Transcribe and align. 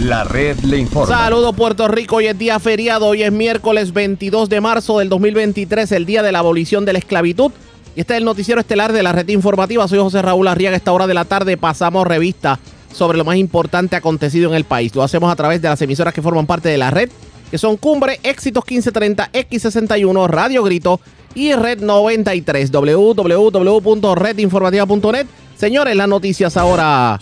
La 0.00 0.24
red 0.24 0.58
le 0.60 0.78
informa. 0.78 1.16
Saludos 1.16 1.54
Puerto 1.56 1.88
Rico, 1.88 2.16
hoy 2.16 2.26
es 2.26 2.38
día 2.38 2.60
feriado, 2.60 3.06
hoy 3.06 3.22
es 3.22 3.32
miércoles 3.32 3.94
22 3.94 4.50
de 4.50 4.60
marzo 4.60 4.98
del 4.98 5.08
2023, 5.08 5.90
el 5.92 6.04
día 6.04 6.22
de 6.22 6.32
la 6.32 6.40
abolición 6.40 6.84
de 6.84 6.92
la 6.92 6.98
esclavitud. 6.98 7.50
Y 7.94 8.00
este 8.00 8.12
es 8.12 8.18
el 8.18 8.26
noticiero 8.26 8.60
estelar 8.60 8.92
de 8.92 9.02
la 9.02 9.12
red 9.12 9.26
informativa. 9.28 9.88
Soy 9.88 9.98
José 9.98 10.20
Raúl 10.20 10.48
Arriaga. 10.48 10.76
Esta 10.76 10.92
hora 10.92 11.06
de 11.06 11.14
la 11.14 11.24
tarde 11.24 11.56
pasamos 11.56 12.06
revista 12.06 12.60
sobre 12.92 13.16
lo 13.16 13.24
más 13.24 13.36
importante 13.36 13.96
acontecido 13.96 14.50
en 14.50 14.56
el 14.56 14.64
país. 14.64 14.94
Lo 14.94 15.02
hacemos 15.02 15.32
a 15.32 15.36
través 15.36 15.62
de 15.62 15.70
las 15.70 15.80
emisoras 15.80 16.12
que 16.12 16.20
forman 16.20 16.44
parte 16.46 16.68
de 16.68 16.76
la 16.76 16.90
red, 16.90 17.08
que 17.50 17.56
son 17.56 17.78
Cumbre, 17.78 18.20
Éxitos 18.22 18.64
1530, 18.64 19.32
X61, 19.32 20.28
Radio 20.28 20.62
Grito 20.62 21.00
y 21.34 21.54
Red 21.54 21.80
93, 21.80 22.70
www.redinformativa.net. 22.70 25.26
Señores, 25.56 25.96
las 25.96 26.08
noticias 26.08 26.58
ahora. 26.58 27.18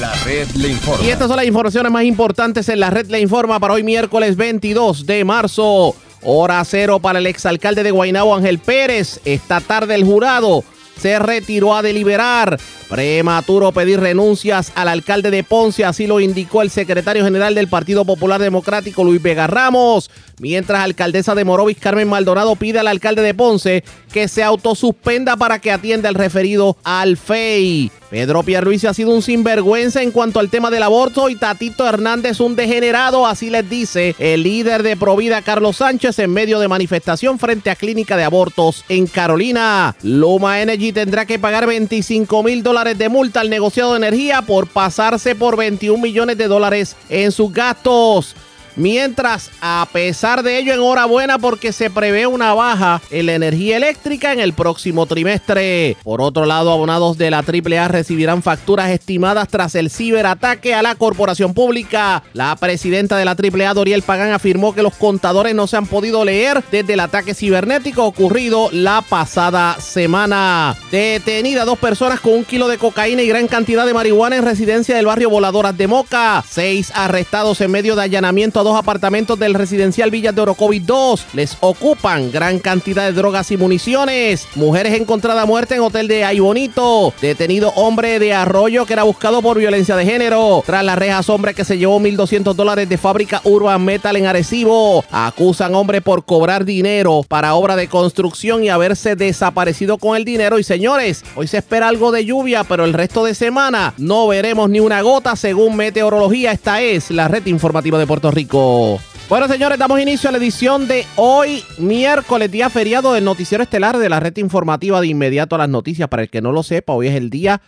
La 0.00 0.12
red 0.24 0.48
informa. 0.54 1.04
Y 1.04 1.10
estas 1.10 1.28
son 1.28 1.36
las 1.36 1.46
informaciones 1.46 1.92
más 1.92 2.04
importantes 2.04 2.68
en 2.68 2.80
la 2.80 2.90
red 2.90 3.06
Le 3.06 3.20
Informa 3.20 3.60
para 3.60 3.74
hoy 3.74 3.82
miércoles 3.82 4.36
22 4.36 5.06
de 5.06 5.24
marzo. 5.24 5.94
Hora 6.22 6.64
cero 6.64 7.00
para 7.00 7.18
el 7.18 7.26
exalcalde 7.26 7.82
de 7.82 7.90
Guaynabo 7.90 8.34
Ángel 8.34 8.58
Pérez. 8.58 9.20
Esta 9.24 9.60
tarde 9.60 9.94
el 9.94 10.04
jurado 10.04 10.64
se 10.98 11.18
retiró 11.18 11.76
a 11.76 11.82
deliberar. 11.82 12.58
Prematuro 12.88 13.72
pedir 13.72 14.00
renuncias 14.00 14.72
al 14.74 14.88
alcalde 14.88 15.30
de 15.30 15.42
Ponce, 15.42 15.84
así 15.84 16.06
lo 16.06 16.20
indicó 16.20 16.62
el 16.62 16.70
secretario 16.70 17.24
general 17.24 17.54
del 17.54 17.68
Partido 17.68 18.04
Popular 18.04 18.40
Democrático, 18.40 19.04
Luis 19.04 19.22
Vega 19.22 19.46
Ramos. 19.46 20.10
Mientras 20.38 20.80
alcaldesa 20.80 21.34
de 21.34 21.44
Morovis, 21.44 21.78
Carmen 21.78 22.08
Maldonado, 22.08 22.56
pide 22.56 22.80
al 22.80 22.88
alcalde 22.88 23.22
de 23.22 23.34
Ponce 23.34 23.84
que 24.12 24.28
se 24.28 24.42
autosuspenda 24.42 25.36
para 25.36 25.60
que 25.60 25.72
atienda 25.72 26.08
el 26.08 26.14
referido 26.14 26.76
al 26.84 27.16
FEI. 27.16 27.90
Pedro 28.10 28.44
Pierluisi 28.44 28.86
ha 28.86 28.94
sido 28.94 29.10
un 29.10 29.22
sinvergüenza 29.22 30.02
en 30.02 30.12
cuanto 30.12 30.38
al 30.38 30.50
tema 30.50 30.70
del 30.70 30.84
aborto 30.84 31.28
y 31.28 31.34
Tatito 31.34 31.88
Hernández 31.88 32.38
un 32.38 32.54
degenerado, 32.54 33.26
así 33.26 33.50
les 33.50 33.68
dice 33.68 34.14
el 34.20 34.44
líder 34.44 34.84
de 34.84 34.96
Provida 34.96 35.42
Carlos 35.42 35.78
Sánchez 35.78 36.20
en 36.20 36.32
medio 36.32 36.60
de 36.60 36.68
manifestación 36.68 37.40
frente 37.40 37.70
a 37.70 37.76
clínica 37.76 38.16
de 38.16 38.22
abortos 38.22 38.84
en 38.88 39.08
Carolina. 39.08 39.96
Luma 40.02 40.62
Energy 40.62 40.92
tendrá 40.92 41.26
que 41.26 41.40
pagar 41.40 41.66
25 41.66 42.42
mil 42.44 42.62
dólares 42.62 42.73
de 42.74 43.08
multa 43.08 43.40
al 43.40 43.50
negociado 43.50 43.92
de 43.92 43.98
energía 43.98 44.42
por 44.42 44.66
pasarse 44.66 45.36
por 45.36 45.56
21 45.56 46.02
millones 46.02 46.36
de 46.36 46.48
dólares 46.48 46.96
en 47.08 47.30
sus 47.30 47.52
gastos. 47.52 48.34
Mientras, 48.76 49.50
a 49.60 49.86
pesar 49.92 50.42
de 50.42 50.58
ello, 50.58 50.74
enhorabuena 50.74 51.38
porque 51.38 51.72
se 51.72 51.90
prevé 51.90 52.26
una 52.26 52.54
baja 52.54 53.00
en 53.10 53.26
la 53.26 53.34
energía 53.34 53.76
eléctrica 53.76 54.32
en 54.32 54.40
el 54.40 54.52
próximo 54.52 55.06
trimestre. 55.06 55.96
Por 56.02 56.20
otro 56.20 56.44
lado, 56.44 56.72
abonados 56.72 57.16
de 57.16 57.30
la 57.30 57.38
AAA 57.38 57.88
recibirán 57.88 58.42
facturas 58.42 58.90
estimadas 58.90 59.48
tras 59.48 59.74
el 59.76 59.90
ciberataque 59.90 60.74
a 60.74 60.82
la 60.82 60.96
corporación 60.96 61.54
pública. 61.54 62.24
La 62.32 62.56
presidenta 62.56 63.16
de 63.16 63.24
la 63.24 63.32
AAA, 63.32 63.74
Doriel 63.74 64.02
Pagán, 64.02 64.32
afirmó 64.32 64.74
que 64.74 64.82
los 64.82 64.94
contadores 64.94 65.54
no 65.54 65.66
se 65.66 65.76
han 65.76 65.86
podido 65.86 66.24
leer 66.24 66.64
desde 66.72 66.94
el 66.94 67.00
ataque 67.00 67.34
cibernético 67.34 68.04
ocurrido 68.04 68.70
la 68.72 69.02
pasada 69.02 69.76
semana. 69.80 70.76
Detenida 70.90 71.64
dos 71.64 71.78
personas 71.78 72.18
con 72.20 72.32
un 72.32 72.44
kilo 72.44 72.66
de 72.66 72.78
cocaína 72.78 73.22
y 73.22 73.28
gran 73.28 73.46
cantidad 73.46 73.86
de 73.86 73.94
marihuana 73.94 74.36
en 74.36 74.44
residencia 74.44 74.96
del 74.96 75.06
barrio 75.06 75.30
Voladoras 75.30 75.76
de 75.76 75.86
Moca. 75.86 76.42
Seis 76.48 76.90
arrestados 76.94 77.60
en 77.60 77.70
medio 77.70 77.94
de 77.94 78.02
allanamiento 78.02 78.63
dos 78.64 78.76
apartamentos 78.76 79.38
del 79.38 79.54
residencial 79.54 80.10
Villas 80.10 80.34
de 80.34 80.40
Orocovis 80.42 80.84
2. 80.84 81.26
Les 81.34 81.56
ocupan 81.60 82.32
gran 82.32 82.58
cantidad 82.58 83.04
de 83.04 83.12
drogas 83.12 83.50
y 83.52 83.56
municiones. 83.56 84.48
Mujeres 84.56 84.98
encontradas 85.00 85.44
a 85.44 85.46
muerte 85.46 85.76
en 85.76 85.82
hotel 85.82 86.08
de 86.08 86.24
Ay 86.24 86.40
Bonito. 86.40 87.12
Detenido 87.20 87.72
hombre 87.76 88.18
de 88.18 88.34
Arroyo 88.34 88.86
que 88.86 88.94
era 88.94 89.04
buscado 89.04 89.42
por 89.42 89.58
violencia 89.58 89.94
de 89.94 90.04
género. 90.04 90.62
Tras 90.66 90.82
las 90.82 90.98
rejas, 90.98 91.28
hombre 91.28 91.54
que 91.54 91.64
se 91.64 91.78
llevó 91.78 92.00
1.200 92.00 92.54
dólares 92.54 92.88
de 92.88 92.98
fábrica 92.98 93.40
Urban 93.44 93.84
Metal 93.84 94.16
en 94.16 94.26
Arecibo. 94.26 95.04
Acusan 95.10 95.74
hombre 95.74 96.00
por 96.00 96.24
cobrar 96.24 96.64
dinero 96.64 97.22
para 97.28 97.54
obra 97.54 97.76
de 97.76 97.88
construcción 97.88 98.64
y 98.64 98.70
haberse 98.70 99.14
desaparecido 99.14 99.98
con 99.98 100.16
el 100.16 100.24
dinero. 100.24 100.58
Y 100.58 100.64
señores, 100.64 101.22
hoy 101.36 101.46
se 101.46 101.58
espera 101.58 101.88
algo 101.88 102.10
de 102.10 102.24
lluvia, 102.24 102.64
pero 102.64 102.84
el 102.84 102.94
resto 102.94 103.24
de 103.24 103.34
semana 103.34 103.92
no 103.98 104.26
veremos 104.26 104.70
ni 104.70 104.80
una 104.80 105.02
gota 105.02 105.36
según 105.36 105.76
meteorología. 105.76 106.52
Esta 106.52 106.80
es 106.80 107.10
la 107.10 107.28
red 107.28 107.44
informativa 107.46 107.98
de 107.98 108.06
Puerto 108.06 108.30
Rico. 108.30 108.53
Bueno, 108.54 109.48
señores, 109.48 109.80
damos 109.80 110.00
inicio 110.00 110.28
a 110.28 110.32
la 110.32 110.38
edición 110.38 110.86
de 110.86 111.04
hoy, 111.16 111.64
miércoles, 111.76 112.52
día 112.52 112.70
feriado 112.70 113.12
del 113.12 113.24
noticiero 113.24 113.64
estelar 113.64 113.98
de 113.98 114.08
la 114.08 114.20
red 114.20 114.36
informativa 114.36 115.00
de 115.00 115.08
inmediato 115.08 115.56
a 115.56 115.58
las 115.58 115.68
noticias. 115.68 116.08
Para 116.08 116.22
el 116.22 116.30
que 116.30 116.40
no 116.40 116.52
lo 116.52 116.62
sepa, 116.62 116.92
hoy 116.92 117.08
es 117.08 117.16
el 117.16 117.30
día 117.30 117.62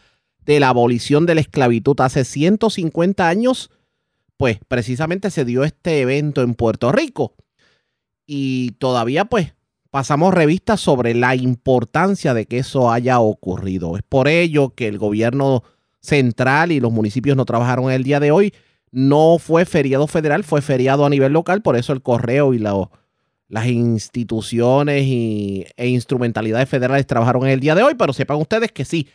de 0.44 0.60
la 0.60 0.68
abolición 0.68 1.26
de 1.26 1.34
la 1.34 1.40
esclavitud. 1.40 2.00
Hace 2.00 2.24
150 2.24 3.26
años, 3.26 3.72
pues 4.36 4.60
precisamente 4.68 5.32
se 5.32 5.44
dio 5.44 5.64
este 5.64 6.02
evento 6.02 6.42
en 6.42 6.54
Puerto 6.54 6.92
Rico. 6.92 7.34
Y 8.24 8.70
todavía, 8.78 9.24
pues, 9.24 9.54
pasamos 9.90 10.34
revistas 10.34 10.80
sobre 10.80 11.14
la 11.14 11.34
importancia 11.34 12.32
de 12.32 12.46
que 12.46 12.58
eso 12.58 12.92
haya 12.92 13.18
ocurrido. 13.18 13.96
Es 13.96 14.04
por 14.04 14.28
ello 14.28 14.72
que 14.76 14.86
el 14.86 14.98
gobierno 14.98 15.64
central 16.00 16.70
y 16.70 16.78
los 16.78 16.92
municipios 16.92 17.36
no 17.36 17.44
trabajaron 17.44 17.90
el 17.90 18.04
día 18.04 18.20
de 18.20 18.30
hoy 18.30 18.54
no 18.90 19.38
fue 19.38 19.64
feriado 19.64 20.06
federal, 20.06 20.44
fue 20.44 20.62
feriado 20.62 21.04
a 21.04 21.10
nivel 21.10 21.32
local, 21.32 21.62
por 21.62 21.76
eso 21.76 21.92
el 21.92 22.02
correo 22.02 22.54
y 22.54 22.58
las 22.58 23.66
instituciones 23.66 25.04
y, 25.04 25.66
e 25.76 25.88
instrumentalidades 25.88 26.68
federales 26.68 27.06
trabajaron 27.06 27.44
en 27.44 27.50
el 27.50 27.60
día 27.60 27.74
de 27.74 27.82
hoy, 27.82 27.94
pero 27.94 28.12
sepan 28.12 28.38
ustedes 28.38 28.72
que 28.72 28.84
sí, 28.84 29.08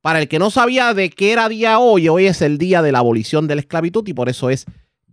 para 0.00 0.20
el 0.20 0.28
que 0.28 0.38
no 0.38 0.50
sabía 0.50 0.94
de 0.94 1.10
qué 1.10 1.32
era 1.32 1.48
día 1.48 1.78
hoy, 1.78 2.08
hoy 2.08 2.26
es 2.26 2.40
el 2.42 2.58
día 2.58 2.82
de 2.82 2.92
la 2.92 3.00
abolición 3.00 3.48
de 3.48 3.56
la 3.56 3.60
esclavitud 3.60 4.06
y 4.06 4.14
por 4.14 4.28
eso 4.28 4.50
es 4.50 4.66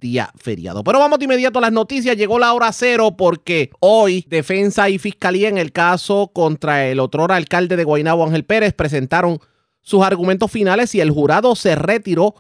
día 0.04 0.32
feriado. 0.36 0.84
Pero 0.84 1.00
vamos 1.00 1.18
de 1.18 1.26
inmediato 1.26 1.58
a 1.58 1.64
las 1.64 1.72
noticias. 1.72 2.16
Llegó 2.16 2.38
la 2.38 2.54
hora 2.54 2.72
cero 2.72 3.16
porque 3.18 3.72
hoy 3.80 4.26
defensa 4.30 4.90
y 4.90 5.00
fiscalía 5.00 5.50
en 5.50 5.58
el 5.58 5.72
caso 5.72 6.30
contra 6.32 6.86
el 6.88 7.00
otro 7.00 7.26
alcalde 7.26 7.76
de 7.76 7.86
Guaynabo, 7.86 8.24
Ángel 8.24 8.44
Pérez, 8.44 8.74
presentaron 8.74 9.40
sus 9.82 10.04
argumentos 10.04 10.52
finales 10.52 10.94
y 10.94 11.02
el 11.02 11.10
jurado 11.10 11.56
se 11.56 11.76
retiró 11.76 12.36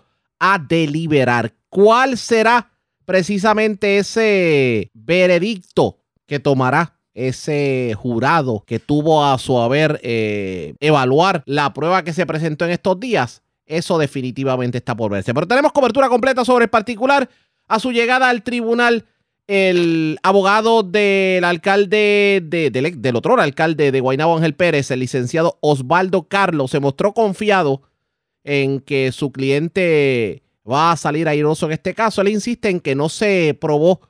a 0.46 0.60
deliberar 0.60 1.54
cuál 1.70 2.18
será 2.18 2.70
precisamente 3.06 3.98
ese 3.98 4.92
veredicto 4.94 6.00
que 6.26 6.38
tomará 6.38 7.00
ese 7.14 7.94
jurado 7.96 8.62
que 8.68 8.78
tuvo 8.80 9.24
a 9.24 9.38
su 9.38 9.58
haber 9.58 10.02
eh, 10.04 10.76
evaluar 10.82 11.44
la 11.46 11.74
prueba 11.74 12.04
que 12.04 12.12
se 12.12 12.26
presentó 12.26 12.66
en 12.66 12.72
estos 12.72 13.00
días. 13.00 13.42
Eso 13.66 13.98
definitivamente 13.98 14.80
está 14.80 14.94
por 14.98 15.12
verse. 15.12 15.34
Pero 15.34 15.48
tenemos 15.48 15.72
cobertura 15.72 16.10
completa 16.10 16.44
sobre 16.44 16.66
el 16.66 16.70
particular. 16.70 17.30
A 17.70 17.80
su 17.80 17.94
llegada 17.94 18.28
al 18.28 18.44
tribunal, 18.44 19.06
el 19.48 20.20
abogado 20.24 20.84
del 20.84 21.46
alcalde, 21.46 22.44
de, 22.44 22.70
del, 22.70 23.02
del 23.02 23.16
otro 23.16 23.40
alcalde 23.40 23.94
de 23.94 24.00
Guaynabo 24.02 24.36
Ángel 24.36 24.56
Pérez, 24.56 24.92
el 24.92 25.00
licenciado 25.00 25.58
Osvaldo 25.62 26.28
Carlos, 26.28 26.72
se 26.72 26.82
mostró 26.82 27.14
confiado 27.14 27.84
en 28.44 28.80
que 28.80 29.12
su 29.12 29.32
cliente 29.32 30.44
va 30.70 30.92
a 30.92 30.98
salir 30.98 31.28
airoso 31.28 31.66
en 31.66 31.74
este 31.74 31.94
caso. 31.94 32.22
Él 32.22 32.30
insiste 32.30 32.70
en 32.70 32.80
que 32.80 32.96
no 32.96 33.10
se 33.10 33.58
probó 33.60 34.02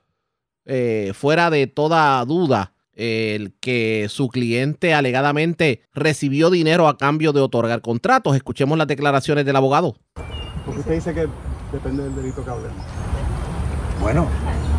eh, 0.65 1.11
fuera 1.13 1.49
de 1.49 1.67
toda 1.67 2.23
duda 2.25 2.73
el 2.95 3.53
que 3.59 4.07
su 4.09 4.29
cliente 4.29 4.93
alegadamente 4.93 5.81
recibió 5.93 6.49
dinero 6.49 6.87
a 6.87 6.97
cambio 6.97 7.33
de 7.33 7.41
otorgar 7.41 7.81
contratos. 7.81 8.35
Escuchemos 8.35 8.77
las 8.77 8.87
declaraciones 8.87 9.45
del 9.45 9.55
abogado. 9.55 9.95
Porque 10.65 10.79
usted 10.79 10.93
dice 10.93 11.13
que 11.13 11.27
depende 11.71 12.03
del 12.03 12.15
delito 12.15 12.43
que 12.43 12.51
hablemos. 12.51 12.85
Bueno, 13.99 14.27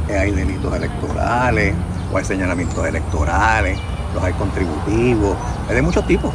eh, 0.08 0.16
hay 0.16 0.30
delitos 0.32 0.74
electorales, 0.74 1.74
o 2.12 2.18
hay 2.18 2.24
señalamientos 2.24 2.86
electorales, 2.86 3.78
los 4.14 4.22
hay 4.22 4.32
contributivos, 4.34 5.36
hay 5.68 5.76
de 5.76 5.82
muchos 5.82 6.06
tipos. 6.06 6.32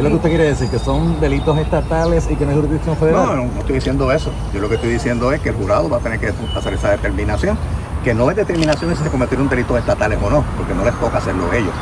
¿Qué 0.00 0.06
es 0.06 0.10
lo 0.10 0.10
que 0.10 0.16
usted 0.16 0.28
quiere 0.30 0.44
decir? 0.44 0.68
¿Que 0.70 0.78
son 0.78 1.20
delitos 1.20 1.58
estatales 1.58 2.26
y 2.30 2.36
que 2.36 2.44
no 2.46 2.52
hay 2.52 2.56
jurisdicción 2.56 2.96
federal? 2.96 3.26
No, 3.26 3.36
no, 3.36 3.44
no 3.52 3.58
estoy 3.60 3.74
diciendo 3.74 4.10
eso. 4.12 4.30
Yo 4.54 4.60
lo 4.60 4.68
que 4.70 4.76
estoy 4.76 4.90
diciendo 4.90 5.30
es 5.32 5.40
que 5.40 5.50
el 5.50 5.56
jurado 5.56 5.90
va 5.90 5.98
a 5.98 6.00
tener 6.00 6.18
que 6.18 6.32
hacer 6.56 6.72
esa 6.72 6.90
determinación, 6.90 7.58
que 8.02 8.14
no 8.14 8.30
es 8.30 8.36
determinación 8.36 8.88
de 8.90 8.96
si 8.96 9.02
se 9.04 9.10
cometieron 9.10 9.48
delitos 9.50 9.78
estatales 9.78 10.18
o 10.22 10.30
no, 10.30 10.42
porque 10.56 10.74
no 10.74 10.84
les 10.84 10.94
toca 10.98 11.18
hacerlo 11.18 11.52
ellos. 11.52 11.72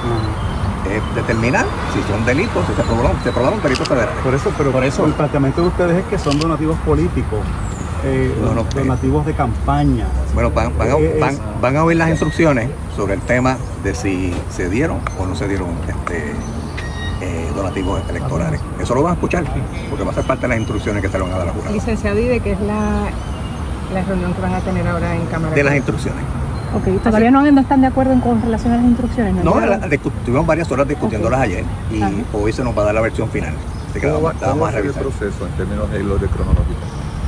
Es 0.93 1.15
determinar 1.15 1.65
si 1.94 2.03
son 2.11 2.25
delitos, 2.26 2.67
si 2.67 2.75
se 2.75 2.82
probaron, 2.82 3.12
se 3.23 3.31
probaron 3.31 3.62
delitos 3.62 3.87
federales. 3.87 4.15
Por 4.25 4.35
eso, 4.35 4.50
pero 4.59 4.73
Por 4.73 4.82
eso. 4.85 5.05
el 5.06 5.12
planteamiento 5.12 5.61
de 5.62 5.69
ustedes 5.69 5.99
es 5.99 6.05
que 6.06 6.19
son 6.19 6.38
donativos 6.41 6.76
políticos, 6.81 7.38
eh, 8.05 8.35
No, 8.43 8.53
no, 8.55 8.64
donativos 8.64 9.26
de 9.26 9.35
campaña. 9.35 10.06
Bueno, 10.35 10.50
van, 10.50 10.76
van 10.76 10.91
a, 10.91 10.94
Eh, 10.97 11.19
van- 11.21 11.35
es- 11.35 11.41
van 11.61 11.76
a 11.76 11.85
oír 11.85 11.99
las 11.99 12.09
instrucciones 12.11 12.69
sobre 12.97 13.14
el 13.14 13.21
tema 13.21 13.59
de 13.85 13.94
si 13.94 14.35
se 14.50 14.69
dieron 14.69 14.99
o 15.21 15.26
no 15.26 15.35
se 15.37 15.47
dieron 15.47 15.69
este, 15.87 16.32
eh, 17.20 17.49
donativos 17.55 18.00
electorales. 18.09 18.61
Eso 18.81 18.94
lo 18.94 19.03
van 19.03 19.12
a 19.12 19.15
escuchar, 19.15 19.44
porque 19.91 20.05
va 20.05 20.11
a 20.12 20.15
ser 20.15 20.25
parte 20.25 20.43
de 20.43 20.49
las 20.49 20.59
instrucciones 20.59 21.03
que 21.03 21.09
se 21.09 21.19
le 21.19 21.25
van 21.25 21.32
a 21.32 21.38
dar 21.38 21.43
a 21.43 21.47
la 21.47 21.53
jurado. 21.53 21.75
Licenciado, 21.75 22.19
¿y 22.19 22.25
de 22.25 22.41
qué 22.41 22.53
es 22.53 22.61
la, 22.61 23.09
la 23.94 24.03
reunión 24.03 24.32
que 24.35 24.41
van 24.43 24.55
a 24.55 24.61
tener 24.61 24.87
ahora 24.87 25.15
en 25.17 25.26
Cámara? 25.26 25.55
De 25.55 25.62
las 25.65 25.75
instrucciones. 25.76 26.23
Ok, 26.75 27.03
todavía 27.03 27.31
no, 27.31 27.50
no 27.50 27.61
están 27.61 27.81
de 27.81 27.87
acuerdo 27.87 28.12
en, 28.12 28.20
con 28.20 28.43
relación 28.43 28.73
a 28.75 28.76
las 28.76 28.85
instrucciones. 28.85 29.43
No, 29.43 29.59
Ya- 29.59 29.67
la- 29.67 29.81
discu- 29.88 30.12
tuvimos 30.25 30.47
varias 30.47 30.70
horas 30.70 30.87
discutiéndolas 30.87 31.41
ayer 31.41 31.65
y 31.91 32.03
Ajá. 32.03 32.12
hoy 32.35 32.53
se 32.53 32.62
nos 32.62 32.76
va 32.76 32.82
a 32.82 32.85
dar 32.87 32.94
la 32.94 33.00
versión 33.00 33.29
final. 33.31 33.55
Así 33.91 34.00
que 34.00 34.06
¿Cómo 34.09 34.21
va, 34.23 34.32
cómo 34.35 34.47
vamos 34.47 34.62
va 34.64 34.69
a 34.69 34.71
el 34.73 34.76
revisar. 34.82 35.03
proceso 35.03 35.47
en 35.47 35.53
términos 35.53 35.91
de 35.91 36.03
lo 36.03 36.19
de 36.19 36.26
cronológico? 36.26 36.75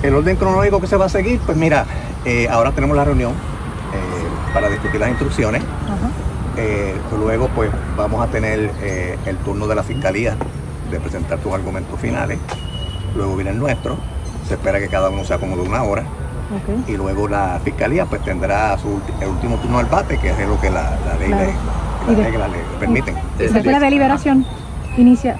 El 0.02 0.14
orden 0.14 0.36
cronológico 0.36 0.80
que 0.80 0.86
se 0.86 0.96
va 0.96 1.06
a 1.06 1.08
seguir, 1.08 1.40
pues 1.46 1.56
mira, 1.56 1.86
eh, 2.26 2.48
ahora 2.50 2.72
tenemos 2.72 2.94
la 2.96 3.04
reunión 3.04 3.30
eh, 3.32 4.52
para 4.52 4.68
discutir 4.68 5.00
las 5.00 5.08
instrucciones. 5.08 5.62
Eh, 6.56 6.94
luego, 7.18 7.48
pues 7.54 7.70
vamos 7.96 8.22
a 8.26 8.30
tener 8.30 8.70
eh, 8.82 9.16
el 9.26 9.36
turno 9.38 9.66
de 9.66 9.74
la 9.74 9.82
fiscalía 9.82 10.36
de 10.90 11.00
presentar 11.00 11.40
sus 11.42 11.52
argumentos 11.52 11.98
finales. 12.00 12.38
Luego 13.16 13.36
viene 13.36 13.50
el 13.50 13.58
nuestro. 13.58 13.96
Se 14.48 14.54
espera 14.54 14.78
que 14.80 14.88
cada 14.88 15.10
uno 15.10 15.24
sea 15.24 15.38
como 15.38 15.56
de 15.56 15.62
una 15.62 15.82
hora. 15.82 16.04
Y 16.88 16.96
luego 16.96 17.28
la 17.28 17.60
fiscalía, 17.62 18.06
pues 18.06 18.24
tendrá 18.24 18.76
su 18.76 19.00
el 19.20 19.28
último 19.28 19.56
turno 19.58 19.78
al 19.78 19.86
bate, 19.86 20.18
que 20.18 20.30
es 20.30 20.48
lo 20.48 20.60
que 20.60 20.68
la, 20.70 20.98
la 21.06 21.16
ley 21.16 21.28
Claro. 21.28 21.52
le, 22.08 22.14
de- 22.16 22.30
le 22.32 22.78
permiten. 22.80 23.14
Y 23.38 23.42
después 23.44 23.66
la 23.66 23.78
deliberación 23.78 24.44
inicia. 24.96 25.36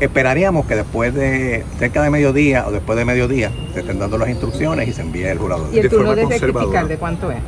Esperaríamos 0.00 0.64
que 0.66 0.76
después 0.76 1.12
de 1.14 1.64
cerca 1.78 2.02
de 2.02 2.08
mediodía 2.10 2.66
o 2.66 2.70
después 2.70 2.96
de 2.98 3.04
mediodía 3.04 3.50
se 3.74 3.80
estén 3.80 3.98
dando 3.98 4.16
las 4.16 4.28
instrucciones 4.30 4.88
y 4.88 4.92
se 4.94 5.02
envíe 5.02 5.24
el 5.24 5.38
jurado. 5.38 5.68
¿Y 5.72 5.76
el 5.78 5.82
De 5.84 5.88
turno 5.90 6.06
forma 6.14 6.14
de 6.16 6.86
de 6.88 6.96
cuánto 6.96 7.30
es? 7.30 7.38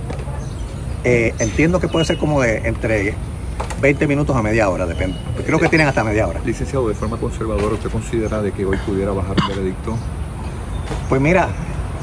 Eh, 1.05 1.35
entiendo 1.39 1.81
que 1.81 1.89
puede 1.89 2.05
ser 2.05 2.19
como 2.19 2.41
de 2.43 2.59
entre 2.69 3.15
20 3.81 4.07
minutos 4.07 4.37
a 4.37 4.43
media 4.43 4.69
hora, 4.69 4.87
depende. 4.87 5.17
Creo 5.47 5.59
que 5.59 5.69
tienen 5.69 5.89
hasta 5.89 6.03
media 6.05 6.27
hora. 6.27 6.41
Licenciado, 6.45 6.89
de 6.89 6.95
forma 6.95 7.17
conservadora, 7.17 7.75
¿usted 7.75 7.91
considera 7.91 8.43
de 8.43 8.53
que 8.53 8.65
hoy 8.65 8.77
pudiera 8.87 9.13
bajar 9.13 9.37
un 9.43 9.49
veredicto? 9.49 9.97
Pues 11.09 11.21
mira, 11.21 11.49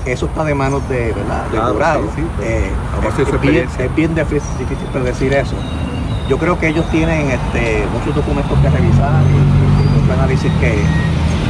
eso 0.06 0.26
está 0.28 0.44
de 0.44 0.56
manos 0.56 0.88
de, 0.90 1.12
¿verdad? 1.12 1.44
del 1.44 1.52
Claro, 1.60 1.74
jurado. 1.74 2.02
sí, 2.16 2.22
sí, 2.22 2.28
pero 2.38 2.50
Eh, 2.50 2.70
es, 3.10 3.16
bien, 3.16 3.28
experiencia. 3.28 3.86
es 3.86 3.96
bien 3.96 4.16
difícil, 4.16 4.58
difícil 4.60 4.88
predecir 4.94 5.34
eso. 5.34 5.56
Yo 6.30 6.38
creo 6.38 6.58
que 6.58 6.68
ellos 6.70 6.90
tienen 6.90 7.30
este, 7.30 7.84
muchos 7.94 8.16
documentos 8.16 8.58
que 8.60 8.70
revisar 8.70 9.22
y, 9.24 9.98
y 9.98 10.02
mucho 10.02 10.14
análisis 10.14 10.52
que, 10.60 10.74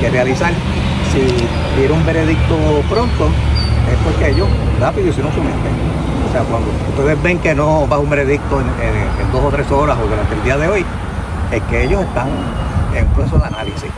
que 0.01 0.09
realizar. 0.09 0.51
Si 1.13 1.21
diera 1.79 1.93
un 1.93 2.05
veredicto 2.05 2.55
pronto, 2.89 3.27
es 3.27 3.97
porque 4.03 4.31
ellos 4.31 4.47
rápido 4.79 5.09
hicieron 5.09 5.31
su 5.33 5.39
mente. 5.41 5.69
Cuando 6.43 6.69
ustedes 6.89 7.23
ven 7.23 7.39
que 7.39 7.55
no 7.55 7.87
va 7.87 7.97
un 7.97 8.09
veredicto 8.09 8.59
en 8.59 9.31
dos 9.31 9.43
o 9.43 9.49
tres 9.49 9.71
horas 9.71 9.97
o 9.97 10.07
durante 10.07 10.35
el 10.35 10.43
día 10.43 10.57
de 10.57 10.67
hoy, 10.67 10.85
es 11.51 11.61
que 11.63 11.85
ellos 11.85 12.01
están 12.03 12.29
en 12.93 13.07
proceso 13.13 13.37
de 13.37 13.45
análisis. 13.45 13.89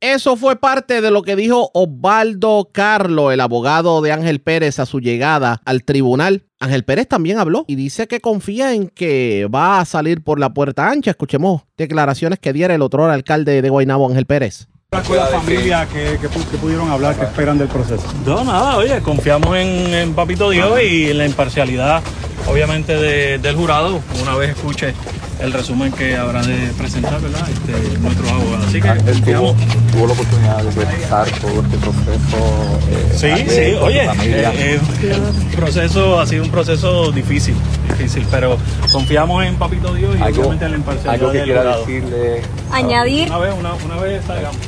Eso 0.00 0.36
fue 0.36 0.56
parte 0.56 1.02
de 1.02 1.10
lo 1.10 1.20
que 1.20 1.36
dijo 1.36 1.70
Osvaldo 1.74 2.70
Carlo, 2.72 3.32
el 3.32 3.40
abogado 3.40 4.00
de 4.00 4.12
Ángel 4.12 4.40
Pérez, 4.40 4.78
a 4.78 4.86
su 4.86 5.00
llegada 5.00 5.60
al 5.66 5.84
tribunal. 5.84 6.46
Ángel 6.58 6.84
Pérez 6.84 7.06
también 7.06 7.38
habló 7.38 7.66
y 7.66 7.74
dice 7.74 8.06
que 8.06 8.20
confía 8.20 8.72
en 8.72 8.88
que 8.88 9.46
va 9.54 9.78
a 9.78 9.84
salir 9.84 10.22
por 10.24 10.40
la 10.40 10.54
puerta 10.54 10.88
ancha. 10.88 11.10
Escuchemos 11.10 11.64
declaraciones 11.76 12.38
que 12.38 12.54
diera 12.54 12.74
el 12.74 12.80
otro 12.80 13.04
alcalde 13.10 13.60
de 13.60 13.68
Guaynabo, 13.68 14.08
Ángel 14.08 14.24
Pérez. 14.24 14.69
Con 15.06 15.16
la 15.16 15.26
familia 15.26 15.86
que, 15.86 16.18
que 16.20 16.26
que 16.28 16.58
pudieron 16.58 16.90
hablar, 16.90 17.14
que 17.14 17.24
esperan 17.24 17.56
del 17.58 17.68
proceso. 17.68 18.02
No, 18.26 18.42
nada, 18.42 18.76
oye, 18.76 19.00
confiamos 19.02 19.56
en, 19.56 19.94
en 19.94 20.14
Papito 20.14 20.50
Dios 20.50 20.80
y 20.82 21.10
en 21.10 21.18
la 21.18 21.26
imparcialidad, 21.26 22.02
obviamente, 22.48 22.96
de- 22.96 23.38
del 23.38 23.54
jurado, 23.54 24.00
una 24.20 24.34
vez 24.34 24.50
escuche 24.50 24.92
el 25.38 25.52
resumen 25.52 25.92
que 25.92 26.16
habrá 26.16 26.42
de 26.42 26.72
presentar, 26.76 27.20
¿verdad? 27.20 27.48
Este, 27.48 27.98
nuestros 28.00 28.28
abogados. 28.32 28.66
Así 28.66 28.80
que 28.80 28.88
Ángel 28.88 29.22
tuvo, 29.22 29.54
tuvo 29.92 30.06
la 30.08 30.12
oportunidad 30.12 30.56
de 30.64 30.70
revisar 30.84 31.30
todo 31.40 31.62
este 31.62 31.76
proceso. 31.78 32.78
eh, 32.90 33.12
Sí, 33.16 33.26
ayer 33.26 33.48
sí, 33.48 33.74
oye, 33.80 34.00
su 34.02 34.14
familia. 34.16 34.52
eh, 34.54 34.80
eh, 35.04 35.18
proceso, 35.56 36.18
ha 36.20 36.26
sido 36.26 36.42
un 36.42 36.50
proceso 36.50 37.12
difícil, 37.12 37.54
difícil, 37.88 38.26
pero 38.28 38.58
confiamos 38.90 39.44
en 39.44 39.54
Papito 39.54 39.94
Dios 39.94 40.16
y 40.18 40.22
algo, 40.22 40.40
obviamente 40.40 40.64
en 40.64 40.70
la 40.72 40.76
imparcialidad 40.78 41.14
algo 41.14 41.30
que 41.30 41.38
del 41.38 41.44
quiera 41.46 41.60
jurado. 41.62 41.86
decirle. 41.86 42.42
Añadir. 42.72 43.28
Una 43.28 43.38
vez, 43.38 43.54
una, 43.56 43.74
una 43.74 43.96
vez 44.02 44.24
salgamos. 44.26 44.58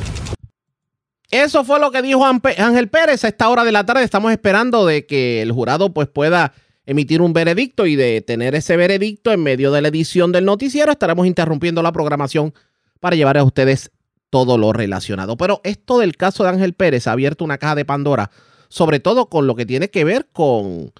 Eso 1.33 1.63
fue 1.63 1.79
lo 1.79 1.89
que 1.89 2.03
dijo 2.03 2.23
Ángel 2.23 2.89
Pérez 2.89 3.23
a 3.23 3.27
esta 3.27 3.49
hora 3.49 3.63
de 3.63 3.71
la 3.71 3.83
tarde. 3.83 4.03
Estamos 4.03 4.31
esperando 4.31 4.85
de 4.85 5.07
que 5.07 5.41
el 5.41 5.51
jurado 5.51 5.91
pues 5.91 6.07
pueda 6.07 6.53
emitir 6.85 7.23
un 7.23 7.33
veredicto 7.33 7.87
y 7.87 7.95
de 7.95 8.21
tener 8.21 8.53
ese 8.53 8.77
veredicto 8.77 9.31
en 9.31 9.41
medio 9.41 9.71
de 9.71 9.81
la 9.81 9.87
edición 9.87 10.31
del 10.31 10.45
noticiero 10.45 10.91
estaremos 10.91 11.25
interrumpiendo 11.25 11.81
la 11.81 11.91
programación 11.91 12.53
para 12.99 13.15
llevar 13.15 13.39
a 13.39 13.43
ustedes 13.43 13.89
todo 14.29 14.59
lo 14.59 14.73
relacionado. 14.73 15.35
Pero 15.35 15.59
esto 15.63 15.97
del 15.97 16.17
caso 16.17 16.43
de 16.43 16.49
Ángel 16.49 16.73
Pérez 16.73 17.07
ha 17.07 17.13
abierto 17.13 17.43
una 17.43 17.57
caja 17.57 17.73
de 17.73 17.85
Pandora, 17.85 18.29
sobre 18.69 18.99
todo 18.99 19.27
con 19.27 19.47
lo 19.47 19.55
que 19.55 19.65
tiene 19.65 19.89
que 19.89 20.03
ver 20.03 20.29
con 20.31 20.93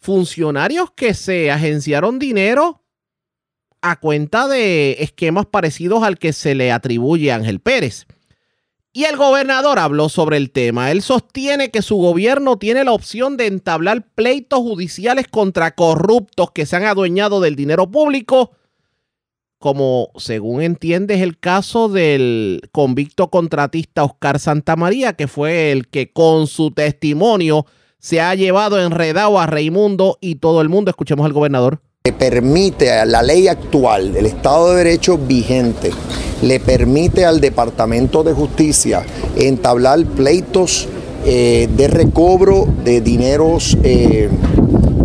funcionarios 0.00 0.90
que 0.90 1.14
se 1.14 1.52
agenciaron 1.52 2.18
dinero 2.18 2.82
a 3.80 4.00
cuenta 4.00 4.48
de 4.48 4.96
esquemas 4.98 5.46
parecidos 5.46 6.02
al 6.02 6.18
que 6.18 6.32
se 6.32 6.56
le 6.56 6.72
atribuye 6.72 7.30
a 7.30 7.36
Ángel 7.36 7.60
Pérez. 7.60 8.08
Y 8.94 9.04
el 9.04 9.16
gobernador 9.16 9.78
habló 9.78 10.10
sobre 10.10 10.36
el 10.36 10.50
tema. 10.50 10.90
Él 10.90 11.00
sostiene 11.00 11.70
que 11.70 11.80
su 11.80 11.96
gobierno 11.96 12.58
tiene 12.58 12.84
la 12.84 12.92
opción 12.92 13.38
de 13.38 13.46
entablar 13.46 14.04
pleitos 14.14 14.58
judiciales 14.58 15.28
contra 15.28 15.74
corruptos 15.74 16.50
que 16.50 16.66
se 16.66 16.76
han 16.76 16.84
adueñado 16.84 17.40
del 17.40 17.56
dinero 17.56 17.90
público, 17.90 18.50
como 19.58 20.10
según 20.16 20.60
entiende 20.60 21.14
es 21.14 21.22
el 21.22 21.38
caso 21.38 21.88
del 21.88 22.68
convicto 22.70 23.30
contratista 23.30 24.04
Oscar 24.04 24.38
Santamaría, 24.38 25.14
que 25.14 25.26
fue 25.26 25.72
el 25.72 25.88
que 25.88 26.12
con 26.12 26.46
su 26.46 26.72
testimonio 26.72 27.64
se 27.98 28.20
ha 28.20 28.34
llevado 28.34 28.78
enredado 28.78 29.40
a 29.40 29.46
Raimundo 29.46 30.18
y 30.20 30.34
todo 30.34 30.60
el 30.60 30.68
mundo. 30.68 30.90
Escuchemos 30.90 31.24
al 31.24 31.32
gobernador. 31.32 31.80
le 32.04 32.12
permite 32.12 32.92
a 32.92 33.06
la 33.06 33.22
ley 33.22 33.48
actual, 33.48 34.16
el 34.16 34.26
Estado 34.26 34.70
de 34.70 34.84
Derecho 34.84 35.16
vigente, 35.16 35.92
le 36.42 36.60
permite 36.60 37.24
al 37.24 37.40
Departamento 37.40 38.22
de 38.22 38.32
Justicia 38.32 39.04
entablar 39.36 40.04
pleitos 40.04 40.88
eh, 41.24 41.68
de 41.76 41.88
recobro 41.88 42.66
de 42.84 43.00
dineros 43.00 43.78
eh, 43.82 44.28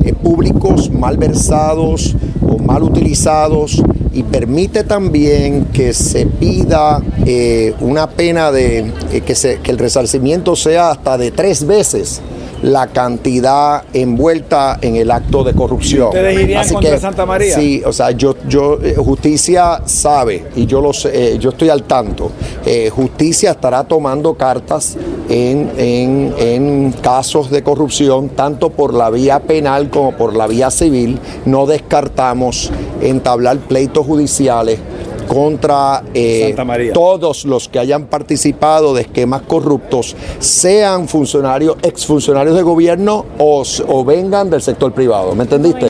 eh, 0.04 0.14
públicos 0.14 0.92
mal 0.92 1.18
versados 1.18 2.16
o 2.42 2.58
mal 2.58 2.84
utilizados 2.84 3.82
y 4.14 4.24
permite 4.24 4.84
también 4.84 5.66
que 5.66 5.94
se 5.94 6.26
pida 6.26 7.02
eh, 7.26 7.76
una 7.82 8.10
pena 8.10 8.52
de 8.52 8.92
que, 9.12 9.60
que 9.62 9.72
el 9.72 9.78
resarcimiento 9.78 10.56
sea 10.56 10.90
hasta 10.90 11.20
de 11.20 11.30
tres 11.30 11.68
veces 11.68 12.22
la 12.64 12.88
cantidad 12.88 13.84
envuelta 13.94 14.80
en 14.82 14.96
el 14.96 15.12
acto 15.12 15.44
de 15.44 15.54
corrupción. 15.54 16.08
¿Ustedes 16.08 16.40
irían 16.42 16.62
Así 16.62 16.74
contra 16.74 16.92
que, 16.92 17.00
Santa 17.00 17.26
María? 17.26 17.56
Sí, 17.56 17.82
o 17.86 17.94
sea, 17.94 18.12
yo, 18.12 18.36
yo, 18.48 18.80
eh, 18.82 18.96
justicia 18.98 19.82
sabe 19.86 20.46
y 20.56 20.66
yo 20.66 20.82
lo 20.82 20.94
sé, 20.94 21.34
eh, 21.34 21.38
yo 21.40 21.50
estoy 21.52 21.70
al 21.70 21.84
tanto. 21.84 22.32
Eh, 22.66 22.90
justicia 22.90 23.52
estará 23.52 23.84
tomando 23.84 24.34
cartas 24.36 24.98
en, 25.30 25.72
en- 25.78 26.34
en 26.40 26.92
casos 27.02 27.50
de 27.52 27.62
corrupción, 27.64 28.30
tanto 28.30 28.70
por 28.72 28.94
la 28.94 29.10
vía 29.10 29.40
penal 29.40 29.90
como 29.90 30.14
por 30.14 30.36
la 30.36 30.48
vía 30.48 30.72
civil. 30.72 31.20
No 31.46 31.66
descartamos 31.66 32.72
entablar 33.02 33.58
pleitos 33.60 34.06
judiciales 34.06 34.80
contra 35.28 36.04
eh, 36.14 36.48
Santa 36.48 36.66
María. 36.66 36.94
todos 36.94 37.46
los 37.46 37.68
que 37.68 37.80
hayan 37.80 38.08
participado 38.08 38.94
de 38.94 39.02
esquemas 39.02 39.44
corruptos, 39.44 40.16
sean 40.40 41.08
funcionarios, 41.08 41.78
exfuncionarios 41.84 42.56
de 42.56 42.64
gobierno 42.64 43.26
o, 43.38 44.06
vengan 44.06 44.50
del 44.50 44.62
sector 44.62 44.94
privado. 44.94 45.36
¿Me 45.36 45.44
entendiste? 45.44 45.88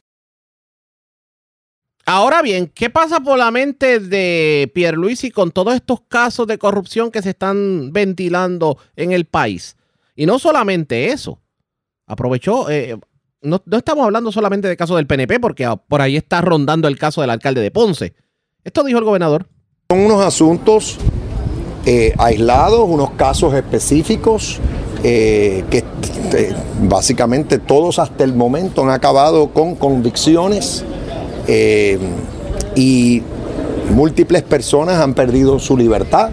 Ahora 2.06 2.42
bien, 2.42 2.72
¿qué 2.74 2.90
pasa 2.90 3.20
por 3.20 3.38
la 3.38 3.52
mente 3.52 4.00
de 4.00 4.72
Pierluisi 4.74 5.30
con 5.30 5.52
todos 5.52 5.76
estos 5.76 6.02
casos 6.08 6.48
de 6.48 6.58
corrupción 6.58 7.12
que 7.12 7.22
se 7.22 7.32
están 7.32 7.92
ventilando 7.92 8.78
en 8.96 9.12
el 9.12 9.26
país? 9.26 9.76
Y 10.16 10.26
no 10.26 10.40
solamente 10.40 11.10
eso. 11.10 11.40
Aprovechó, 12.08 12.70
eh, 12.70 12.98
no, 13.42 13.62
no 13.66 13.78
estamos 13.78 14.06
hablando 14.06 14.32
solamente 14.32 14.70
de 14.70 14.78
casos 14.78 14.96
del 14.96 15.06
PNP, 15.06 15.42
porque 15.42 15.68
por 15.90 16.02
ahí 16.02 16.16
está 16.16 16.40
rondando 16.40 16.88
el 16.88 16.98
caso 16.98 17.20
del 17.20 17.30
alcalde 17.30 17.62
de 17.62 17.72
Ponce. 17.72 18.14
Esto 18.68 18.84
dijo 18.84 19.00
el 19.00 19.06
gobernador. 19.06 19.46
Son 19.90 20.02
unos 20.02 20.22
asuntos 20.22 20.98
eh, 21.86 22.14
aislados, 22.18 22.82
unos 22.86 23.12
casos 23.12 23.54
específicos 23.54 24.60
eh, 25.06 25.64
que 25.70 25.78
eh, 25.78 26.54
básicamente 26.82 27.60
todos 27.60 27.98
hasta 27.98 28.26
el 28.26 28.34
momento 28.34 28.84
han 28.84 28.90
acabado 28.90 29.48
con 29.54 29.76
convicciones 29.76 30.84
y 32.76 33.24
múltiples 33.96 34.44
personas 34.44 35.00
han 35.00 35.14
perdido 35.14 35.60
su 35.60 35.78
libertad. 35.78 36.32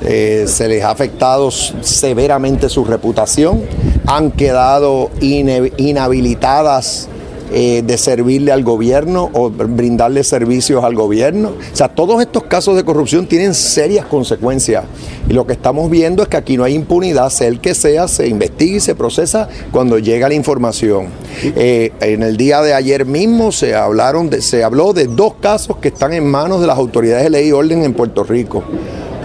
Se 0.00 0.68
les 0.68 0.84
ha 0.84 0.90
afectado 0.90 1.50
severamente 1.50 2.68
su 2.68 2.84
reputación, 2.84 3.64
han 4.06 4.30
quedado 4.30 5.10
inhabilitadas 5.20 7.08
eh, 7.52 7.82
de 7.86 7.98
servirle 7.98 8.50
al 8.52 8.64
gobierno 8.64 9.30
o 9.32 9.50
brindarle 9.50 10.24
servicios 10.24 10.82
al 10.84 10.94
gobierno. 10.94 11.50
O 11.50 11.76
sea, 11.76 11.88
todos 11.88 12.20
estos 12.20 12.44
casos 12.44 12.76
de 12.76 12.84
corrupción 12.84 13.26
tienen 13.26 13.54
serias 13.54 14.06
consecuencias. 14.06 14.84
Y 15.28 15.32
lo 15.32 15.46
que 15.46 15.52
estamos 15.52 15.90
viendo 15.90 16.22
es 16.22 16.28
que 16.28 16.36
aquí 16.36 16.56
no 16.56 16.64
hay 16.64 16.74
impunidad, 16.74 17.28
sea 17.30 17.48
el 17.48 17.60
que 17.60 17.74
sea, 17.74 18.08
se 18.08 18.26
investiga 18.26 18.76
y 18.76 18.80
se 18.80 18.94
procesa 18.94 19.48
cuando 19.70 19.98
llega 19.98 20.28
la 20.28 20.34
información. 20.34 21.06
Eh, 21.42 21.92
en 22.00 22.22
el 22.22 22.36
día 22.36 22.62
de 22.62 22.74
ayer 22.74 23.06
mismo 23.06 23.52
se, 23.52 23.74
hablaron 23.74 24.30
de- 24.30 24.42
se 24.42 24.64
habló 24.64 24.92
de 24.92 25.06
dos 25.06 25.34
casos 25.40 25.76
que 25.76 25.88
están 25.88 26.12
en 26.12 26.26
manos 26.26 26.60
de 26.60 26.66
las 26.66 26.78
autoridades 26.78 27.24
de 27.24 27.30
ley 27.30 27.48
y 27.48 27.52
orden 27.52 27.84
en 27.84 27.92
Puerto 27.94 28.24
Rico. 28.24 28.62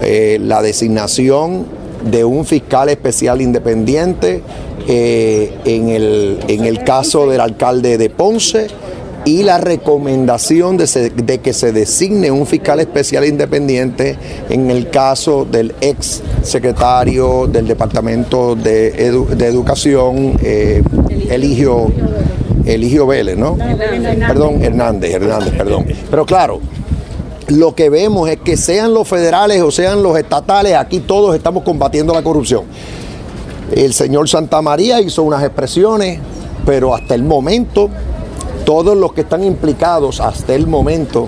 Eh, 0.02 0.38
la 0.42 0.62
designación 0.62 1.66
de 2.12 2.24
un 2.24 2.46
fiscal 2.46 2.90
especial 2.90 3.42
independiente 3.42 4.42
eh, 4.88 5.54
en, 5.66 5.90
el, 5.90 6.40
en 6.48 6.66
el 6.66 6.84
caso 6.84 7.30
del 7.30 7.42
alcalde 7.42 7.98
de 7.98 8.10
Ponce 8.10 8.68
y 9.26 9.44
la 9.44 9.58
recomendación 9.58 10.78
de, 10.78 11.40
que 11.44 11.52
se 11.52 11.74
designe 11.74 12.32
un 12.32 12.48
fiscal 12.48 12.80
especial 12.80 13.26
independiente 13.26 14.18
en 14.50 14.72
el 14.72 14.90
caso 14.90 15.44
del 15.44 15.76
ex 15.82 16.24
secretario 16.44 17.48
del 17.48 17.68
Departamento 17.68 18.56
de 18.56 18.88
Educación, 18.88 20.38
eh, 20.42 20.82
Eligio, 21.30 21.92
Eligio 22.64 23.06
Vélez, 23.06 23.38
¿no? 23.38 23.58
Perdón, 23.58 24.64
Hernández, 24.64 25.14
Hernández, 25.14 25.54
perdón. 25.58 25.86
Pero 26.10 26.26
claro, 26.26 26.62
lo 27.50 27.76
que 27.76 27.90
vemos 27.90 28.30
es 28.30 28.38
que 28.38 28.56
sean 28.56 28.94
los 28.94 29.10
federales 29.10 29.62
o 29.62 29.72
sean 29.72 30.04
los 30.04 30.18
estatales, 30.18 30.76
aquí 30.76 31.02
todos 31.02 31.36
estamos 31.36 31.64
combatiendo 31.64 32.14
la 32.14 32.22
corrupción. 32.22 32.64
El 33.72 33.94
señor 33.94 34.30
Santa 34.30 34.62
María 34.62 35.02
hizo 35.02 35.24
unas 35.24 35.44
expresiones, 35.44 36.20
pero 36.66 36.96
hasta 36.96 37.16
el 37.16 37.24
momento, 37.24 37.90
todos 38.66 38.96
los 38.96 39.14
que 39.14 39.22
están 39.22 39.44
implicados 39.44 40.20
hasta 40.20 40.56
el 40.56 40.68
momento 40.68 41.28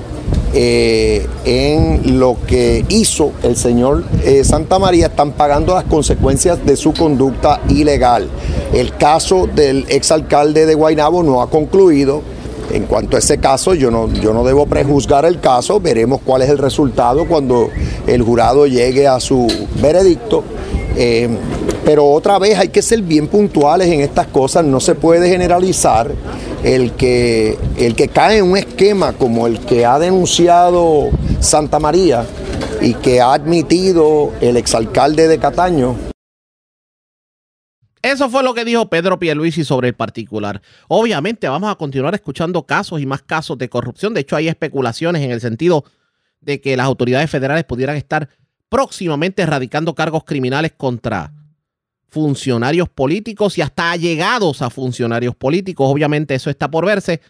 eh, 0.54 1.28
en 1.46 2.20
lo 2.20 2.38
que 2.48 2.84
hizo 2.90 3.34
el 3.44 3.56
señor 3.56 4.04
eh, 4.24 4.44
Santa 4.44 4.80
María 4.80 5.06
están 5.06 5.34
pagando 5.34 5.76
las 5.76 5.84
consecuencias 5.84 6.66
de 6.66 6.76
su 6.76 6.92
conducta 6.94 7.62
ilegal. 7.70 8.28
El 8.74 8.96
caso 8.96 9.48
del 9.48 9.86
exalcalde 9.90 10.66
de 10.66 10.74
Guaynabo 10.74 11.22
no 11.22 11.42
ha 11.42 11.50
concluido. 11.50 12.24
En 12.72 12.86
cuanto 12.86 13.16
a 13.16 13.20
ese 13.20 13.40
caso, 13.40 13.74
yo 13.74 13.90
no, 13.90 14.12
yo 14.14 14.34
no 14.34 14.44
debo 14.44 14.68
prejuzgar 14.68 15.26
el 15.26 15.40
caso, 15.40 15.80
veremos 15.80 16.22
cuál 16.24 16.44
es 16.44 16.50
el 16.50 16.60
resultado 16.60 17.28
cuando 17.28 17.70
el 18.06 18.22
jurado 18.22 18.68
llegue 18.68 19.08
a 19.08 19.20
su 19.20 19.48
veredicto. 19.82 20.44
Eh, 20.96 21.30
pero 21.90 22.06
otra 22.06 22.38
vez 22.38 22.56
hay 22.56 22.68
que 22.68 22.84
ser 22.84 23.02
bien 23.02 23.28
puntuales 23.28 23.88
en 23.88 24.02
estas 24.02 24.28
cosas, 24.28 24.64
no 24.64 24.80
se 24.80 24.94
puede 24.94 25.28
generalizar 25.28 26.12
el 26.64 26.92
que, 26.92 27.58
el 27.78 27.96
que 27.96 28.10
cae 28.10 28.38
en 28.38 28.52
un 28.52 28.58
esquema 28.58 29.14
como 29.14 29.48
el 29.48 29.60
que 29.60 29.88
ha 29.88 29.98
denunciado 29.98 31.10
Santa 31.40 31.80
María 31.80 32.28
y 32.80 32.94
que 32.94 33.22
ha 33.22 33.34
admitido 33.34 34.32
el 34.40 34.58
exalcalde 34.58 35.28
de 35.28 35.40
Cataño. 35.40 35.96
Eso 38.04 38.30
fue 38.30 38.44
lo 38.44 38.54
que 38.54 38.66
dijo 38.66 38.88
Pedro 38.88 39.18
Pierluisi 39.18 39.64
sobre 39.64 39.88
el 39.88 39.96
particular. 39.96 40.62
Obviamente 40.90 41.50
vamos 41.50 41.72
a 41.72 41.76
continuar 41.76 42.14
escuchando 42.14 42.68
casos 42.68 43.02
y 43.02 43.08
más 43.08 43.24
casos 43.24 43.58
de 43.58 43.68
corrupción. 43.68 44.14
De 44.14 44.22
hecho, 44.22 44.36
hay 44.36 44.48
especulaciones 44.48 45.24
en 45.24 45.32
el 45.32 45.42
sentido 45.42 45.86
de 46.40 46.62
que 46.62 46.78
las 46.78 46.86
autoridades 46.86 47.32
federales 47.32 47.64
pudieran 47.64 47.96
estar 47.96 48.30
próximamente 48.70 49.42
erradicando 49.42 49.96
cargos 49.96 50.24
criminales 50.24 50.74
contra 50.78 51.34
funcionarios 52.10 52.90
políticos 52.90 53.58
y 53.58 53.62
hasta 53.62 53.92
allegados 53.92 54.62
a 54.62 54.70
funcionarios 54.70 55.36
políticos. 55.36 55.90
Obviamente 55.90 56.36
eso 56.36 56.50
está 56.50 56.70
por 56.70 56.86
verse, 56.86 57.22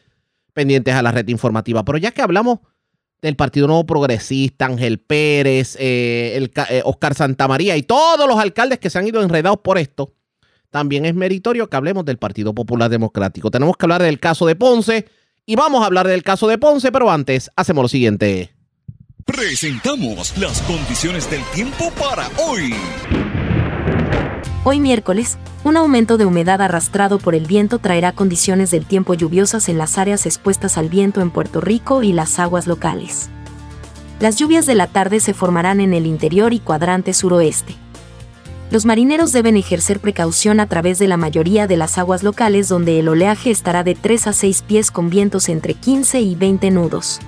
pendientes 0.53 0.93
a 0.93 1.01
la 1.01 1.12
red 1.12 1.27
informativa. 1.27 1.83
Pero 1.83 1.98
ya 1.98 2.12
que 2.12 2.21
hablamos 2.21 2.59
del 3.21 3.36
Partido 3.36 3.67
Nuevo 3.67 3.86
Progresista, 3.86 4.65
Ángel 4.65 5.00
Pérez, 5.00 5.75
eh, 5.79 6.33
el, 6.36 6.51
eh, 6.69 6.81
Oscar 6.86 7.13
Santamaría 7.13 7.75
y 7.75 7.83
todos 7.83 8.27
los 8.27 8.39
alcaldes 8.39 8.79
que 8.79 8.89
se 8.89 8.98
han 8.98 9.07
ido 9.07 9.21
enredados 9.21 9.59
por 9.59 9.77
esto, 9.77 10.13
también 10.69 11.05
es 11.05 11.15
meritorio 11.15 11.69
que 11.69 11.75
hablemos 11.75 12.05
del 12.05 12.17
Partido 12.17 12.53
Popular 12.53 12.89
Democrático. 12.89 13.51
Tenemos 13.51 13.75
que 13.75 13.86
hablar 13.86 14.03
del 14.03 14.19
caso 14.19 14.45
de 14.45 14.55
Ponce 14.55 15.05
y 15.45 15.55
vamos 15.55 15.83
a 15.83 15.88
hablar 15.88 16.07
del 16.07 16.24
caso 16.24 16.48
de 16.48 16.57
Ponce, 16.57 16.91
pero 16.91 17.09
antes 17.12 17.50
hacemos 17.55 17.83
lo 17.83 17.89
siguiente. 17.89 18.53
Presentamos 19.25 20.38
las 20.38 20.62
condiciones 20.62 21.29
del 21.29 21.43
tiempo 21.53 21.91
para 21.91 22.29
hoy. 22.38 22.74
Hoy 24.63 24.79
miércoles, 24.79 25.38
un 25.63 25.77
aumento 25.77 26.17
de 26.17 26.25
humedad 26.25 26.62
arrastrado 26.62 27.17
por 27.17 27.36
el 27.36 27.46
viento 27.46 27.79
traerá 27.79 28.12
condiciones 28.12 28.72
del 28.72 28.86
tiempo 28.86 29.13
lluviosas 29.13 29.69
en 29.69 29.77
las 29.77 29.98
áreas 29.98 30.25
expuestas 30.25 30.77
al 30.77 30.89
viento 30.89 31.22
en 31.22 31.31
Puerto 31.31 31.62
Rico 31.62 32.03
y 32.03 32.13
las 32.13 32.39
aguas 32.39 32.67
locales. 32.67 33.29
Las 34.19 34.36
lluvias 34.36 34.65
de 34.65 34.75
la 34.75 34.88
tarde 34.88 35.19
se 35.22 35.34
formarán 35.34 35.79
en 35.79 35.93
el 35.93 36.05
interior 36.05 36.53
y 36.53 36.60
cuadrante 36.60 37.13
suroeste. 37.13 37.75
Los 38.69 38.86
marineros 38.86 39.31
deben 39.31 39.58
ejercer 39.58 40.00
precaución 40.00 40.60
a 40.60 40.67
través 40.67 41.00
de 41.00 41.08
la 41.08 41.17
mayoría 41.17 41.65
de 41.65 41.77
las 41.77 41.98
aguas 41.98 42.22
locales 42.22 42.67
donde 42.69 43.00
el 43.00 43.08
oleaje 43.08 43.50
estará 43.50 43.84
de 43.84 43.96
3 43.96 44.27
a 44.27 44.34
6 44.34 44.62
pies 44.62 44.91
con 44.91 45.10
vientos 45.10 45.50
entre 45.50 45.74
15 45.74 46.22
y 46.22 46.36
20 46.36 46.69
nudos. 46.72 47.19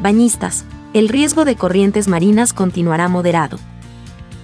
Bañistas, 0.00 0.64
el 0.94 1.08
riesgo 1.08 1.44
de 1.44 1.56
corrientes 1.56 2.08
marinas 2.08 2.54
continuará 2.54 3.08
moderado. 3.08 3.58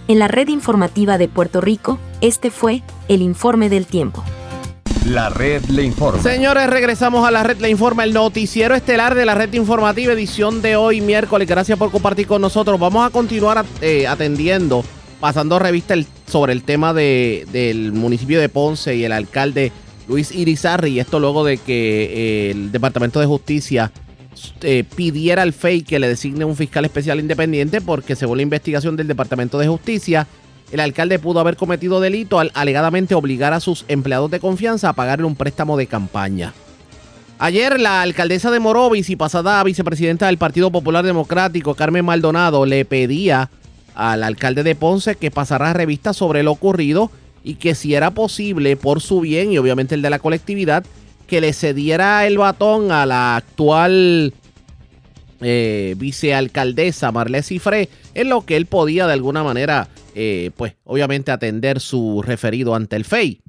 En 0.08 0.18
la 0.18 0.28
red 0.28 0.48
informativa 0.48 1.16
de 1.18 1.28
Puerto 1.28 1.60
Rico, 1.60 1.98
este 2.20 2.50
fue 2.50 2.82
el 3.08 3.22
informe 3.22 3.68
del 3.68 3.86
tiempo. 3.86 4.22
La 5.06 5.30
red 5.30 5.64
le 5.66 5.82
informa. 5.82 6.22
Señores, 6.22 6.68
regresamos 6.68 7.26
a 7.26 7.30
la 7.32 7.42
red 7.42 7.58
Le 7.60 7.68
Informa, 7.70 8.04
el 8.04 8.12
noticiero 8.12 8.74
estelar 8.76 9.16
de 9.16 9.24
la 9.24 9.34
red 9.34 9.52
informativa, 9.54 10.12
edición 10.12 10.62
de 10.62 10.76
hoy 10.76 11.00
miércoles. 11.00 11.48
Gracias 11.48 11.76
por 11.76 11.90
compartir 11.90 12.28
con 12.28 12.40
nosotros. 12.40 12.78
Vamos 12.78 13.04
a 13.04 13.10
continuar 13.10 13.64
eh, 13.80 14.06
atendiendo, 14.06 14.84
pasando 15.18 15.58
revista 15.58 15.94
el- 15.94 16.06
sobre 16.26 16.52
el 16.52 16.62
tema 16.62 16.94
de- 16.94 17.46
del 17.52 17.92
municipio 17.92 18.40
de 18.40 18.48
Ponce 18.48 18.94
y 18.94 19.02
el 19.04 19.10
alcalde 19.10 19.72
Luis 20.06 20.30
Irizarri. 20.30 20.92
Y 20.92 21.00
esto 21.00 21.18
luego 21.18 21.44
de 21.44 21.58
que 21.58 22.04
eh, 22.04 22.50
el 22.52 22.70
Departamento 22.70 23.18
de 23.18 23.26
Justicia 23.26 23.90
eh, 24.62 24.84
pidiera 24.96 25.42
al 25.42 25.52
FEI 25.52 25.82
que 25.82 25.98
le 25.98 26.08
designe 26.08 26.44
un 26.44 26.56
fiscal 26.56 26.84
especial 26.84 27.20
independiente 27.20 27.80
porque 27.80 28.16
según 28.16 28.38
la 28.38 28.42
investigación 28.42 28.96
del 28.96 29.08
Departamento 29.08 29.58
de 29.58 29.68
Justicia, 29.68 30.26
el 30.72 30.80
alcalde 30.80 31.18
pudo 31.18 31.40
haber 31.40 31.56
cometido 31.56 32.00
delito 32.00 32.38
al 32.38 32.50
alegadamente 32.54 33.14
obligar 33.14 33.52
a 33.52 33.60
sus 33.60 33.84
empleados 33.88 34.30
de 34.30 34.40
confianza 34.40 34.88
a 34.88 34.92
pagarle 34.94 35.26
un 35.26 35.36
préstamo 35.36 35.76
de 35.76 35.86
campaña. 35.86 36.54
Ayer 37.38 37.80
la 37.80 38.02
alcaldesa 38.02 38.50
de 38.50 38.60
Morovis 38.60 39.10
y 39.10 39.16
pasada 39.16 39.62
vicepresidenta 39.64 40.26
del 40.26 40.38
Partido 40.38 40.70
Popular 40.70 41.04
Democrático, 41.04 41.74
Carmen 41.74 42.04
Maldonado, 42.04 42.66
le 42.66 42.84
pedía 42.84 43.50
al 43.94 44.22
alcalde 44.22 44.62
de 44.62 44.74
Ponce 44.74 45.16
que 45.16 45.30
pasara 45.30 45.72
revista 45.72 46.12
sobre 46.12 46.42
lo 46.42 46.52
ocurrido 46.52 47.10
y 47.44 47.56
que 47.56 47.74
si 47.74 47.94
era 47.94 48.12
posible, 48.12 48.76
por 48.76 49.00
su 49.00 49.20
bien 49.20 49.52
y 49.52 49.58
obviamente 49.58 49.94
el 49.94 50.02
de 50.02 50.10
la 50.10 50.20
colectividad, 50.20 50.84
que 51.32 51.40
le 51.40 51.54
cediera 51.54 52.26
el 52.26 52.36
batón 52.36 52.92
a 52.92 53.06
la 53.06 53.36
actual 53.36 54.34
eh, 55.40 55.94
vicealcaldesa 55.96 57.10
Marlene 57.10 57.42
Cifré 57.42 57.88
en 58.12 58.28
lo 58.28 58.44
que 58.44 58.54
él 58.54 58.66
podía 58.66 59.06
de 59.06 59.14
alguna 59.14 59.42
manera, 59.42 59.88
eh, 60.14 60.50
pues 60.58 60.74
obviamente 60.84 61.32
atender 61.32 61.80
su 61.80 62.20
referido 62.20 62.74
ante 62.74 62.96
el 62.96 63.06
FEI. 63.06 63.40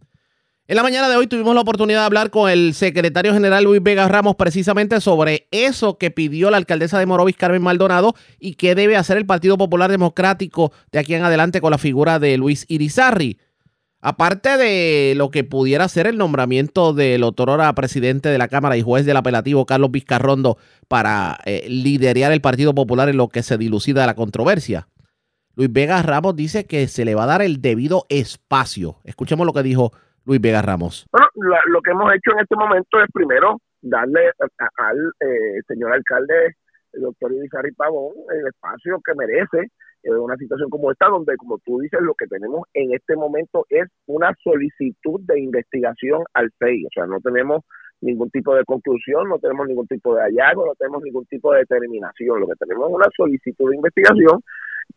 En 0.65 0.77
la 0.77 0.83
mañana 0.83 1.09
de 1.09 1.17
hoy 1.17 1.27
tuvimos 1.27 1.53
la 1.55 1.59
oportunidad 1.59 1.99
de 1.99 2.05
hablar 2.05 2.29
con 2.29 2.49
el 2.49 2.73
secretario 2.73 3.33
general 3.33 3.65
Luis 3.65 3.83
Vega 3.83 4.07
Ramos 4.07 4.37
precisamente 4.37 5.01
sobre 5.01 5.49
eso 5.51 5.97
que 5.97 6.09
pidió 6.09 6.49
la 6.51 6.55
alcaldesa 6.55 6.99
de 6.99 7.05
Morovis, 7.05 7.35
Carmen 7.35 7.63
Maldonado, 7.63 8.15
y 8.39 8.53
qué 8.53 8.75
debe 8.75 8.95
hacer 8.95 9.17
el 9.17 9.25
Partido 9.25 9.57
Popular 9.57 9.91
Democrático 9.91 10.71
de 10.93 10.99
aquí 10.99 11.15
en 11.15 11.23
adelante 11.23 11.59
con 11.59 11.71
la 11.71 11.77
figura 11.77 12.17
de 12.17 12.37
Luis 12.37 12.63
Irizarri. 12.69 13.39
Aparte 14.05 14.57
de 14.57 15.13
lo 15.15 15.31
que 15.31 15.45
pudiera 15.45 15.87
ser 15.87 16.07
el 16.07 16.17
nombramiento 16.17 16.93
del 16.93 17.23
otrora 17.23 17.71
presidente 17.73 18.27
de 18.27 18.37
la 18.37 18.49
Cámara 18.49 18.75
y 18.75 18.81
juez 18.81 19.05
del 19.05 19.15
apelativo 19.15 19.65
Carlos 19.65 19.91
Vizcarrondo 19.91 20.57
para 20.89 21.39
eh, 21.45 21.65
liderar 21.69 22.33
el 22.33 22.41
Partido 22.41 22.75
Popular 22.75 23.07
en 23.07 23.15
lo 23.15 23.29
que 23.29 23.43
se 23.43 23.57
dilucida 23.57 24.05
la 24.05 24.15
controversia. 24.15 24.89
Luis 25.55 25.71
Vega 25.71 26.01
Ramos 26.01 26.35
dice 26.35 26.65
que 26.65 26.87
se 26.89 27.05
le 27.05 27.15
va 27.15 27.23
a 27.23 27.27
dar 27.27 27.41
el 27.41 27.61
debido 27.61 28.05
espacio. 28.09 28.97
Escuchemos 29.05 29.45
lo 29.47 29.53
que 29.53 29.63
dijo 29.63 29.93
Luis 30.25 30.41
Vega 30.41 30.61
Ramos. 30.61 31.05
Bueno, 31.09 31.27
la- 31.35 31.61
lo 31.71 31.81
que 31.81 31.91
hemos 31.91 32.11
hecho 32.13 32.31
en 32.33 32.39
este 32.39 32.55
momento 32.57 32.99
es 33.01 33.07
primero 33.13 33.61
darle 33.81 34.31
al 34.79 34.97
eh, 35.21 35.61
señor 35.65 35.93
alcalde, 35.93 36.55
el 36.91 37.03
doctor 37.03 37.31
Irizarry 37.31 37.71
Pavón, 37.73 38.13
el 38.37 38.47
espacio 38.47 38.99
que 39.05 39.13
merece 39.15 39.71
una 40.03 40.35
situación 40.37 40.69
como 40.69 40.91
esta, 40.91 41.07
donde, 41.07 41.35
como 41.37 41.57
tú 41.59 41.79
dices, 41.79 41.99
lo 42.01 42.13
que 42.13 42.27
tenemos 42.27 42.67
en 42.73 42.93
este 42.93 43.15
momento 43.15 43.65
es 43.69 43.87
una 44.05 44.33
solicitud 44.43 45.21
de 45.21 45.39
investigación 45.39 46.23
al 46.33 46.51
FEI. 46.59 46.85
O 46.85 46.89
sea, 46.93 47.05
no 47.05 47.19
tenemos 47.21 47.63
ningún 48.01 48.29
tipo 48.29 48.53
de 48.55 48.65
conclusión, 48.65 49.29
no 49.29 49.39
tenemos 49.39 49.67
ningún 49.67 49.87
tipo 49.87 50.15
de 50.15 50.23
hallazgo, 50.23 50.65
no 50.65 50.75
tenemos 50.75 51.01
ningún 51.03 51.25
tipo 51.25 51.53
de 51.53 51.59
determinación. 51.59 52.39
Lo 52.39 52.47
que 52.47 52.55
tenemos 52.59 52.89
es 52.89 52.95
una 52.95 53.07
solicitud 53.15 53.69
de 53.69 53.75
investigación, 53.77 54.43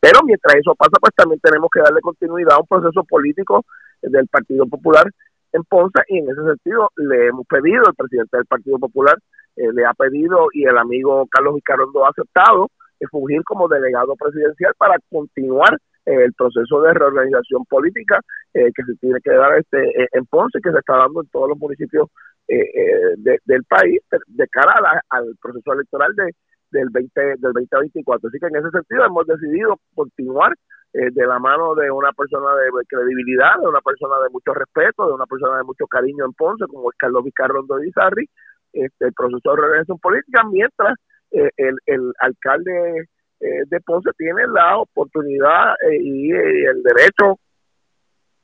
pero 0.01 0.21
mientras 0.25 0.57
eso 0.57 0.75
pasa, 0.75 0.99
pues 1.01 1.15
también 1.15 1.41
tenemos 1.41 1.69
que 1.73 1.81
darle 1.81 2.01
continuidad 2.01 2.55
a 2.55 2.61
un 2.61 2.67
proceso 2.67 3.05
político 3.05 3.65
del 4.03 4.27
Partido 4.29 4.67
Popular 4.67 5.05
en 5.53 5.63
Ponce 5.65 6.03
y 6.09 6.19
en 6.19 6.29
ese 6.29 6.43
sentido 6.43 6.91
le 6.97 7.29
hemos 7.29 7.47
pedido, 7.47 7.83
el 7.87 7.95
presidente 7.95 8.37
del 8.37 8.47
Partido 8.47 8.79
Popular 8.79 9.17
eh, 9.57 9.73
le 9.73 9.85
ha 9.87 9.95
pedido 9.95 10.49
y 10.53 10.65
el 10.65 10.77
amigo 10.77 11.27
Carlos 11.31 11.55
Vicarondo 11.55 12.05
ha 12.05 12.11
aceptado 12.11 12.71
fungir 13.11 13.43
como 13.45 13.69
delegado 13.69 14.15
presidencial 14.17 14.73
para 14.79 14.97
continuar 15.11 15.77
el 16.05 16.33
proceso 16.35 16.81
de 16.83 16.95
reorganización 16.95 17.65
política 17.69 18.21
eh, 18.55 18.71
que 18.75 18.83
se 18.85 18.95
tiene 19.01 19.19
que 19.23 19.33
dar 19.33 19.59
este 19.59 20.03
eh, 20.03 20.09
en 20.13 20.25
Ponce, 20.27 20.61
que 20.63 20.71
se 20.71 20.79
está 20.79 20.97
dando 20.99 21.21
en 21.21 21.29
todos 21.31 21.49
los 21.49 21.59
municipios 21.59 22.09
eh, 22.49 22.61
eh, 22.61 23.15
de- 23.19 23.41
del 23.45 23.65
país 23.65 24.01
de, 24.29 24.47
cara 24.49 24.73
a 24.75 24.81
la- 24.81 25.03
al 25.11 25.35
proceso 25.43 25.73
electoral 25.73 26.15
de, 26.15 26.31
del 26.71 26.91
20 26.91 27.21
del 27.21 27.53
2024. 27.53 28.29
Así 28.29 28.39
que 28.39 28.47
en 28.47 28.57
ese 28.57 28.71
sentido 28.71 29.05
hemos 29.05 29.27
decidido 29.27 29.77
continuar 29.97 30.53
eh, 30.93 31.11
de 31.13 31.27
la 31.27 31.41
mano 31.41 31.75
de 31.75 31.91
una 31.91 32.13
persona 32.13 32.55
de 32.55 32.71
credibilidad, 32.89 33.59
de 33.61 33.67
una 33.67 33.81
persona 33.81 34.15
de 34.23 34.31
mucho 34.31 34.55
respeto, 34.55 35.09
de 35.09 35.13
una 35.15 35.27
persona 35.27 35.59
de 35.59 35.65
mucho 35.65 35.87
cariño 35.89 36.25
en 36.25 36.33
Ponce, 36.35 36.67
como 36.69 36.91
es 36.91 36.97
Carlos 36.97 37.25
Vizcarrondo 37.25 37.77
de 37.77 37.89
Izarri, 37.89 38.29
este, 38.73 39.07
el 39.07 39.13
proceso 39.13 39.51
de 39.51 39.57
reorganización 39.57 39.99
política, 39.99 40.43
mientras 40.51 40.95
eh, 41.31 41.51
el, 41.57 42.13
alcalde 42.21 43.09
eh, 43.41 43.63
de 43.67 43.81
Ponce 43.81 44.11
tiene 44.17 44.47
la 44.49 44.79
oportunidad 44.79 45.75
eh, 45.91 45.99
y 46.01 46.31
el 46.31 46.83
derecho 46.83 47.39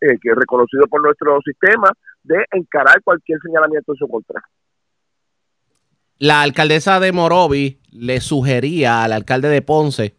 que 0.00 0.30
es 0.30 0.34
reconocido 0.34 0.88
por 0.88 1.00
nuestro 1.00 1.38
sistema 1.44 1.88
de 2.24 2.44
encarar 2.50 3.00
cualquier 3.04 3.38
señalamiento 3.40 3.92
en 3.92 3.96
su 3.96 4.08
contra. 4.08 4.42
La 6.18 6.42
alcaldesa 6.42 6.98
de 6.98 7.12
Morovi 7.12 7.78
le 7.92 8.20
sugería 8.20 9.04
al 9.04 9.12
alcalde 9.12 9.48
de 9.48 9.62
Ponce 9.62 10.16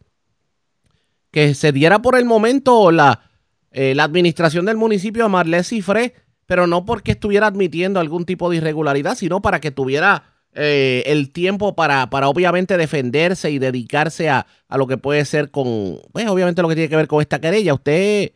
que 1.31 1.53
se 1.53 1.73
diera 1.73 2.01
por 2.01 2.15
el 2.17 2.23
momento 2.23 2.91
la, 2.91 3.29
la 3.71 4.03
administración 4.05 4.65
del 4.65 4.77
municipio 4.77 5.25
a 5.25 5.29
Marlés 5.29 5.67
Cifré, 5.67 6.13
pero 6.45 6.65
no 6.65 6.85
porque 6.85 7.11
estuviera 7.11 7.47
admitiendo 7.47 7.99
algún 7.99 8.23
tipo 8.23 8.49
de 8.49 8.57
irregularidad, 8.57 9.15
sino 9.15 9.41
para 9.41 9.59
que 9.59 9.71
tuviera 9.71 10.32
eh, 10.55 11.03
el 11.07 11.31
tiempo 11.31 11.75
para, 11.75 12.09
para 12.09 12.27
obviamente 12.29 12.77
defenderse 12.77 13.51
y 13.51 13.59
dedicarse 13.59 14.29
a, 14.29 14.45
a, 14.67 14.77
lo 14.77 14.87
que 14.87 14.97
puede 14.97 15.25
ser 15.25 15.51
con, 15.51 15.99
pues 16.11 16.27
obviamente 16.27 16.61
lo 16.61 16.69
que 16.69 16.75
tiene 16.75 16.89
que 16.89 16.95
ver 16.95 17.07
con 17.07 17.21
esta 17.21 17.39
querella. 17.39 17.73
¿Usted 17.73 18.31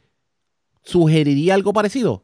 sugeriría 0.84 1.54
algo 1.54 1.74
parecido? 1.74 2.24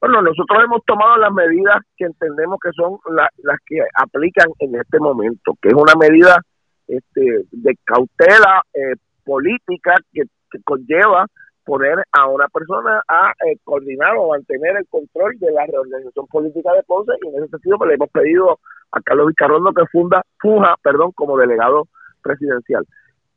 Bueno, 0.00 0.20
nosotros 0.22 0.58
hemos 0.64 0.84
tomado 0.84 1.16
las 1.16 1.32
medidas 1.32 1.80
que 1.96 2.04
entendemos 2.04 2.58
que 2.62 2.70
son 2.74 2.98
las 3.14 3.58
que 3.66 3.78
aplican 3.94 4.48
en 4.58 4.74
este 4.74 4.98
momento, 4.98 5.56
que 5.60 5.68
es 5.68 5.74
una 5.74 5.94
medida 5.94 6.40
este, 6.88 7.44
de 7.50 7.78
cautela 7.84 8.62
eh, 8.74 8.96
política 9.24 9.94
que 10.12 10.24
conlleva 10.64 11.26
poner 11.64 12.02
a 12.12 12.28
una 12.28 12.48
persona 12.48 13.02
a 13.08 13.32
eh, 13.46 13.56
coordinar 13.64 14.16
o 14.16 14.30
mantener 14.30 14.76
el 14.76 14.88
control 14.88 15.38
de 15.38 15.52
la 15.52 15.66
reorganización 15.66 16.26
política 16.26 16.72
de 16.72 16.82
Ponce 16.82 17.12
y 17.22 17.28
en 17.28 17.36
ese 17.36 17.48
sentido 17.48 17.78
pues, 17.78 17.88
le 17.88 17.94
hemos 17.94 18.10
pedido 18.10 18.58
a 18.92 19.00
Carlos 19.00 19.28
Vizcarrondo 19.28 19.72
que 19.72 19.86
funda 19.90 20.22
fuja 20.40 20.76
perdón 20.82 21.12
como 21.12 21.36
delegado 21.36 21.88
presidencial. 22.22 22.86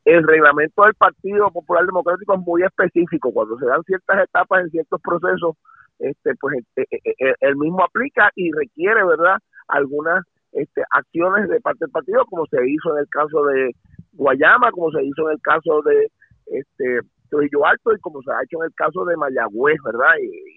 El 0.04 0.22
reglamento 0.22 0.84
del 0.84 0.94
Partido 0.94 1.50
Popular 1.50 1.84
Democrático 1.84 2.34
es 2.34 2.40
muy 2.40 2.62
específico. 2.62 3.32
Cuando 3.32 3.58
se 3.58 3.66
dan 3.66 3.82
ciertas 3.82 4.22
etapas 4.22 4.62
en 4.62 4.70
ciertos 4.70 5.00
procesos 5.00 5.56
este 5.98 6.34
pues 6.40 6.58
el 6.76 6.84
eh, 6.92 7.34
eh, 7.40 7.54
mismo 7.56 7.82
aplica 7.82 8.30
y 8.34 8.52
requiere 8.52 9.04
verdad 9.04 9.38
algunas 9.68 10.24
este, 10.52 10.82
acciones 10.90 11.48
de 11.48 11.60
parte 11.60 11.78
del 11.80 11.90
partido 11.90 12.24
como 12.26 12.46
se 12.46 12.58
hizo 12.68 12.92
en 12.92 12.98
el 12.98 13.08
caso 13.08 13.44
de 13.46 13.74
Guayama 14.12 14.70
como 14.72 14.90
se 14.90 15.02
hizo 15.02 15.28
en 15.28 15.36
el 15.36 15.40
caso 15.40 15.82
de 15.82 16.10
este 16.46 17.00
Trujillo 17.28 17.66
Alto 17.66 17.92
y 17.92 18.00
como 18.00 18.22
se 18.22 18.30
ha 18.30 18.42
hecho 18.44 18.58
en 18.58 18.66
el 18.66 18.74
caso 18.74 19.04
de 19.04 19.16
Mayagüez, 19.16 19.78
¿verdad? 19.84 20.12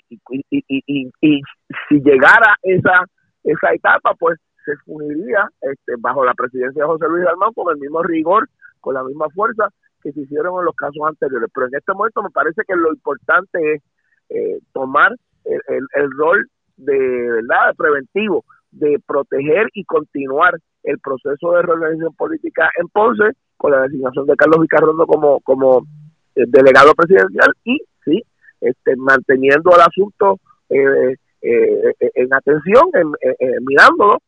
Y, 0.09 0.19
y, 1.21 1.41
si 1.87 2.01
llegara 2.01 2.55
esa 2.63 3.05
esa 3.43 3.73
etapa, 3.73 4.13
pues 4.19 4.39
se 4.65 4.73
uniría 4.85 5.47
este, 5.61 5.93
bajo 5.99 6.23
la 6.23 6.33
presidencia 6.33 6.83
de 6.83 6.87
José 6.87 7.07
Luis 7.07 7.23
Dalmau 7.23 7.53
con 7.53 7.73
el 7.73 7.79
mismo 7.79 8.03
rigor, 8.03 8.49
con 8.81 8.93
la 8.93 9.03
misma 9.03 9.27
fuerza 9.29 9.69
que 10.01 10.11
se 10.11 10.21
hicieron 10.21 10.59
en 10.59 10.65
los 10.65 10.75
casos 10.75 11.01
anteriores. 11.07 11.49
Pero 11.53 11.67
en 11.67 11.75
este 11.75 11.93
momento 11.93 12.23
me 12.23 12.29
parece 12.29 12.61
que 12.67 12.75
lo 12.75 12.89
importante 12.89 13.73
es 13.73 13.81
eh, 14.29 14.59
tomar 14.73 15.13
el, 15.45 15.85
el, 15.95 16.11
rol 16.17 16.47
de 16.77 16.97
verdad 16.97 17.75
preventivo 17.75 18.45
de 18.71 18.99
proteger 19.05 19.67
y 19.73 19.83
continuar 19.85 20.55
el 20.83 20.99
proceso 20.99 21.53
de 21.53 21.61
reorganización 21.63 22.13
política 22.15 22.69
en 22.79 22.87
Ponce 22.89 23.31
con 23.57 23.71
la 23.71 23.81
designación 23.81 24.27
de 24.27 24.35
Carlos 24.35 24.61
Vicarrondo 24.61 25.07
como 25.07 25.39
como 25.41 25.81
delegado 26.47 26.93
presidencial 26.93 27.49
y 27.63 27.81
sí, 28.05 28.23
este, 28.61 28.95
manteniendo 28.95 29.71
el 29.75 29.81
asunto 29.81 30.39
eh, 30.69 31.15
eh, 31.41 31.93
en 32.15 32.33
atención, 32.33 32.89
en, 32.93 33.11
mirándolo, 33.65 34.21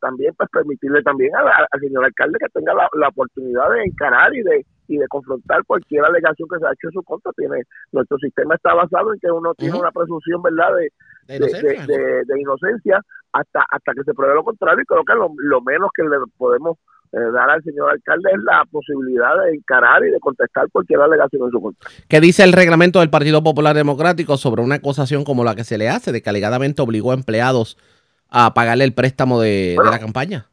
también 0.00 0.34
pues 0.36 0.48
permitirle 0.50 1.02
también 1.02 1.32
al 1.36 1.80
señor 1.80 2.04
alcalde 2.04 2.38
que 2.40 2.48
tenga 2.48 2.72
la, 2.74 3.08
oportunidad 3.08 3.70
de 3.72 3.82
encarar 3.84 4.34
y 4.34 4.42
de 4.42 4.64
y 4.88 4.98
de 4.98 5.08
confrontar 5.08 5.64
cualquier 5.64 6.04
alegación 6.04 6.48
que 6.48 6.58
se 6.58 6.66
ha 6.66 6.72
hecho 6.72 6.88
en 6.88 6.92
su 6.92 7.02
contra. 7.02 7.32
Tiene 7.32 7.62
nuestro 7.92 8.18
sistema 8.18 8.54
está 8.54 8.72
basado 8.74 9.12
en 9.12 9.20
que 9.20 9.30
uno 9.30 9.52
tiene 9.54 9.78
una 9.78 9.90
presunción, 9.90 10.42
verdad, 10.42 10.70
de, 10.76 10.90
de, 11.36 12.40
inocencia, 12.40 13.00
hasta 13.32 13.64
hasta 13.68 13.92
que 13.94 14.04
se 14.04 14.14
pruebe 14.14 14.34
lo 14.34 14.44
contrario. 14.44 14.82
Y 14.82 14.86
creo 14.86 15.04
que 15.04 15.14
lo, 15.14 15.28
lo 15.36 15.60
menos 15.60 15.90
que 15.94 16.04
le 16.04 16.16
podemos 16.38 16.78
eh, 16.78 16.95
dar 17.20 17.50
al 17.50 17.62
señor 17.62 17.90
alcalde 17.90 18.30
es 18.32 18.42
la 18.42 18.64
posibilidad 18.70 19.42
de 19.44 19.56
encarar 19.56 20.04
y 20.04 20.10
de 20.10 20.20
contestar 20.20 20.68
cualquier 20.70 21.00
alegación 21.00 21.44
en 21.44 21.50
su 21.50 21.60
contra. 21.60 21.90
¿Qué 22.08 22.20
dice 22.20 22.44
el 22.44 22.52
reglamento 22.52 23.00
del 23.00 23.10
Partido 23.10 23.42
Popular 23.42 23.74
Democrático 23.74 24.36
sobre 24.36 24.62
una 24.62 24.76
acusación 24.76 25.24
como 25.24 25.44
la 25.44 25.54
que 25.54 25.64
se 25.64 25.78
le 25.78 25.88
hace 25.88 26.12
de 26.12 26.22
que 26.22 26.30
alegadamente 26.30 26.82
obligó 26.82 27.12
a 27.12 27.14
empleados 27.14 27.78
a 28.28 28.52
pagarle 28.54 28.84
el 28.84 28.94
préstamo 28.94 29.40
de, 29.40 29.76
la 29.82 29.98
campaña? 29.98 30.46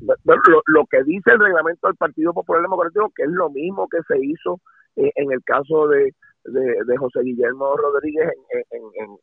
lo, 0.00 0.84
que 0.90 1.02
dice 1.04 1.30
el 1.30 1.40
reglamento 1.40 1.86
del 1.86 1.96
Partido 1.96 2.34
Popular 2.34 2.62
Democrático, 2.62 3.10
que 3.14 3.22
es 3.22 3.30
lo 3.30 3.48
mismo 3.50 3.88
que 3.88 3.98
se 4.06 4.18
hizo 4.22 4.60
eh, 4.96 5.10
en 5.14 5.32
el 5.32 5.42
caso 5.44 5.88
de, 5.88 6.12
de, 6.44 6.96
José 6.98 7.20
Guillermo 7.22 7.76
Rodríguez 7.76 8.30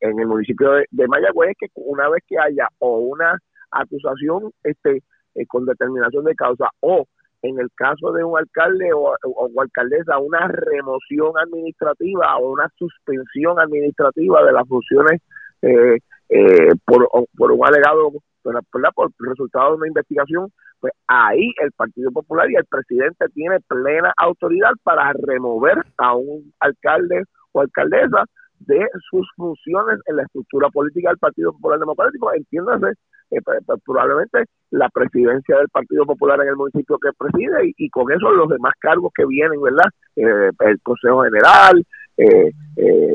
en, 0.02 0.20
el 0.20 0.28
municipio 0.28 0.72
de, 0.72 0.86
de 0.92 1.08
Mayagüez, 1.08 1.56
que 1.60 1.68
una 1.76 2.10
vez 2.10 2.24
que 2.28 2.38
haya 2.40 2.68
o 2.80 2.98
una 3.00 3.38
acusación 3.72 4.52
este 4.64 5.04
eh, 5.36 5.46
con 5.48 5.66
determinación 5.66 6.24
de 6.26 6.36
causa 6.36 6.70
o 6.80 7.06
en 7.42 7.60
el 7.60 7.70
caso 7.76 8.12
de 8.14 8.24
un 8.24 8.38
alcalde 8.38 8.92
o, 8.94 9.16
alcaldesa 9.60 10.18
una 10.18 10.48
remoción 10.48 11.34
administrativa 11.38 12.38
o 12.38 12.52
una 12.52 12.70
suspensión 12.78 13.60
administrativa 13.60 14.44
de 14.46 14.52
las 14.52 14.68
funciones 14.68 15.22
eh, 15.62 15.98
eh, 16.30 16.72
por, 16.86 17.08
por 17.38 17.52
un 17.52 17.66
alegado 17.66 18.12
por, 18.42 18.62
por 18.94 19.12
resultado 19.20 19.72
de 19.72 19.78
una 19.78 19.88
investigación 19.88 20.52
pues 20.80 20.94
ahí 21.08 21.54
el 21.62 21.72
Partido 21.72 22.12
Popular 22.12 22.52
y 22.52 22.56
el 22.56 22.66
presidente 22.66 23.30
tiene 23.34 23.60
plena 23.62 24.12
autoridad 24.18 24.72
para 24.84 25.14
remover 25.14 25.78
a 25.98 26.14
un 26.14 26.52
alcalde 26.60 27.24
o 27.54 27.62
alcaldesa 27.62 28.26
de 28.60 28.86
sus 29.10 29.26
funciones 29.36 30.00
en 30.08 30.18
la 30.18 30.24
estructura 30.24 30.70
política 30.70 31.10
del 31.10 31.18
Partido 31.20 31.54
Popular 31.54 31.80
Democrático, 31.80 32.34
entiéndase 32.34 32.98
eh, 33.34 33.42
pues, 33.44 33.60
pues, 33.66 33.82
probablemente 33.84 34.46
la 34.72 34.90
presidencia 34.90 35.58
del 35.58 35.70
Partido 35.70 36.06
Popular 36.06 36.40
en 36.42 36.50
el 36.50 36.56
municipio 36.56 36.98
que 37.00 37.10
preside 37.18 37.74
y, 37.78 37.90
con 37.90 38.12
eso 38.12 38.32
los 38.32 38.50
demás 38.50 38.74
cargos 38.80 39.12
que 39.16 39.26
vienen, 39.26 39.62
¿verdad? 39.62 39.86
Eh, 40.16 40.52
el 40.60 40.82
Consejo 40.82 41.24
General 41.24 41.84
eh, 42.18 42.52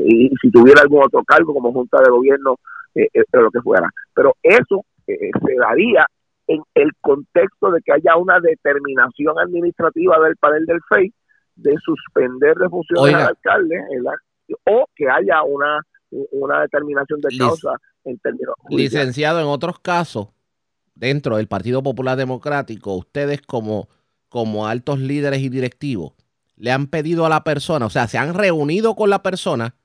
y 0.05 0.29
si 0.41 0.51
tuviera 0.51 0.81
algún 0.81 1.03
otro 1.03 1.23
cargo 1.23 1.53
como 1.53 1.71
Junta 1.71 2.01
de 2.01 2.11
Gobierno, 2.11 2.51
o 2.53 3.37
lo 3.37 3.51
que 3.51 3.61
fuera. 3.61 3.87
Pero 4.13 4.35
eso 4.43 4.83
se 5.05 5.55
daría 5.57 6.05
en 6.47 6.61
el 6.73 6.91
contexto 6.99 7.71
de 7.71 7.81
que 7.81 7.93
haya 7.93 8.17
una 8.17 8.39
determinación 8.39 9.39
administrativa 9.39 10.19
del 10.19 10.35
panel 10.35 10.65
del 10.65 10.79
FEI 10.89 11.13
de 11.55 11.75
suspender 11.83 12.55
de 12.55 12.67
funciones 12.67 13.13
al 13.15 13.27
alcalde 13.27 13.75
o 14.65 14.85
que 14.95 15.07
haya 15.09 15.43
una 15.43 15.79
una 16.31 16.61
determinación 16.61 17.21
de 17.21 17.37
causa 17.37 17.71
en 18.05 18.17
términos 18.19 18.55
Licenciado, 18.69 19.39
en 19.39 19.47
otros 19.47 19.79
casos, 19.79 20.29
dentro 20.95 21.37
del 21.37 21.47
Partido 21.47 21.81
Popular 21.83 22.17
Democrático, 22.17 22.95
ustedes 22.95 23.41
como, 23.41 23.89
como 24.29 24.67
altos 24.67 24.99
líderes 24.99 25.41
y 25.41 25.49
directivos, 25.49 26.13
le 26.55 26.71
han 26.71 26.87
pedido 26.87 27.25
a 27.25 27.29
la 27.29 27.43
persona, 27.43 27.85
o 27.85 27.89
sea, 27.89 28.07
se 28.07 28.17
han 28.17 28.33
reunido 28.33 28.95
con 28.95 29.09
la 29.09 29.23
persona 29.23 29.75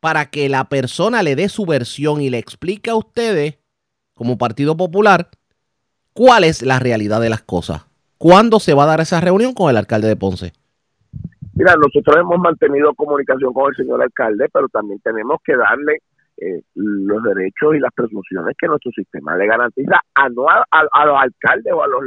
para 0.00 0.26
que 0.26 0.48
la 0.48 0.68
persona 0.68 1.22
le 1.22 1.36
dé 1.36 1.48
su 1.48 1.66
versión 1.66 2.20
y 2.20 2.30
le 2.30 2.38
explique 2.38 2.90
a 2.90 2.96
ustedes, 2.96 3.58
como 4.14 4.38
Partido 4.38 4.76
Popular, 4.76 5.28
cuál 6.12 6.44
es 6.44 6.62
la 6.62 6.78
realidad 6.78 7.20
de 7.20 7.30
las 7.30 7.42
cosas. 7.42 7.86
¿Cuándo 8.16 8.58
se 8.58 8.74
va 8.74 8.82
a 8.82 8.86
dar 8.86 9.00
esa 9.00 9.20
reunión 9.20 9.54
con 9.54 9.70
el 9.70 9.76
alcalde 9.76 10.08
de 10.08 10.16
Ponce? 10.16 10.52
Mira, 11.54 11.74
nosotros 11.76 12.16
hemos 12.20 12.38
mantenido 12.38 12.94
comunicación 12.94 13.52
con 13.52 13.70
el 13.70 13.76
señor 13.76 14.02
alcalde, 14.02 14.48
pero 14.52 14.68
también 14.68 15.00
tenemos 15.00 15.40
que 15.44 15.56
darle 15.56 15.98
eh, 16.40 16.62
los 16.74 17.22
derechos 17.24 17.74
y 17.74 17.80
las 17.80 17.92
presunciones 17.92 18.54
que 18.56 18.68
nuestro 18.68 18.92
sistema 18.92 19.36
le 19.36 19.46
garantiza 19.46 20.00
a 20.14 20.28
no 20.28 20.46
a, 20.48 21.06
los 21.06 21.16
alcaldes 21.20 21.72
o 21.72 21.82
a 21.82 21.88
los 21.88 22.02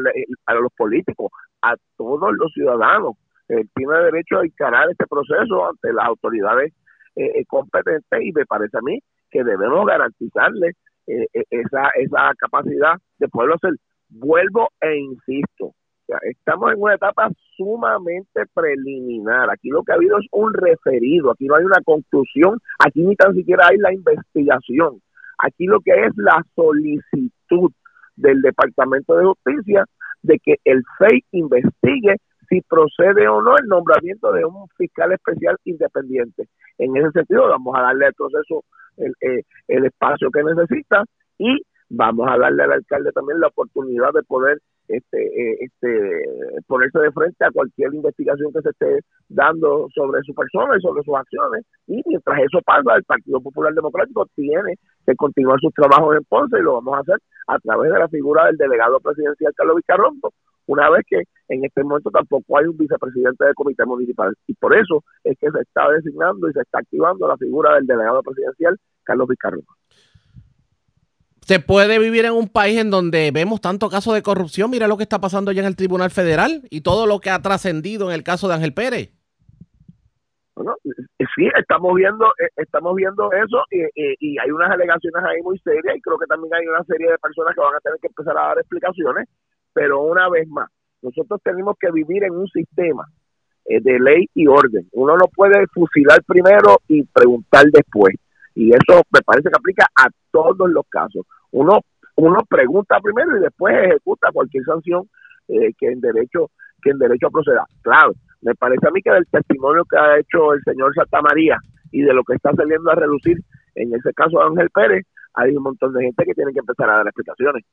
a 0.46 0.54
los 0.54 0.72
políticos, 0.78 1.32
a 1.62 1.76
todos 1.98 2.32
los 2.38 2.52
ciudadanos. 2.54 3.16
Tiene 3.48 3.98
derecho 4.04 4.40
a 4.40 4.46
encarar 4.46 4.90
este 4.90 5.06
proceso 5.08 5.68
ante 5.68 5.92
las 5.92 6.06
autoridades 6.06 6.72
eh, 7.18 7.26
eh, 7.26 7.46
competentes 7.46 8.22
y 8.22 8.32
me 8.32 8.46
parece 8.46 8.78
a 8.78 8.82
mí 8.82 9.00
que 9.30 9.44
debemos 9.44 9.86
garantizarle 9.86 10.72
esa 11.06 11.90
esa 11.96 12.32
capacidad 12.38 12.94
de 13.20 13.28
poderlo 13.28 13.56
hacer. 13.56 13.74
Vuelvo 14.08 14.70
e 14.80 14.96
insisto, 14.96 15.74
estamos 16.24 16.72
en 16.72 16.82
una 16.82 16.96
etapa 16.96 17.30
sumamente 17.56 18.42
preliminar. 18.54 19.50
Aquí 19.50 19.70
lo 19.70 19.84
que 19.84 19.92
ha 19.92 19.96
habido 19.96 20.18
es 20.18 20.28
un 20.32 20.54
referido, 20.54 21.32
aquí 21.32 21.46
no 21.46 21.56
hay 21.56 21.64
una 21.64 21.82
conclusión, 21.84 22.60
aquí 22.80 23.04
ni 23.04 23.16
tan 23.16 23.34
siquiera 23.34 23.68
hay 23.68 23.78
la 23.78 23.94
investigación. 23.94 25.02
Aquí 25.38 25.66
lo 25.66 25.80
que 25.80 25.92
es 25.92 26.14
la 26.18 26.44
solicitud 26.56 27.72
del 28.16 28.42
Departamento 28.42 29.16
de 29.18 29.26
Justicia 29.26 29.86
de 30.22 30.40
que 30.40 30.56
el 30.66 30.84
FEI 30.98 31.24
investigue 31.32 32.18
si 32.48 32.62
procede 32.62 33.28
o 33.28 33.42
no 33.42 33.56
el 33.58 33.66
nombramiento 33.68 34.32
de 34.34 34.46
un 34.46 34.68
fiscal 34.78 35.12
especial 35.14 35.58
independiente. 35.64 36.48
En 36.78 36.96
ese 36.98 37.12
sentido, 37.12 37.48
vamos 37.48 37.76
a 37.78 37.82
darle 37.82 38.08
al 38.08 38.14
proceso 38.14 38.64
el, 38.98 39.14
eh, 39.22 39.44
el 39.68 39.86
espacio 39.86 40.30
que 40.30 40.44
necesita 40.44 41.06
y 41.38 41.62
vamos 41.90 42.28
a 42.30 42.38
darle 42.38 42.64
al 42.64 42.74
alcalde 42.74 43.12
también 43.12 43.40
la 43.40 43.48
oportunidad 43.48 44.12
de 44.14 44.24
poder 44.24 44.60
este, 44.96 45.26
eh, 45.26 45.58
este, 45.62 46.22
ponerse 46.68 47.00
de 47.00 47.12
frente 47.12 47.46
a 47.46 47.52
cualquier 47.52 47.94
investigación 47.94 48.52
que 48.54 48.62
se 48.62 48.70
esté 48.70 49.00
dando 49.30 49.88
sobre 49.94 50.22
su 50.24 50.34
persona 50.34 50.78
y 50.78 50.82
sobre 50.82 51.04
sus 51.04 51.16
acciones. 51.16 51.66
Y 51.88 52.02
mientras 52.06 52.40
eso 52.40 52.60
pasa, 52.66 52.96
el 52.96 53.04
Partido 53.04 53.42
Popular 53.42 53.74
Democrático 53.74 54.26
tiene 54.36 54.76
que 55.06 55.16
continuar 55.16 55.60
sus 55.60 55.74
trabajos 55.74 56.16
en 56.16 56.24
Ponce 56.26 56.58
y 56.58 56.62
lo 56.64 56.74
vamos 56.76 56.98
a 56.98 57.02
hacer 57.02 57.18
a 57.48 57.58
través 57.60 57.92
de 57.92 58.00
la 58.00 58.08
figura 58.08 58.46
del 58.46 58.58
delegado 58.58 59.00
presidencial 59.00 59.54
Carlos 59.56 59.78
Vizcarrondo, 59.78 60.32
una 60.68 60.90
vez 60.90 61.04
que 61.08 61.24
en 61.50 61.66
este 61.66 61.84
momento 61.84 62.10
tampoco 62.12 62.58
hay 62.58 62.66
un 62.66 62.78
vicepresidente 62.78 63.46
del 63.46 63.56
comité 63.56 63.86
municipal. 63.86 64.34
Y 64.48 64.54
por 64.54 64.76
eso 64.76 65.04
es 65.24 65.38
que 65.40 65.52
se 65.52 65.60
está 65.62 65.90
designando 65.90 66.50
y 66.50 66.54
se 66.54 66.62
está 66.62 66.80
activando 66.80 67.28
la 67.28 67.38
figura 67.38 67.76
del 67.76 67.88
delegado 67.88 68.22
presidencial 68.22 68.78
Carlos 69.04 69.28
Vizcarrondo. 69.28 69.68
Se 71.52 71.60
puede 71.60 72.00
vivir 72.00 72.24
en 72.24 72.32
un 72.32 72.48
país 72.48 72.80
en 72.80 72.90
donde 72.90 73.30
vemos 73.34 73.60
tanto 73.60 73.90
casos 73.90 74.14
de 74.14 74.24
corrupción. 74.24 74.72
Mira 74.72 74.88
lo 74.88 74.96
que 74.96 75.04
está 75.04 75.20
pasando 75.20 75.52
ya 75.52 75.60
en 75.60 75.68
el 75.68 75.76
Tribunal 75.76 76.10
Federal 76.10 76.62
y 76.70 76.80
todo 76.80 77.06
lo 77.06 77.20
que 77.20 77.30
ha 77.30 77.42
trascendido 77.42 78.08
en 78.08 78.16
el 78.16 78.24
caso 78.24 78.48
de 78.48 78.54
Ángel 78.54 78.74
Pérez. 78.74 79.12
Bueno, 80.56 80.78
sí, 80.86 81.50
estamos 81.60 81.94
viendo, 81.94 82.28
eh, 82.40 82.48
estamos 82.56 82.96
viendo 82.96 83.30
eso 83.34 83.66
y, 83.70 83.82
y, 84.22 84.38
hay 84.40 84.50
unas 84.50 84.72
alegaciones 84.72 85.22
ahí 85.26 85.42
muy 85.42 85.60
serias 85.60 85.98
y 85.98 86.00
creo 86.00 86.18
que 86.18 86.26
también 86.26 86.54
hay 86.54 86.66
una 86.68 86.86
serie 86.86 87.12
de 87.12 87.18
personas 87.18 87.54
que 87.54 87.60
van 87.60 87.76
a 87.76 87.80
tener 87.82 88.00
que 88.00 88.08
empezar 88.08 88.38
a 88.38 88.48
dar 88.48 88.58
explicaciones, 88.58 89.28
pero 89.74 90.04
una 90.04 90.30
vez 90.30 90.48
más, 90.48 90.70
nosotros 91.02 91.42
tenemos 91.44 91.76
que 91.78 91.92
vivir 91.92 92.24
en 92.24 92.32
un 92.32 92.48
sistema 92.48 93.04
eh, 93.66 93.82
de 93.82 94.00
ley 94.00 94.26
y 94.36 94.48
orden. 94.48 94.88
Uno 94.94 95.18
no 95.18 95.28
puede 95.28 95.68
fusilar 95.68 96.24
primero 96.24 96.80
y 96.88 97.04
preguntar 97.04 97.66
después. 97.74 98.16
Y 98.56 98.70
eso 98.70 99.04
me 99.12 99.20
parece 99.26 99.50
que 99.50 99.58
aplica 99.58 99.86
a 99.98 100.08
todos 100.32 100.70
los 100.70 100.86
casos. 100.88 101.26
Uno, 101.52 101.82
uno 102.16 102.40
pregunta 102.50 103.00
primero 103.00 103.38
y 103.38 103.42
después 103.42 103.76
ejecuta 103.86 104.30
cualquier 104.34 104.64
sanción 104.64 105.10
eh, 105.48 105.74
que 105.78 105.88
en 105.88 106.02
derecho 106.02 106.50
que 106.82 106.90
en 106.90 106.98
derecho 106.98 107.28
a 107.28 107.32
proceder. 107.32 107.60
Claro, 107.82 108.14
me 108.42 108.56
parece 108.56 108.88
a 108.88 108.92
mí 108.92 109.02
que 109.02 109.12
del 109.12 109.28
testimonio 109.28 109.84
que 109.86 109.98
ha 109.98 110.18
hecho 110.20 110.54
el 110.54 110.62
señor 110.64 110.94
Santa 110.96 111.22
María 111.22 111.58
y 111.92 112.02
de 112.02 112.14
lo 112.14 112.24
que 112.24 112.34
está 112.34 112.52
saliendo 112.54 112.90
a 112.90 112.96
relucir 112.96 113.38
en 113.76 113.94
ese 113.94 114.14
caso 114.14 114.42
Ángel 114.42 114.70
Pérez, 114.70 115.06
hay 115.34 115.56
un 115.56 115.64
montón 115.64 115.94
de 115.94 116.04
gente 116.04 116.26
que 116.26 116.34
tiene 116.34 116.52
que 116.52 116.60
empezar 116.60 116.90
a 116.90 116.98
dar 116.98 117.08
explicaciones. 117.08 117.64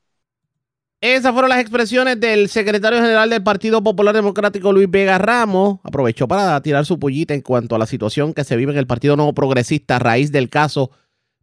Esas 1.01 1.31
fueron 1.31 1.49
las 1.49 1.61
expresiones 1.61 2.19
del 2.19 2.49
secretario 2.49 2.99
general 2.99 3.29
del 3.29 3.41
Partido 3.41 3.81
Popular 3.81 4.13
Democrático, 4.13 4.73
Luis 4.73 4.91
Vega 4.91 5.17
Ramos. 5.17 5.79
Aprovechó 5.83 6.27
para 6.27 6.61
tirar 6.61 6.85
su 6.85 6.99
pollita 6.99 7.33
en 7.33 7.41
cuanto 7.41 7.75
a 7.75 7.79
la 7.79 7.85
situación 7.85 8.33
que 8.33 8.43
se 8.43 8.57
vive 8.57 8.73
en 8.73 8.77
el 8.77 8.87
Partido 8.87 9.15
Nuevo 9.15 9.33
Progresista 9.33 9.95
a 9.95 9.99
raíz 9.99 10.33
del 10.33 10.49
caso 10.49 10.91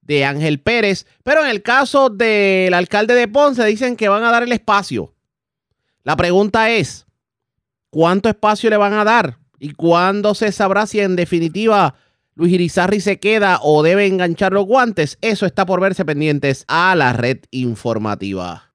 de 0.06 0.24
Ángel 0.24 0.60
Pérez. 0.60 1.06
Pero 1.22 1.42
en 1.42 1.50
el 1.50 1.62
caso 1.62 2.08
del 2.08 2.74
alcalde 2.74 3.14
de 3.14 3.28
Ponce 3.28 3.64
dicen 3.64 3.96
que 3.96 4.08
van 4.08 4.24
a 4.24 4.30
dar 4.30 4.42
el 4.42 4.52
espacio. 4.52 5.14
La 6.02 6.16
pregunta 6.16 6.70
es, 6.70 7.06
¿cuánto 7.90 8.28
espacio 8.28 8.70
le 8.70 8.76
van 8.76 8.92
a 8.92 9.04
dar? 9.04 9.38
¿Y 9.58 9.72
cuándo 9.72 10.34
se 10.34 10.52
sabrá 10.52 10.86
si 10.86 11.00
en 11.00 11.16
definitiva 11.16 11.96
Luis 12.34 12.52
Irizarri 12.52 13.00
se 13.00 13.18
queda 13.18 13.58
o 13.62 13.82
debe 13.82 14.06
enganchar 14.06 14.52
los 14.52 14.66
guantes? 14.66 15.18
Eso 15.20 15.46
está 15.46 15.66
por 15.66 15.80
verse 15.80 16.04
pendientes 16.04 16.64
a 16.68 16.94
la 16.94 17.12
red 17.12 17.38
informativa. 17.50 18.66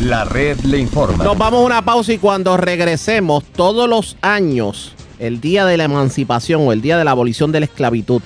La 0.00 0.24
red 0.24 0.58
le 0.60 0.78
informa. 0.78 1.24
Nos 1.24 1.36
vamos 1.36 1.60
a 1.60 1.66
una 1.66 1.84
pausa 1.84 2.12
y 2.12 2.18
cuando 2.18 2.56
regresemos, 2.56 3.44
todos 3.44 3.88
los 3.88 4.16
años, 4.20 4.94
el 5.18 5.40
día 5.40 5.64
de 5.64 5.76
la 5.76 5.84
emancipación 5.84 6.66
o 6.66 6.72
el 6.72 6.82
día 6.82 6.98
de 6.98 7.04
la 7.04 7.12
abolición 7.12 7.50
de 7.50 7.60
la 7.60 7.66
esclavitud, 7.66 8.22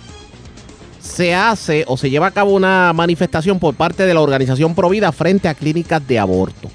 se 1.00 1.34
hace 1.34 1.84
o 1.86 1.96
se 1.96 2.10
lleva 2.10 2.28
a 2.28 2.30
cabo 2.30 2.52
una 2.52 2.92
manifestación 2.92 3.58
por 3.58 3.74
parte 3.74 4.06
de 4.06 4.14
la 4.14 4.20
organización 4.20 4.74
Provida 4.74 5.12
frente 5.12 5.48
a 5.48 5.54
clínicas 5.54 6.06
de 6.06 6.18
aborto. 6.18 6.70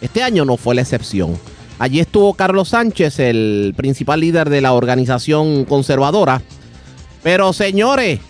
Este 0.00 0.22
año 0.22 0.44
no 0.44 0.56
fue 0.56 0.74
la 0.74 0.82
excepción. 0.82 1.38
Allí 1.78 2.00
estuvo 2.00 2.34
Carlos 2.34 2.70
Sánchez, 2.70 3.18
el 3.18 3.74
principal 3.76 4.20
líder 4.20 4.50
de 4.50 4.60
la 4.60 4.72
organización 4.72 5.64
conservadora. 5.64 6.42
Pero 7.22 7.52
señores, 7.52 8.20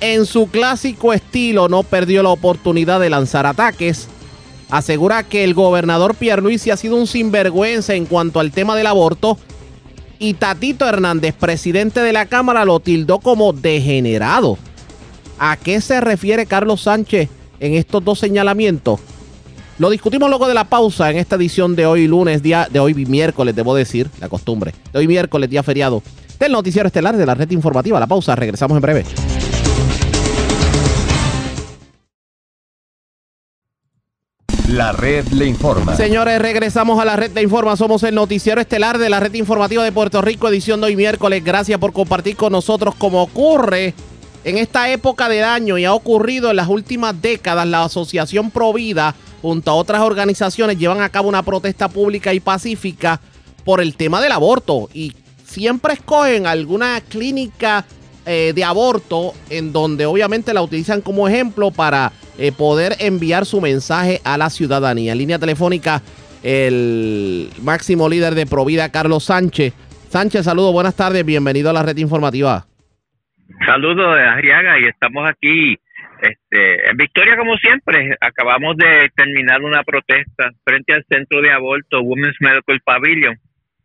en 0.00 0.26
su 0.26 0.48
clásico 0.48 1.12
estilo 1.12 1.68
no 1.68 1.82
perdió 1.82 2.22
la 2.22 2.30
oportunidad 2.30 3.00
de 3.00 3.10
lanzar 3.10 3.46
ataques 3.46 4.08
asegura 4.70 5.22
que 5.22 5.44
el 5.44 5.54
gobernador 5.54 6.14
Pierluisi 6.14 6.70
ha 6.70 6.76
sido 6.76 6.96
un 6.96 7.06
sinvergüenza 7.06 7.94
en 7.94 8.06
cuanto 8.06 8.40
al 8.40 8.52
tema 8.52 8.76
del 8.76 8.86
aborto 8.86 9.38
y 10.18 10.34
Tatito 10.34 10.88
Hernández, 10.88 11.34
presidente 11.34 12.00
de 12.00 12.12
la 12.12 12.26
Cámara, 12.26 12.64
lo 12.64 12.80
tildó 12.80 13.18
como 13.18 13.52
degenerado. 13.52 14.58
¿A 15.38 15.56
qué 15.56 15.80
se 15.80 16.00
refiere 16.00 16.46
Carlos 16.46 16.82
Sánchez 16.82 17.28
en 17.60 17.74
estos 17.74 18.04
dos 18.04 18.18
señalamientos? 18.18 19.00
Lo 19.78 19.90
discutimos 19.90 20.28
luego 20.28 20.48
de 20.48 20.54
la 20.54 20.64
pausa 20.64 21.10
en 21.10 21.18
esta 21.18 21.36
edición 21.36 21.76
de 21.76 21.86
hoy 21.86 22.08
lunes, 22.08 22.42
día 22.42 22.66
de 22.68 22.80
hoy 22.80 22.94
miércoles, 22.94 23.54
debo 23.54 23.76
decir, 23.76 24.10
la 24.20 24.28
costumbre. 24.28 24.74
De 24.92 24.98
hoy 24.98 25.06
miércoles, 25.06 25.48
día 25.48 25.62
feriado, 25.62 26.02
del 26.40 26.50
noticiero 26.50 26.88
estelar 26.88 27.16
de 27.16 27.24
la 27.24 27.34
red 27.34 27.50
informativa. 27.52 28.00
La 28.00 28.08
pausa, 28.08 28.34
regresamos 28.34 28.76
en 28.76 28.82
breve. 28.82 29.04
La 34.68 34.92
red 34.92 35.26
le 35.28 35.46
informa. 35.46 35.96
Señores, 35.96 36.38
regresamos 36.42 37.00
a 37.00 37.06
la 37.06 37.16
red 37.16 37.30
de 37.30 37.40
informa. 37.40 37.74
Somos 37.74 38.02
el 38.02 38.14
noticiero 38.14 38.60
estelar 38.60 38.98
de 38.98 39.08
la 39.08 39.18
red 39.18 39.32
informativa 39.32 39.82
de 39.82 39.92
Puerto 39.92 40.20
Rico, 40.20 40.46
edición 40.46 40.82
de 40.82 40.88
hoy 40.88 40.96
miércoles. 40.96 41.42
Gracias 41.42 41.78
por 41.78 41.94
compartir 41.94 42.36
con 42.36 42.52
nosotros 42.52 42.94
como 42.94 43.22
ocurre 43.22 43.94
en 44.44 44.58
esta 44.58 44.90
época 44.90 45.30
de 45.30 45.42
año 45.42 45.78
y 45.78 45.86
ha 45.86 45.94
ocurrido 45.94 46.50
en 46.50 46.56
las 46.56 46.68
últimas 46.68 47.18
décadas. 47.22 47.66
La 47.66 47.84
Asociación 47.84 48.50
Provida, 48.50 49.14
junto 49.40 49.70
a 49.70 49.74
otras 49.74 50.02
organizaciones, 50.02 50.78
llevan 50.78 51.00
a 51.00 51.08
cabo 51.08 51.30
una 51.30 51.42
protesta 51.42 51.88
pública 51.88 52.34
y 52.34 52.40
pacífica 52.40 53.22
por 53.64 53.80
el 53.80 53.96
tema 53.96 54.20
del 54.20 54.32
aborto 54.32 54.90
y 54.92 55.14
siempre 55.46 55.94
escogen 55.94 56.46
alguna 56.46 57.00
clínica 57.00 57.86
eh, 58.30 58.52
de 58.54 58.62
aborto 58.62 59.32
en 59.48 59.72
donde 59.72 60.04
obviamente 60.04 60.52
la 60.52 60.60
utilizan 60.60 61.00
como 61.00 61.26
ejemplo 61.26 61.70
para 61.70 62.12
eh, 62.38 62.52
poder 62.52 62.92
enviar 63.00 63.46
su 63.46 63.58
mensaje 63.58 64.20
a 64.22 64.36
la 64.36 64.50
ciudadanía. 64.50 65.14
Línea 65.14 65.38
telefónica, 65.38 66.02
el 66.42 67.48
máximo 67.62 68.06
líder 68.06 68.34
de 68.34 68.44
Provida, 68.44 68.92
Carlos 68.92 69.24
Sánchez. 69.24 69.72
Sánchez, 70.10 70.44
saludos, 70.44 70.74
buenas 70.74 70.94
tardes, 70.94 71.24
bienvenido 71.24 71.70
a 71.70 71.72
la 71.72 71.82
red 71.82 71.96
informativa. 71.96 72.66
Saludos, 73.64 74.06
Arriaga, 74.06 74.78
y 74.78 74.84
estamos 74.88 75.26
aquí 75.26 75.78
este, 76.20 76.90
en 76.90 76.96
Victoria 76.98 77.34
como 77.38 77.56
siempre. 77.56 78.14
Acabamos 78.20 78.76
de 78.76 79.10
terminar 79.16 79.62
una 79.62 79.82
protesta 79.84 80.50
frente 80.64 80.92
al 80.92 81.04
centro 81.08 81.40
de 81.40 81.50
aborto 81.50 82.02
Women's 82.02 82.36
Medical 82.40 82.78
Pavilion 82.84 83.38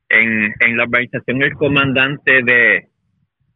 en, 0.10 0.54
en 0.60 0.76
la 0.76 0.84
organización 0.84 1.42
El 1.42 1.54
Comandante 1.54 2.44
de, 2.44 2.90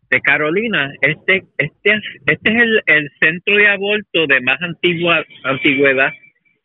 de 0.10 0.22
Carolina, 0.22 0.92
este, 1.02 1.44
este, 1.58 2.02
este 2.26 2.50
es 2.50 2.56
el, 2.56 2.82
el 2.86 3.12
centro 3.20 3.56
de 3.56 3.68
aborto 3.68 4.28
de 4.28 4.42
más 4.42 4.62
antigua 4.62 5.24
antigüedad 5.44 6.14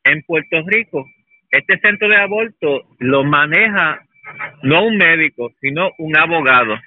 en 0.05 0.23
Puerto 0.23 0.63
Rico. 0.67 1.07
Este 1.51 1.79
centro 1.81 2.09
de 2.09 2.17
aborto 2.17 2.83
lo 2.99 3.25
maneja 3.25 4.01
no 4.63 4.87
un 4.87 4.97
médico, 4.97 5.51
sino 5.61 5.91
un 5.99 6.17
abogado. 6.17 6.79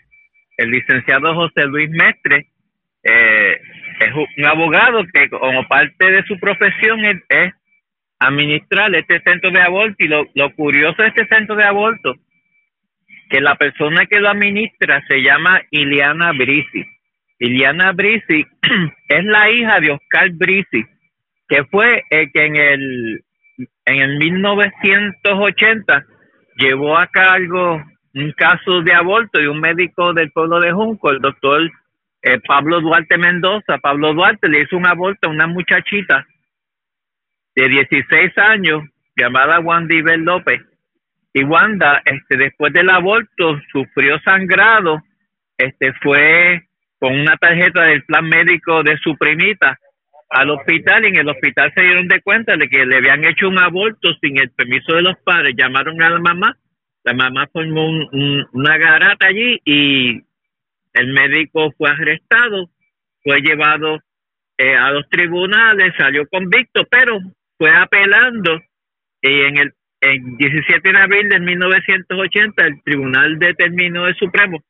El 0.57 0.71
licenciado 0.71 1.35
José 1.35 1.65
Luis 1.65 1.89
Mestre 1.89 2.47
eh, 3.03 3.59
es 3.99 4.13
un 4.13 4.45
abogado 4.45 5.03
que 5.13 5.29
como 5.29 5.67
parte 5.67 6.11
de 6.11 6.23
su 6.23 6.39
profesión 6.39 7.03
es, 7.05 7.17
es 7.29 7.53
administrar 8.19 8.95
este 8.95 9.19
centro 9.21 9.51
de 9.51 9.61
aborto 9.61 9.95
y 9.99 10.07
lo, 10.07 10.25
lo 10.33 10.53
curioso 10.55 11.01
de 11.01 11.09
este 11.09 11.27
centro 11.27 11.55
de 11.55 11.65
aborto 11.65 12.15
que 13.29 13.41
la 13.41 13.55
persona 13.55 14.05
que 14.05 14.19
lo 14.19 14.29
administra 14.29 15.03
se 15.07 15.21
llama 15.21 15.61
Iliana 15.71 16.31
Brisi. 16.33 16.85
Iliana 17.39 17.91
Brisi 17.91 18.45
es 19.09 19.25
la 19.25 19.49
hija 19.49 19.79
de 19.79 19.91
Oscar 19.91 20.29
Brisi, 20.31 20.85
que 21.47 21.63
fue 21.65 22.03
el 22.09 22.31
que 22.31 22.45
en 22.45 22.55
el, 22.55 23.21
en 23.85 23.95
el 23.95 24.17
1980 24.17 26.05
llevó 26.57 26.97
a 26.97 27.07
cargo 27.07 27.83
un 28.13 28.31
caso 28.31 28.81
de 28.81 28.93
aborto 28.93 29.41
y 29.41 29.47
un 29.47 29.59
médico 29.59 30.13
del 30.13 30.31
pueblo 30.31 30.59
de 30.59 30.71
Junco, 30.71 31.11
el 31.11 31.19
doctor 31.19 31.69
eh, 32.21 32.39
Pablo 32.47 32.79
Duarte 32.79 33.17
Mendoza. 33.17 33.77
Pablo 33.79 34.13
Duarte 34.13 34.47
le 34.47 34.61
hizo 34.61 34.77
un 34.77 34.87
aborto 34.87 35.27
a 35.27 35.31
una 35.31 35.47
muchachita 35.47 36.25
de 37.55 37.69
16 37.69 38.37
años 38.37 38.83
llamada 39.17 39.59
Wandy 39.59 40.01
Bel 40.01 40.21
López 40.21 40.61
y 41.35 41.43
Wanda, 41.43 42.01
este, 42.05 42.37
después 42.37 42.73
del 42.73 42.89
aborto, 42.89 43.59
sufrió 43.71 44.19
sangrado, 44.21 45.03
este, 45.57 45.93
fue 46.01 46.63
con 46.99 47.13
una 47.19 47.37
tarjeta 47.37 47.83
del 47.83 48.05
plan 48.05 48.27
médico 48.29 48.83
de 48.83 48.97
su 48.99 49.17
primita 49.17 49.77
al 50.29 50.49
hospital 50.51 51.05
y 51.05 51.09
en 51.09 51.17
el 51.17 51.29
hospital 51.29 51.73
se 51.75 51.81
dieron 51.83 52.07
de 52.07 52.21
cuenta 52.21 52.57
de 52.57 52.69
que 52.69 52.85
le 52.85 52.97
habían 52.97 53.25
hecho 53.25 53.49
un 53.49 53.59
aborto 53.59 54.13
sin 54.21 54.39
el 54.39 54.51
permiso 54.51 54.95
de 54.95 55.03
los 55.03 55.15
padres, 55.25 55.55
llamaron 55.57 56.01
a 56.01 56.09
la 56.11 56.19
mamá 56.19 56.57
la 57.05 57.13
mamá 57.13 57.47
formó 57.53 57.87
un- 57.87 58.09
un- 58.13 58.47
una 58.53 58.77
garata 58.79 59.27
allí 59.27 59.59
y 59.65 60.21
el 60.93 61.07
médico 61.13 61.71
fue 61.77 61.91
arrestado, 61.91 62.69
fue 63.23 63.41
llevado 63.41 63.99
eh, 64.57 64.75
a 64.75 64.91
los 64.91 65.09
tribunales, 65.09 65.93
salió 65.97 66.25
convicto, 66.29 66.85
pero 66.89 67.19
fue 67.57 67.71
apelando 67.75 68.61
y 69.21 69.41
en 69.41 69.57
el 69.57 69.73
en 70.05 70.37
17 70.37 70.91
de 70.91 70.97
abril 70.97 71.29
de 71.29 71.39
1980 71.39 72.65
el 72.65 72.83
tribunal 72.83 73.39
determinó 73.39 74.07
el 74.07 74.15
Supremo 74.15 74.63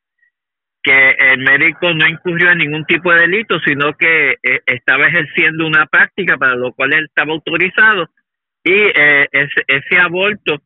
que 0.82 1.10
el 1.32 1.38
médico 1.38 1.92
no 1.92 2.06
incurrió 2.06 2.52
en 2.52 2.58
ningún 2.58 2.84
tipo 2.84 3.12
de 3.12 3.22
delito, 3.22 3.58
sino 3.66 3.92
que 3.94 4.36
eh, 4.42 4.60
estaba 4.66 5.08
ejerciendo 5.08 5.66
una 5.66 5.86
práctica 5.86 6.36
para 6.36 6.54
lo 6.54 6.72
cual 6.72 6.92
él 6.92 7.06
estaba 7.06 7.32
autorizado 7.32 8.08
y 8.62 8.72
eh, 8.72 9.26
ese, 9.32 9.64
ese 9.66 9.98
aborto 9.98 10.62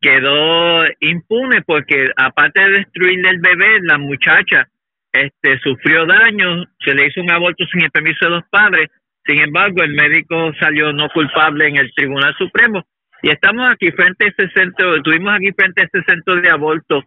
quedó 0.00 0.84
impune 0.98 1.62
porque 1.62 2.10
aparte 2.16 2.62
de 2.62 2.78
destruirle 2.78 3.30
el 3.30 3.38
bebé, 3.38 3.80
la 3.82 3.98
muchacha 3.98 4.68
este 5.12 5.58
sufrió 5.60 6.06
daño, 6.06 6.64
se 6.84 6.94
le 6.94 7.06
hizo 7.06 7.20
un 7.20 7.30
aborto 7.30 7.64
sin 7.66 7.82
el 7.82 7.90
permiso 7.90 8.26
de 8.26 8.30
los 8.30 8.44
padres, 8.50 8.88
sin 9.24 9.40
embargo 9.40 9.82
el 9.82 9.94
médico 9.94 10.52
salió 10.58 10.92
no 10.92 11.08
culpable 11.10 11.68
en 11.68 11.76
el 11.76 11.92
Tribunal 11.94 12.34
Supremo 12.36 12.84
y 13.22 13.30
estamos 13.30 13.66
aquí 13.72 13.90
frente 13.92 14.26
a 14.26 14.28
ese 14.28 14.48
centro, 14.52 14.96
estuvimos 14.96 15.32
aquí 15.34 15.52
frente 15.52 15.82
a 15.82 15.84
ese 15.84 16.02
centro 16.06 16.40
de 16.40 16.50
aborto 16.50 17.02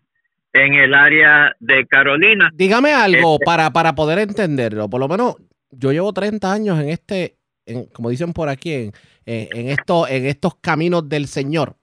en 0.53 0.73
el 0.75 0.93
área 0.93 1.51
de 1.59 1.85
Carolina. 1.87 2.49
Dígame 2.53 2.93
algo 2.93 3.33
Este- 3.35 3.45
para, 3.45 3.71
para 3.71 3.93
poder 3.95 4.19
entenderlo. 4.19 4.89
Por 4.89 4.99
lo 4.99 5.07
menos 5.07 5.35
yo 5.71 5.91
llevo 5.91 6.13
30 6.13 6.51
años 6.53 6.79
en 6.79 6.89
este, 6.89 7.37
en- 7.65 7.85
como 7.87 8.09
dicen 8.09 8.33
por 8.33 8.49
aquí, 8.49 8.71
en, 8.73 8.91
en, 9.25 9.47
en 9.57 9.69
esto, 9.69 10.07
en 10.07 10.25
estos 10.25 10.55
caminos 10.55 11.07
del 11.09 11.27
Señor. 11.27 11.75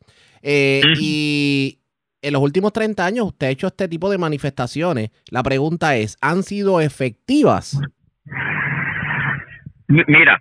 Eh, 0.43 0.81
y 0.99 1.81
en 2.23 2.33
los 2.33 2.43
últimos 2.43 2.73
30 2.73 3.05
años 3.05 3.27
usted 3.27 3.49
ha 3.49 3.51
hecho 3.51 3.67
este 3.67 3.89
tipo 3.89 4.09
de 4.11 4.19
manifestaciones. 4.19 5.11
La 5.31 5.43
pregunta 5.43 5.97
es, 5.97 6.17
¿han 6.21 6.43
sido 6.45 6.81
efectivas? 6.81 7.81
Mira, 9.89 10.41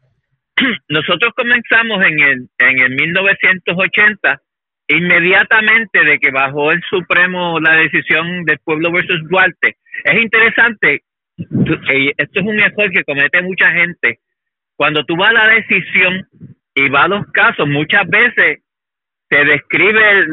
nosotros 0.89 1.33
comenzamos 1.35 2.03
en 2.05 2.19
el, 2.19 2.47
en 2.57 2.79
el 2.79 2.95
1980, 2.95 4.41
inmediatamente 4.87 6.03
de 6.03 6.19
que 6.19 6.31
bajó 6.31 6.71
el 6.71 6.81
Supremo 6.89 7.59
la 7.59 7.75
decisión 7.75 8.43
del 8.45 8.59
pueblo 8.59 8.91
versus 8.91 9.21
Duarte. 9.29 9.77
Es 10.03 10.21
interesante, 10.21 11.03
eh, 11.37 12.13
esto 12.17 12.39
es 12.39 12.45
un 12.45 12.59
error 12.59 12.91
que 12.91 13.03
comete 13.03 13.41
mucha 13.41 13.71
gente. 13.71 14.19
Cuando 14.75 15.03
tú 15.03 15.15
vas 15.15 15.29
a 15.29 15.33
la 15.33 15.47
decisión 15.47 16.27
y 16.73 16.89
vas 16.89 17.05
a 17.05 17.09
los 17.09 17.25
casos, 17.31 17.67
muchas 17.67 18.07
veces 18.07 18.59
te 19.27 19.45
describe 19.45 20.25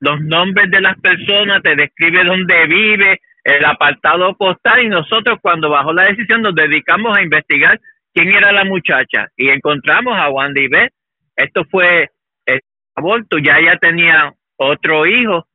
los 0.00 0.20
nombres 0.22 0.70
de 0.70 0.80
las 0.80 0.98
personas, 1.00 1.62
te 1.62 1.76
describe 1.76 2.24
dónde 2.24 2.66
vive, 2.66 3.20
el 3.44 3.64
apartado 3.64 4.36
postal 4.36 4.82
y 4.82 4.88
nosotros 4.88 5.38
cuando 5.42 5.68
bajó 5.68 5.92
la 5.92 6.04
decisión 6.04 6.42
nos 6.42 6.54
dedicamos 6.54 7.16
a 7.16 7.22
investigar 7.22 7.80
quién 8.14 8.34
era 8.34 8.52
la 8.52 8.64
muchacha. 8.64 9.28
Y 9.36 9.48
encontramos 9.48 10.16
a 10.18 10.30
Wandy 10.30 10.68
B. 10.68 10.88
Esto 11.36 11.64
fue 11.70 12.10
eh, 12.46 12.60
aborto, 12.94 13.38
ya 13.38 13.58
ella 13.58 13.78
tenía 13.80 14.32
otro 14.56 15.06
hijo, 15.06 15.46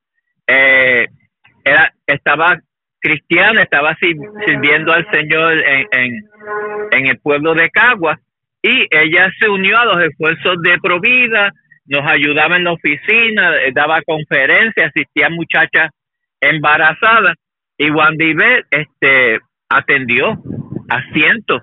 eh, 0.48 1.08
era, 1.64 1.94
estaba 2.08 2.58
cristiana, 3.00 3.64
estaba 3.64 3.96
sir- 4.02 4.18
sirviendo 4.46 4.92
al 4.92 5.10
Señor 5.12 5.64
en, 5.68 6.24
en, 6.92 7.06
el 7.08 7.20
pueblo 7.20 7.54
de 7.54 7.70
Cagua. 7.70 8.20
Y 8.62 8.88
ella 8.90 9.30
se 9.40 9.48
unió 9.50 9.78
a 9.78 9.86
los 9.86 10.00
esfuerzos 10.04 10.62
de 10.62 10.78
Provida, 10.82 11.52
nos 11.86 12.06
ayudaba 12.06 12.58
en 12.58 12.64
la 12.66 12.74
oficina, 12.74 13.56
eh, 13.58 13.72
daba 13.74 14.02
conferencias, 14.02 14.88
asistía 14.94 15.28
a 15.28 15.30
muchachas 15.30 15.92
embarazadas. 16.42 17.36
Y 17.78 17.92
Wandy 17.92 18.34
B, 18.34 18.64
este 18.72 19.40
atendió 19.70 20.38
a 20.90 21.02
cientos 21.14 21.62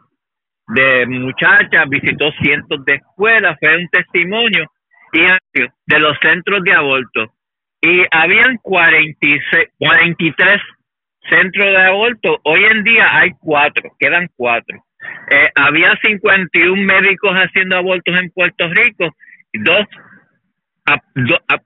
de 0.69 1.07
muchachas, 1.07 1.89
visitó 1.89 2.31
cientos 2.41 2.85
de 2.85 2.95
escuelas, 2.95 3.57
fue 3.61 3.77
un 3.77 3.89
testimonio 3.89 4.71
de 5.13 5.99
los 5.99 6.17
centros 6.21 6.63
de 6.65 6.73
aborto. 6.73 7.33
Y 7.81 8.03
habían 8.11 8.57
46, 8.63 9.69
43 9.79 10.61
centros 11.29 11.67
de 11.67 11.77
aborto, 11.77 12.41
hoy 12.45 12.65
en 12.65 12.83
día 12.83 13.17
hay 13.17 13.31
cuatro, 13.39 13.91
quedan 13.99 14.29
cuatro. 14.37 14.85
Eh, 15.31 15.51
había 15.55 15.95
51 16.03 16.83
médicos 16.83 17.33
haciendo 17.35 17.77
abortos 17.77 18.19
en 18.19 18.31
Puerto 18.31 18.69
Rico, 18.69 19.15
dos, 19.53 19.87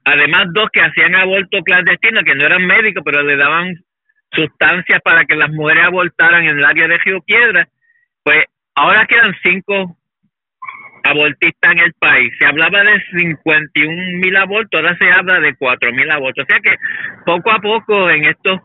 además 0.05 0.47
dos 0.53 0.69
que 0.73 0.81
hacían 0.81 1.15
aborto 1.15 1.63
clandestino, 1.63 2.23
que 2.23 2.35
no 2.35 2.45
eran 2.45 2.67
médicos, 2.67 3.03
pero 3.05 3.23
le 3.23 3.37
daban 3.37 3.77
sustancias 4.33 5.01
para 5.03 5.25
que 5.25 5.37
las 5.37 5.51
mujeres 5.51 5.85
abortaran 5.85 6.45
en 6.45 6.59
el 6.59 6.65
área 6.65 6.89
de 6.89 6.99
Río 6.99 7.21
Piedra, 7.23 7.69
pues 8.23 8.45
ahora 8.79 9.07
quedan 9.07 9.35
cinco 9.43 9.97
abortistas 11.05 11.73
en 11.73 11.79
el 11.79 11.93
país. 11.95 12.33
Se 12.39 12.47
hablaba 12.47 12.83
de 12.83 13.03
51 13.13 14.19
mil 14.19 14.37
abortos, 14.37 14.81
ahora 14.81 14.97
se 15.01 15.11
habla 15.11 15.41
de 15.41 15.55
4 15.57 15.93
mil 15.93 16.11
abortos. 16.11 16.45
O 16.45 16.51
sea 16.53 16.61
que 16.61 16.77
poco 17.25 17.51
a 17.51 17.59
poco 17.61 18.11
en 18.11 18.25
estos 18.25 18.61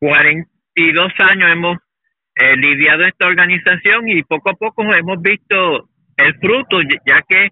42 0.00 1.12
años 1.18 1.50
hemos 1.52 1.78
eh, 2.36 2.56
lidiado 2.56 3.04
esta 3.04 3.26
organización 3.26 4.08
y 4.08 4.22
poco 4.22 4.50
a 4.50 4.54
poco 4.54 4.82
hemos 4.94 5.20
visto 5.22 5.88
el 6.18 6.34
fruto, 6.38 6.80
ya- 6.82 7.22
que 7.28 7.48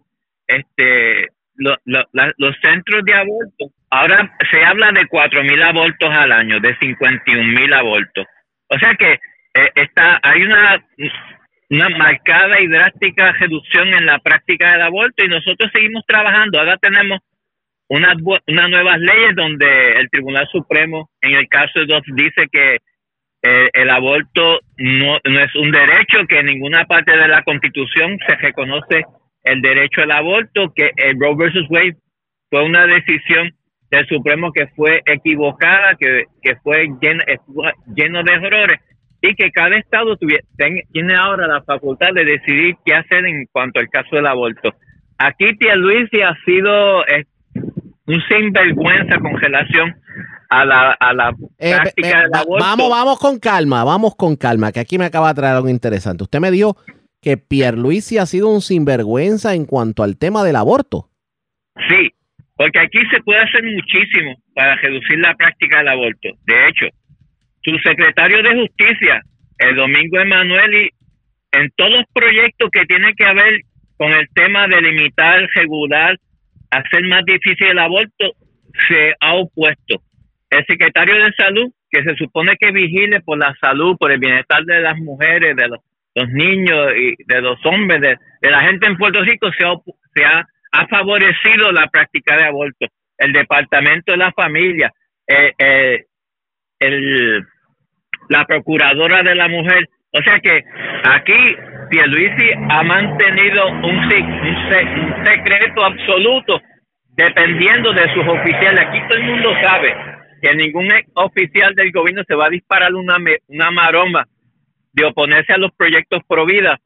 este 0.47 1.29
lo- 1.57 1.79
la- 1.87 2.07
los 2.37 2.57
centros 2.63 3.03
de 3.05 3.15
aborto, 3.15 3.67
ahora 3.91 4.31
se 4.51 4.63
habla 4.65 4.91
de 4.93 5.07
4 5.07 5.43
mil 5.45 5.63
abortos 5.63 6.11
al 6.11 6.33
año, 6.33 6.61
de 6.61 6.77
51 6.79 7.53
mil 7.61 7.73
abortos. 7.73 8.27
O 8.69 8.79
sea 8.79 8.95
que 8.97 9.13
eh, 9.13 9.71
está, 9.77 10.19
hay 10.23 10.43
una, 10.43 10.85
una 11.71 11.89
marcada 11.89 12.61
y 12.61 12.69
drástica 12.69 13.33
reducción 13.33 13.89
en 13.89 14.07
la 14.07 14.19
práctica 14.19 14.73
del 14.73 14.83
aborto 14.83 15.25
y 15.25 15.29
nosotros 15.29 15.71
seguimos 15.73 16.05
trabajando. 16.07 16.59
Ahora 16.59 16.77
tenemos 16.79 17.21
unas, 17.89 18.17
unas 18.47 18.71
nuevas 18.71 18.99
leyes 18.99 19.35
donde 19.35 19.93
el 19.93 20.11
Tribunal 20.11 20.49
Supremo, 20.51 21.11
en 21.21 21.35
el 21.35 21.49
caso 21.49 21.81
de 21.81 21.87
Dobbs, 21.87 22.07
dice 22.15 22.49
que 22.51 22.79
eh, 23.43 23.71
el 23.73 23.91
aborto 23.91 24.61
no, 24.79 25.19
no 25.25 25.41
es 25.41 25.55
un 25.55 25.71
derecho, 25.71 26.27
que 26.29 26.39
en 26.39 26.47
ninguna 26.47 26.85
parte 26.87 27.17
de 27.17 27.29
la 27.29 27.43
Constitución 27.43 28.19
se 28.27 28.37
reconoce 28.37 29.05
el 29.43 29.61
derecho 29.61 30.03
al 30.03 30.13
aborto, 30.13 30.73
que 30.75 30.91
el 30.97 31.19
Roe 31.21 31.37
versus 31.37 31.67
Wade 31.69 31.97
fue 32.51 32.65
una 32.65 32.87
decisión 32.87 33.53
del 33.91 34.07
Supremo 34.09 34.53
que 34.53 34.67
fue 34.69 35.03
equivocada, 35.05 35.95
que, 35.97 36.25
que 36.43 36.57
fue 36.57 36.89
lleno, 37.01 37.23
lleno 37.95 38.23
de 38.23 38.33
errores 38.33 38.81
y 39.31 39.35
que 39.35 39.51
cada 39.51 39.77
estado 39.77 40.17
tuvie- 40.17 40.45
ten- 40.57 40.83
tiene 40.93 41.15
ahora 41.15 41.47
la 41.47 41.63
facultad 41.63 42.09
de 42.15 42.25
decidir 42.25 42.77
qué 42.85 42.95
hacer 42.95 43.25
en 43.27 43.47
cuanto 43.53 43.81
al 43.81 43.89
caso 43.89 44.17
del 44.17 44.27
aborto. 44.27 44.73
Aquí 45.19 45.47
Luisi 45.77 46.21
ha 46.23 46.35
sido 46.45 47.07
eh, 47.07 47.25
un 48.07 48.21
sinvergüenza 48.29 49.19
con 49.19 49.37
relación 49.41 49.95
a 50.51 50.65
la, 50.65 50.93
a 50.93 51.13
la 51.15 51.31
Eh, 51.59 51.73
práctica 51.75 52.09
eh, 52.21 52.23
del 52.25 52.35
aborto. 52.35 52.65
vamos, 52.65 52.91
vamos 52.91 53.19
con 53.19 53.39
calma, 53.39 53.83
vamos 53.85 54.15
con 54.17 54.37
calma, 54.37 54.73
que 54.73 54.81
aquí 54.81 54.99
me 54.99 55.07
acaba 55.07 55.29
de 55.29 55.35
traer 55.35 55.55
algo 55.57 55.69
interesante. 55.69 56.25
Usted 56.25 56.41
me 56.41 56.51
dijo 56.51 56.77
que 57.23 57.37
Pierluisi 57.39 58.19
ha 58.19 58.27
sido 58.27 58.49
un 58.51 58.61
sinvergüenza 58.61 59.55
en 59.55 59.65
cuanto 59.65 60.03
al 60.03 60.19
tema 60.19 60.45
del 60.45 60.57
aborto. 60.57 61.09
Sí, 61.89 62.13
porque 62.57 62.81
aquí 62.81 62.99
se 63.11 63.21
puede 63.23 63.41
hacer 63.41 63.63
muchísimo 63.65 64.35
para 64.55 64.77
reducir 64.77 65.19
la 65.19 65.35
práctica 65.35 65.79
del 65.79 65.89
aborto. 65.89 66.29
De 66.47 66.69
hecho, 66.69 66.87
su 67.65 67.79
secretario 67.79 68.43
de 68.43 68.55
Justicia, 68.55 69.23
el 69.59 69.77
Domingo 69.77 70.21
Emanueli, 70.21 70.91
en 71.53 71.71
todos 71.77 71.93
los 71.93 72.05
proyectos 72.13 72.71
que 72.71 72.85
tienen 72.87 73.15
que 73.17 73.33
ver 73.33 73.61
con 73.97 74.13
el 74.13 74.29
tema 74.35 74.67
de 74.67 74.81
limitar, 74.83 75.47
regular, 75.55 76.17
hacer 76.71 77.05
más 77.05 77.25
difícil 77.25 77.69
el 77.69 77.79
aborto, 77.79 78.33
se 78.89 79.15
ha 79.21 79.35
opuesto. 79.35 80.03
El 80.51 80.65
secretario 80.67 81.17
de 81.25 81.33
Salud, 81.33 81.73
que 81.91 82.03
se 82.03 82.17
supone 82.17 82.57
que 82.59 82.73
vigile 82.73 83.21
por 83.21 83.39
la 83.39 83.55
salud, 83.61 83.97
por 83.99 84.11
el 84.11 84.19
bienestar 84.19 84.65
de 84.65 84.81
las 84.81 84.99
mujeres, 84.99 85.57
de 85.57 85.69
los, 85.69 85.81
niños 86.33 86.93
y 86.97 87.15
de 87.25 87.41
los 87.41 87.59
hombres, 87.65 88.01
de, 88.01 88.51
la 88.51 88.61
gente 88.63 88.87
en 88.87 88.97
Puerto 88.97 89.23
Rico, 89.23 89.51
se 89.57 89.65
ha, 89.65 89.75
se 90.15 90.25
ha 90.25 90.87
favorecido 90.89 91.73
la 91.73 91.87
práctica 91.89 92.37
de 92.37 92.45
aborto. 92.45 92.87
El 93.19 93.33
Departamento 93.33 94.13
de 94.13 94.19
la 94.19 94.33
Familia, 94.33 94.93
eh, 95.27 95.53
eh, 95.59 96.05
el, 96.81 97.47
la 98.29 98.45
Procuradora 98.45 99.23
de 99.23 99.35
la 99.35 99.49
Mujer. 99.49 99.89
O 100.13 100.23
sea 100.23 100.39
que 100.41 100.63
aquí 101.05 101.57
Pierluisi 101.91 102.51
ha 102.71 102.83
mantenido 102.83 103.67
un, 103.69 103.85
un 103.97 104.11
se- 104.11 104.85
un 105.01 105.25
secreto 105.25 105.85
absoluto 105.85 106.61
dependiendo 107.17 107.93
de 107.93 108.13
sus 108.15 108.27
oficiales. 108.27 108.87
Aquí 108.87 109.01
todo 109.09 109.19
el 109.19 109.25
mundo 109.25 109.53
sabe 109.63 109.95
que 110.43 110.55
ningún 110.55 110.89
oficial 111.15 111.75
del 111.75 111.91
gobierno 111.93 112.23
se 112.27 112.35
va 112.35 112.47
a 112.47 112.51
disparar 112.51 112.95
una, 112.95 113.17
una 113.49 113.71
maroma 113.71 114.27
de 114.93 115.05
oponerse 115.07 115.53
a 115.53 115.59
los 115.59 115.73
proyectos 115.73 116.23
pro 116.29 116.47
vida 116.47 116.79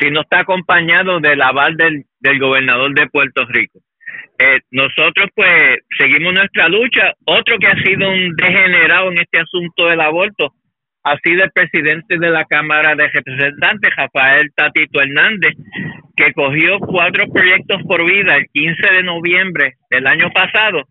si 0.00 0.10
no 0.10 0.22
está 0.22 0.40
acompañado 0.40 1.20
del 1.20 1.40
aval 1.40 1.76
del, 1.76 2.04
del 2.20 2.38
gobernador 2.40 2.92
de 2.94 3.06
Puerto 3.08 3.44
Rico. 3.46 3.78
Eh, 4.38 4.60
nosotros 4.70 5.28
pues 5.34 5.78
seguimos 5.96 6.34
nuestra 6.34 6.68
lucha. 6.68 7.12
Otro 7.24 7.58
que 7.58 7.68
ha 7.68 7.82
sido 7.82 8.08
un 8.10 8.34
degenerado 8.36 9.10
en 9.12 9.18
este 9.18 9.40
asunto 9.40 9.86
del 9.86 10.00
aborto 10.00 10.52
ha 11.04 11.18
sido 11.18 11.44
el 11.44 11.50
presidente 11.52 12.18
de 12.18 12.30
la 12.30 12.46
Cámara 12.46 12.94
de 12.94 13.08
Representantes, 13.08 13.94
Rafael 13.94 14.50
Tatito 14.56 15.02
Hernández, 15.02 15.52
que 16.16 16.32
cogió 16.32 16.78
cuatro 16.78 17.26
proyectos 17.30 17.82
por 17.86 18.04
vida 18.06 18.36
el 18.36 18.46
15 18.52 18.90
de 18.90 19.02
noviembre 19.02 19.74
del 19.90 20.06
año 20.06 20.30
pasado, 20.30 20.84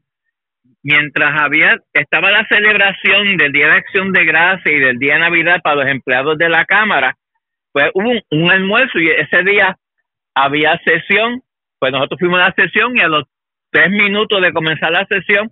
mientras 0.84 1.42
había 1.42 1.78
estaba 1.94 2.30
la 2.30 2.46
celebración 2.48 3.38
del 3.38 3.52
Día 3.52 3.70
de 3.70 3.78
Acción 3.78 4.12
de 4.12 4.26
Gracia 4.26 4.72
y 4.72 4.80
del 4.80 5.00
Día 5.00 5.16
de 5.16 5.22
Navidad 5.22 5.62
para 5.64 5.78
los 5.78 5.88
empleados 5.88 6.38
de 6.38 6.50
la 6.50 6.66
Cámara, 6.66 7.16
pues 7.72 7.90
hubo 7.96 8.12
un, 8.12 8.22
un 8.30 8.52
almuerzo 8.52 9.00
y 9.00 9.10
ese 9.10 9.44
día 9.44 9.76
había 10.36 10.80
sesión, 10.86 11.42
pues 11.80 11.92
nosotros 11.92 12.20
fuimos 12.20 12.40
a 12.40 12.50
la 12.50 12.54
sesión 12.56 12.96
y 12.96 13.02
a 13.02 13.08
los 13.08 13.24
tres 13.74 13.90
minutos 13.90 14.40
de 14.42 14.54
comenzar 14.54 14.92
la 14.92 15.06
sesión 15.08 15.52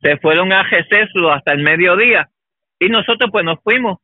se 0.00 0.16
fueron 0.18 0.52
a 0.52 0.62
receso 0.64 1.32
hasta 1.32 1.52
el 1.52 1.62
mediodía 1.62 2.28
y 2.78 2.88
nosotros 2.88 3.30
pues 3.32 3.44
nos 3.44 3.58
fuimos 3.64 3.98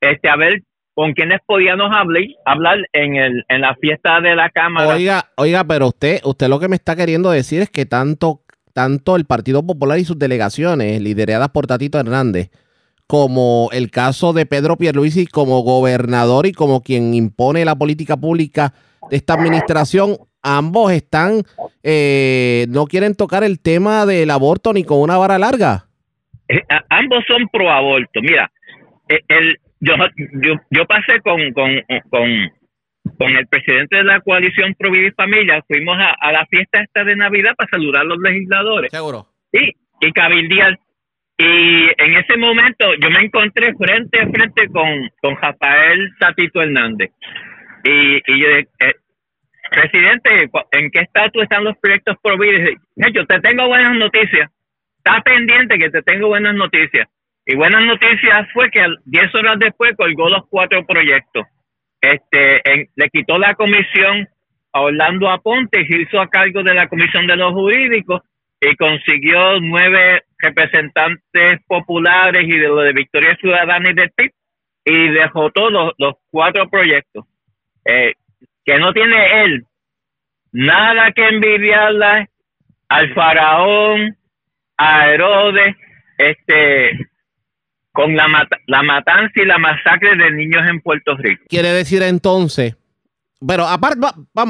este 0.00 0.28
a 0.28 0.36
ver 0.36 0.62
con 0.94 1.12
quienes 1.12 1.40
podíamos 1.46 1.90
hablar, 1.94 2.22
hablar 2.44 2.78
en, 2.92 3.16
el, 3.16 3.44
en 3.48 3.60
la 3.62 3.74
fiesta 3.76 4.20
de 4.20 4.34
la 4.36 4.50
Cámara. 4.50 4.94
Oiga, 4.94 5.24
oiga, 5.36 5.64
pero 5.64 5.88
usted, 5.88 6.20
usted 6.24 6.48
lo 6.48 6.60
que 6.60 6.68
me 6.68 6.76
está 6.76 6.94
queriendo 6.94 7.30
decir 7.30 7.62
es 7.62 7.70
que 7.70 7.84
tanto, 7.84 8.42
tanto 8.72 9.16
el 9.16 9.24
Partido 9.24 9.64
Popular 9.66 9.98
y 9.98 10.04
sus 10.04 10.18
delegaciones, 10.18 11.00
lideradas 11.00 11.48
por 11.48 11.66
Tatito 11.66 11.98
Hernández, 11.98 12.50
como 13.06 13.70
el 13.72 13.90
caso 13.90 14.32
de 14.32 14.46
Pedro 14.46 14.76
Pierluisi 14.76 15.26
como 15.26 15.62
gobernador 15.62 16.46
y 16.46 16.52
como 16.52 16.82
quien 16.82 17.12
impone 17.12 17.64
la 17.64 17.76
política 17.76 18.16
pública 18.16 18.72
de 19.10 19.16
esta 19.16 19.34
administración, 19.34 20.16
ambos 20.44 20.92
están, 20.92 21.42
eh, 21.82 22.66
no 22.68 22.84
quieren 22.86 23.16
tocar 23.16 23.42
el 23.42 23.60
tema 23.60 24.06
del 24.06 24.30
aborto 24.30 24.72
ni 24.72 24.84
con 24.84 25.00
una 25.00 25.16
vara 25.16 25.38
larga. 25.38 25.86
Eh, 26.48 26.60
a- 26.68 26.84
ambos 26.98 27.24
son 27.26 27.48
pro 27.48 27.70
aborto. 27.70 28.20
Mira, 28.22 28.50
eh, 29.08 29.20
el, 29.28 29.58
yo, 29.80 29.94
yo, 30.42 30.54
yo 30.70 30.86
pasé 30.86 31.20
con, 31.22 31.52
con, 31.52 31.70
con, 32.10 32.28
con 33.18 33.36
el 33.36 33.46
presidente 33.48 33.96
de 33.96 34.04
la 34.04 34.20
coalición 34.20 34.74
Pro 34.78 34.90
Vida 34.90 35.08
y 35.08 35.12
Familia, 35.12 35.62
fuimos 35.66 35.96
a, 35.98 36.14
a 36.20 36.32
la 36.32 36.46
fiesta 36.46 36.80
esta 36.82 37.02
de 37.04 37.16
Navidad 37.16 37.54
para 37.56 37.70
saludar 37.70 38.02
a 38.02 38.04
los 38.04 38.18
legisladores. 38.18 38.90
Seguro. 38.90 39.26
Sí, 39.52 39.72
y 40.00 40.12
cabildear. 40.12 40.78
Y 41.36 41.86
en 41.98 42.14
ese 42.16 42.36
momento 42.36 42.84
yo 43.00 43.10
me 43.10 43.20
encontré 43.24 43.74
frente 43.74 44.20
a 44.20 44.28
frente 44.28 44.68
con, 44.68 45.10
con 45.20 45.36
Rafael 45.36 46.10
Tatito 46.20 46.62
Hernández. 46.62 47.10
Y, 47.84 48.16
y 48.32 48.40
yo 48.40 48.48
eh, 48.48 48.66
presidente, 49.74 50.50
¿en 50.72 50.90
qué 50.90 51.00
estatus 51.00 51.42
están 51.42 51.64
los 51.64 51.76
proyectos 51.78 52.16
Pro 52.22 52.38
Vida? 52.38 52.52
Y 52.58 52.60
dice, 52.60 52.72
"Eh, 52.96 53.12
yo 53.12 53.26
te 53.26 53.40
tengo 53.40 53.66
buenas 53.68 53.94
noticias. 53.96 54.50
Está 54.98 55.20
pendiente 55.22 55.78
que 55.78 55.90
te 55.90 56.02
tengo 56.02 56.28
buenas 56.28 56.54
noticias. 56.54 57.08
Y 57.46 57.56
buenas 57.56 57.82
noticias 57.84 58.48
fue 58.52 58.70
que 58.70 58.80
al- 58.80 58.98
10 59.04 59.34
horas 59.34 59.58
después 59.58 59.94
colgó 59.96 60.30
los 60.30 60.46
cuatro 60.48 60.84
proyectos. 60.86 61.46
Este, 62.00 62.60
en- 62.70 62.88
le 62.96 63.10
quitó 63.10 63.38
la 63.38 63.54
comisión 63.54 64.28
a 64.72 64.80
Orlando 64.80 65.30
Aponte 65.30 65.86
se 65.86 66.02
hizo 66.02 66.20
a 66.20 66.28
cargo 66.28 66.62
de 66.62 66.74
la 66.74 66.88
comisión 66.88 67.26
de 67.28 67.36
los 67.36 67.52
jurídicos 67.52 68.22
y 68.60 68.74
consiguió 68.76 69.60
nueve 69.60 70.22
representantes 70.38 71.60
populares 71.66 72.42
y 72.44 72.58
de 72.58 72.68
lo 72.68 72.76
de 72.80 72.92
Victoria 72.92 73.36
Ciudadana 73.36 73.90
y 73.90 73.94
del 73.94 74.10
PIB 74.10 74.30
y 74.86 75.08
dejó 75.10 75.50
todos 75.50 75.70
los, 75.72 75.92
los 75.98 76.14
cuatro 76.30 76.68
proyectos. 76.68 77.24
Eh, 77.84 78.14
que 78.64 78.78
no 78.78 78.92
tiene 78.92 79.44
él 79.44 79.66
nada 80.54 81.12
que 81.12 81.28
envidiarle 81.28 82.30
al 82.88 83.12
faraón, 83.12 84.16
a 84.76 85.08
Herodes, 85.08 85.76
este, 86.16 87.10
con 87.92 88.16
la, 88.16 88.26
la 88.66 88.82
matanza 88.82 89.32
y 89.34 89.44
la 89.44 89.58
masacre 89.58 90.16
de 90.16 90.30
niños 90.30 90.62
en 90.68 90.80
Puerto 90.80 91.16
Rico. 91.16 91.44
Quiere 91.48 91.68
decir 91.68 92.02
entonces, 92.02 92.76
pero 93.44 93.66
aparte, 93.66 94.00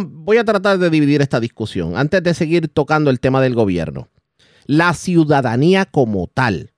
voy 0.06 0.36
a 0.36 0.44
tratar 0.44 0.78
de 0.78 0.90
dividir 0.90 1.22
esta 1.22 1.40
discusión 1.40 1.96
antes 1.96 2.22
de 2.22 2.34
seguir 2.34 2.68
tocando 2.68 3.10
el 3.10 3.18
tema 3.18 3.40
del 3.40 3.54
gobierno. 3.54 4.08
La 4.66 4.92
ciudadanía 4.94 5.86
como 5.86 6.26
tal. 6.26 6.70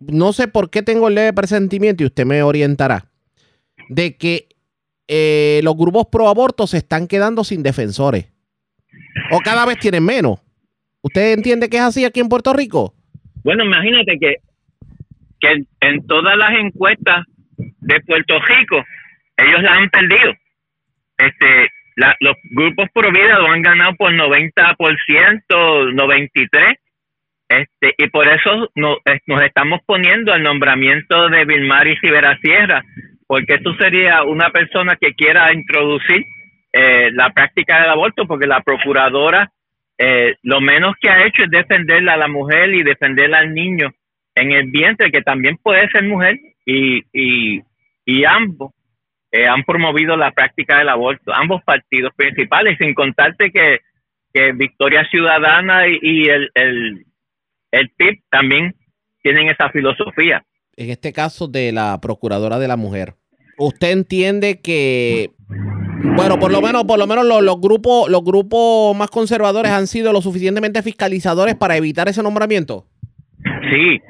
No 0.00 0.32
sé 0.32 0.46
por 0.46 0.70
qué 0.70 0.82
tengo 0.82 1.08
el 1.08 1.14
leve 1.14 1.32
presentimiento 1.32 2.02
y 2.02 2.06
usted 2.06 2.24
me 2.24 2.42
orientará 2.42 3.06
de 3.88 4.16
que 4.16 4.48
eh, 5.08 5.60
los 5.64 5.74
grupos 5.76 6.06
pro 6.12 6.28
aborto 6.28 6.66
se 6.66 6.76
están 6.78 7.08
quedando 7.08 7.42
sin 7.44 7.62
defensores 7.62 8.30
o 9.30 9.40
cada 9.40 9.64
vez 9.66 9.78
tienen 9.78 10.04
menos. 10.04 10.40
¿Usted 11.02 11.32
entiende 11.32 11.68
que 11.68 11.76
es 11.78 11.82
así 11.82 12.04
aquí 12.04 12.20
en 12.20 12.28
Puerto 12.28 12.52
Rico? 12.52 12.94
Bueno, 13.44 13.64
imagínate 13.64 14.18
que, 14.20 14.34
que 15.40 15.64
en, 15.80 16.06
todas 16.06 16.36
las 16.36 16.52
encuestas 16.58 17.24
de 17.56 18.00
Puerto 18.00 18.34
Rico, 18.40 18.76
ellos 19.36 19.62
la 19.62 19.74
han 19.74 19.88
perdido. 19.90 20.32
Este, 21.18 21.68
la- 21.96 22.16
los 22.20 22.36
grupos 22.50 22.88
pro 22.92 23.10
vida 23.10 23.38
lo 23.38 23.46
han 23.48 23.62
ganado 23.62 23.94
por 23.96 24.12
90%, 24.12 25.92
93%, 25.94 26.76
este, 27.48 27.94
y 27.96 28.08
por 28.10 28.28
eso 28.28 28.68
no- 28.74 28.96
eh, 29.06 29.20
nos 29.26 29.42
estamos 29.42 29.80
poniendo 29.86 30.32
al 30.32 30.42
nombramiento 30.42 31.28
de 31.28 31.44
Vilmar 31.44 31.86
y 31.88 31.96
Sierra, 31.96 32.82
porque 33.28 33.54
eso 33.54 33.74
sería 33.78 34.24
una 34.24 34.50
persona 34.50 34.96
que 34.96 35.14
quiera 35.14 35.52
introducir 35.52 36.24
eh, 36.72 37.10
la 37.12 37.30
práctica 37.30 37.80
del 37.80 37.90
aborto, 37.90 38.26
porque 38.26 38.46
la 38.46 38.62
procuradora 38.62 39.52
eh, 39.98 40.36
lo 40.42 40.60
menos 40.60 40.94
que 41.00 41.10
ha 41.10 41.26
hecho 41.26 41.44
es 41.44 41.50
defenderla 41.50 42.14
a 42.14 42.16
la 42.16 42.28
mujer 42.28 42.72
y 42.72 42.82
defenderla 42.82 43.38
al 43.38 43.52
niño 43.52 43.92
en 44.34 44.52
el 44.52 44.70
vientre, 44.70 45.10
que 45.10 45.22
también 45.22 45.56
puede 45.56 45.88
ser 45.90 46.04
mujer, 46.04 46.38
y, 46.64 47.02
y, 47.12 47.60
y 48.06 48.24
ambos 48.24 48.72
eh, 49.30 49.46
han 49.46 49.64
promovido 49.64 50.16
la 50.16 50.30
práctica 50.30 50.78
del 50.78 50.88
aborto, 50.88 51.34
ambos 51.34 51.62
partidos 51.64 52.12
principales, 52.16 52.78
sin 52.78 52.94
contarte 52.94 53.52
que, 53.52 53.80
Victoria 54.54 55.04
Ciudadana 55.10 55.88
y, 55.88 55.98
y 56.00 56.28
el, 56.28 56.48
el, 56.54 57.06
el 57.72 57.90
PIB 57.96 58.20
también 58.30 58.72
tienen 59.20 59.48
esa 59.48 59.68
filosofía. 59.70 60.44
en 60.76 60.90
este 60.90 61.12
caso 61.12 61.48
de 61.48 61.72
la 61.72 61.98
procuradora 62.00 62.60
de 62.60 62.68
la 62.68 62.76
mujer, 62.76 63.14
¿usted 63.58 63.90
entiende 63.90 64.60
que, 64.62 65.30
bueno, 66.16 66.38
por 66.38 66.50
lo 66.50 66.62
menos, 66.62 66.84
por 66.84 66.98
lo 66.98 67.06
menos 67.06 67.26
los, 67.26 67.60
grupos, 67.60 68.08
los 68.08 68.24
grupos 68.24 68.96
más 68.96 69.10
conservadores 69.10 69.72
han 69.72 69.86
sido 69.86 70.12
lo 70.12 70.22
suficientemente 70.22 70.82
fiscalizadores 70.82 71.54
para 71.56 71.76
evitar 71.76 72.08
ese 72.08 72.22
nombramiento? 72.22 72.86
Sí, 73.70 74.00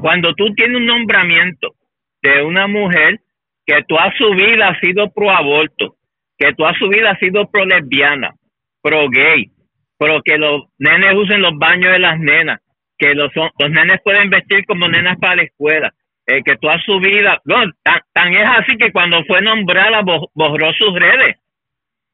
cuando 0.00 0.34
tú 0.34 0.54
tienes 0.54 0.76
un 0.76 0.86
nombramiento 0.86 1.74
de 2.22 2.42
una 2.42 2.66
mujer 2.66 3.20
que 3.66 3.82
toda 3.88 4.12
su 4.16 4.30
vida 4.30 4.68
ha 4.68 4.80
sido 4.80 5.10
pro 5.10 5.30
aborto, 5.30 5.96
que 6.38 6.52
toda 6.54 6.72
su 6.78 6.88
vida 6.88 7.10
ha 7.10 7.18
sido 7.18 7.50
pro 7.50 7.64
lesbiana, 7.64 8.34
pro 8.82 9.08
gay, 9.10 9.50
pro 9.98 10.22
que 10.22 10.38
los 10.38 10.64
nenes 10.78 11.14
usen 11.14 11.42
los 11.42 11.56
baños 11.58 11.92
de 11.92 11.98
las 11.98 12.18
nenas, 12.18 12.60
que 12.98 13.14
los, 13.14 13.30
los 13.34 13.70
nenes 13.70 14.00
pueden 14.02 14.30
vestir 14.30 14.64
como 14.66 14.88
nenas 14.88 15.18
para 15.18 15.36
la 15.36 15.42
escuela, 15.42 15.92
eh, 16.30 16.42
que 16.44 16.56
toda 16.56 16.78
su 16.80 16.98
vida, 17.00 17.40
no, 17.44 17.56
tan, 17.82 18.00
tan 18.12 18.32
es 18.34 18.48
así 18.48 18.76
que 18.76 18.92
cuando 18.92 19.24
fue 19.24 19.42
nombrada 19.42 20.02
bo- 20.02 20.30
borró 20.34 20.72
sus 20.74 20.94
redes, 20.94 21.36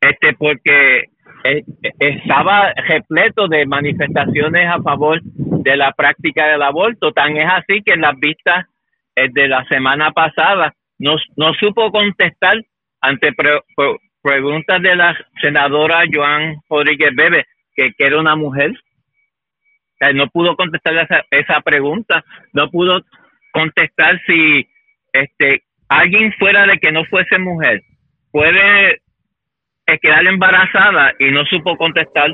este, 0.01 0.35
porque 0.35 1.05
eh, 1.45 1.63
estaba 1.99 2.73
repleto 2.89 3.49
de 3.49 3.67
manifestaciones 3.67 4.67
a 4.69 4.83
favor 4.83 5.21
de 5.23 5.77
la 5.77 5.93
práctica 5.93 6.47
del 6.49 6.63
aborto. 6.63 7.13
Tan 7.13 7.37
es 7.37 7.47
así 7.49 7.83
que 7.85 7.95
en 7.95 8.03
las 8.03 8.17
vistas 8.19 8.67
eh, 9.17 9.29
de 9.33 9.49
la 9.49 9.65
semana 9.67 10.11
pasada 10.13 10.73
no, 10.99 11.17
no 11.37 11.55
supo 11.55 11.91
contestar 11.93 12.57
ante 13.01 13.33
pre- 13.33 13.61
pre- 13.77 13.97
preguntas 14.23 14.83
de 14.83 14.97
la 14.97 15.17
senadora 15.41 16.03
Joan 16.13 16.57
Rodríguez 16.69 17.11
Bebe, 17.15 17.45
que, 17.75 17.93
que 17.97 18.07
era 18.07 18.19
una 18.21 18.35
mujer. 18.37 18.73
No 20.15 20.27
pudo 20.29 20.57
contestar 20.57 20.95
esa, 20.99 21.25
esa 21.31 21.61
pregunta, 21.63 22.23
no 22.53 22.71
pudo 22.71 23.03
contestar 23.57 24.21
si 24.27 24.69
este 25.13 25.63
alguien 25.89 26.33
fuera 26.39 26.67
de 26.67 26.79
que 26.79 26.93
no 26.93 27.05
fuese 27.07 27.39
mujer 27.39 27.81
puede 28.31 29.01
eh, 29.87 29.99
quedar 30.03 30.27
embarazada 30.27 31.13
y 31.19 31.31
no 31.31 31.45
supo 31.47 31.77
contestar 31.77 32.31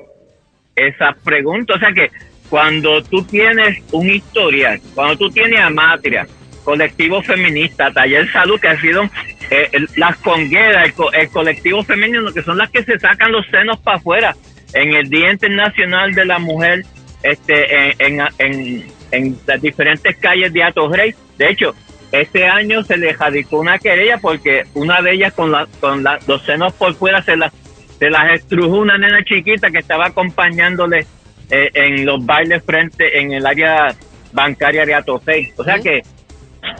esa 0.74 1.12
pregunta. 1.24 1.74
O 1.74 1.78
sea 1.78 1.92
que 1.92 2.10
cuando 2.50 3.02
tú 3.04 3.24
tienes 3.24 3.78
un 3.92 4.08
historial, 4.10 4.80
cuando 4.94 5.16
tú 5.16 5.30
tienes 5.30 5.60
a 5.60 5.70
Matria, 5.70 6.26
colectivo 6.64 7.22
feminista, 7.22 7.92
Taller 7.92 8.26
Salud, 8.32 8.58
que 8.60 8.68
ha 8.68 8.80
sido 8.80 9.04
eh, 9.50 9.70
las 9.96 10.16
congueras, 10.18 10.86
el, 10.86 10.92
co- 10.94 11.12
el 11.12 11.28
colectivo 11.30 11.82
femenino, 11.84 12.32
que 12.32 12.42
son 12.42 12.58
las 12.58 12.70
que 12.70 12.82
se 12.82 12.98
sacan 12.98 13.30
los 13.32 13.46
senos 13.46 13.78
para 13.80 13.98
afuera 13.98 14.34
en 14.74 14.92
el 14.94 15.08
Día 15.08 15.30
Internacional 15.30 16.14
de 16.14 16.24
la 16.24 16.38
Mujer 16.38 16.82
este, 17.22 17.56
en, 18.04 18.20
en, 18.20 18.26
en, 18.38 18.84
en 19.12 19.38
las 19.46 19.60
diferentes 19.62 20.16
calles 20.16 20.52
de 20.52 20.62
Atos 20.64 20.90
Rey. 20.90 21.14
De 21.38 21.48
hecho, 21.50 21.74
este 22.10 22.46
año 22.46 22.82
se 22.82 22.96
le 22.96 23.12
radicó 23.12 23.60
una 23.60 23.78
querella 23.78 24.18
porque 24.18 24.64
una 24.74 25.00
de 25.00 25.12
ellas 25.12 25.32
con, 25.32 25.52
la, 25.52 25.66
con 25.80 26.02
la- 26.02 26.18
los 26.26 26.42
senos 26.42 26.72
por 26.74 26.94
fuera 26.94 27.22
se 27.22 27.36
las 27.36 27.52
se 27.98 28.10
las 28.10 28.32
estrujó 28.32 28.78
una 28.78 28.98
nena 28.98 29.22
chiquita 29.24 29.70
que 29.70 29.78
estaba 29.78 30.06
acompañándole 30.06 31.06
eh, 31.50 31.70
en 31.74 32.04
los 32.04 32.24
bailes 32.26 32.60
frente 32.64 33.20
en 33.20 33.32
el 33.32 33.46
área 33.46 33.94
bancaria 34.32 34.84
de 34.84 34.94
Atofei. 34.94 35.52
O 35.56 35.62
sea 35.62 35.78
que 35.78 35.98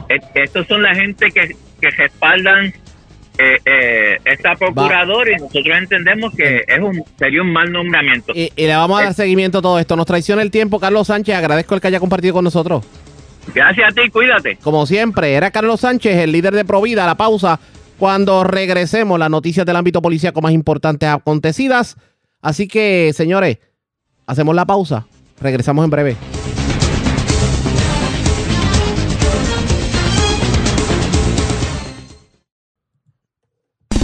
eh, 0.09 0.19
estos 0.35 0.67
son 0.67 0.83
la 0.83 0.93
gente 0.93 1.31
que, 1.31 1.55
que 1.79 1.89
respaldan 1.91 2.73
eh, 3.43 3.57
eh, 3.65 4.17
esta 4.25 4.55
procuradora 4.55 5.31
y 5.31 5.35
nosotros 5.35 5.77
entendemos 5.77 6.33
que 6.35 6.63
es 6.67 6.79
un 6.79 7.03
sería 7.17 7.41
un 7.41 7.51
mal 7.51 7.71
nombramiento. 7.71 8.33
Y, 8.35 8.51
y 8.55 8.67
le 8.67 8.75
vamos 8.75 8.99
a 8.99 9.05
dar 9.05 9.13
seguimiento 9.13 9.59
a 9.59 9.61
todo 9.61 9.79
esto. 9.79 9.95
Nos 9.95 10.05
traiciona 10.05 10.41
el 10.41 10.51
tiempo, 10.51 10.79
Carlos 10.79 11.07
Sánchez. 11.07 11.35
Agradezco 11.35 11.75
el 11.75 11.81
que 11.81 11.87
haya 11.87 11.99
compartido 11.99 12.33
con 12.33 12.43
nosotros. 12.43 12.85
Gracias 13.53 13.91
a 13.91 13.93
ti, 13.93 14.09
cuídate. 14.09 14.57
Como 14.57 14.85
siempre, 14.85 15.33
era 15.33 15.51
Carlos 15.51 15.81
Sánchez, 15.81 16.17
el 16.17 16.31
líder 16.31 16.53
de 16.53 16.65
Provida. 16.65 17.05
La 17.05 17.15
pausa. 17.15 17.59
Cuando 17.99 18.43
regresemos, 18.43 19.19
las 19.19 19.29
noticias 19.29 19.65
del 19.65 19.75
ámbito 19.75 20.01
policíaco 20.01 20.41
más 20.41 20.51
importantes 20.51 21.09
acontecidas. 21.09 21.97
Así 22.41 22.67
que, 22.67 23.11
señores, 23.13 23.59
hacemos 24.25 24.55
la 24.55 24.65
pausa. 24.65 25.05
Regresamos 25.39 25.83
en 25.85 25.91
breve. 25.91 26.15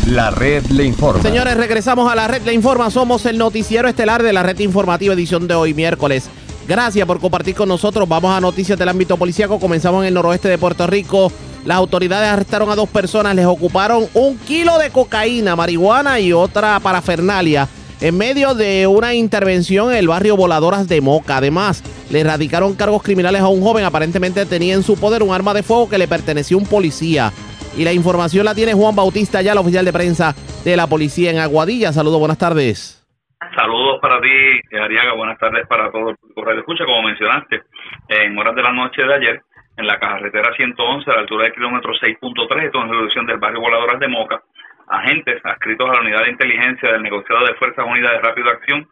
La 0.10 0.32
red 0.32 0.66
le 0.72 0.86
informa. 0.86 1.22
Señores, 1.22 1.56
regresamos 1.56 2.12
a 2.12 2.16
la 2.16 2.28
red 2.28 2.42
Le 2.42 2.52
Informa. 2.52 2.90
Somos 2.90 3.28
el 3.28 3.38
noticiero 3.38 3.88
estelar 3.88 4.24
de 4.24 4.34
la 4.34 4.42
red 4.42 4.58
informativa 4.58 5.14
edición 5.14 5.48
de 5.48 5.54
hoy, 5.54 5.76
miércoles. 5.76 6.32
Gracias 6.68 7.06
por 7.06 7.20
compartir 7.20 7.54
con 7.54 7.70
nosotros. 7.70 8.10
Vamos 8.10 8.36
a 8.36 8.42
noticias 8.42 8.80
del 8.80 8.90
ámbito 8.90 9.18
policíaco. 9.18 9.60
Comenzamos 9.60 10.02
en 10.02 10.08
el 10.08 10.16
noroeste 10.16 10.50
de 10.50 10.58
Puerto 10.58 10.88
Rico. 10.88 11.32
Las 11.64 11.78
autoridades 11.78 12.28
arrestaron 12.28 12.72
a 12.72 12.76
dos 12.76 12.90
personas. 12.90 13.36
Les 13.36 13.46
ocuparon 13.46 14.08
un 14.16 14.36
kilo 14.40 14.80
de 14.80 14.90
cocaína, 14.90 15.56
marihuana 15.56 16.20
y 16.20 16.34
otra 16.34 16.80
parafernalia 16.80 17.70
en 18.02 18.18
medio 18.18 18.56
de 18.56 18.88
una 18.88 19.14
intervención 19.14 19.92
en 19.92 19.98
el 19.98 20.08
barrio 20.08 20.36
Voladoras 20.36 20.88
de 20.88 21.02
Moca. 21.02 21.38
Además, 21.38 21.84
le 22.10 22.22
erradicaron 22.22 22.74
cargos 22.74 23.04
criminales 23.04 23.42
a 23.42 23.48
un 23.48 23.62
joven. 23.62 23.86
Aparentemente 23.86 24.44
tenía 24.48 24.74
en 24.74 24.82
su 24.82 24.96
poder 24.96 25.22
un 25.22 25.34
arma 25.34 25.54
de 25.54 25.62
fuego 25.62 25.88
que 25.88 26.00
le 26.00 26.08
pertenecía 26.08 26.58
un 26.58 26.66
policía. 26.66 27.32
Y 27.80 27.86
la 27.86 27.94
información 27.94 28.44
la 28.44 28.54
tiene 28.54 28.74
Juan 28.74 28.94
Bautista, 28.94 29.42
ya 29.42 29.54
el 29.54 29.58
oficial 29.58 29.86
de 29.86 29.94
prensa 29.94 30.36
de 30.66 30.76
la 30.76 30.86
policía 30.86 31.32
en 31.32 31.40
Aguadilla. 31.40 31.94
Saludos, 31.94 32.20
buenas 32.20 32.38
tardes. 32.38 33.08
Saludos 33.56 34.02
para 34.02 34.20
ti, 34.20 34.28
Ariaga. 34.76 35.14
Buenas 35.14 35.40
tardes 35.40 35.66
para 35.66 35.90
todo 35.90 36.10
el 36.10 36.18
público 36.18 36.44
de 36.44 36.60
escucha. 36.60 36.84
Como 36.84 37.04
mencionaste, 37.04 37.64
en 38.10 38.38
horas 38.38 38.54
de 38.56 38.64
la 38.64 38.74
noche 38.74 39.02
de 39.02 39.14
ayer, 39.14 39.42
en 39.78 39.88
la 39.88 39.98
carretera 39.98 40.54
111, 40.58 41.10
a 41.10 41.14
la 41.14 41.20
altura 41.22 41.46
del 41.46 41.54
kilómetro 41.54 41.94
6.3, 41.94 42.66
esto 42.66 42.82
en 42.82 42.90
reducción 42.90 43.26
del 43.26 43.40
barrio 43.40 43.62
Voladoras 43.62 43.98
de 43.98 44.10
Moca, 44.10 44.44
agentes 44.90 45.40
adscritos 45.46 45.90
a 45.90 45.94
la 45.94 46.02
unidad 46.02 46.24
de 46.26 46.32
inteligencia 46.32 46.92
del 46.92 47.02
negociado 47.02 47.46
de 47.46 47.54
Fuerzas 47.54 47.86
Unidas 47.88 48.12
de 48.12 48.20
Rápido 48.20 48.50
Acción, 48.50 48.90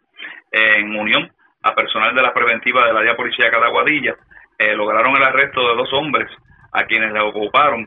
en 0.50 0.96
unión 0.96 1.30
a 1.62 1.74
personal 1.74 2.14
de 2.14 2.22
la 2.22 2.32
preventiva 2.32 2.86
del 2.86 2.96
área 2.96 3.14
policíaca 3.14 3.60
de 3.60 3.66
Aguadilla, 3.66 4.16
eh, 4.56 4.74
lograron 4.74 5.14
el 5.14 5.24
arresto 5.24 5.60
de 5.68 5.76
dos 5.76 5.92
hombres 5.92 6.30
a 6.72 6.84
quienes 6.84 7.12
le 7.12 7.20
ocuparon 7.20 7.86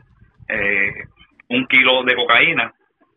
eh, 0.52 1.04
un 1.48 1.66
kilo 1.66 2.02
de 2.04 2.14
cocaína, 2.14 2.72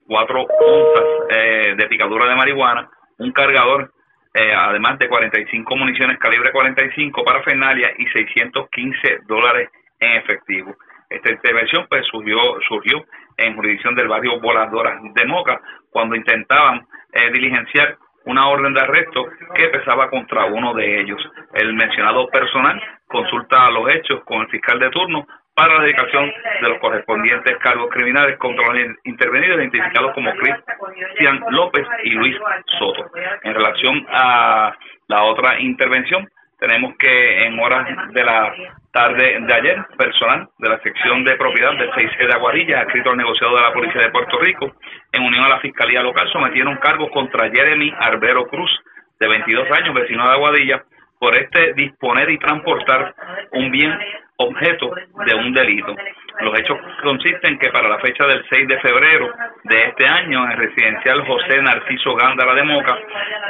cuatro 0.08 0.42
onzas 0.44 1.04
eh, 1.30 1.76
de 1.78 1.88
picadura 1.88 2.28
de 2.28 2.36
marihuana, 2.36 2.90
un 3.18 3.32
cargador, 3.32 3.92
eh, 4.34 4.54
además 4.54 4.98
de 5.00 5.08
45 5.08 5.76
municiones 5.76 6.18
calibre 6.20 6.52
45 6.52 7.24
para 7.24 7.44
Fernalia 7.44 7.92
y 7.98 8.06
615 8.08 9.20
dólares 9.28 9.70
en 10.00 10.12
efectivo. 10.14 10.76
Esta 11.10 11.32
intervención 11.32 11.86
pues 11.90 12.06
surgió, 12.08 12.38
surgió 12.68 13.06
en 13.38 13.56
jurisdicción 13.56 13.96
del 13.96 14.08
barrio 14.08 14.40
Voladora 14.40 15.00
de 15.14 15.26
Moca 15.26 15.62
cuando 15.90 16.16
intentaban 16.16 16.88
diligenciar 17.32 17.98
una 18.26 18.48
orden 18.48 18.74
de 18.74 18.82
arresto 18.82 19.26
que 19.56 19.70
pesaba 19.70 20.10
contra 20.10 20.46
uno 20.46 20.74
de 20.74 21.02
ellos. 21.02 21.22
El 21.54 21.74
mencionado 21.74 22.28
personal 22.28 22.82
consulta 23.08 23.70
los 23.70 23.92
hechos 23.94 24.24
con 24.24 24.42
el 24.42 24.48
fiscal 24.50 24.80
de 24.80 24.90
turno 24.90 25.26
para 25.56 25.76
la 25.76 25.84
dedicación 25.84 26.32
de 26.62 26.70
los 26.70 26.80
correspondientes 26.80 27.58
cargos 27.60 27.90
criminales 27.90 28.38
contra 28.38 28.66
los 28.68 28.96
intervenidos 29.06 29.60
identificados 29.60 30.14
como 30.14 30.32
Cristian 30.34 31.42
López 31.50 31.88
y 32.04 32.10
Luis 32.10 32.36
Soto. 32.78 33.10
En 33.44 33.54
relación 33.54 34.06
a 34.10 34.76
la 35.08 35.24
otra 35.24 35.60
intervención, 35.62 36.30
tenemos 36.60 36.96
que 36.98 37.46
en 37.46 37.60
horas 37.60 37.88
de 38.12 38.24
la 38.24 38.54
tarde 38.96 39.42
de 39.42 39.54
ayer, 39.54 39.86
personal 39.98 40.48
de 40.58 40.70
la 40.70 40.80
sección 40.80 41.26
de 41.26 41.36
propiedad 41.36 41.78
del 41.78 41.92
6C 41.92 42.28
de 42.28 42.34
Aguadilla, 42.34 42.84
escrito 42.84 43.10
al 43.10 43.18
negociado 43.18 43.54
de 43.58 43.62
la 43.62 43.74
Policía 43.74 44.02
de 44.04 44.10
Puerto 44.10 44.40
Rico, 44.40 44.72
en 45.12 45.22
unión 45.22 45.44
a 45.44 45.50
la 45.50 45.60
Fiscalía 45.60 46.02
Local, 46.02 46.30
sometieron 46.32 46.78
cargos 46.78 47.12
contra 47.12 47.52
Jeremy 47.52 47.94
Arbero 48.00 48.48
Cruz, 48.48 48.72
de 49.20 49.28
22 49.28 49.70
años, 49.70 49.94
vecino 49.94 50.26
de 50.26 50.32
Aguadilla, 50.32 50.86
por 51.20 51.36
este 51.36 51.74
disponer 51.74 52.30
y 52.30 52.40
transportar 52.40 53.14
un 53.52 53.70
bien 53.70 53.92
objeto 54.38 54.92
de 55.26 55.36
un 55.36 55.54
delito. 55.54 55.96
Los 56.42 56.60
hechos 56.60 56.78
consisten 57.02 57.54
en 57.54 57.60
que 57.60 57.70
para 57.70 57.88
la 57.88 58.00
fecha 58.00 58.26
del 58.26 58.44
6 58.50 58.68
de 58.68 58.80
febrero 58.82 59.34
de 59.64 59.84
este 59.86 60.06
año, 60.06 60.44
en 60.44 60.52
el 60.52 60.58
residencial 60.58 61.26
José 61.26 61.62
Narciso 61.62 62.14
Gándara 62.16 62.54
de 62.56 62.64
Moca, 62.64 62.98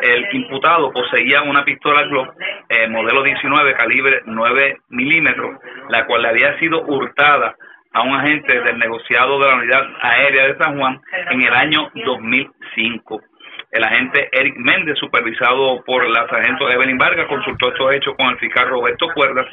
el 0.03 0.27
imputado 0.33 0.91
poseía 0.91 1.41
una 1.41 1.65
pistola 1.65 2.03
Glock 2.03 2.35
eh, 2.69 2.87
modelo 2.87 3.23
19 3.23 3.73
calibre 3.73 4.21
9 4.25 4.77
milímetros, 4.89 5.59
la 5.89 6.05
cual 6.05 6.21
le 6.21 6.29
había 6.29 6.59
sido 6.59 6.83
hurtada 6.83 7.55
a 7.93 8.01
un 8.01 8.13
agente 8.13 8.59
del 8.61 8.77
negociado 8.77 9.39
de 9.39 9.47
la 9.47 9.55
Unidad 9.55 9.83
Aérea 10.01 10.47
de 10.47 10.57
San 10.57 10.77
Juan 10.77 11.01
en 11.31 11.41
el 11.41 11.53
año 11.53 11.89
2005. 11.95 13.21
El 13.75 13.83
agente 13.83 14.29
Eric 14.31 14.55
Méndez, 14.55 14.97
supervisado 14.97 15.83
por 15.83 16.09
la 16.09 16.25
sargento 16.29 16.69
Evelyn 16.69 16.97
Vargas, 16.97 17.27
consultó 17.27 17.67
estos 17.67 17.93
hechos 17.93 18.15
con 18.15 18.27
el 18.27 18.37
fiscal 18.37 18.69
Roberto 18.69 19.07
Cuerdas, 19.13 19.45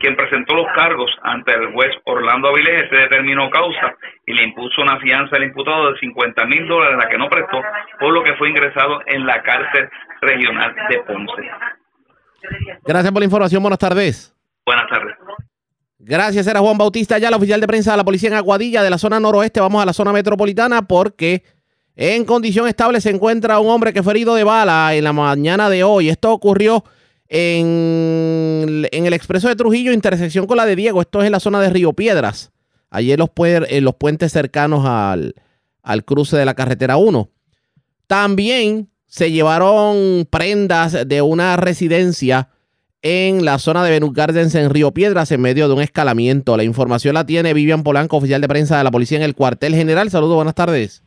quien 0.00 0.16
presentó 0.16 0.54
los 0.54 0.66
cargos 0.74 1.10
ante 1.22 1.52
el 1.52 1.74
juez 1.74 1.90
Orlando 2.04 2.48
Avilés. 2.48 2.88
Se 2.88 2.96
determinó 2.96 3.50
causa 3.50 3.94
y 4.24 4.32
le 4.32 4.44
impuso 4.44 4.80
una 4.80 4.98
fianza 4.98 5.36
al 5.36 5.44
imputado 5.44 5.92
de 5.92 5.98
50 5.98 6.46
mil 6.46 6.66
dólares, 6.66 6.96
la 6.96 7.10
que 7.10 7.18
no 7.18 7.28
prestó, 7.28 7.60
por 8.00 8.14
lo 8.14 8.24
que 8.24 8.34
fue 8.36 8.48
ingresado 8.48 9.02
en 9.04 9.26
la 9.26 9.42
cárcel 9.42 9.90
regional 10.22 10.74
de 10.88 10.98
Ponce. 11.00 11.50
Gracias 12.82 13.12
por 13.12 13.20
la 13.20 13.26
información. 13.26 13.60
Buenas 13.60 13.78
tardes. 13.78 14.34
Buenas 14.64 14.88
tardes. 14.88 15.16
Gracias, 15.98 16.46
era 16.46 16.60
Juan 16.60 16.78
Bautista, 16.78 17.18
ya 17.18 17.28
el 17.28 17.34
oficial 17.34 17.60
de 17.60 17.66
prensa 17.66 17.90
de 17.90 17.98
la 17.98 18.04
policía 18.04 18.30
en 18.30 18.36
Aguadilla, 18.36 18.82
de 18.82 18.88
la 18.88 18.96
zona 18.96 19.20
noroeste. 19.20 19.60
Vamos 19.60 19.82
a 19.82 19.86
la 19.86 19.92
zona 19.92 20.12
metropolitana 20.12 20.82
porque 20.82 21.42
en 21.96 22.26
condición 22.26 22.68
estable 22.68 23.00
se 23.00 23.08
encuentra 23.08 23.58
un 23.58 23.68
hombre 23.68 23.94
que 23.94 24.02
fue 24.02 24.12
herido 24.12 24.34
de 24.34 24.44
bala 24.44 24.94
en 24.94 25.02
la 25.02 25.14
mañana 25.14 25.70
de 25.70 25.82
hoy. 25.82 26.10
Esto 26.10 26.30
ocurrió 26.30 26.84
en, 27.26 28.86
el 28.92 29.12
expreso 29.14 29.48
de 29.48 29.56
Trujillo, 29.56 29.92
intersección 29.92 30.46
con 30.46 30.58
la 30.58 30.66
de 30.66 30.76
Diego. 30.76 31.00
Esto 31.00 31.20
es 31.20 31.26
en 31.26 31.32
la 31.32 31.40
zona 31.40 31.58
de 31.60 31.70
Río 31.70 31.94
Piedras. 31.94 32.52
Allí 32.90 33.12
en 33.12 33.18
los, 33.18 33.30
en 33.36 33.84
puentes 33.98 34.30
cercanos 34.30 34.84
al, 34.84 35.34
al 35.82 36.04
cruce 36.04 36.36
de 36.36 36.44
la 36.44 36.54
carretera 36.54 36.98
1. 36.98 37.30
También 38.06 38.90
se 39.06 39.32
llevaron 39.32 40.28
prendas 40.28 41.08
de 41.08 41.22
una 41.22 41.56
residencia 41.56 42.50
en 43.00 43.44
la 43.44 43.58
zona 43.58 43.84
de 43.84 43.90
Venus 43.90 44.12
Gardens 44.12 44.54
en 44.54 44.68
Río 44.68 44.92
Piedras 44.92 45.32
en 45.32 45.40
medio 45.40 45.66
de 45.68 45.74
un 45.74 45.80
escalamiento. 45.80 46.56
La 46.58 46.64
información 46.64 47.14
la 47.14 47.24
tiene 47.24 47.54
Vivian 47.54 47.82
Polanco, 47.82 48.18
oficial 48.18 48.42
de 48.42 48.48
prensa 48.48 48.76
de 48.76 48.84
la 48.84 48.90
policía 48.90 49.16
en 49.16 49.24
el 49.24 49.34
cuartel 49.34 49.74
general. 49.74 50.10
Saludos, 50.10 50.34
buenas 50.34 50.54
tardes. 50.54 51.05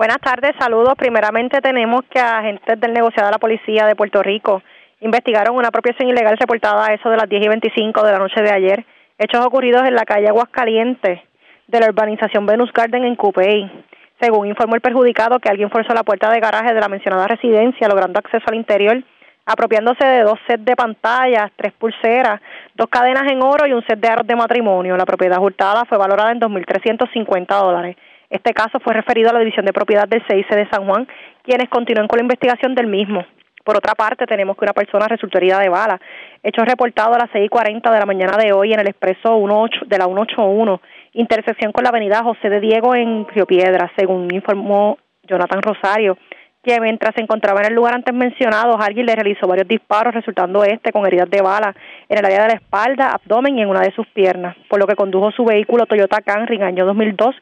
Buenas 0.00 0.16
tardes, 0.22 0.52
saludos. 0.58 0.94
Primeramente 0.96 1.60
tenemos 1.60 2.00
que 2.08 2.18
agentes 2.18 2.80
del 2.80 2.94
negociado 2.94 3.26
de 3.26 3.32
la 3.32 3.38
policía 3.38 3.84
de 3.84 3.94
Puerto 3.94 4.22
Rico 4.22 4.62
investigaron 5.00 5.54
una 5.54 5.68
apropiación 5.68 6.08
ilegal 6.08 6.38
reportada 6.38 6.86
a 6.86 6.94
eso 6.94 7.10
de 7.10 7.18
las 7.18 7.28
10 7.28 7.44
y 7.44 7.48
25 7.48 8.02
de 8.02 8.12
la 8.12 8.18
noche 8.18 8.40
de 8.40 8.50
ayer. 8.50 8.86
Hechos 9.18 9.44
ocurridos 9.44 9.86
en 9.86 9.94
la 9.94 10.06
calle 10.06 10.28
Aguascalientes 10.28 11.20
de 11.68 11.80
la 11.80 11.86
urbanización 11.90 12.46
Venus 12.46 12.72
Garden 12.72 13.04
en 13.04 13.14
Cupey. 13.14 13.70
Según 14.18 14.46
informó 14.46 14.74
el 14.74 14.80
perjudicado 14.80 15.38
que 15.38 15.50
alguien 15.50 15.68
forzó 15.68 15.92
la 15.92 16.02
puerta 16.02 16.30
de 16.30 16.40
garaje 16.40 16.72
de 16.72 16.80
la 16.80 16.88
mencionada 16.88 17.26
residencia 17.26 17.86
logrando 17.86 18.20
acceso 18.20 18.44
al 18.46 18.54
interior 18.54 19.04
apropiándose 19.44 20.06
de 20.06 20.22
dos 20.22 20.38
sets 20.46 20.64
de 20.64 20.76
pantallas, 20.76 21.50
tres 21.56 21.74
pulseras, 21.74 22.40
dos 22.74 22.88
cadenas 22.88 23.30
en 23.30 23.42
oro 23.42 23.66
y 23.66 23.74
un 23.74 23.84
set 23.86 24.00
de 24.00 24.08
aros 24.08 24.26
de 24.26 24.34
matrimonio. 24.34 24.96
La 24.96 25.04
propiedad 25.04 25.42
hurtada 25.42 25.84
fue 25.84 25.98
valorada 25.98 26.32
en 26.32 26.40
2.350 26.40 27.46
dólares. 27.60 27.96
Este 28.30 28.54
caso 28.54 28.78
fue 28.78 28.94
referido 28.94 29.28
a 29.28 29.32
la 29.32 29.40
División 29.40 29.66
de 29.66 29.72
Propiedad 29.72 30.06
del 30.06 30.22
CIC 30.28 30.48
de 30.50 30.68
San 30.70 30.86
Juan, 30.86 31.08
quienes 31.42 31.68
continúan 31.68 32.06
con 32.06 32.18
la 32.18 32.22
investigación 32.22 32.76
del 32.76 32.86
mismo. 32.86 33.24
Por 33.64 33.76
otra 33.76 33.94
parte, 33.94 34.24
tenemos 34.24 34.56
que 34.56 34.64
una 34.64 34.72
persona 34.72 35.08
resultó 35.08 35.38
herida 35.38 35.58
de 35.58 35.68
bala. 35.68 36.00
Hecho 36.42 36.64
reportado 36.64 37.14
a 37.14 37.18
las 37.18 37.30
6.40 37.30 37.92
de 37.92 37.98
la 37.98 38.06
mañana 38.06 38.36
de 38.38 38.52
hoy 38.52 38.72
en 38.72 38.80
el 38.80 38.88
expreso 38.88 39.36
18 39.36 39.86
de 39.86 39.98
la 39.98 40.04
181, 40.04 40.80
intersección 41.14 41.72
con 41.72 41.82
la 41.82 41.90
avenida 41.90 42.22
José 42.22 42.48
de 42.48 42.60
Diego 42.60 42.94
en 42.94 43.26
Río 43.28 43.46
Piedra, 43.46 43.90
según 43.96 44.32
informó 44.32 44.96
Jonathan 45.24 45.60
Rosario 45.60 46.16
que 46.62 46.78
mientras 46.78 47.14
se 47.14 47.22
encontraba 47.22 47.60
en 47.60 47.68
el 47.68 47.74
lugar 47.74 47.94
antes 47.94 48.14
mencionado, 48.14 48.78
alguien 48.78 49.06
le 49.06 49.14
realizó 49.14 49.46
varios 49.46 49.66
disparos, 49.66 50.14
resultando 50.14 50.62
este 50.62 50.92
con 50.92 51.06
heridas 51.06 51.30
de 51.30 51.40
bala 51.40 51.74
en 52.06 52.18
el 52.18 52.24
área 52.26 52.42
de 52.42 52.48
la 52.48 52.54
espalda, 52.54 53.12
abdomen 53.12 53.58
y 53.58 53.62
en 53.62 53.68
una 53.68 53.80
de 53.80 53.92
sus 53.92 54.06
piernas, 54.08 54.54
por 54.68 54.78
lo 54.78 54.86
que 54.86 54.94
condujo 54.94 55.30
su 55.30 55.44
vehículo 55.44 55.86
Toyota 55.86 56.20
Camry 56.20 56.56
en 56.56 56.64
año 56.64 56.84
2002 56.84 57.34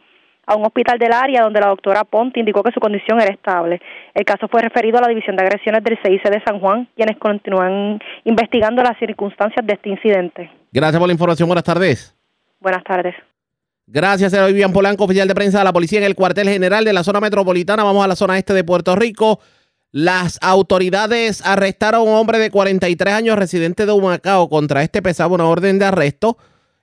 a 0.49 0.57
un 0.57 0.65
hospital 0.65 0.99
del 0.99 1.13
área 1.13 1.43
donde 1.43 1.61
la 1.61 1.69
doctora 1.69 2.05
Ponte 2.05 2.41
indicó 2.41 2.63
que 2.63 2.73
su 2.73 2.81
condición 2.81 3.21
era 3.21 3.31
estable. 3.31 3.81
El 4.15 4.25
caso 4.25 4.49
fue 4.49 4.63
referido 4.63 4.97
a 4.97 5.03
la 5.03 5.09
División 5.09 5.37
de 5.37 5.45
Agresiones 5.45 5.85
del 5.85 5.99
CIC 6.03 6.23
de 6.23 6.43
San 6.43 6.59
Juan, 6.59 6.89
quienes 6.97 7.19
continúan 7.19 8.01
investigando 8.25 8.83
las 8.83 8.99
circunstancias 8.99 9.65
de 9.67 9.75
este 9.75 9.91
incidente. 9.91 10.51
Gracias 10.73 10.99
por 10.99 11.07
la 11.07 11.13
información. 11.13 11.49
Buenas 11.49 11.65
tardes. 11.65 12.17
Buenas 12.61 12.83
tardes. 12.83 13.15
Gracias, 13.87 14.33
era 14.33 14.47
Vivian 14.47 14.73
Polanco, 14.73 15.05
oficial 15.05 15.29
de 15.29 15.35
prensa 15.35 15.59
de 15.59 15.65
la 15.65 15.73
policía 15.73 15.99
en 15.99 16.07
el 16.07 16.15
cuartel 16.15 16.49
general 16.49 16.83
de 16.85 16.95
la 16.95 17.05
zona 17.05 17.21
metropolitana. 17.21 17.85
Vamos 17.85 18.03
a 18.03 18.09
la 18.09 18.17
zona 18.17 18.39
este 18.39 18.55
de 18.55 18.65
Puerto 18.65 18.97
Rico. 18.97 19.41
Las 19.91 20.39
autoridades 20.41 21.45
arrestaron 21.45 22.01
a 22.01 22.11
un 22.11 22.17
hombre 22.17 22.39
de 22.39 22.51
43 22.51 23.15
años 23.15 23.39
residente 23.39 23.85
de 23.85 23.93
Humacao. 23.93 24.49
Contra 24.49 24.83
este 24.83 25.03
pesaba 25.03 25.35
una 25.35 25.47
orden 25.47 25.79
de 25.79 25.85
arresto 25.85 26.39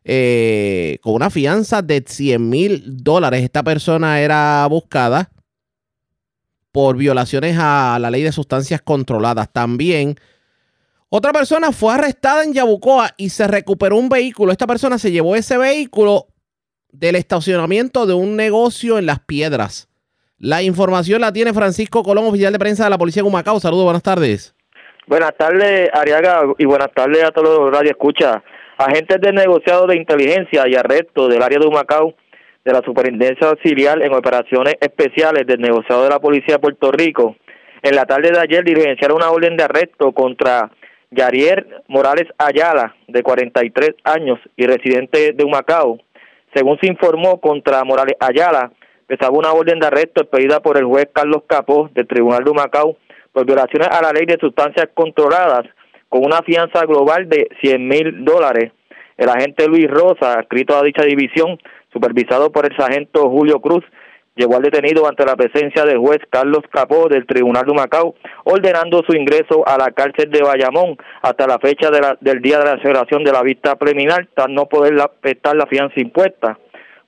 eh, 0.07 0.99
con 1.01 1.15
una 1.15 1.31
fianza 1.31 1.81
de 1.81 2.03
100 2.05 2.49
mil 2.49 2.83
dólares. 3.03 3.43
Esta 3.43 3.63
persona 3.63 4.21
era 4.21 4.65
buscada 4.69 5.31
por 6.71 6.95
violaciones 6.95 7.57
a 7.59 7.97
la 7.99 8.11
ley 8.11 8.21
de 8.21 8.31
sustancias 8.31 8.81
controladas. 8.83 9.51
También 9.51 10.15
otra 11.09 11.33
persona 11.33 11.71
fue 11.71 11.93
arrestada 11.93 12.43
en 12.43 12.53
Yabucoa 12.53 13.11
y 13.17 13.29
se 13.29 13.47
recuperó 13.47 13.97
un 13.97 14.09
vehículo. 14.09 14.51
Esta 14.51 14.67
persona 14.67 14.99
se 14.99 15.11
llevó 15.11 15.35
ese 15.35 15.57
vehículo 15.57 16.27
del 16.91 17.15
estacionamiento 17.15 18.05
de 18.05 18.13
un 18.13 18.35
negocio 18.35 18.99
en 18.99 19.07
Las 19.07 19.21
Piedras. 19.21 19.89
La 20.37 20.61
información 20.61 21.21
la 21.21 21.33
tiene 21.33 21.53
Francisco 21.53 22.03
Colón, 22.03 22.25
oficial 22.25 22.53
de 22.53 22.59
prensa 22.59 22.83
de 22.83 22.89
la 22.91 22.97
Policía 22.97 23.23
de 23.23 23.29
Humacao. 23.29 23.59
Saludos, 23.59 23.85
buenas 23.85 24.03
tardes. 24.03 24.53
Buenas 25.07 25.35
tardes, 25.37 25.89
Ariaga, 25.93 26.41
y 26.57 26.65
buenas 26.65 26.91
tardes 26.93 27.23
a 27.23 27.31
todos 27.31 27.59
los 27.59 27.71
radio 27.71 27.91
escucha. 27.91 28.43
Agentes 28.77 29.21
del 29.21 29.35
negociado 29.35 29.87
de 29.87 29.95
inteligencia 29.95 30.67
y 30.67 30.75
arresto 30.75 31.29
del 31.29 31.41
área 31.41 31.59
de 31.59 31.65
Humacao 31.65 32.13
de 32.65 32.73
la 32.73 32.81
Superintendencia 32.81 33.47
Auxiliar 33.47 34.01
en 34.01 34.13
operaciones 34.13 34.75
especiales 34.81 35.47
del 35.47 35.61
negociado 35.61 36.03
de 36.03 36.09
la 36.09 36.19
Policía 36.19 36.55
de 36.55 36.59
Puerto 36.59 36.91
Rico, 36.91 37.37
en 37.81 37.95
la 37.95 38.05
tarde 38.05 38.31
de 38.31 38.39
ayer 38.39 38.65
diligenciaron 38.65 39.17
una 39.17 39.29
orden 39.29 39.55
de 39.55 39.63
arresto 39.63 40.11
contra 40.11 40.71
Yarier 41.09 41.83
Morales 41.87 42.27
Ayala, 42.37 42.97
de 43.07 43.23
43 43.23 43.91
años 44.03 44.39
y 44.57 44.65
residente 44.65 45.31
de 45.31 45.43
Humacao. 45.45 45.99
Según 46.53 46.77
se 46.81 46.87
informó, 46.87 47.39
contra 47.39 47.81
Morales 47.85 48.17
Ayala 48.19 48.73
pesaba 49.07 49.37
una 49.37 49.53
orden 49.53 49.79
de 49.79 49.87
arresto 49.87 50.23
expedida 50.23 50.59
por 50.59 50.77
el 50.77 50.83
juez 50.83 51.07
Carlos 51.13 51.43
Capó 51.47 51.89
del 51.93 52.07
Tribunal 52.07 52.43
de 52.43 52.51
Humacao 52.51 52.97
por 53.31 53.45
violaciones 53.45 53.87
a 53.89 54.01
la 54.01 54.11
ley 54.11 54.25
de 54.25 54.37
sustancias 54.37 54.89
controladas 54.93 55.65
con 56.15 56.25
una 56.25 56.41
fianza 56.43 56.85
global 56.85 57.27
de 57.27 57.49
100 57.59 57.87
mil 57.89 58.23
dólares. 58.23 58.71
El 59.17 59.27
agente 59.27 59.67
Luis 59.67 59.89
Rosa, 59.89 60.39
adscrito 60.39 60.73
a 60.77 60.81
dicha 60.81 61.03
división, 61.03 61.59
supervisado 61.91 62.53
por 62.53 62.65
el 62.65 62.73
sargento 62.77 63.29
Julio 63.29 63.59
Cruz, 63.59 63.83
llevó 64.33 64.55
al 64.55 64.61
detenido 64.61 65.09
ante 65.09 65.25
la 65.25 65.35
presencia 65.35 65.83
del 65.83 65.97
juez 65.97 66.19
Carlos 66.29 66.61
Capó 66.71 67.09
del 67.09 67.25
Tribunal 67.25 67.65
de 67.65 67.73
Macao, 67.73 68.15
ordenando 68.45 69.03
su 69.05 69.13
ingreso 69.13 69.67
a 69.67 69.77
la 69.77 69.91
cárcel 69.91 70.31
de 70.31 70.41
Bayamón 70.41 70.95
hasta 71.21 71.47
la 71.47 71.59
fecha 71.59 71.89
del 72.21 72.41
día 72.41 72.59
de 72.59 72.65
la 72.65 72.81
celebración 72.81 73.25
de 73.25 73.33
la 73.33 73.41
vista 73.41 73.75
preliminar, 73.75 74.25
tras 74.33 74.47
no 74.47 74.67
poder 74.67 74.95
prestar 75.19 75.57
la 75.57 75.65
fianza 75.65 75.99
impuesta. 75.99 76.57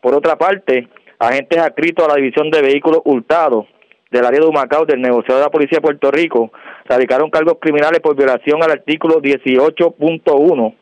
Por 0.02 0.16
otra 0.16 0.38
parte, 0.38 0.90
agentes 1.18 1.58
adscritos 1.58 2.04
a 2.04 2.10
la 2.10 2.16
División 2.16 2.52
de 2.52 2.62
Vehículos 2.62 3.04
Hurtados 3.06 3.68
del 4.12 4.26
área 4.26 4.40
de 4.40 4.46
Humacao 4.46 4.86
del 4.86 5.02
negociado 5.02 5.40
de 5.40 5.46
la 5.46 5.52
Policía 5.52 5.78
de 5.78 5.82
Puerto 5.82 6.12
Rico 6.12 6.52
radicaron 6.86 7.30
cargos 7.30 7.58
criminales 7.60 8.00
por 8.00 8.16
violación 8.16 8.64
al 8.64 8.72
artículo 8.72 9.22
18.1, 9.22 10.76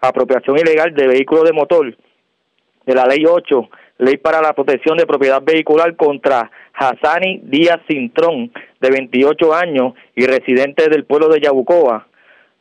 apropiación 0.00 0.58
ilegal 0.58 0.94
de 0.94 1.06
vehículos 1.06 1.44
de 1.44 1.52
motor, 1.52 1.96
de 2.86 2.94
la 2.94 3.06
Ley 3.06 3.24
8, 3.26 3.68
Ley 3.98 4.16
para 4.16 4.40
la 4.40 4.54
Protección 4.54 4.96
de 4.96 5.06
Propiedad 5.06 5.42
Vehicular 5.42 5.94
contra 5.94 6.50
Hassani 6.72 7.42
Díaz 7.44 7.80
Cintrón, 7.86 8.50
de 8.80 8.90
28 8.90 9.54
años 9.54 9.92
y 10.16 10.24
residente 10.26 10.88
del 10.88 11.04
pueblo 11.04 11.28
de 11.28 11.40
Yabucoa. 11.40 12.06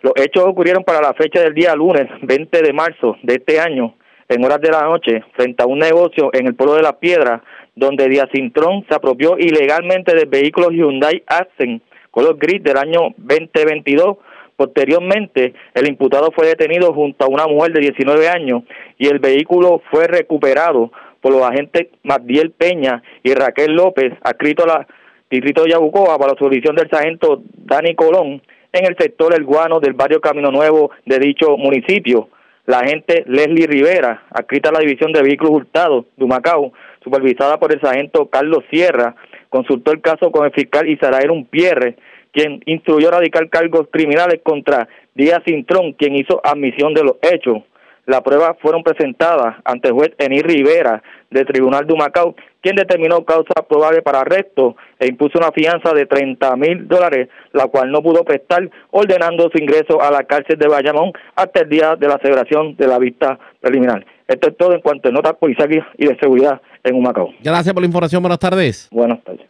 Los 0.01 0.13
hechos 0.17 0.43
ocurrieron 0.45 0.83
para 0.83 1.01
la 1.01 1.13
fecha 1.13 1.41
del 1.41 1.53
día 1.53 1.75
lunes 1.75 2.07
20 2.21 2.61
de 2.61 2.73
marzo 2.73 3.15
de 3.23 3.35
este 3.35 3.59
año, 3.59 3.95
en 4.27 4.45
horas 4.45 4.61
de 4.61 4.69
la 4.69 4.83
noche, 4.83 5.23
frente 5.33 5.63
a 5.63 5.65
un 5.65 5.79
negocio 5.79 6.29
en 6.33 6.47
el 6.47 6.55
pueblo 6.55 6.75
de 6.75 6.83
La 6.83 6.99
Piedra, 6.99 7.41
donde 7.75 8.09
Díaz 8.09 8.29
Cintrón 8.33 8.85
se 8.87 8.95
apropió 8.95 9.37
ilegalmente 9.37 10.15
del 10.15 10.27
vehículo 10.27 10.69
Hyundai 10.71 11.23
Accent 11.27 11.83
color 12.11 12.37
gris 12.37 12.63
del 12.63 12.77
año 12.77 13.13
2022 13.17 14.17
Posteriormente, 14.59 15.53
el 15.73 15.87
imputado 15.87 16.31
fue 16.35 16.47
detenido 16.47 16.93
junto 16.93 17.23
a 17.23 17.29
una 17.29 17.47
mujer 17.47 17.71
de 17.71 17.79
19 17.79 18.27
años 18.27 18.63
y 18.97 19.07
el 19.07 19.19
vehículo 19.19 19.81
fue 19.89 20.05
recuperado 20.05 20.91
por 21.21 21.31
los 21.31 21.43
agentes 21.43 21.87
Magdiel 22.03 22.51
Peña 22.51 23.01
y 23.23 23.33
Raquel 23.33 23.71
López, 23.71 24.11
adscrito 24.21 24.65
a 24.65 24.67
la 24.67 24.87
distrito 25.31 25.63
de 25.63 25.69
Yabucoa 25.69 26.17
para 26.17 26.33
la 26.33 26.37
jurisdicción 26.37 26.75
del 26.75 26.89
sargento 26.89 27.41
Dani 27.55 27.95
Colón 27.95 28.41
en 28.73 28.85
el 28.85 28.97
sector 28.97 29.33
El 29.33 29.45
Guano 29.45 29.79
del 29.79 29.93
barrio 29.93 30.19
Camino 30.19 30.51
Nuevo 30.51 30.91
de 31.05 31.19
dicho 31.19 31.55
municipio. 31.55 32.27
La 32.65 32.79
agente 32.79 33.23
Leslie 33.27 33.65
Rivera, 33.65 34.23
adscrita 34.29 34.71
a 34.71 34.73
la 34.73 34.79
división 34.79 35.13
de 35.13 35.23
vehículos 35.23 35.53
hurtados 35.53 36.05
de 36.17 36.25
Humacao, 36.25 36.73
supervisada 37.03 37.59
por 37.59 37.73
el 37.73 37.81
sargento 37.81 38.29
Carlos 38.29 38.63
Sierra, 38.69 39.15
consultó 39.49 39.91
el 39.91 40.01
caso 40.01 40.31
con 40.31 40.45
el 40.45 40.51
fiscal 40.51 40.87
Isarael 40.87 41.31
Umpierre, 41.31 41.95
quien 42.31 42.61
instruyó 42.65 43.11
radicar 43.11 43.49
cargos 43.49 43.87
criminales 43.91 44.41
contra 44.43 44.87
Díaz 45.15 45.41
Cintrón, 45.45 45.93
quien 45.93 46.15
hizo 46.15 46.39
admisión 46.43 46.93
de 46.93 47.03
los 47.03 47.15
hechos. 47.21 47.63
Las 48.05 48.21
pruebas 48.21 48.57
fueron 48.59 48.81
presentadas 48.81 49.57
ante 49.65 49.89
el 49.89 49.93
juez 49.93 50.11
Eni 50.17 50.41
Rivera 50.41 51.03
del 51.29 51.45
Tribunal 51.45 51.85
de 51.85 51.93
Humacao, 51.93 52.35
quien 52.59 52.75
determinó 52.75 53.23
causa 53.23 53.53
probable 53.67 54.01
para 54.01 54.21
arresto 54.21 54.75
e 54.97 55.07
impuso 55.07 55.37
una 55.37 55.51
fianza 55.51 55.93
de 55.93 56.07
30 56.07 56.55
mil 56.55 56.87
dólares, 56.87 57.29
la 57.53 57.67
cual 57.67 57.91
no 57.91 58.01
pudo 58.01 58.23
prestar, 58.23 58.67
ordenando 58.89 59.49
su 59.51 59.61
ingreso 59.61 60.01
a 60.01 60.09
la 60.09 60.23
cárcel 60.23 60.57
de 60.57 60.67
Bayamón 60.67 61.11
hasta 61.35 61.61
el 61.61 61.69
día 61.69 61.95
de 61.95 62.07
la 62.07 62.17
celebración 62.17 62.75
de 62.77 62.87
la 62.87 62.97
vista 62.97 63.37
preliminar. 63.61 64.03
Esto 64.29 64.47
es 64.47 64.57
todo 64.57 64.73
en 64.73 64.81
cuanto 64.81 65.09
a 65.09 65.11
notas 65.11 65.33
policiales 65.37 65.83
y 65.97 66.05
de 66.05 66.15
seguridad 66.19 66.61
en 66.83 66.95
Humacao. 66.95 67.29
Gracias 67.43 67.73
por 67.73 67.81
la 67.81 67.87
información. 67.87 68.21
Buenas 68.21 68.37
tardes. 68.37 68.87
Buenas 68.91 69.23
tardes. 69.23 69.47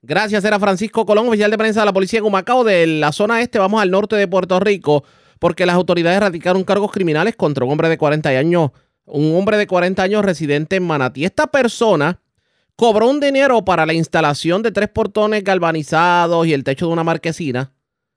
Gracias, 0.00 0.42
era 0.46 0.58
Francisco 0.58 1.04
Colón, 1.04 1.28
oficial 1.28 1.50
de 1.50 1.58
prensa 1.58 1.80
de 1.80 1.86
la 1.86 1.92
policía 1.92 2.20
en 2.20 2.24
Humacao, 2.24 2.64
de 2.64 2.86
la 2.86 3.12
zona 3.12 3.42
este. 3.42 3.58
Vamos 3.58 3.82
al 3.82 3.90
norte 3.90 4.16
de 4.16 4.26
Puerto 4.26 4.58
Rico, 4.58 5.04
porque 5.38 5.66
las 5.66 5.76
autoridades 5.76 6.18
radicaron 6.18 6.64
cargos 6.64 6.90
criminales 6.90 7.36
contra 7.36 7.66
un 7.66 7.72
hombre 7.72 7.90
de 7.90 7.98
40 7.98 8.30
años, 8.30 8.70
un 9.04 9.36
hombre 9.36 9.58
de 9.58 9.66
40 9.66 10.02
años 10.02 10.24
residente 10.24 10.76
en 10.76 10.86
Manatí. 10.86 11.26
Esta 11.26 11.46
persona 11.48 12.18
cobró 12.74 13.10
un 13.10 13.20
dinero 13.20 13.62
para 13.66 13.84
la 13.84 13.92
instalación 13.92 14.62
de 14.62 14.72
tres 14.72 14.88
portones 14.88 15.44
galvanizados 15.44 16.46
y 16.46 16.54
el 16.54 16.64
techo 16.64 16.86
de 16.86 16.94
una 16.94 17.04
marquesina. 17.04 17.72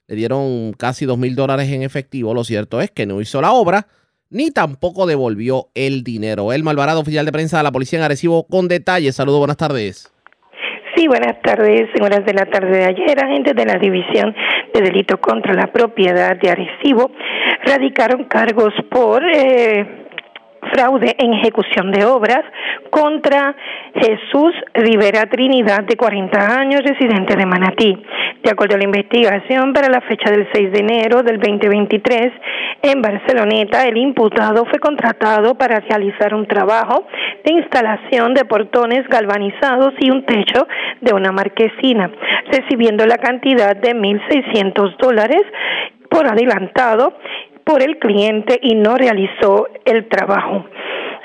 Le 0.08 0.16
dieron 0.16 0.72
casi 0.74 1.06
dos 1.06 1.18
mil 1.18 1.36
dólares 1.36 1.70
en 1.70 1.84
efectivo. 1.84 2.34
Lo 2.34 2.46
cierto 2.46 2.80
es 2.80 2.90
que 2.90 3.06
no 3.06 3.20
hizo 3.20 3.42
la 3.42 3.52
obra 3.52 3.88
ni 4.36 4.52
tampoco 4.52 5.08
devolvió 5.08 5.68
el 5.76 6.04
dinero. 6.04 6.52
El 6.52 6.64
Malvarado, 6.64 7.00
oficial 7.00 7.26
de 7.26 7.32
prensa 7.32 7.58
de 7.58 7.64
la 7.64 7.72
policía 7.72 8.00
en 8.00 8.06
Arecibo, 8.06 8.46
con 8.46 8.68
detalles. 8.68 9.16
Saludos, 9.16 9.40
buenas 9.40 9.56
tardes. 9.56 10.12
Sí, 10.94 11.08
buenas 11.08 11.42
tardes. 11.42 11.90
En 11.96 12.04
horas 12.04 12.26
de 12.26 12.34
la 12.34 12.46
tarde 12.46 12.80
de 12.80 12.84
ayer, 12.84 13.24
agentes 13.24 13.56
de 13.56 13.66
la 13.66 13.78
División 13.80 14.36
de 14.74 14.82
Delito 14.82 15.22
contra 15.22 15.54
la 15.54 15.72
Propiedad 15.72 16.36
de 16.38 16.50
Arecibo 16.50 17.12
radicaron 17.64 18.26
cargos 18.26 18.74
por 18.92 19.24
eh, 19.24 20.05
fraude 20.74 21.16
en 21.18 21.34
ejecución 21.34 21.92
de 21.92 22.06
obras 22.06 22.44
contra 22.90 23.56
Jesús 23.96 24.54
Rivera 24.74 25.26
Trinidad, 25.28 25.84
de 25.84 25.96
40 25.96 26.60
años, 26.60 26.82
residente 26.84 27.36
de 27.36 27.46
Manatí. 27.46 27.98
De 28.44 28.52
acuerdo 28.52 28.76
a 28.76 28.78
la 28.78 28.84
investigación, 28.84 29.74
para 29.74 29.90
la 29.90 30.02
fecha 30.02 30.30
del 30.30 30.48
6 30.54 30.72
de 30.72 30.80
enero 30.80 31.24
del 31.24 31.40
2023, 31.40 32.32
en 32.84 33.02
Barceloneta, 33.02 33.88
el 33.88 33.98
imputado 33.98 34.66
fue 34.66 34.80
contratado 34.80 35.56
para 35.56 35.80
realizar 35.80 36.34
un 36.34 36.46
trabajo 36.46 37.08
de 37.44 37.54
instalación 37.54 38.34
de 38.34 38.46
portones 38.46 39.08
galvanizados 39.08 39.94
y 40.00 40.12
un 40.12 40.26
techo 40.26 40.68
de 41.02 41.14
una 41.14 41.32
marquesina, 41.32 42.12
recibiendo 42.52 43.06
la 43.06 43.18
cantidad 43.18 43.76
de 43.76 43.96
1.600 43.96 44.98
dólares 44.98 45.42
por 46.10 46.28
adelantado 46.28 47.14
por 47.66 47.82
el 47.82 47.98
cliente 47.98 48.60
y 48.62 48.76
no 48.76 48.96
realizó 48.96 49.68
el 49.84 50.08
trabajo. 50.08 50.66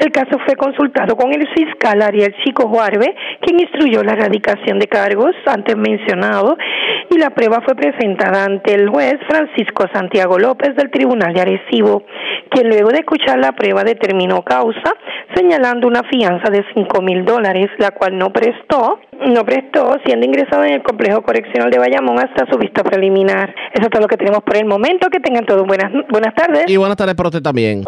El 0.01 0.13
caso 0.13 0.39
fue 0.47 0.57
consultado 0.57 1.15
con 1.15 1.31
el 1.35 1.47
fiscal 1.49 2.01
Ariel 2.01 2.35
Chico 2.43 2.67
Juarbe, 2.69 3.15
quien 3.43 3.61
instruyó 3.61 4.03
la 4.03 4.15
erradicación 4.15 4.79
de 4.79 4.89
cargos 4.89 5.35
antes 5.45 5.77
mencionado, 5.77 6.57
y 7.11 7.19
la 7.19 7.29
prueba 7.31 7.61
fue 7.61 7.75
presentada 7.75 8.47
ante 8.47 8.75
el 8.75 8.89
juez 8.89 9.19
Francisco 9.29 9.85
Santiago 9.93 10.39
López 10.39 10.75
del 10.75 10.91
Tribunal 10.91 11.35
de 11.35 11.43
Arecibo, 11.43 12.05
quien 12.49 12.71
luego 12.71 12.89
de 12.89 13.01
escuchar 13.01 13.39
la 13.39 13.53
prueba 13.53 13.85
determinó 13.85 14.43
causa, 14.43 14.95
señalando 15.35 15.87
una 15.87 16.03
fianza 16.05 16.51
de 16.51 16.65
cinco 16.75 17.03
mil 17.03 17.27
dólares, 17.27 17.69
la 17.77 17.91
cual 17.91 18.17
no 18.17 18.33
prestó, 18.33 19.01
no 19.27 19.45
prestó, 19.45 19.99
siendo 20.07 20.25
ingresado 20.25 20.65
en 20.65 20.77
el 20.77 20.83
complejo 20.83 21.21
correccional 21.21 21.71
de 21.71 21.79
Bayamón 21.79 22.19
hasta 22.19 22.51
su 22.51 22.59
vista 22.59 22.83
preliminar. 22.83 23.55
Eso 23.75 23.83
es 23.83 23.91
todo 23.91 24.01
lo 24.01 24.09
que 24.09 24.17
tenemos 24.17 24.43
por 24.43 24.57
el 24.57 24.65
momento. 24.65 25.11
Que 25.11 25.21
tengan 25.21 25.45
todos 25.45 25.67
buenas, 25.67 25.93
buenas 26.09 26.35
tardes. 26.35 26.65
Y 26.69 26.77
buenas 26.79 26.97
tardes 26.97 27.15
para 27.15 27.29
usted 27.29 27.43
también. 27.43 27.85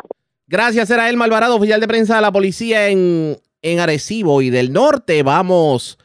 Gracias, 0.47 0.91
era 0.91 1.09
el 1.09 1.17
Malvarado, 1.17 1.57
oficial 1.57 1.81
de 1.81 1.89
prensa 1.89 2.17
de 2.17 2.23
la 2.23 2.33
policía 2.33 2.89
en 2.89 3.39
en 3.63 3.79
Arecibo 3.79 4.43
y 4.43 4.51
del 4.51 4.73
norte 4.73 5.23
vamos 5.23 5.99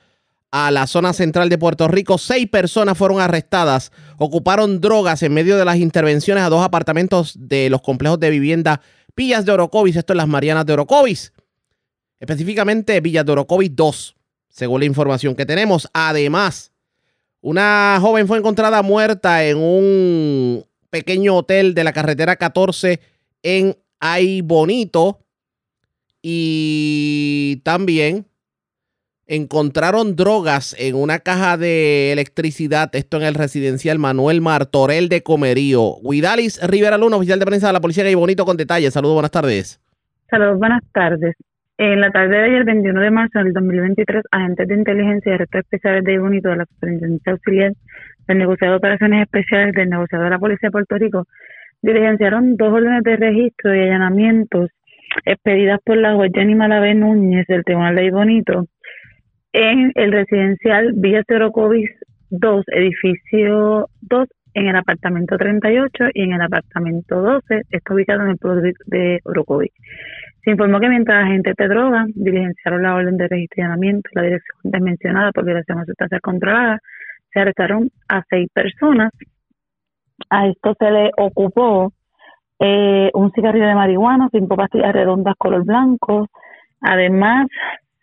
a 0.52 0.72
la 0.72 0.88
zona 0.88 1.12
central 1.12 1.50
de 1.50 1.58
Puerto 1.58 1.88
Rico. 1.88 2.18
Seis 2.18 2.48
personas 2.48 2.98
fueron 2.98 3.20
arrestadas, 3.20 3.92
ocuparon 4.18 4.80
drogas 4.80 5.22
en 5.24 5.34
medio 5.34 5.58
de 5.58 5.66
las 5.66 5.78
intervenciones 5.78 6.44
a 6.44 6.50
dos 6.50 6.64
apartamentos 6.64 7.36
de 7.38 7.70
los 7.70 7.82
complejos 7.82 8.20
de 8.20 8.30
vivienda 8.30 8.82
Villas 9.16 9.46
de 9.46 9.52
Orocovis, 9.52 9.96
esto 9.96 10.14
es 10.14 10.18
las 10.18 10.28
Marianas 10.28 10.66
de 10.68 10.74
Orocovis, 10.74 11.34
específicamente 12.20 13.02
Villas 13.02 13.26
de 13.26 13.32
Orocovis 13.32 13.76
2, 13.76 14.16
según 14.48 14.82
la 14.82 14.86
información 14.86 15.36
que 15.36 15.46
tenemos. 15.46 15.90
Además, 15.92 16.72
una 17.42 17.98
joven 18.00 18.28
fue 18.28 18.38
encontrada 18.38 18.84
muerta 18.84 19.44
en 19.44 19.58
un 19.58 20.66
pequeño 20.92 21.36
hotel 21.36 21.74
de 21.74 21.84
la 21.84 21.94
carretera 21.94 22.36
14 22.36 23.00
en 23.42 23.76
Ay 24.00 24.42
Bonito. 24.42 25.20
Y 26.22 27.62
también 27.64 28.26
encontraron 29.28 30.16
drogas 30.16 30.76
en 30.80 30.96
una 30.96 31.20
caja 31.20 31.58
de 31.58 32.12
electricidad, 32.12 32.90
esto 32.96 33.18
en 33.18 33.24
el 33.24 33.36
residencial 33.36 34.00
Manuel 34.00 34.42
Martorell 34.42 35.10
de 35.10 35.22
Comerío. 35.22 35.96
Guidalis 36.04 36.60
Rivera 36.68 36.98
Luna, 36.98 37.18
oficial 37.18 37.40
de 37.40 37.46
prensa 37.46 37.68
de 37.68 37.74
la 37.74 37.82
policía 37.82 38.06
Ay 38.06 38.16
Bonito, 38.16 38.46
con 38.46 38.58
detalles. 38.58 38.94
Saludos, 38.94 39.16
buenas 39.16 39.32
tardes. 39.32 39.82
Saludos, 40.30 40.58
buenas 40.58 40.84
tardes. 40.94 41.36
En 41.78 42.02
la 42.02 42.10
tarde 42.10 42.36
de 42.36 42.44
ayer, 42.44 42.66
21 42.66 43.02
de 43.02 43.12
marzo 43.12 43.38
del 43.40 43.54
2023, 43.54 44.24
agentes 44.32 44.68
de 44.68 44.74
inteligencia 44.74 45.36
y 45.36 45.38
restos 45.38 45.60
especiales 45.60 46.04
de 46.04 46.18
Bonito 46.18 46.50
de 46.50 46.58
la 46.58 46.66
Superintendencia 46.66 47.34
Auxiliar 47.34 47.74
del 48.28 48.38
Negociado 48.40 48.74
de 48.74 48.78
Operaciones 48.78 49.22
Especiales 49.24 49.76
del 49.76 49.90
Negociado 49.90 50.24
de 50.24 50.30
la 50.32 50.40
Policía 50.40 50.68
de 50.68 50.72
Puerto 50.72 50.98
Rico 50.98 51.28
diligenciaron 51.82 52.56
dos 52.58 52.74
órdenes 52.74 53.04
de 53.04 53.16
registro 53.18 53.76
y 53.76 53.80
allanamientos 53.80 54.70
expedidas 55.26 55.80
por 55.84 55.98
la 55.98 56.16
juez 56.16 56.32
Jenny 56.34 56.56
Malavé 56.56 56.94
Núñez 56.96 57.46
del 57.48 57.64
Tribunal 57.64 57.96
de 57.96 58.12
Bonito 58.12 58.66
en 59.54 59.92
el 59.96 60.12
residencial 60.12 60.92
Villa 60.96 61.24
Terocovis 61.24 61.90
2, 62.30 62.66
edificio 62.68 63.90
2, 64.02 64.28
en 64.54 64.68
el 64.68 64.76
apartamento 64.76 65.38
38 65.38 66.06
y 66.14 66.24
en 66.24 66.34
el 66.34 66.42
apartamento 66.42 67.22
12, 67.22 67.62
está 67.70 67.94
ubicado 67.94 68.24
en 68.24 68.30
el 68.30 68.38
pueblo 68.38 68.62
de 68.86 69.20
Orocovis. 69.24 69.72
Se 70.44 70.52
informó 70.52 70.80
que 70.80 70.90
mientras 70.90 71.26
agentes 71.26 71.56
de 71.58 71.68
droga 71.68 72.06
diligenciaron 72.14 72.84
la 72.84 72.96
orden 72.96 73.18
de 73.18 73.28
registro 73.28 73.62
y 73.62 73.62
allanamiento, 73.66 74.10
la 74.14 74.24
dirección 74.24 74.58
desmencionada 74.64 75.32
por 75.32 75.46
violación 75.46 75.80
a 75.80 75.86
sustancias 75.86 76.22
controladas, 76.22 76.82
se 77.32 77.40
arrestaron 77.40 77.90
a 78.10 78.24
seis 78.30 78.48
personas. 78.54 79.12
A 80.30 80.48
esto 80.48 80.76
se 80.80 80.92
le 80.92 81.12
ocupó 81.18 81.94
eh, 82.60 83.12
un 83.14 83.32
cigarrillo 83.32 83.68
de 83.68 83.76
marihuana, 83.76 84.30
cinco 84.32 84.56
pastillas 84.56 84.94
redondas 84.94 85.36
color 85.38 85.64
blanco. 85.64 86.28
Además, 86.82 87.48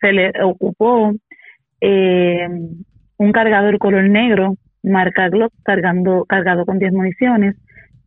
se 0.00 0.12
le 0.12 0.32
ocupó 0.42 1.12
eh, 1.80 2.48
un 3.16 3.32
cargador 3.32 3.78
color 3.78 4.08
negro, 4.08 4.56
marca 4.82 5.28
Glock, 5.28 5.52
cargado 5.62 6.64
con 6.66 6.78
10 6.78 6.92
municiones, 6.92 7.56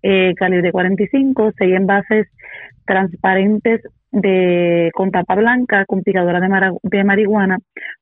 eh, 0.02 0.34
calibre 0.36 0.72
45, 0.72 1.54
seis 1.58 1.76
envases 1.76 2.28
transparentes 2.86 3.82
de 4.12 4.90
con 4.94 5.12
tapa 5.12 5.36
blanca, 5.36 5.86
con 5.86 6.02
picadora 6.02 6.40
de, 6.40 7.04
marihuana, 7.04 7.58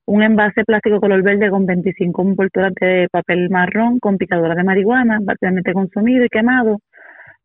un 0.06 0.22
envase 0.22 0.64
plástico 0.64 1.00
color 1.00 1.22
verde 1.22 1.50
con 1.50 1.66
25 1.66 2.22
envolturas 2.22 2.72
de 2.80 3.08
papel 3.10 3.50
marrón 3.50 3.98
con 3.98 4.16
picadora 4.16 4.54
de 4.54 4.64
marihuana, 4.64 5.18
básicamente 5.22 5.72
consumido 5.72 6.24
y 6.24 6.28
quemado. 6.28 6.78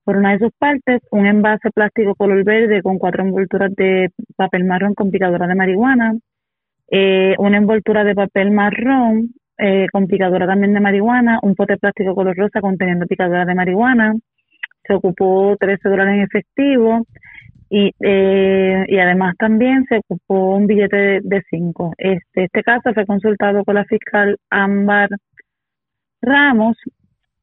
Por 0.03 0.17
una 0.17 0.31
de 0.31 0.39
sus 0.39 0.51
partes, 0.57 1.01
un 1.11 1.25
envase 1.25 1.69
plástico 1.71 2.15
color 2.15 2.43
verde 2.43 2.81
con 2.81 2.97
cuatro 2.97 3.23
envolturas 3.23 3.73
de 3.75 4.09
papel 4.35 4.63
marrón 4.65 4.93
con 4.93 5.11
picadora 5.11 5.47
de 5.47 5.55
marihuana, 5.55 6.13
eh, 6.89 7.35
una 7.39 7.57
envoltura 7.57 8.03
de 8.03 8.15
papel 8.15 8.51
marrón 8.51 9.33
eh, 9.57 9.87
con 9.91 10.07
picadora 10.07 10.47
también 10.47 10.73
de 10.73 10.79
marihuana, 10.79 11.39
un 11.43 11.55
pote 11.55 11.77
plástico 11.77 12.15
color 12.15 12.35
rosa 12.35 12.61
conteniendo 12.61 13.05
picadora 13.05 13.45
de 13.45 13.55
marihuana, 13.55 14.13
se 14.85 14.93
ocupó 14.93 15.55
13 15.59 15.89
dólares 15.89 16.15
en 16.15 16.21
efectivo, 16.21 17.05
y, 17.69 17.91
eh, 18.01 18.85
y 18.87 18.99
además 18.99 19.35
también 19.37 19.85
se 19.87 19.99
ocupó 19.99 20.55
un 20.55 20.67
billete 20.67 21.21
de 21.23 21.41
5. 21.49 21.93
Este, 21.97 22.43
este 22.43 22.63
caso 22.63 22.93
fue 22.93 23.05
consultado 23.05 23.63
con 23.63 23.75
la 23.75 23.85
fiscal 23.85 24.37
Ámbar 24.49 25.09
Ramos 26.21 26.77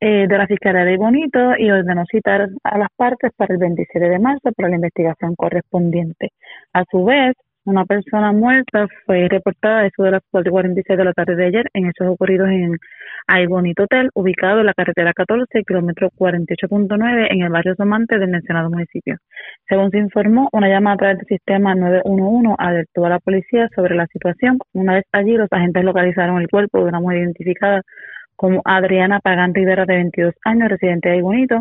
eh, 0.01 0.27
de 0.29 0.39
la 0.39 0.47
Fiscalía 0.47 0.85
de 0.85 0.97
Bonito 0.97 1.57
y 1.59 1.71
ordenó 1.71 2.05
citar 2.11 2.49
a 2.63 2.79
las 2.79 2.89
partes 2.95 3.33
para 3.37 3.55
el 3.55 3.59
27 3.59 4.09
de 4.09 4.19
marzo 4.19 4.53
para 4.53 4.69
la 4.69 4.77
investigación 4.77 5.35
correspondiente. 5.35 6.31
A 6.73 6.85
su 6.91 7.05
vez, 7.05 7.35
una 7.69 7.85
persona 7.85 8.33
muerta 8.33 8.87
fue 9.05 9.29
reportada 9.29 9.81
a 9.81 9.87
eso 9.87 10.03
de 10.03 10.13
las 10.13 10.23
4.46 10.33 10.97
de 10.97 11.05
la 11.05 11.13
tarde 11.13 11.37
de 11.37 11.47
ayer 11.47 11.67
en 11.75 11.87
hechos 11.87 12.09
ocurridos 12.09 12.49
en 12.49 12.79
Ay 13.27 13.47
Bonito 13.47 13.83
Hotel, 13.83 14.09
ubicado 14.15 14.61
en 14.61 14.67
la 14.67 14.73
carretera 14.73 15.13
14, 15.13 15.65
kilómetro 15.65 16.09
48.9, 16.19 17.27
en 17.31 17.43
el 17.43 17.51
barrio 17.51 17.75
Somante 17.77 18.19
del 18.19 18.31
mencionado 18.31 18.71
municipio. 18.71 19.19
Según 19.69 19.91
se 19.91 19.99
informó, 19.99 20.49
una 20.53 20.69
llamada 20.69 20.95
a 20.95 20.99
través 20.99 21.19
del 21.19 21.27
sistema 21.27 21.75
911 21.75 22.55
alertó 22.59 23.05
a 23.05 23.11
la 23.11 23.19
policía 23.19 23.69
sobre 23.77 23.95
la 23.95 24.07
situación. 24.07 24.59
Una 24.73 24.95
vez 24.95 25.05
allí, 25.13 25.33
los 25.33 25.53
agentes 25.53 25.85
localizaron 25.85 26.41
el 26.41 26.49
cuerpo 26.49 26.79
de 26.79 26.85
una 26.85 27.01
mujer 27.01 27.19
identificada 27.19 27.83
como 28.35 28.63
Adriana 28.65 29.21
Pagante 29.21 29.61
Rivera, 29.61 29.85
de 29.85 29.97
22 29.97 30.35
años, 30.45 30.71
residente 30.71 31.11
de 31.11 31.17
Ay 31.17 31.21
Bonito. 31.21 31.61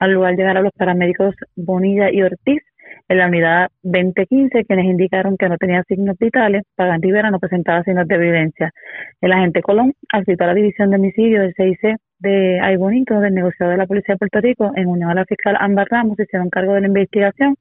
Al 0.00 0.12
lugar 0.12 0.34
llegaron 0.34 0.64
los 0.64 0.72
paramédicos 0.72 1.36
Bonilla 1.54 2.10
y 2.10 2.22
Ortiz, 2.22 2.62
en 3.08 3.18
la 3.18 3.26
unidad 3.26 3.68
2015, 3.82 4.64
quienes 4.64 4.86
indicaron 4.86 5.36
que 5.36 5.48
no 5.48 5.58
tenía 5.58 5.82
signos 5.84 6.16
vitales, 6.18 6.62
Pagan 6.74 7.02
Rivera 7.02 7.30
no 7.30 7.38
presentaba 7.38 7.82
signos 7.82 8.08
de 8.08 8.14
evidencia. 8.14 8.72
El 9.20 9.32
agente 9.32 9.62
Colón, 9.62 9.92
al 10.12 10.24
citar 10.24 10.48
la 10.48 10.54
división 10.54 10.90
de 10.90 10.96
homicidio 10.96 11.40
del 11.40 11.54
CIC 11.54 11.96
de 12.20 12.60
Ay 12.62 12.76
Bonito, 12.76 13.20
del 13.20 13.34
negociado 13.34 13.72
de 13.72 13.78
la 13.78 13.86
Policía 13.86 14.14
de 14.14 14.18
Puerto 14.18 14.40
Rico, 14.40 14.72
en 14.74 14.86
unión 14.86 15.10
a 15.10 15.14
la 15.14 15.24
fiscal 15.26 15.56
Ámbar 15.58 15.86
Ramos, 15.90 16.18
hicieron 16.18 16.48
cargo 16.48 16.72
de 16.72 16.80
la 16.80 16.86
investigación. 16.86 17.56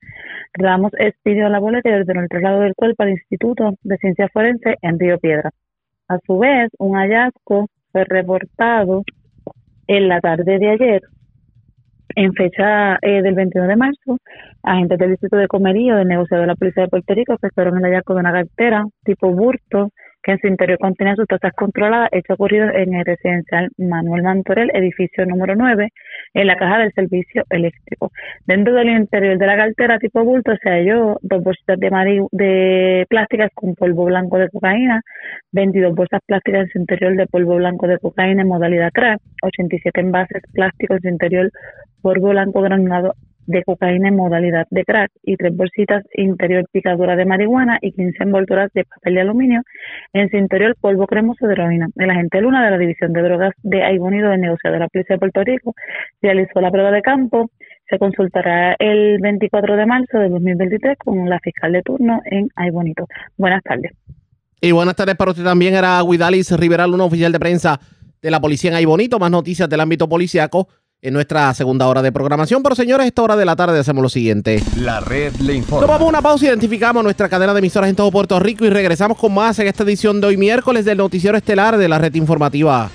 Ramos 0.53 0.91
expidió 0.97 1.49
la 1.49 1.59
boleta 1.59 1.89
y 1.89 1.93
ordenó 1.93 2.21
el 2.21 2.29
traslado 2.29 2.61
del 2.61 2.75
cuerpo 2.75 3.03
al 3.03 3.09
Instituto 3.09 3.73
de 3.83 3.97
Ciencias 3.97 4.31
Forenses 4.31 4.75
en 4.81 4.97
Río 4.97 5.19
Piedra. 5.19 5.51
A 6.07 6.19
su 6.25 6.39
vez, 6.39 6.69
un 6.79 6.95
hallazgo 6.95 7.67
fue 7.91 8.05
reportado 8.05 9.03
en 9.87 10.07
la 10.07 10.21
tarde 10.21 10.59
de 10.59 10.69
ayer 10.69 11.01
en 12.15 12.33
fecha 12.33 12.97
eh, 13.01 13.21
del 13.21 13.35
21 13.35 13.67
de 13.67 13.75
marzo, 13.75 14.17
agentes 14.63 14.97
del 14.97 15.11
Distrito 15.11 15.37
de 15.37 15.47
Comerío 15.47 15.95
del 15.95 16.07
negociado 16.07 16.41
de 16.41 16.47
la 16.47 16.55
Policía 16.55 16.83
de 16.83 16.89
Puerto 16.89 17.13
Rico 17.13 17.33
efectuaron 17.33 17.77
el 17.77 17.83
hallazgo 17.83 18.13
de 18.13 18.19
una 18.19 18.31
cartera 18.31 18.85
tipo 19.03 19.29
burto 19.31 19.91
que 20.23 20.31
en 20.31 20.39
su 20.39 20.47
interior 20.47 20.79
contenía 20.79 21.15
sustancias 21.15 21.53
controladas, 21.53 22.09
hecho 22.13 22.33
ocurrido 22.33 22.69
en 22.69 22.93
el 22.93 23.05
residencial 23.05 23.69
Manuel 23.77 24.23
Mantorel, 24.23 24.71
edificio 24.73 25.25
número 25.25 25.55
9, 25.55 25.89
en 26.33 26.47
la 26.47 26.55
caja 26.55 26.79
del 26.79 26.93
servicio 26.93 27.43
eléctrico. 27.49 28.11
Dentro 28.47 28.73
del 28.73 28.89
interior 28.89 29.37
de 29.37 29.45
la 29.45 29.57
cartera 29.57 29.99
tipo 29.99 30.23
bulto 30.23 30.53
se 30.61 30.69
halló 30.69 31.17
dos 31.21 31.43
bolsitas 31.43 31.77
de, 31.79 33.05
plásticas 33.09 33.51
con 33.53 33.75
polvo 33.75 34.05
blanco 34.05 34.37
de 34.37 34.49
cocaína, 34.49 35.01
22 35.51 35.93
bolsas 35.93 36.21
plásticas 36.25 36.61
en 36.61 36.69
su 36.69 36.79
interior 36.79 37.15
de 37.15 37.27
polvo 37.27 37.55
blanco 37.55 37.87
de 37.87 37.99
cocaína 37.99 38.41
en 38.43 38.47
modalidad 38.47 38.91
crack, 38.93 39.19
87 39.43 39.99
envases 39.99 40.41
plásticos 40.53 40.97
en 40.97 41.01
su 41.01 41.07
interior 41.09 41.51
polvo 42.01 42.29
blanco 42.29 42.61
granulado 42.61 43.15
de 43.45 43.63
cocaína 43.63 44.09
en 44.09 44.15
modalidad 44.15 44.67
de 44.69 44.83
crack 44.83 45.11
y 45.23 45.35
tres 45.35 45.55
bolsitas 45.55 46.03
interior 46.13 46.65
picadura 46.71 47.15
de 47.15 47.25
marihuana 47.25 47.77
y 47.81 47.91
15 47.91 48.23
envolturas 48.23 48.71
de 48.73 48.85
papel 48.85 49.15
de 49.15 49.21
aluminio. 49.21 49.61
En 50.13 50.29
su 50.29 50.37
interior 50.37 50.75
polvo 50.79 51.07
cremoso 51.07 51.47
de 51.47 51.53
heroína. 51.53 51.87
El 51.95 52.09
agente 52.09 52.41
Luna 52.41 52.63
de 52.63 52.71
la 52.71 52.77
División 52.77 53.13
de 53.13 53.21
Drogas 53.21 53.53
de 53.63 53.83
Aibonido 53.83 54.29
del 54.29 54.41
negocio 54.41 54.71
de 54.71 54.79
la 54.79 54.87
Policía 54.87 55.15
de 55.15 55.19
Puerto 55.19 55.43
Rico 55.43 55.73
realizó 56.21 56.61
la 56.61 56.71
prueba 56.71 56.91
de 56.91 57.01
campo. 57.01 57.49
Se 57.89 57.99
consultará 57.99 58.75
el 58.79 59.19
24 59.19 59.75
de 59.75 59.85
marzo 59.85 60.17
de 60.17 60.29
2023 60.29 60.97
con 60.97 61.29
la 61.29 61.39
fiscal 61.39 61.71
de 61.73 61.81
turno 61.81 62.21
en 62.25 62.49
Aibonito. 62.55 63.07
Buenas 63.37 63.61
tardes. 63.63 63.91
Y 64.61 64.71
buenas 64.71 64.95
tardes 64.95 65.15
para 65.15 65.31
usted 65.31 65.43
también. 65.43 65.75
Era 65.75 66.01
Guidalis 66.01 66.57
Rivera, 66.57 66.87
un 66.87 67.01
oficial 67.01 67.31
de 67.31 67.39
prensa 67.39 67.79
de 68.21 68.31
la 68.31 68.39
policía 68.39 68.71
en 68.71 68.77
Aibonito. 68.77 69.19
Más 69.19 69.29
noticias 69.29 69.67
del 69.67 69.81
ámbito 69.81 70.07
policiaco 70.07 70.69
en 71.03 71.13
nuestra 71.13 71.53
segunda 71.53 71.87
hora 71.87 72.01
de 72.01 72.11
programación. 72.11 72.63
Pero 72.63 72.75
señores, 72.75 73.03
a 73.03 73.07
esta 73.07 73.21
hora 73.21 73.35
de 73.35 73.45
la 73.45 73.55
tarde 73.55 73.77
hacemos 73.77 74.01
lo 74.01 74.09
siguiente. 74.09 74.63
La 74.77 75.01
red 75.01 75.35
le 75.35 75.53
informa. 75.53 75.85
Tomamos 75.85 76.07
una 76.07 76.21
pausa, 76.21 76.45
identificamos 76.45 77.03
nuestra 77.03 77.27
cadena 77.27 77.53
de 77.53 77.59
emisoras 77.59 77.89
en 77.89 77.95
todo 77.95 78.09
Puerto 78.09 78.39
Rico 78.39 78.65
y 78.65 78.69
regresamos 78.69 79.17
con 79.17 79.33
más 79.33 79.59
en 79.59 79.67
esta 79.67 79.83
edición 79.83 80.21
de 80.21 80.27
hoy 80.27 80.37
miércoles 80.37 80.85
del 80.85 80.97
noticiero 80.97 81.37
estelar 81.37 81.77
de 81.77 81.89
la 81.89 81.97
red 81.97 82.15
informativa. 82.15 82.89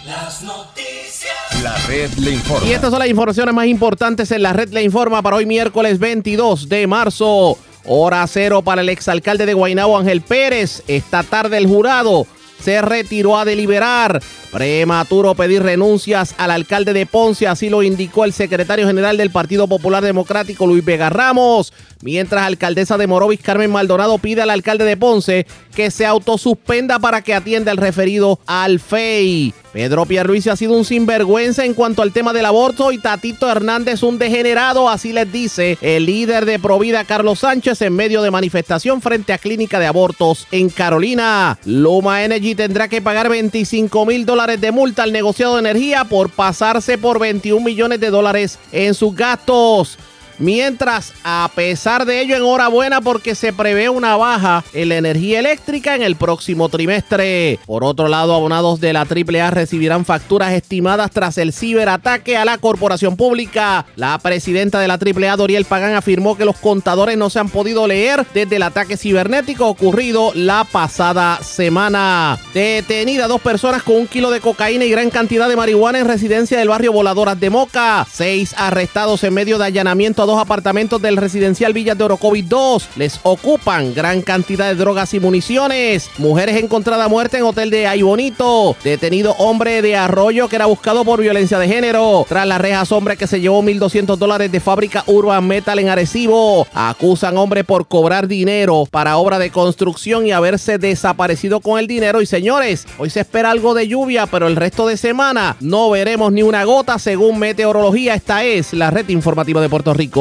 Las 0.03 0.41
noticias. 0.41 1.31
La 1.61 1.77
red 1.85 2.11
le 2.13 2.31
informa. 2.31 2.67
Y 2.67 2.71
estas 2.71 2.89
son 2.89 2.97
las 2.97 3.09
informaciones 3.09 3.53
más 3.53 3.67
importantes 3.67 4.31
en 4.31 4.41
la 4.41 4.53
red 4.53 4.69
le 4.69 4.81
informa 4.81 5.21
para 5.21 5.35
hoy 5.35 5.45
miércoles 5.45 5.99
22 5.99 6.67
de 6.67 6.87
marzo. 6.87 7.55
Hora 7.85 8.25
cero 8.27 8.63
para 8.63 8.81
el 8.81 8.89
exalcalde 8.89 9.45
de 9.45 9.53
Guaynabo 9.53 9.95
Ángel 9.95 10.21
Pérez. 10.21 10.81
Esta 10.87 11.21
tarde 11.21 11.57
el 11.57 11.67
jurado 11.67 12.25
se 12.61 12.81
retiró 12.81 13.37
a 13.37 13.45
deliberar. 13.45 14.21
Prematuro 14.51 15.33
pedir 15.35 15.63
renuncias 15.63 16.35
al 16.37 16.51
alcalde 16.51 16.93
de 16.93 17.05
Ponce, 17.05 17.47
así 17.47 17.69
lo 17.69 17.83
indicó 17.83 18.25
el 18.25 18.33
secretario 18.33 18.85
general 18.85 19.17
del 19.17 19.29
Partido 19.29 19.67
Popular 19.67 20.03
Democrático, 20.03 20.67
Luis 20.67 20.83
Vega 20.83 21.09
Ramos. 21.09 21.73
Mientras 22.01 22.43
alcaldesa 22.43 22.97
de 22.97 23.07
Morovis, 23.07 23.39
Carmen 23.41 23.71
Maldonado, 23.71 24.17
pide 24.17 24.41
al 24.41 24.49
alcalde 24.49 24.85
de 24.85 24.97
Ponce 24.97 25.45
que 25.75 25.91
se 25.91 26.05
autosuspenda 26.05 26.99
para 26.99 27.21
que 27.21 27.33
atienda 27.33 27.71
el 27.71 27.77
referido 27.77 28.39
al 28.45 28.79
FEI. 28.79 29.53
Pedro 29.71 30.05
Pierluisi 30.05 30.49
ha 30.49 30.55
sido 30.57 30.73
un 30.73 30.83
sinvergüenza 30.83 31.63
en 31.63 31.73
cuanto 31.73 32.01
al 32.01 32.11
tema 32.11 32.33
del 32.33 32.45
aborto 32.45 32.91
y 32.91 32.97
Tatito 32.97 33.49
Hernández 33.49 34.03
un 34.03 34.19
degenerado, 34.19 34.89
así 34.89 35.13
les 35.13 35.31
dice 35.31 35.77
el 35.81 36.05
líder 36.07 36.45
de 36.45 36.59
Provida 36.59 37.05
Carlos 37.05 37.39
Sánchez 37.39 37.81
en 37.81 37.93
medio 37.93 38.21
de 38.21 38.31
manifestación 38.31 39.01
frente 39.01 39.31
a 39.31 39.37
clínica 39.37 39.79
de 39.79 39.87
abortos 39.87 40.45
en 40.51 40.69
Carolina. 40.69 41.57
Luma 41.63 42.25
Energy 42.25 42.50
tendrá 42.55 42.87
que 42.87 43.01
pagar 43.01 43.29
25 43.29 44.05
mil 44.05 44.25
dólares 44.25 44.59
de 44.59 44.71
multa 44.71 45.03
al 45.03 45.11
negociado 45.11 45.55
de 45.55 45.61
energía 45.61 46.05
por 46.05 46.29
pasarse 46.29 46.97
por 46.97 47.19
21 47.19 47.63
millones 47.63 47.99
de 47.99 48.09
dólares 48.09 48.59
en 48.71 48.93
sus 48.93 49.15
gastos. 49.15 49.97
Mientras, 50.41 51.13
a 51.23 51.51
pesar 51.53 52.05
de 52.05 52.19
ello, 52.19 52.35
enhorabuena 52.35 52.99
porque 52.99 53.35
se 53.35 53.53
prevé 53.53 53.89
una 53.89 54.17
baja 54.17 54.63
en 54.73 54.89
la 54.89 54.97
energía 54.97 55.37
eléctrica 55.37 55.95
en 55.95 56.01
el 56.01 56.15
próximo 56.15 56.67
trimestre. 56.67 57.59
Por 57.67 57.83
otro 57.83 58.07
lado, 58.07 58.33
abonados 58.33 58.79
de 58.79 58.91
la 58.91 59.01
AAA 59.01 59.51
recibirán 59.51 60.03
facturas 60.03 60.53
estimadas 60.53 61.11
tras 61.11 61.37
el 61.37 61.53
ciberataque 61.53 62.37
a 62.37 62.45
la 62.45 62.57
corporación 62.57 63.17
pública. 63.17 63.85
La 63.95 64.17
presidenta 64.17 64.79
de 64.79 64.87
la 64.87 64.95
AAA, 64.95 65.37
Doriel 65.37 65.65
Pagán, 65.65 65.93
afirmó 65.93 66.35
que 66.35 66.45
los 66.45 66.57
contadores 66.57 67.19
no 67.19 67.29
se 67.29 67.37
han 67.37 67.49
podido 67.49 67.85
leer 67.85 68.25
desde 68.33 68.55
el 68.55 68.63
ataque 68.63 68.97
cibernético 68.97 69.67
ocurrido 69.67 70.31
la 70.33 70.63
pasada 70.63 71.37
semana. 71.43 72.39
Detenida 72.51 73.27
dos 73.27 73.41
personas 73.41 73.83
con 73.83 73.95
un 73.95 74.07
kilo 74.07 74.31
de 74.31 74.41
cocaína 74.41 74.85
y 74.85 74.89
gran 74.89 75.11
cantidad 75.11 75.47
de 75.47 75.55
marihuana 75.55 75.99
en 75.99 76.07
residencia 76.07 76.57
del 76.57 76.69
barrio 76.69 76.93
Voladoras 76.93 77.39
de 77.39 77.51
Moca. 77.51 78.07
Seis 78.11 78.55
arrestados 78.57 79.23
en 79.23 79.35
medio 79.35 79.59
de 79.59 79.65
allanamiento 79.65 80.23
a 80.23 80.30
dos 80.31 80.39
apartamentos 80.39 81.01
del 81.01 81.17
residencial 81.17 81.73
Villas 81.73 81.97
de 81.97 82.05
Orocovis 82.05 82.47
2. 82.47 82.89
Les 82.95 83.19
ocupan 83.23 83.93
gran 83.93 84.21
cantidad 84.21 84.69
de 84.69 84.75
drogas 84.75 85.13
y 85.13 85.19
municiones. 85.19 86.09
Mujeres 86.19 86.55
encontradas 86.55 87.09
muertas 87.09 87.41
en 87.41 87.45
hotel 87.45 87.69
de 87.69 87.85
Ay 87.85 88.01
Bonito. 88.01 88.77
Detenido 88.81 89.35
hombre 89.39 89.81
de 89.81 89.97
Arroyo 89.97 90.47
que 90.47 90.55
era 90.55 90.67
buscado 90.67 91.03
por 91.03 91.19
violencia 91.19 91.59
de 91.59 91.67
género. 91.67 92.25
Tras 92.29 92.47
las 92.47 92.61
rejas, 92.61 92.93
hombre 92.93 93.17
que 93.17 93.27
se 93.27 93.41
llevó 93.41 93.61
1.200 93.61 94.15
dólares 94.15 94.49
de 94.53 94.61
fábrica 94.61 95.03
Urban 95.05 95.45
Metal 95.45 95.77
en 95.79 95.89
Arecibo. 95.89 96.65
Acusan 96.73 97.37
hombre 97.37 97.65
por 97.65 97.87
cobrar 97.89 98.29
dinero 98.29 98.85
para 98.89 99.17
obra 99.17 99.37
de 99.37 99.49
construcción 99.49 100.25
y 100.25 100.31
haberse 100.31 100.77
desaparecido 100.77 101.59
con 101.59 101.77
el 101.77 101.87
dinero. 101.87 102.21
Y 102.21 102.25
señores, 102.25 102.87
hoy 102.97 103.09
se 103.09 103.19
espera 103.19 103.51
algo 103.51 103.73
de 103.73 103.89
lluvia, 103.89 104.27
pero 104.27 104.47
el 104.47 104.55
resto 104.55 104.87
de 104.87 104.95
semana 104.95 105.57
no 105.59 105.89
veremos 105.89 106.31
ni 106.31 106.41
una 106.41 106.63
gota 106.63 106.99
según 106.99 107.37
meteorología. 107.37 108.13
Esta 108.15 108.45
es 108.45 108.71
la 108.71 108.91
red 108.91 109.09
informativa 109.09 109.59
de 109.59 109.67
Puerto 109.67 109.93
Rico. 109.93 110.20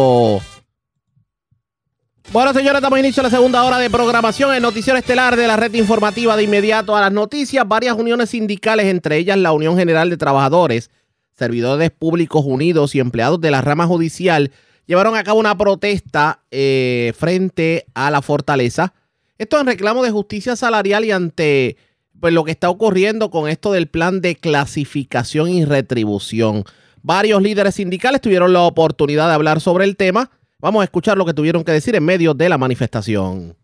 Bueno, 2.32 2.52
señores, 2.54 2.80
damos 2.80 2.98
inicio 3.00 3.22
a 3.22 3.24
la 3.24 3.30
segunda 3.30 3.64
hora 3.64 3.78
de 3.78 3.90
programación. 3.90 4.54
El 4.54 4.62
noticiero 4.62 4.96
estelar 4.96 5.34
de 5.34 5.48
la 5.48 5.56
red 5.56 5.74
informativa 5.74 6.36
de 6.36 6.44
inmediato 6.44 6.96
a 6.96 7.00
las 7.00 7.12
noticias. 7.12 7.66
Varias 7.66 7.96
uniones 7.96 8.30
sindicales, 8.30 8.86
entre 8.86 9.16
ellas 9.16 9.36
la 9.36 9.50
Unión 9.50 9.76
General 9.76 10.08
de 10.08 10.16
Trabajadores, 10.16 10.90
Servidores 11.36 11.90
Públicos 11.90 12.44
Unidos 12.46 12.94
y 12.94 13.00
empleados 13.00 13.40
de 13.40 13.50
la 13.50 13.62
rama 13.62 13.86
judicial, 13.86 14.52
llevaron 14.86 15.16
a 15.16 15.24
cabo 15.24 15.40
una 15.40 15.58
protesta 15.58 16.40
eh, 16.52 17.12
frente 17.18 17.86
a 17.94 18.12
la 18.12 18.22
fortaleza. 18.22 18.94
Esto 19.36 19.58
en 19.58 19.66
reclamo 19.66 20.04
de 20.04 20.12
justicia 20.12 20.54
salarial 20.54 21.04
y 21.04 21.10
ante 21.10 21.76
pues, 22.20 22.32
lo 22.32 22.44
que 22.44 22.52
está 22.52 22.70
ocurriendo 22.70 23.30
con 23.30 23.48
esto 23.48 23.72
del 23.72 23.88
plan 23.88 24.20
de 24.20 24.36
clasificación 24.36 25.48
y 25.48 25.64
retribución. 25.64 26.64
Varios 27.02 27.42
líderes 27.42 27.74
sindicales 27.74 28.20
tuvieron 28.20 28.52
la 28.52 28.60
oportunidad 28.60 29.28
de 29.28 29.34
hablar 29.34 29.60
sobre 29.60 29.84
el 29.84 29.96
tema. 29.96 30.30
Vamos 30.58 30.82
a 30.82 30.84
escuchar 30.84 31.16
lo 31.16 31.24
que 31.24 31.34
tuvieron 31.34 31.64
que 31.64 31.72
decir 31.72 31.96
en 31.96 32.04
medio 32.04 32.34
de 32.34 32.48
la 32.48 32.58
manifestación. 32.58 33.56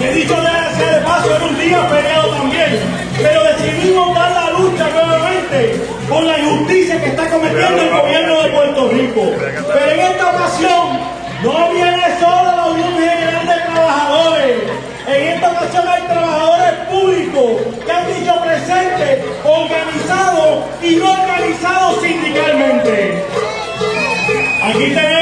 Que 0.00 0.12
dicho 0.12 0.34
sea 0.34 0.98
de 0.98 1.00
paso 1.04 1.36
era 1.36 1.44
un 1.44 1.58
día 1.58 1.84
feriado 1.84 2.30
también, 2.30 2.80
pero 3.20 3.42
decidimos 3.44 4.14
dar 4.14 4.30
la 4.32 4.58
lucha 4.58 4.88
nuevamente 4.88 5.80
por 6.08 6.24
la 6.24 6.38
injusticia 6.38 7.00
que 7.02 7.08
está 7.10 7.28
cometiendo 7.28 7.82
el 7.82 7.90
gobierno 7.90 8.42
de 8.42 8.48
Puerto 8.48 8.88
Rico. 8.88 9.32
Pero 9.38 9.90
en 9.90 10.00
esta 10.00 10.30
ocasión 10.30 11.00
no 11.42 11.70
viene 11.70 12.02
solo 12.18 12.56
la 12.56 12.66
Unión 12.66 12.94
General 12.94 13.46
de 13.46 13.72
Trabajadores, 13.72 14.56
en 15.06 15.28
esta 15.28 15.50
ocasión 15.50 15.88
hay 15.88 16.02
trabajadores 16.02 16.72
públicos 16.88 17.50
que 17.84 17.92
han 17.92 18.06
dicho 18.06 18.40
presente, 18.40 19.24
organizados 19.44 20.64
y 20.82 20.96
no 20.96 21.12
organizados 21.12 22.02
sindicalmente. 22.02 23.24
Aquí 24.62 24.94
tenemos 24.94 25.19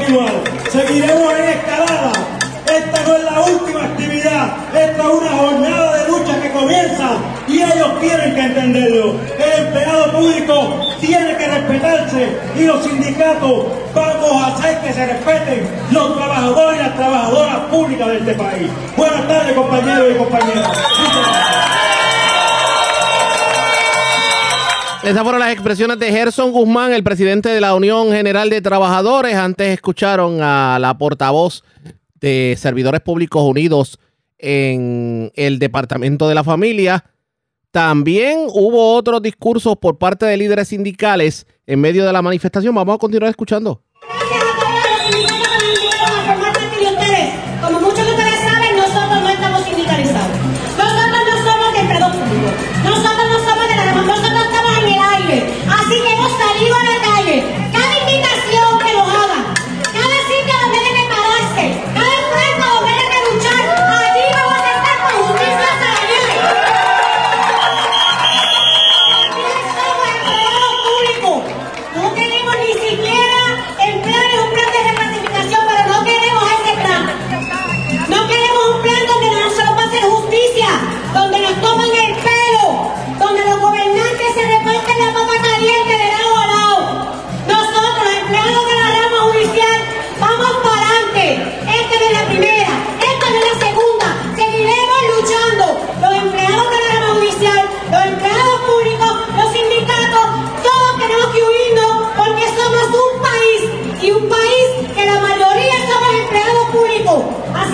Seguiremos 0.05 1.33
en 1.33 1.49
escalada. 1.49 2.11
Esta 2.67 3.01
no 3.07 3.15
es 3.15 3.23
la 3.23 3.39
última 3.41 3.83
actividad. 3.85 4.57
Esta 4.75 5.01
es 5.01 5.09
una 5.09 5.31
jornada 5.31 5.97
de 5.97 6.07
lucha 6.07 6.41
que 6.41 6.51
comienza 6.51 7.09
y 7.47 7.63
ellos 7.63 7.99
tienen 7.99 8.35
que 8.35 8.41
entenderlo. 8.41 9.15
El 9.39 9.65
empleado 9.65 10.11
público 10.11 10.79
tiene 10.99 11.35
que 11.37 11.47
respetarse 11.47 12.37
y 12.55 12.63
los 12.65 12.83
sindicatos 12.83 13.65
vamos 13.95 14.43
a 14.43 14.55
hacer 14.55 14.79
que 14.81 14.93
se 14.93 15.07
respeten 15.07 15.67
los 15.89 16.15
trabajadores 16.15 16.79
y 16.79 16.83
las 16.83 16.95
trabajadoras 16.95 17.57
públicas 17.71 18.07
de 18.07 18.17
este 18.17 18.33
país. 18.35 18.69
Buenas 18.95 19.27
tardes, 19.27 19.53
compañeros 19.53 20.11
y 20.11 20.17
compañeras. 20.17 21.74
Esas 25.05 25.21
fueron 25.21 25.39
las 25.39 25.53
expresiones 25.53 25.99
de 25.99 26.11
Gerson 26.11 26.51
Guzmán, 26.51 26.91
el 26.91 27.03
presidente 27.03 27.49
de 27.49 27.61
la 27.61 27.75
Unión 27.75 28.09
General 28.11 28.49
de 28.49 28.59
Trabajadores. 28.59 29.35
Antes 29.35 29.71
escucharon 29.71 30.41
a 30.41 30.79
la 30.79 30.97
portavoz 30.97 31.63
de 32.15 32.55
Servidores 32.57 33.01
Públicos 33.01 33.43
Unidos 33.43 33.99
en 34.39 35.31
el 35.35 35.59
Departamento 35.59 36.27
de 36.27 36.33
la 36.33 36.43
Familia. 36.43 37.05
También 37.69 38.47
hubo 38.49 38.95
otros 38.95 39.21
discursos 39.21 39.77
por 39.77 39.99
parte 39.99 40.25
de 40.25 40.37
líderes 40.37 40.69
sindicales 40.69 41.45
en 41.67 41.81
medio 41.81 42.03
de 42.03 42.11
la 42.11 42.23
manifestación. 42.23 42.73
Vamos 42.73 42.95
a 42.95 42.97
continuar 42.97 43.29
escuchando. 43.29 43.84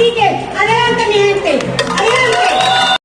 Así 0.02 0.14
que, 0.16 0.24
adelante 0.24 1.04
mi 1.10 1.14
gente, 1.14 1.60
adelante. 1.86 2.98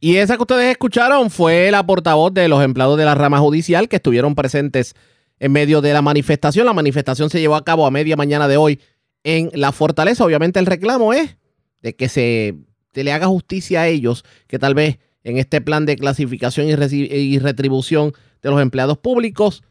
Y 0.00 0.16
esa 0.16 0.36
que 0.36 0.42
ustedes 0.42 0.70
escucharon 0.70 1.30
fue 1.30 1.70
la 1.70 1.84
portavoz 1.84 2.32
de 2.32 2.48
los 2.48 2.64
empleados 2.64 2.96
de 2.96 3.04
la 3.04 3.14
rama 3.14 3.40
judicial 3.40 3.90
que 3.90 3.96
estuvieron 3.96 4.34
presentes 4.34 4.94
en 5.38 5.52
medio 5.52 5.82
de 5.82 5.92
la 5.92 6.00
manifestación. 6.00 6.64
La 6.64 6.72
manifestación 6.72 7.28
se 7.28 7.40
llevó 7.40 7.56
a 7.56 7.64
cabo 7.64 7.86
a 7.86 7.90
media 7.90 8.16
mañana 8.16 8.48
de 8.48 8.56
hoy 8.56 8.80
en 9.22 9.50
la 9.52 9.70
fortaleza. 9.70 10.24
Obviamente 10.24 10.60
el 10.60 10.66
reclamo 10.66 11.12
es 11.12 11.36
de 11.82 11.94
que 11.94 12.08
se 12.08 12.54
le 12.94 13.12
haga 13.12 13.26
justicia 13.26 13.82
a 13.82 13.88
ellos, 13.88 14.24
que 14.46 14.58
tal 14.58 14.72
vez 14.72 14.98
en 15.24 15.36
este 15.36 15.60
plan 15.60 15.84
de 15.84 15.96
clasificación 15.96 16.68
y 16.68 17.38
retribución 17.38 18.14
de 18.40 18.50
los 18.50 18.62
empleados 18.62 18.96
públicos 18.96 19.62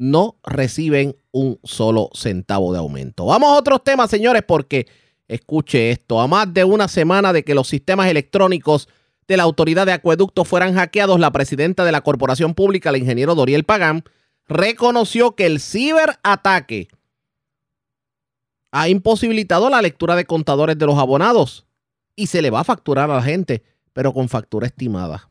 no 0.00 0.36
reciben 0.42 1.14
un 1.30 1.60
solo 1.62 2.08
centavo 2.14 2.72
de 2.72 2.78
aumento. 2.78 3.26
Vamos 3.26 3.50
a 3.50 3.58
otros 3.58 3.84
temas, 3.84 4.08
señores, 4.08 4.42
porque 4.48 4.86
escuche 5.28 5.90
esto, 5.90 6.22
a 6.22 6.26
más 6.26 6.52
de 6.54 6.64
una 6.64 6.88
semana 6.88 7.34
de 7.34 7.44
que 7.44 7.54
los 7.54 7.68
sistemas 7.68 8.08
electrónicos 8.08 8.88
de 9.28 9.36
la 9.36 9.42
Autoridad 9.42 9.84
de 9.84 9.92
Acueductos 9.92 10.48
fueran 10.48 10.74
hackeados, 10.74 11.20
la 11.20 11.32
presidenta 11.32 11.84
de 11.84 11.92
la 11.92 12.00
Corporación 12.00 12.54
Pública, 12.54 12.90
la 12.90 12.96
ingeniero 12.96 13.34
Doriel 13.34 13.64
Pagán, 13.64 14.04
reconoció 14.48 15.36
que 15.36 15.44
el 15.44 15.60
ciberataque 15.60 16.88
ha 18.70 18.88
imposibilitado 18.88 19.68
la 19.68 19.82
lectura 19.82 20.16
de 20.16 20.24
contadores 20.24 20.78
de 20.78 20.86
los 20.86 20.98
abonados 20.98 21.66
y 22.16 22.28
se 22.28 22.40
le 22.40 22.48
va 22.48 22.60
a 22.60 22.64
facturar 22.64 23.10
a 23.10 23.16
la 23.16 23.22
gente, 23.22 23.62
pero 23.92 24.14
con 24.14 24.30
factura 24.30 24.66
estimada. 24.66 25.28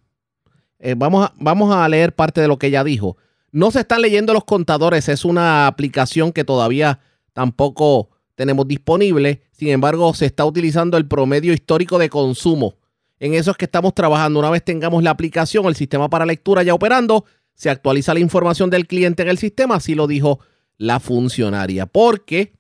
Eh, 0.78 0.94
vamos, 0.96 1.26
a, 1.26 1.34
vamos 1.38 1.76
a 1.76 1.90
leer 1.90 2.14
parte 2.14 2.40
de 2.40 2.48
lo 2.48 2.60
que 2.60 2.68
ella 2.68 2.84
dijo. 2.84 3.18
No 3.52 3.72
se 3.72 3.80
están 3.80 4.02
leyendo 4.02 4.34
los 4.34 4.46
contadores, 4.46 5.10
es 5.10 5.26
una 5.26 5.68
aplicación 5.68 6.32
que 6.32 6.44
todavía 6.44 7.00
tampoco 7.34 8.10
tenemos 8.36 8.68
disponible. 8.68 9.42
Sin 9.52 9.70
embargo, 9.70 10.14
se 10.14 10.26
está 10.26 10.46
utilizando 10.46 10.98
el 10.98 11.08
promedio 11.08 11.54
histórico 11.54 11.98
de 11.98 12.10
consumo 12.10 12.76
en 13.20 13.34
eso 13.34 13.52
es 13.52 13.58
que 13.58 13.66
estamos 13.66 13.94
trabajando. 13.94 14.40
Una 14.40 14.50
vez 14.50 14.64
tengamos 14.64 15.04
la 15.04 15.12
aplicación, 15.12 15.66
el 15.66 15.76
sistema 15.76 16.10
para 16.10 16.26
lectura 16.26 16.64
ya 16.64 16.74
operando, 16.74 17.26
se 17.54 17.70
actualiza 17.70 18.14
la 18.14 18.22
información 18.22 18.70
del 18.70 18.88
cliente 18.88 19.24
en 19.24 19.30
el 19.30 19.38
sistema, 19.38 19.76
así 19.76 19.94
lo 19.94 20.08
dijo 20.08 20.40
la 20.78 21.00
funcionaria, 21.02 21.86
porque 21.86 22.54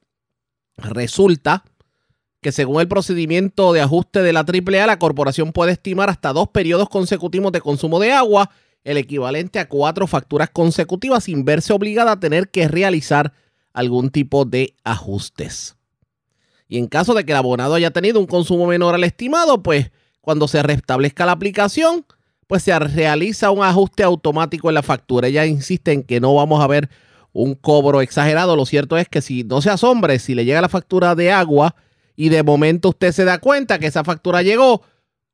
resulta 0.75 1.63
que 2.41 2.51
según 2.51 2.81
el 2.81 2.87
procedimiento 2.87 3.71
de 3.71 3.81
ajuste 3.81 4.21
de 4.21 4.33
la 4.33 4.41
AAA, 4.41 4.87
la 4.87 4.99
corporación 4.99 5.53
puede 5.53 5.73
estimar 5.73 6.09
hasta 6.09 6.33
dos 6.33 6.49
periodos 6.49 6.89
consecutivos 6.89 7.51
de 7.53 7.61
consumo 7.61 7.99
de 7.99 8.11
agua, 8.11 8.49
el 8.83 8.97
equivalente 8.97 9.59
a 9.59 9.67
cuatro 9.67 10.07
facturas 10.07 10.49
consecutivas, 10.49 11.25
sin 11.25 11.45
verse 11.45 11.73
obligada 11.73 12.13
a 12.13 12.19
tener 12.19 12.49
que 12.49 12.67
realizar 12.67 13.33
algún 13.73 14.09
tipo 14.09 14.45
de 14.45 14.75
ajustes. 14.83 15.75
Y 16.67 16.77
en 16.77 16.87
caso 16.87 17.13
de 17.13 17.25
que 17.25 17.31
el 17.31 17.37
abonado 17.37 17.73
haya 17.73 17.91
tenido 17.91 18.19
un 18.19 18.27
consumo 18.27 18.67
menor 18.67 18.95
al 18.95 19.03
estimado, 19.03 19.63
pues 19.63 19.91
cuando 20.21 20.47
se 20.47 20.61
restablezca 20.61 21.25
la 21.25 21.31
aplicación, 21.33 22.05
pues 22.47 22.63
se 22.63 22.77
realiza 22.77 23.51
un 23.51 23.63
ajuste 23.63 24.03
automático 24.03 24.69
en 24.69 24.75
la 24.75 24.83
factura. 24.83 25.27
Ella 25.27 25.45
insiste 25.45 25.91
en 25.91 26.03
que 26.03 26.19
no 26.19 26.33
vamos 26.35 26.63
a 26.63 26.67
ver 26.67 26.89
un 27.31 27.55
cobro 27.55 28.01
exagerado. 28.01 28.55
Lo 28.55 28.65
cierto 28.65 28.97
es 28.97 29.07
que 29.07 29.21
si 29.21 29.43
no 29.43 29.61
se 29.61 29.69
asombre, 29.69 30.19
si 30.19 30.35
le 30.35 30.45
llega 30.45 30.61
la 30.61 30.69
factura 30.69 31.15
de 31.15 31.31
agua 31.31 31.75
y 32.15 32.29
de 32.29 32.43
momento 32.43 32.89
usted 32.89 33.11
se 33.11 33.25
da 33.25 33.39
cuenta 33.39 33.79
que 33.79 33.87
esa 33.87 34.03
factura 34.03 34.41
llegó 34.41 34.83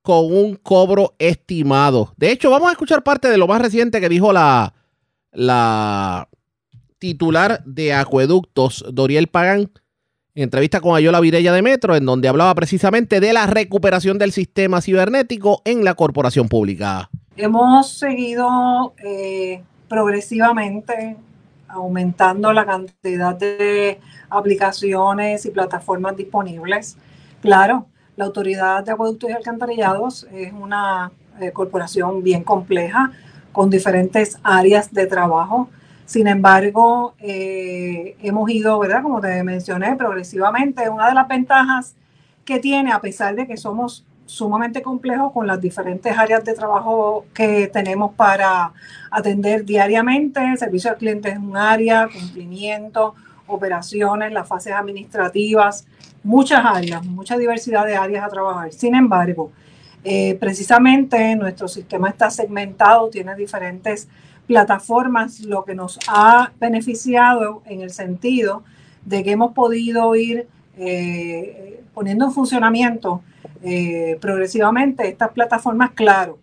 con 0.05 0.31
un 0.31 0.55
cobro 0.55 1.15
estimado. 1.17 2.13
De 2.15 2.31
hecho, 2.31 2.51
vamos 2.51 2.69
a 2.69 2.73
escuchar 2.73 3.01
parte 3.01 3.27
de 3.27 3.37
lo 3.37 3.47
más 3.47 3.59
reciente 3.59 3.99
que 3.99 4.07
dijo 4.07 4.31
la, 4.31 4.75
la 5.31 6.29
titular 6.99 7.63
de 7.65 7.91
Acueductos, 7.91 8.85
Doriel 8.93 9.27
Pagán, 9.27 9.71
entrevista 10.35 10.79
con 10.79 10.95
Ayola 10.95 11.19
Virella 11.21 11.51
de 11.51 11.63
Metro, 11.63 11.95
en 11.95 12.05
donde 12.05 12.27
hablaba 12.27 12.53
precisamente 12.53 13.19
de 13.19 13.33
la 13.33 13.47
recuperación 13.47 14.19
del 14.19 14.31
sistema 14.31 14.79
cibernético 14.79 15.63
en 15.65 15.83
la 15.83 15.95
corporación 15.95 16.49
pública. 16.49 17.09
Hemos 17.35 17.89
seguido 17.89 18.93
eh, 19.03 19.63
progresivamente 19.89 21.17
aumentando 21.67 22.53
la 22.53 22.63
cantidad 22.63 23.35
de 23.35 23.99
aplicaciones 24.29 25.47
y 25.47 25.49
plataformas 25.49 26.15
disponibles. 26.15 26.95
Claro, 27.41 27.87
la 28.15 28.25
Autoridad 28.25 28.83
de 28.83 28.91
Acueductos 28.91 29.29
y 29.29 29.33
Alcantarillados 29.33 30.27
es 30.31 30.53
una 30.53 31.11
eh, 31.39 31.51
corporación 31.51 32.23
bien 32.23 32.43
compleja 32.43 33.11
con 33.51 33.69
diferentes 33.69 34.37
áreas 34.43 34.93
de 34.93 35.07
trabajo 35.07 35.69
sin 36.05 36.27
embargo, 36.27 37.15
eh, 37.19 38.15
hemos 38.21 38.49
ido, 38.51 38.77
¿verdad? 38.77 39.01
Como 39.01 39.19
te 39.21 39.43
mencioné, 39.43 39.95
progresivamente. 39.95 40.87
Una 40.87 41.09
de 41.09 41.15
las 41.15 41.27
ventajas 41.27 41.95
que 42.45 42.59
tiene, 42.59 42.91
a 42.91 43.01
pesar 43.01 43.35
de 43.35 43.47
que 43.47 43.57
somos 43.57 44.05
sumamente 44.27 44.81
complejos 44.83 45.31
con 45.33 45.47
las 45.47 45.59
diferentes 45.59 46.15
áreas 46.15 46.43
de 46.43 46.53
trabajo 46.53 47.25
que 47.33 47.67
tenemos 47.67 48.13
para 48.13 48.71
atender 49.09 49.65
diariamente, 49.65 50.41
servicio 50.57 50.91
al 50.91 50.97
cliente 50.97 51.29
es 51.29 51.37
un 51.37 51.57
área, 51.57 52.07
cumplimiento, 52.07 53.15
operaciones, 53.47 54.31
las 54.31 54.47
fases 54.47 54.73
administrativas, 54.73 55.87
muchas 56.25 56.65
áreas, 56.65 57.05
mucha 57.05 57.37
diversidad 57.37 57.85
de 57.85 57.95
áreas 57.95 58.25
a 58.25 58.29
trabajar. 58.29 58.73
Sin 58.73 58.95
embargo, 58.95 59.51
eh, 60.03 60.35
precisamente 60.39 61.35
nuestro 61.35 61.67
sistema 61.67 62.09
está 62.09 62.29
segmentado, 62.31 63.09
tiene 63.09 63.35
diferentes 63.35 64.07
plataformas, 64.47 65.39
lo 65.41 65.63
que 65.63 65.75
nos 65.75 65.99
ha 66.07 66.51
beneficiado 66.59 67.61
en 67.65 67.81
el 67.81 67.91
sentido 67.91 68.63
de 69.05 69.23
que 69.23 69.31
hemos 69.31 69.53
podido 69.53 70.15
ir 70.15 70.47
eh, 70.77 71.83
poniendo 71.93 72.25
en 72.25 72.31
funcionamiento 72.31 73.21
eh, 73.63 74.17
progresivamente 74.19 75.07
estas 75.07 75.29
plataformas, 75.29 75.91
claro, 75.91 76.39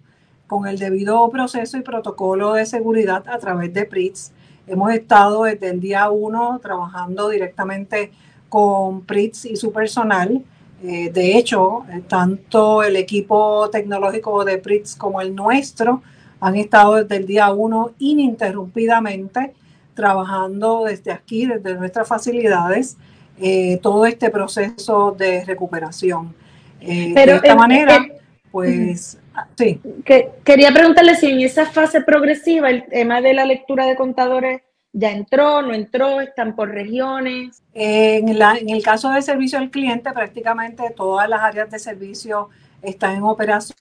con 0.46 0.66
el 0.66 0.78
debido 0.78 1.28
proceso 1.30 1.76
y 1.76 1.82
protocolo 1.82 2.52
de 2.54 2.66
seguridad 2.66 3.24
a 3.28 3.38
través 3.38 3.74
de 3.74 3.84
PRITS. 3.84 4.32
Hemos 4.68 4.92
estado 4.92 5.44
desde 5.44 5.70
el 5.70 5.80
día 5.80 6.08
uno 6.10 6.60
trabajando 6.62 7.28
directamente 7.28 8.12
con 8.52 9.00
PRITS 9.06 9.46
y 9.46 9.56
su 9.56 9.72
personal. 9.72 10.42
Eh, 10.84 11.10
de 11.10 11.38
hecho, 11.38 11.86
tanto 12.06 12.82
el 12.82 12.96
equipo 12.96 13.70
tecnológico 13.70 14.44
de 14.44 14.58
PRITS 14.58 14.94
como 14.94 15.22
el 15.22 15.34
nuestro 15.34 16.02
han 16.38 16.56
estado 16.56 16.96
desde 16.96 17.16
el 17.16 17.26
día 17.26 17.50
uno 17.50 17.92
ininterrumpidamente 17.98 19.54
trabajando 19.94 20.84
desde 20.84 21.12
aquí, 21.12 21.46
desde 21.46 21.76
nuestras 21.76 22.06
facilidades, 22.06 22.98
eh, 23.40 23.78
todo 23.80 24.04
este 24.04 24.28
proceso 24.28 25.16
de 25.16 25.46
recuperación. 25.46 26.34
Eh, 26.78 27.14
de 27.14 27.32
esta 27.32 27.54
manera, 27.54 28.06
pues, 28.50 29.18
sí. 29.56 29.80
Que, 30.04 30.28
quería 30.44 30.72
preguntarle 30.72 31.14
si 31.14 31.30
en 31.30 31.40
esa 31.40 31.64
fase 31.64 32.02
progresiva 32.02 32.68
el 32.68 32.84
tema 32.84 33.22
de 33.22 33.32
la 33.32 33.46
lectura 33.46 33.86
de 33.86 33.96
contadores 33.96 34.60
ya 34.92 35.10
entró, 35.10 35.62
no 35.62 35.72
entró, 35.72 36.20
están 36.20 36.54
por 36.54 36.70
regiones. 36.70 37.62
En, 37.72 38.38
la, 38.38 38.56
en 38.56 38.68
el 38.70 38.82
caso 38.82 39.10
del 39.10 39.22
servicio 39.22 39.58
al 39.58 39.70
cliente, 39.70 40.12
prácticamente 40.12 40.90
todas 40.94 41.28
las 41.28 41.40
áreas 41.40 41.70
de 41.70 41.78
servicio 41.78 42.50
están 42.82 43.16
en 43.16 43.22
operación, 43.22 43.74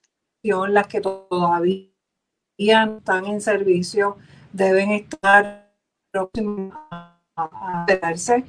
las 0.70 0.88
que 0.88 1.01
todavía 1.01 1.89
están 2.57 3.26
en 3.26 3.41
servicio 3.41 4.18
deben 4.51 4.91
estar 4.91 5.72
próximos 6.12 6.74
a 7.36 7.86
verse. 7.88 8.43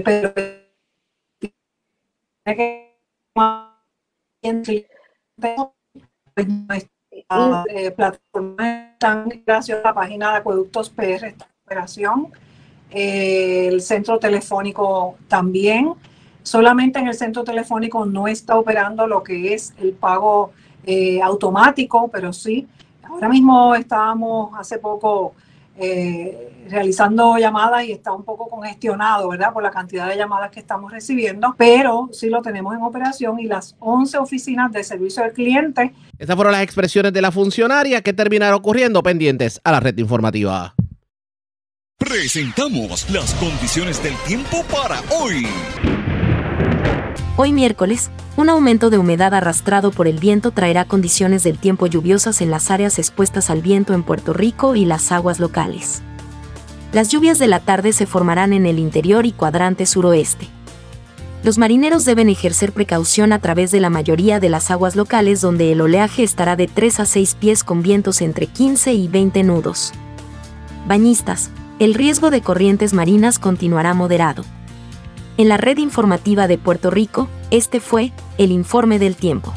pero 0.00 0.34
eh, 7.68 7.90
plataforma 7.90 8.92
están 8.92 9.28
gracias 9.46 9.78
a 9.78 9.82
la 9.82 9.94
página 9.94 10.32
de 10.32 10.36
acueductos 10.38 10.90
PR 10.90 11.26
esta 11.26 11.48
operación 11.64 12.32
el 12.92 13.80
centro 13.80 14.18
telefónico 14.18 15.16
también. 15.28 15.94
Solamente 16.42 16.98
en 16.98 17.08
el 17.08 17.14
centro 17.14 17.44
telefónico 17.44 18.04
no 18.04 18.28
está 18.28 18.58
operando 18.58 19.06
lo 19.06 19.22
que 19.22 19.54
es 19.54 19.74
el 19.78 19.92
pago 19.92 20.52
eh, 20.84 21.22
automático, 21.22 22.08
pero 22.08 22.32
sí, 22.32 22.66
ahora 23.02 23.28
mismo 23.28 23.74
estábamos 23.74 24.52
hace 24.58 24.78
poco 24.78 25.34
eh, 25.76 26.66
realizando 26.68 27.36
llamadas 27.38 27.84
y 27.84 27.92
está 27.92 28.12
un 28.12 28.24
poco 28.24 28.48
congestionado, 28.48 29.28
¿verdad? 29.28 29.52
Por 29.52 29.62
la 29.62 29.70
cantidad 29.70 30.08
de 30.08 30.16
llamadas 30.16 30.50
que 30.50 30.60
estamos 30.60 30.92
recibiendo, 30.92 31.54
pero 31.56 32.08
sí 32.12 32.28
lo 32.28 32.42
tenemos 32.42 32.74
en 32.74 32.82
operación 32.82 33.40
y 33.40 33.44
las 33.44 33.76
11 33.78 34.18
oficinas 34.18 34.72
de 34.72 34.84
servicio 34.84 35.24
al 35.24 35.32
cliente. 35.32 35.94
Estas 36.18 36.36
fueron 36.36 36.52
las 36.52 36.62
expresiones 36.62 37.12
de 37.12 37.22
la 37.22 37.32
funcionaria 37.32 38.02
que 38.02 38.12
terminaron 38.12 38.56
ocurriendo 38.56 39.02
pendientes 39.02 39.60
a 39.64 39.72
la 39.72 39.80
red 39.80 39.96
informativa. 39.98 40.74
Presentamos 41.98 43.08
las 43.10 43.32
condiciones 43.34 44.02
del 44.02 44.14
tiempo 44.26 44.64
para 44.64 45.00
hoy. 45.10 45.46
Hoy 47.38 47.54
miércoles, 47.54 48.10
un 48.36 48.50
aumento 48.50 48.90
de 48.90 48.98
humedad 48.98 49.32
arrastrado 49.32 49.90
por 49.90 50.06
el 50.06 50.18
viento 50.18 50.50
traerá 50.50 50.84
condiciones 50.84 51.42
del 51.42 51.56
tiempo 51.56 51.86
lluviosas 51.86 52.42
en 52.42 52.50
las 52.50 52.70
áreas 52.70 52.98
expuestas 52.98 53.48
al 53.48 53.62
viento 53.62 53.94
en 53.94 54.02
Puerto 54.02 54.34
Rico 54.34 54.76
y 54.76 54.84
las 54.84 55.12
aguas 55.12 55.40
locales. 55.40 56.02
Las 56.92 57.08
lluvias 57.08 57.38
de 57.38 57.46
la 57.46 57.60
tarde 57.60 57.94
se 57.94 58.04
formarán 58.04 58.52
en 58.52 58.66
el 58.66 58.78
interior 58.78 59.24
y 59.24 59.32
cuadrante 59.32 59.86
suroeste. 59.86 60.46
Los 61.42 61.56
marineros 61.56 62.04
deben 62.04 62.28
ejercer 62.28 62.70
precaución 62.70 63.32
a 63.32 63.38
través 63.38 63.70
de 63.70 63.80
la 63.80 63.88
mayoría 63.88 64.38
de 64.38 64.50
las 64.50 64.70
aguas 64.70 64.94
locales 64.94 65.40
donde 65.40 65.72
el 65.72 65.80
oleaje 65.80 66.24
estará 66.24 66.54
de 66.54 66.68
3 66.68 67.00
a 67.00 67.06
6 67.06 67.34
pies 67.36 67.64
con 67.64 67.82
vientos 67.82 68.20
entre 68.20 68.46
15 68.46 68.92
y 68.92 69.08
20 69.08 69.42
nudos. 69.42 69.94
Bañistas, 70.86 71.48
el 71.78 71.94
riesgo 71.94 72.30
de 72.30 72.42
corrientes 72.42 72.92
marinas 72.92 73.38
continuará 73.38 73.94
moderado. 73.94 74.44
En 75.38 75.48
la 75.48 75.56
red 75.56 75.78
informativa 75.78 76.46
de 76.46 76.58
Puerto 76.58 76.90
Rico, 76.90 77.26
este 77.50 77.80
fue 77.80 78.12
el 78.36 78.52
informe 78.52 78.98
del 78.98 79.16
tiempo. 79.16 79.54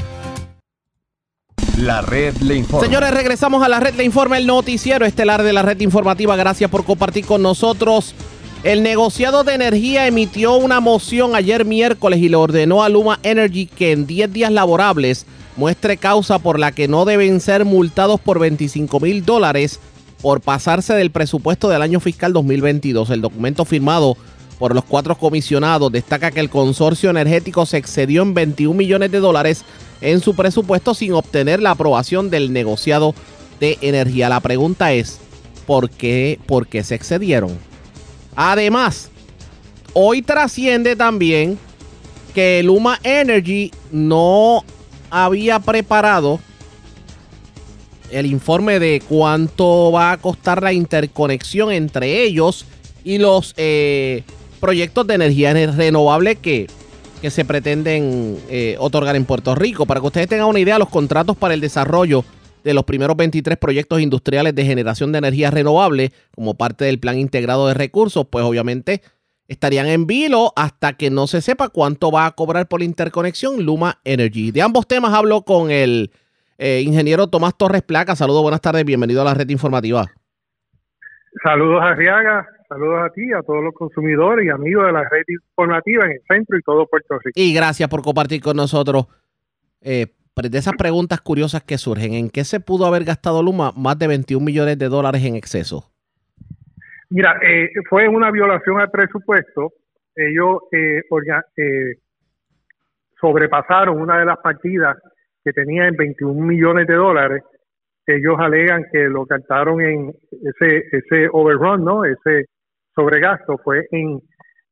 La 1.78 2.02
red 2.02 2.38
le 2.38 2.56
informa. 2.56 2.86
Señores, 2.86 3.12
regresamos 3.12 3.62
a 3.62 3.68
la 3.68 3.82
red 3.82 3.94
le 3.96 4.06
informa, 4.06 4.38
el 4.38 4.48
noticiero 4.48 5.06
estelar 5.06 5.44
de 5.44 5.52
la 5.52 5.64
red 5.64 5.82
informativa. 5.82 6.38
Gracias 6.38 6.72
por 6.72 6.86
compartir 6.86 7.26
con 7.26 7.42
nosotros. 7.42 8.16
El 8.64 8.84
negociado 8.84 9.44
de 9.44 9.54
energía 9.54 10.08
emitió 10.08 10.56
una 10.56 10.80
moción 10.80 11.36
ayer 11.36 11.66
miércoles 11.66 12.20
y 12.20 12.30
le 12.30 12.38
ordenó 12.38 12.82
a 12.82 12.88
Luma 12.88 13.20
Energy 13.24 13.66
que 13.66 13.92
en 13.92 14.08
10 14.08 14.32
días 14.32 14.52
laborables 14.54 15.26
muestre 15.58 15.98
causa 15.98 16.40
por 16.40 16.58
la 16.58 16.72
que 16.72 16.88
no 16.88 17.04
deben 17.04 17.42
ser 17.42 17.66
multados 17.66 18.22
por 18.22 18.40
25 18.40 19.02
mil 19.02 19.26
dólares 19.26 19.82
por 20.22 20.40
pasarse 20.40 20.94
del 20.94 21.12
presupuesto 21.12 21.68
del 21.68 21.82
año 21.82 22.00
fiscal 22.00 22.32
2022. 22.32 23.10
El 23.10 23.22
documento 23.22 23.66
firmado 23.66 24.18
por 24.60 24.74
los 24.74 24.86
cuatro 24.86 25.18
comisionados 25.18 25.92
destaca 25.92 26.32
que 26.32 26.40
el 26.40 26.50
consorcio 26.50 27.10
energético 27.10 27.66
se 27.66 27.78
excedió 27.78 28.22
en 28.22 28.34
21 28.34 28.76
millones 28.76 29.12
de 29.12 29.20
dólares 29.20 29.66
en 30.02 30.22
su 30.22 30.36
presupuesto 30.36 30.94
sin 30.94 31.14
obtener 31.14 31.62
la 31.62 31.72
aprobación 31.72 32.30
del 32.30 32.54
negociado 32.54 33.14
de 33.60 33.78
energía. 33.82 34.30
La 34.30 34.40
pregunta 34.40 34.94
es, 34.94 35.20
¿por 35.66 35.90
qué, 35.90 36.40
por 36.46 36.68
qué 36.68 36.84
se 36.84 36.96
excedieron? 36.96 37.58
Además, 38.36 39.10
hoy 39.94 40.22
trasciende 40.22 40.96
también 40.96 41.58
que 42.34 42.62
Luma 42.64 43.00
Energy 43.04 43.72
no 43.92 44.64
había 45.10 45.60
preparado 45.60 46.40
el 48.12 48.26
informe 48.26 48.80
de 48.80 49.02
cuánto 49.08 49.92
va 49.92 50.12
a 50.12 50.18
costar 50.18 50.62
la 50.62 50.74
interconexión 50.74 51.72
entre 51.72 52.24
ellos 52.24 52.66
y 53.04 53.18
los 53.18 53.54
eh, 53.58 54.24
proyectos 54.66 55.06
de 55.06 55.14
energía 55.14 55.54
renovable 55.54 56.38
que, 56.38 56.66
que 57.22 57.30
se 57.30 57.46
pretenden 57.46 58.36
eh, 58.50 58.76
otorgar 58.80 59.16
en 59.16 59.24
Puerto 59.24 59.54
Rico. 59.54 59.86
Para 59.86 60.00
que 60.00 60.08
ustedes 60.08 60.28
tengan 60.28 60.48
una 60.48 60.60
idea, 60.60 60.80
los 60.80 60.90
contratos 60.90 61.38
para 61.38 61.54
el 61.54 61.62
desarrollo 61.62 62.26
de 62.64 62.74
los 62.74 62.84
primeros 62.84 63.16
23 63.16 63.60
proyectos 63.60 64.02
industriales 64.02 64.56
de 64.56 64.66
generación 64.66 65.12
de 65.12 65.20
energía 65.20 65.52
renovable 65.52 66.14
como 66.34 66.56
parte 66.56 66.84
del 66.84 67.00
plan 67.00 67.20
integrado 67.20 67.68
de 67.68 67.76
recursos, 67.76 68.26
pues 68.28 68.44
obviamente 68.44 69.04
estarían 69.48 69.86
en 69.86 70.08
vilo 70.08 70.52
hasta 70.56 70.94
que 70.94 71.12
no 71.12 71.28
se 71.28 71.42
sepa 71.42 71.70
cuánto 71.70 72.10
va 72.10 72.26
a 72.26 72.32
cobrar 72.32 72.68
por 72.68 72.80
la 72.80 72.86
interconexión 72.86 73.64
Luma 73.64 74.00
Energy. 74.04 74.50
De 74.50 74.64
ambos 74.64 74.88
temas 74.88 75.14
hablo 75.14 75.44
con 75.44 75.70
el 75.70 76.10
eh, 76.58 76.82
ingeniero 76.84 77.28
Tomás 77.28 77.56
Torres 77.56 77.84
Placa. 77.84 78.16
Saludos, 78.16 78.42
buenas 78.42 78.62
tardes, 78.62 78.84
bienvenido 78.84 79.22
a 79.22 79.26
la 79.26 79.36
red 79.36 79.48
informativa. 79.48 80.08
Saludos 81.44 81.84
a 81.84 81.94
Riaga, 81.94 82.48
saludos 82.68 83.00
a 83.04 83.10
ti, 83.10 83.32
a 83.34 83.42
todos 83.42 83.64
los 83.64 83.74
consumidores 83.74 84.46
y 84.46 84.50
amigos 84.50 84.86
de 84.86 84.92
la 84.92 85.08
red 85.10 85.24
informativa 85.28 86.06
en 86.06 86.12
el 86.12 86.22
centro 86.28 86.58
y 86.58 86.62
todo 86.62 86.88
Puerto 86.88 87.18
Rico. 87.20 87.40
Y 87.40 87.54
gracias 87.54 87.90
por 87.90 88.02
compartir 88.02 88.42
con 88.42 88.58
nosotros. 88.58 89.08
Eh, 89.82 90.08
de 90.44 90.58
esas 90.58 90.76
preguntas 90.76 91.22
curiosas 91.22 91.64
que 91.64 91.78
surgen, 91.78 92.14
¿en 92.14 92.30
qué 92.30 92.44
se 92.44 92.60
pudo 92.60 92.86
haber 92.86 93.06
gastado 93.06 93.42
Luma 93.42 93.72
más 93.76 93.98
de 93.98 94.08
21 94.08 94.46
millones 94.46 94.78
de 94.78 94.90
dólares 94.90 95.24
en 95.24 95.36
exceso? 95.36 95.92
Mira, 97.10 97.40
eh, 97.42 97.70
fue 97.90 98.08
una 98.08 98.32
violación 98.32 98.80
al 98.82 98.92
presupuesto. 98.92 99.72
Ellos 100.16 100.60
eh, 100.72 101.02
eh, 101.58 101.96
sobrepasaron 103.20 104.02
una 104.02 104.20
de 104.20 104.26
las 104.26 104.38
partidas 104.40 104.98
que 105.44 105.54
tenía 105.54 105.88
en 105.88 105.96
21 105.96 106.34
millones 106.46 106.88
de 106.88 106.96
dólares. 106.96 107.44
Ellos 108.06 108.36
alegan 108.38 108.86
que 108.92 109.06
lo 109.06 109.26
captaron 109.26 109.82
en 109.82 110.14
ese 110.32 110.84
ese 110.92 111.30
overrun, 111.32 111.84
¿no? 111.84 112.06
Ese 112.06 112.46
sobregasto 112.96 113.58
fue 113.64 113.88
en, 113.92 114.20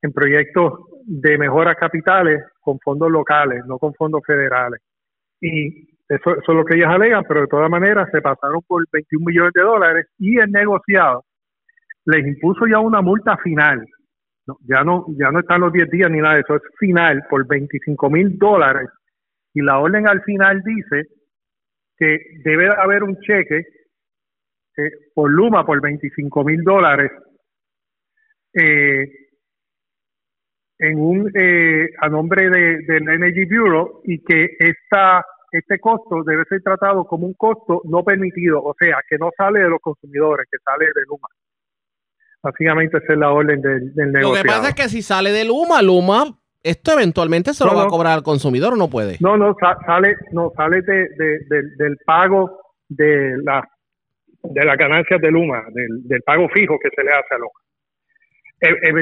en 0.01 0.13
proyectos 0.13 0.73
de 1.05 1.37
mejoras 1.37 1.75
capitales 1.75 2.41
con 2.61 2.79
fondos 2.79 3.11
locales, 3.11 3.63
no 3.67 3.77
con 3.77 3.93
fondos 3.93 4.21
federales 4.25 4.81
y 5.43 5.89
eso, 6.07 6.37
es 6.37 6.47
lo 6.47 6.63
que 6.63 6.77
ellas 6.77 6.89
alegan, 6.89 7.23
pero 7.27 7.41
de 7.41 7.47
todas 7.47 7.69
maneras 7.69 8.09
se 8.11 8.21
pasaron 8.21 8.61
por 8.67 8.83
21 8.91 9.25
millones 9.25 9.51
de 9.53 9.61
dólares 9.61 10.07
y 10.17 10.39
el 10.39 10.51
negociado 10.51 11.25
les 12.05 12.25
impuso 12.25 12.65
ya 12.65 12.79
una 12.79 13.01
multa 13.01 13.37
final. 13.37 13.85
ya 14.67 14.83
no 14.83 15.05
ya 15.17 15.31
no 15.31 15.39
están 15.39 15.61
los 15.61 15.71
10 15.71 15.89
días 15.89 16.09
ni 16.09 16.19
nada 16.19 16.35
de 16.35 16.41
eso, 16.41 16.55
es 16.55 16.61
final 16.79 17.23
por 17.29 17.47
25 17.47 18.09
mil 18.09 18.37
dólares 18.37 18.89
y 19.53 19.61
la 19.61 19.79
orden 19.79 20.07
al 20.07 20.21
final 20.23 20.61
dice 20.63 21.07
que 21.97 22.17
debe 22.43 22.69
haber 22.69 23.03
un 23.03 23.17
cheque 23.19 23.59
eh, 24.77 24.91
por 25.13 25.29
Luma 25.29 25.65
por 25.65 25.81
25 25.81 26.43
mil 26.43 26.63
dólares 26.63 27.11
eh, 28.53 29.07
en 30.79 30.99
un 30.99 31.31
eh, 31.33 31.89
a 31.99 32.09
nombre 32.09 32.49
de, 32.49 32.79
del 32.85 33.07
Energy 33.07 33.45
Bureau 33.45 34.01
y 34.05 34.23
que 34.23 34.55
esta 34.59 35.23
este 35.51 35.79
costo 35.79 36.23
debe 36.23 36.43
ser 36.45 36.61
tratado 36.63 37.05
como 37.05 37.27
un 37.27 37.35
costo 37.35 37.81
no 37.85 38.03
permitido, 38.03 38.61
o 38.63 38.75
sea, 38.77 38.97
que 39.07 39.17
no 39.19 39.29
sale 39.37 39.59
de 39.59 39.69
los 39.69 39.79
consumidores, 39.79 40.47
que 40.51 40.57
sale 40.65 40.85
de 40.85 41.01
Luma. 41.07 41.27
Básicamente 42.41 42.97
esa 42.97 43.13
es 43.13 43.19
la 43.19 43.31
orden 43.31 43.61
del, 43.61 43.93
del 43.93 44.11
Lo 44.13 44.33
que 44.33 44.43
pasa 44.43 44.69
es 44.69 44.75
que 44.75 44.89
si 44.89 45.03
sale 45.03 45.31
de 45.31 45.45
Luma, 45.45 45.81
Luma, 45.83 46.25
esto 46.63 46.91
eventualmente 46.93 47.53
se 47.53 47.63
lo 47.65 47.75
va 47.75 47.83
a 47.83 47.87
cobrar 47.87 48.13
al 48.13 48.23
consumidor 48.23 48.73
o 48.73 48.77
no 48.77 48.89
puede. 48.89 49.17
No, 49.19 49.37
no, 49.37 49.55
sale, 49.85 50.15
no, 50.31 50.51
sale 50.57 50.81
de, 50.81 51.07
del 51.77 51.97
pago 52.05 52.59
de 52.89 53.37
la 53.43 53.63
de 54.43 54.65
las 54.65 54.77
ganancias 54.77 55.21
de 55.21 55.31
Luma, 55.31 55.63
del, 55.71 56.05
del 56.05 56.21
pago 56.23 56.49
fijo 56.49 56.77
que 56.77 56.89
se 56.93 57.01
le 57.01 57.11
hace 57.11 57.35
a 57.35 57.37
Luma. 57.37 57.62
E, 58.63 58.93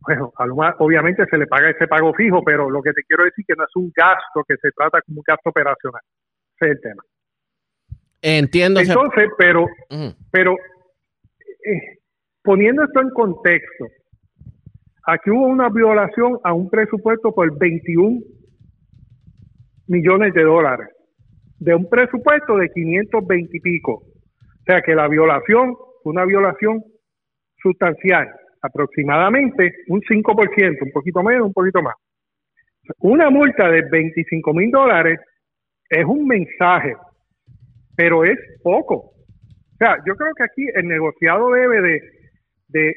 bueno, 0.00 0.32
a 0.36 0.74
obviamente 0.78 1.24
se 1.30 1.38
le 1.38 1.46
paga 1.46 1.70
ese 1.70 1.86
pago 1.86 2.12
fijo, 2.14 2.42
pero 2.44 2.68
lo 2.68 2.82
que 2.82 2.92
te 2.92 3.02
quiero 3.04 3.24
decir 3.24 3.44
que 3.46 3.54
no 3.56 3.64
es 3.64 3.76
un 3.76 3.90
gasto 3.94 4.44
que 4.46 4.56
se 4.56 4.70
trata 4.72 5.00
como 5.02 5.20
un 5.20 5.24
gasto 5.26 5.48
operacional. 5.48 6.02
Ese 6.56 6.66
es 6.66 6.76
el 6.76 6.80
tema. 6.80 7.02
Entiendo. 8.20 8.80
Entonces, 8.80 9.30
pero, 9.38 9.66
pero 10.30 10.52
eh, 10.52 11.98
poniendo 12.42 12.84
esto 12.84 13.00
en 13.00 13.10
contexto, 13.10 13.86
aquí 15.06 15.30
hubo 15.30 15.46
una 15.46 15.70
violación 15.70 16.38
a 16.44 16.52
un 16.52 16.68
presupuesto 16.68 17.34
por 17.34 17.58
21 17.58 18.20
millones 19.86 20.34
de 20.34 20.42
dólares, 20.42 20.88
de 21.60 21.74
un 21.74 21.88
presupuesto 21.88 22.56
de 22.56 22.68
520 22.68 23.56
y 23.56 23.60
pico. 23.60 23.94
O 23.94 24.64
sea 24.66 24.82
que 24.82 24.94
la 24.94 25.08
violación 25.08 25.74
fue 26.02 26.12
una 26.12 26.26
violación 26.26 26.84
sustancial 27.62 28.28
aproximadamente 28.62 29.74
un 29.88 30.00
5%, 30.00 30.78
un 30.82 30.92
poquito 30.92 31.22
menos, 31.22 31.46
un 31.46 31.52
poquito 31.52 31.82
más. 31.82 31.94
Una 33.00 33.30
multa 33.30 33.68
de 33.68 33.82
25 33.82 34.54
mil 34.54 34.70
dólares 34.70 35.20
es 35.90 36.04
un 36.04 36.26
mensaje, 36.26 36.94
pero 37.96 38.24
es 38.24 38.38
poco. 38.62 38.94
O 38.94 39.76
sea, 39.78 39.96
yo 40.06 40.14
creo 40.16 40.34
que 40.34 40.44
aquí 40.44 40.66
el 40.74 40.88
negociado 40.88 41.50
debe 41.52 41.80
de, 41.80 42.00
de 42.68 42.94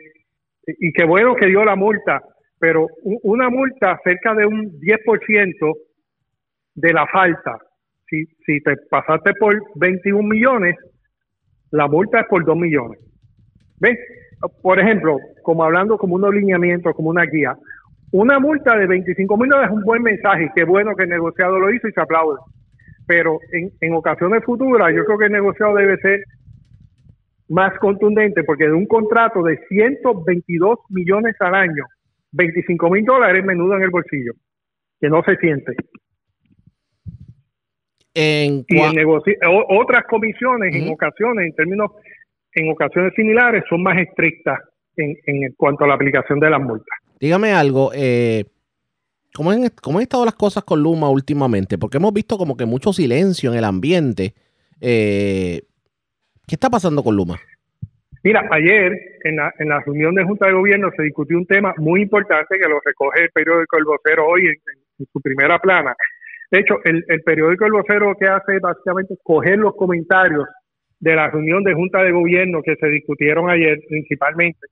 y 0.67 0.91
qué 0.93 1.05
bueno 1.05 1.35
que 1.35 1.47
dio 1.47 1.63
la 1.65 1.75
multa, 1.75 2.21
pero 2.59 2.87
una 3.23 3.49
multa 3.49 3.99
cerca 4.03 4.33
de 4.35 4.45
un 4.45 4.79
10% 4.79 5.73
de 6.75 6.93
la 6.93 7.07
falta. 7.07 7.57
Si, 8.07 8.25
si 8.45 8.61
te 8.61 8.75
pasaste 8.89 9.33
por 9.33 9.55
21 9.75 10.27
millones, 10.27 10.75
la 11.71 11.87
multa 11.87 12.21
es 12.21 12.27
por 12.27 12.45
2 12.45 12.57
millones. 12.57 12.99
¿Ves? 13.79 13.97
Por 14.61 14.79
ejemplo, 14.79 15.17
como 15.43 15.63
hablando 15.63 15.97
como 15.97 16.15
un 16.15 16.25
alineamiento, 16.25 16.93
como 16.93 17.09
una 17.09 17.25
guía, 17.25 17.55
una 18.11 18.39
multa 18.39 18.77
de 18.77 18.87
25 18.87 19.37
mil 19.37 19.49
dólares 19.49 19.71
es 19.71 19.77
un 19.77 19.83
buen 19.83 20.03
mensaje, 20.03 20.51
qué 20.55 20.63
bueno 20.63 20.95
que 20.95 21.03
el 21.03 21.09
negociado 21.09 21.59
lo 21.59 21.71
hizo 21.73 21.87
y 21.87 21.91
se 21.93 22.01
aplaude. 22.01 22.39
Pero 23.07 23.39
en, 23.53 23.71
en 23.79 23.93
ocasiones 23.93 24.43
futuras 24.43 24.93
yo 24.95 25.05
creo 25.05 25.17
que 25.17 25.25
el 25.25 25.31
negociado 25.31 25.75
debe 25.75 25.97
ser 25.97 26.23
más 27.51 27.77
contundente 27.79 28.43
porque 28.43 28.65
de 28.65 28.73
un 28.73 28.85
contrato 28.85 29.43
de 29.43 29.59
122 29.67 30.79
millones 30.89 31.35
al 31.39 31.55
año, 31.55 31.85
25 32.31 32.89
mil 32.89 33.05
dólares 33.05 33.43
menudo 33.43 33.75
en 33.75 33.83
el 33.83 33.89
bolsillo, 33.89 34.33
que 34.99 35.09
no 35.09 35.21
se 35.23 35.35
siente. 35.37 35.73
En 38.13 38.65
y 38.67 38.77
en 38.77 39.07
otras 39.69 40.03
comisiones, 40.09 40.75
en 40.75 40.91
ocasiones, 40.91 41.47
en 41.47 41.55
términos 41.55 41.91
en 42.55 42.69
ocasiones 42.69 43.13
similares 43.15 43.63
son 43.69 43.83
más 43.83 43.97
estrictas 43.97 44.59
en, 44.97 45.15
en 45.25 45.53
cuanto 45.53 45.85
a 45.85 45.87
la 45.87 45.93
aplicación 45.95 46.39
de 46.39 46.49
las 46.49 46.61
multas. 46.61 46.97
Dígame 47.19 47.51
algo, 47.51 47.91
eh, 47.93 48.45
¿cómo, 49.33 49.51
han, 49.51 49.69
¿cómo, 49.81 49.99
han, 49.99 50.03
estado 50.03 50.25
las 50.25 50.35
cosas 50.35 50.63
con 50.63 50.81
Luma 50.81 51.09
últimamente? 51.09 51.77
Porque 51.77 51.97
hemos 51.97 52.13
visto 52.13 52.37
como 52.37 52.57
que 52.57 52.65
mucho 52.65 52.91
silencio 52.93 53.51
en 53.51 53.57
el 53.57 53.63
ambiente. 53.63 54.33
Eh, 54.81 55.61
¿Qué 56.47 56.55
está 56.55 56.69
pasando 56.69 57.03
con 57.03 57.15
Luma? 57.15 57.37
Mira, 58.23 58.47
ayer 58.51 58.91
en 59.23 59.35
la, 59.35 59.53
en 59.57 59.69
la 59.69 59.79
reunión 59.81 60.13
de 60.13 60.23
Junta 60.23 60.47
de 60.47 60.53
Gobierno 60.53 60.89
se 60.95 61.03
discutió 61.03 61.37
un 61.37 61.45
tema 61.45 61.73
muy 61.77 62.01
importante 62.01 62.59
que 62.59 62.69
lo 62.69 62.79
recoge 62.83 63.23
el 63.23 63.29
periódico 63.31 63.77
El 63.77 63.85
Vocero 63.85 64.27
hoy 64.27 64.47
en, 64.47 65.07
su 65.11 65.19
primera 65.21 65.57
plana. 65.57 65.95
De 66.51 66.59
hecho, 66.59 66.75
el, 66.83 67.03
el 67.07 67.21
periódico 67.21 67.65
El 67.65 67.71
Vocero 67.71 68.13
que 68.19 68.27
hace 68.27 68.57
es 68.57 68.61
básicamente 68.61 69.15
coger 69.23 69.57
los 69.57 69.75
comentarios 69.75 70.45
de 71.01 71.15
la 71.15 71.29
reunión 71.29 71.63
de 71.63 71.73
Junta 71.73 72.03
de 72.03 72.11
Gobierno 72.11 72.61
que 72.61 72.75
se 72.75 72.87
discutieron 72.87 73.49
ayer 73.49 73.79
principalmente. 73.89 74.67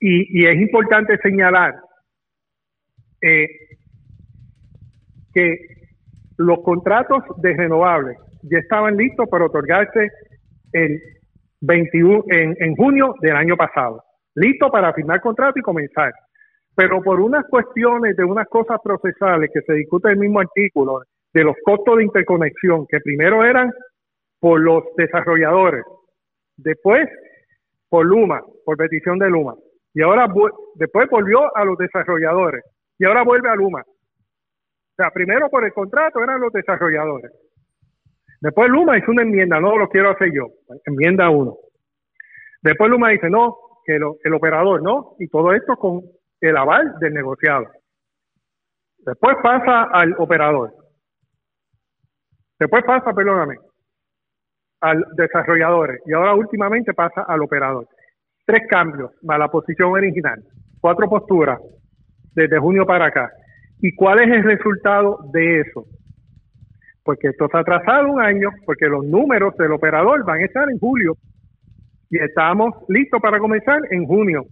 Y, 0.00 0.44
es 0.44 0.60
importante 0.60 1.16
señalar 1.22 1.76
eh, 3.22 3.48
que 5.32 5.56
los 6.36 6.60
contratos 6.62 7.22
de 7.38 7.56
renovables 7.56 8.18
ya 8.42 8.58
estaban 8.58 8.96
listos 8.96 9.26
para 9.30 9.46
otorgarse 9.46 10.08
el 10.72 11.00
21, 11.60 12.24
en, 12.28 12.56
en 12.58 12.74
junio 12.74 13.14
del 13.20 13.36
año 13.36 13.56
pasado. 13.56 14.02
Listo 14.34 14.68
para 14.68 14.92
firmar 14.92 15.20
contrato 15.20 15.58
y 15.58 15.62
comenzar. 15.62 16.12
Pero 16.74 17.00
por 17.00 17.20
unas 17.20 17.46
cuestiones 17.48 18.16
de 18.16 18.24
unas 18.24 18.48
cosas 18.48 18.78
procesales 18.82 19.48
que 19.54 19.60
se 19.62 19.74
discute 19.74 20.08
en 20.08 20.14
el 20.14 20.20
mismo 20.20 20.40
artículo, 20.40 21.02
de 21.32 21.44
los 21.44 21.54
costos 21.64 21.96
de 21.96 22.04
interconexión, 22.04 22.86
que 22.88 23.00
primero 23.00 23.44
eran 23.44 23.70
por 24.44 24.60
los 24.60 24.84
desarrolladores, 24.98 25.86
después 26.58 27.08
por 27.88 28.04
Luma, 28.04 28.42
por 28.66 28.76
petición 28.76 29.18
de 29.18 29.30
Luma, 29.30 29.54
y 29.94 30.02
ahora 30.02 30.28
después 30.74 31.08
volvió 31.08 31.56
a 31.56 31.64
los 31.64 31.78
desarrolladores, 31.78 32.62
y 32.98 33.06
ahora 33.06 33.22
vuelve 33.24 33.48
a 33.48 33.54
Luma. 33.54 33.80
O 33.80 34.94
sea, 34.98 35.10
primero 35.12 35.48
por 35.48 35.64
el 35.64 35.72
contrato 35.72 36.22
eran 36.22 36.42
los 36.42 36.52
desarrolladores. 36.52 37.32
Después 38.42 38.68
Luma 38.68 38.98
hizo 38.98 39.12
una 39.12 39.22
enmienda, 39.22 39.58
no 39.60 39.78
lo 39.78 39.88
quiero 39.88 40.10
hacer 40.10 40.30
yo, 40.30 40.48
enmienda 40.84 41.30
uno. 41.30 41.56
Después 42.60 42.90
Luma 42.90 43.08
dice, 43.08 43.30
no, 43.30 43.56
que 43.86 43.96
el 43.96 44.34
operador, 44.34 44.82
¿no? 44.82 45.16
Y 45.20 45.28
todo 45.28 45.54
esto 45.54 45.74
con 45.76 46.02
el 46.42 46.54
aval 46.54 46.98
del 47.00 47.14
negociado. 47.14 47.66
Después 48.98 49.38
pasa 49.42 49.84
al 49.84 50.14
operador. 50.18 50.70
Después 52.58 52.84
pasa, 52.84 53.14
perdóname, 53.14 53.56
al 54.84 55.04
desarrollador. 55.16 56.00
Y 56.06 56.12
ahora 56.12 56.34
últimamente 56.34 56.94
pasa 56.94 57.22
al 57.26 57.42
operador. 57.42 57.86
Tres 58.44 58.62
cambios 58.68 59.10
a 59.28 59.38
la 59.38 59.48
posición 59.48 59.92
original. 59.92 60.42
Cuatro 60.80 61.08
posturas 61.08 61.58
desde 62.34 62.58
junio 62.58 62.86
para 62.86 63.06
acá. 63.06 63.30
¿Y 63.80 63.94
cuál 63.94 64.20
es 64.20 64.30
el 64.30 64.44
resultado 64.44 65.18
de 65.32 65.60
eso? 65.60 65.86
porque 67.04 67.28
esto 67.28 67.46
se 67.50 67.56
ha 67.56 67.60
atrasado 67.60 68.10
un 68.10 68.20
año, 68.20 68.50
porque 68.64 68.86
los 68.86 69.04
números 69.04 69.54
del 69.56 69.72
operador 69.72 70.24
van 70.24 70.40
a 70.40 70.44
estar 70.44 70.68
en 70.70 70.78
julio 70.78 71.16
y 72.10 72.18
estamos 72.18 72.74
listos 72.88 73.20
para 73.20 73.38
comenzar 73.38 73.80
en 73.90 74.06
junio. 74.06 74.46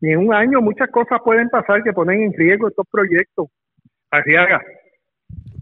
Y 0.00 0.10
en 0.10 0.18
un 0.20 0.32
año 0.34 0.60
muchas 0.60 0.88
cosas 0.90 1.20
pueden 1.24 1.48
pasar 1.48 1.82
que 1.82 1.92
ponen 1.92 2.22
en 2.22 2.32
riesgo 2.32 2.68
estos 2.68 2.86
proyectos. 2.90 3.48
Arriaga. 4.10 4.62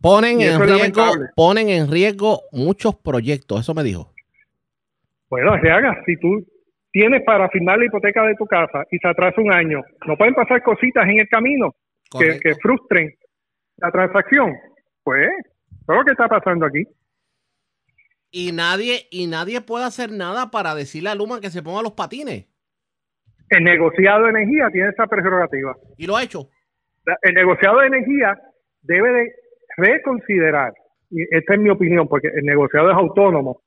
Ponen 0.05 0.43
en 0.43 0.61
riesgo, 0.61 1.13
ponen 1.35 1.71
en 1.71 1.91
riesgo 1.91 2.43
muchos 2.53 2.95
proyectos, 2.95 3.61
eso 3.61 3.73
me 3.73 3.83
dijo. 3.83 4.13
Bueno, 5.31 5.53
Arriaga, 5.53 6.03
si 6.05 6.19
tú 6.19 6.47
tienes 6.93 7.23
para 7.25 7.49
firmar 7.49 7.79
la 7.79 7.87
hipoteca 7.87 8.23
de 8.27 8.35
tu 8.35 8.45
casa 8.45 8.85
y 8.91 8.99
se 8.99 9.09
atrasa 9.09 9.41
un 9.41 9.51
año, 9.51 9.81
no 10.07 10.15
pueden 10.19 10.35
pasar 10.35 10.63
cositas 10.63 11.09
en 11.09 11.21
el 11.21 11.29
camino 11.31 11.75
que, 12.19 12.39
que 12.39 12.55
frustren 12.57 13.15
la 13.79 13.91
transacción. 13.91 14.55
Pues 15.03 15.27
¿Qué 15.87 15.95
lo 15.95 16.05
que 16.05 16.11
está 16.11 16.29
pasando 16.29 16.67
aquí? 16.67 16.87
Y 18.31 18.53
nadie, 18.53 19.09
y 19.11 19.27
nadie 19.27 19.63
puede 19.63 19.87
hacer 19.87 20.13
nada 20.13 20.51
para 20.51 20.75
decirle 20.75 21.09
a 21.09 21.15
Luma 21.15 21.41
que 21.41 21.49
se 21.49 21.63
ponga 21.63 21.81
los 21.81 21.93
patines. 21.93 22.45
El 23.49 23.65
negociado 23.65 24.25
de 24.25 24.31
energía 24.33 24.69
tiene 24.71 24.91
esa 24.91 25.07
prerrogativa. 25.07 25.75
¿Y 25.97 26.07
lo 26.07 26.15
ha 26.15 26.23
hecho? 26.23 26.51
El 27.23 27.33
negociado 27.33 27.81
de 27.81 27.87
energía 27.87 28.39
debe 28.83 29.11
de 29.11 29.44
reconsiderar, 29.77 30.73
y 31.11 31.23
esta 31.35 31.55
es 31.55 31.61
mi 31.61 31.71
opinión, 31.71 32.09
porque 32.09 32.29
el 32.29 32.45
negociado 32.45 32.91
es 32.91 32.97
autónomo, 32.97 33.61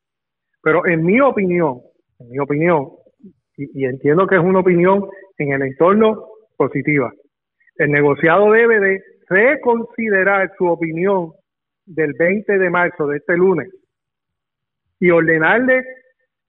pero 0.62 0.86
en 0.86 1.06
mi 1.06 1.20
opinión, 1.22 1.80
en 2.20 2.30
mi 2.30 2.40
opinión, 2.40 2.90
y, 3.58 3.82
y 3.82 3.86
entiendo 3.86 4.28
que 4.28 4.36
es 4.36 4.42
una 4.42 4.60
opinión 4.60 5.08
en 5.38 5.52
el 5.54 5.62
entorno 5.62 6.26
positiva, 6.58 7.12
el 7.78 7.92
negociado 7.92 8.52
debe 8.52 8.80
de 8.80 9.02
reconsiderar 9.30 10.52
su 10.58 10.66
opinión 10.66 11.32
del 11.86 12.14
20 12.18 12.58
de 12.58 12.70
marzo 12.70 13.08
de 13.08 13.18
este 13.18 13.38
lunes 13.38 13.70
y 15.00 15.12
ordenarle 15.12 15.84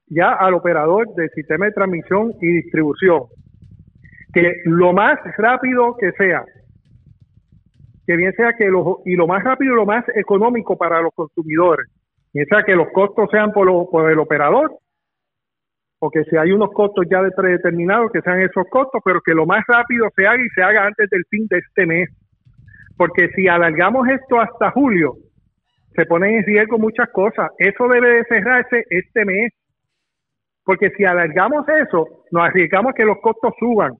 ya 0.06 0.32
al 0.32 0.54
operador 0.54 1.06
del 1.14 1.30
sistema 1.30 1.66
de 1.66 1.72
transmisión 1.72 2.32
y 2.40 2.62
distribución 2.62 3.24
que 4.32 4.60
lo 4.64 4.92
más 4.92 5.18
rápido 5.36 5.96
que 5.98 6.12
sea, 6.12 6.44
que 8.08 8.16
bien 8.16 8.32
sea 8.32 8.54
que 8.54 8.64
lo, 8.68 9.02
y 9.04 9.16
lo 9.16 9.26
más 9.26 9.44
rápido 9.44 9.74
y 9.74 9.76
lo 9.76 9.84
más 9.84 10.02
económico 10.14 10.78
para 10.78 11.02
los 11.02 11.12
consumidores, 11.14 11.90
bien 12.32 12.46
sea 12.46 12.62
que 12.62 12.74
los 12.74 12.88
costos 12.88 13.28
sean 13.30 13.52
por, 13.52 13.68
por 13.90 14.10
el 14.10 14.18
operador 14.18 14.78
o 15.98 16.10
que 16.10 16.24
si 16.24 16.34
hay 16.38 16.52
unos 16.52 16.70
costos 16.72 17.04
ya 17.10 17.20
predeterminados, 17.36 18.10
que 18.10 18.22
sean 18.22 18.40
esos 18.40 18.64
costos, 18.70 19.02
pero 19.04 19.20
que 19.20 19.34
lo 19.34 19.44
más 19.44 19.62
rápido 19.68 20.08
se 20.16 20.26
haga 20.26 20.42
y 20.42 20.48
se 20.54 20.62
haga 20.62 20.86
antes 20.86 21.10
del 21.10 21.22
fin 21.28 21.46
de 21.50 21.58
este 21.58 21.84
mes. 21.84 22.08
Porque 22.96 23.28
si 23.36 23.46
alargamos 23.46 24.08
esto 24.08 24.40
hasta 24.40 24.70
julio, 24.70 25.12
se 25.94 26.06
ponen 26.06 26.36
en 26.36 26.44
riesgo 26.44 26.78
muchas 26.78 27.10
cosas. 27.10 27.50
Eso 27.58 27.88
debe 27.88 28.08
de 28.08 28.24
cerrarse 28.24 28.84
este 28.88 29.24
mes, 29.26 29.52
porque 30.64 30.88
si 30.96 31.04
alargamos 31.04 31.68
eso, 31.68 32.06
nos 32.30 32.48
arriesgamos 32.48 32.92
a 32.92 32.94
que 32.94 33.04
los 33.04 33.18
costos 33.20 33.52
suban. 33.58 33.92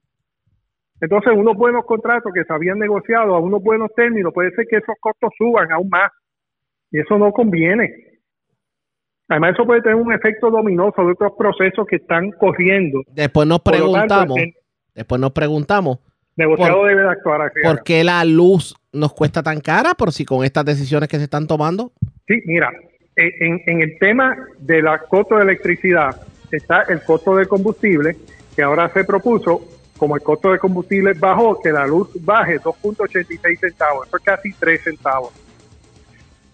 Entonces, 1.01 1.33
unos 1.35 1.55
buenos 1.55 1.85
contratos 1.85 2.31
que 2.33 2.43
se 2.43 2.53
habían 2.53 2.79
negociado 2.79 3.35
a 3.35 3.39
unos 3.39 3.63
buenos 3.63 3.89
términos, 3.95 4.33
puede 4.33 4.51
ser 4.51 4.65
que 4.67 4.77
esos 4.77 4.95
costos 4.99 5.31
suban 5.37 5.71
aún 5.71 5.89
más. 5.89 6.11
Y 6.91 6.99
eso 6.99 7.17
no 7.17 7.31
conviene. 7.31 7.93
Además, 9.29 9.53
eso 9.53 9.65
puede 9.65 9.81
tener 9.81 9.95
un 9.95 10.11
efecto 10.11 10.49
dominó 10.49 10.91
sobre 10.95 11.13
otros 11.13 11.33
procesos 11.37 11.85
que 11.87 11.97
están 11.97 12.31
corriendo. 12.31 13.03
Después 13.13 13.47
nos 13.47 13.59
preguntamos, 13.61 14.39
después 14.95 15.21
nos 15.21 15.31
preguntamos 15.31 15.99
negociado 16.39 16.85
debe 16.85 17.03
de 17.03 17.09
actuar 17.09 17.41
así. 17.41 17.59
¿Por 17.61 17.83
qué 17.83 18.03
la 18.03 18.23
luz 18.25 18.75
nos 18.93 19.13
cuesta 19.13 19.43
tan 19.43 19.59
cara 19.59 19.93
por 19.93 20.11
si 20.11 20.25
con 20.25 20.43
estas 20.43 20.65
decisiones 20.65 21.09
que 21.09 21.17
se 21.17 21.25
están 21.25 21.45
tomando? 21.45 21.91
Sí, 22.27 22.41
mira, 22.45 22.71
en, 23.15 23.61
en 23.65 23.81
el 23.81 23.99
tema 23.99 24.35
de 24.57 24.81
la 24.81 24.99
costo 24.99 25.35
de 25.35 25.43
electricidad 25.43 26.15
está 26.51 26.83
el 26.83 27.03
costo 27.03 27.35
de 27.35 27.45
combustible, 27.45 28.15
que 28.55 28.63
ahora 28.63 28.89
se 28.89 29.03
propuso, 29.03 29.61
como 29.99 30.15
el 30.15 30.23
costo 30.23 30.51
de 30.51 30.59
combustible 30.59 31.13
bajó, 31.13 31.59
que 31.59 31.71
la 31.71 31.85
luz 31.85 32.09
baje 32.21 32.59
2.86 32.59 33.59
centavos, 33.59 34.07
eso 34.07 34.17
es 34.17 34.23
casi 34.23 34.53
3 34.53 34.81
centavos. 34.81 35.33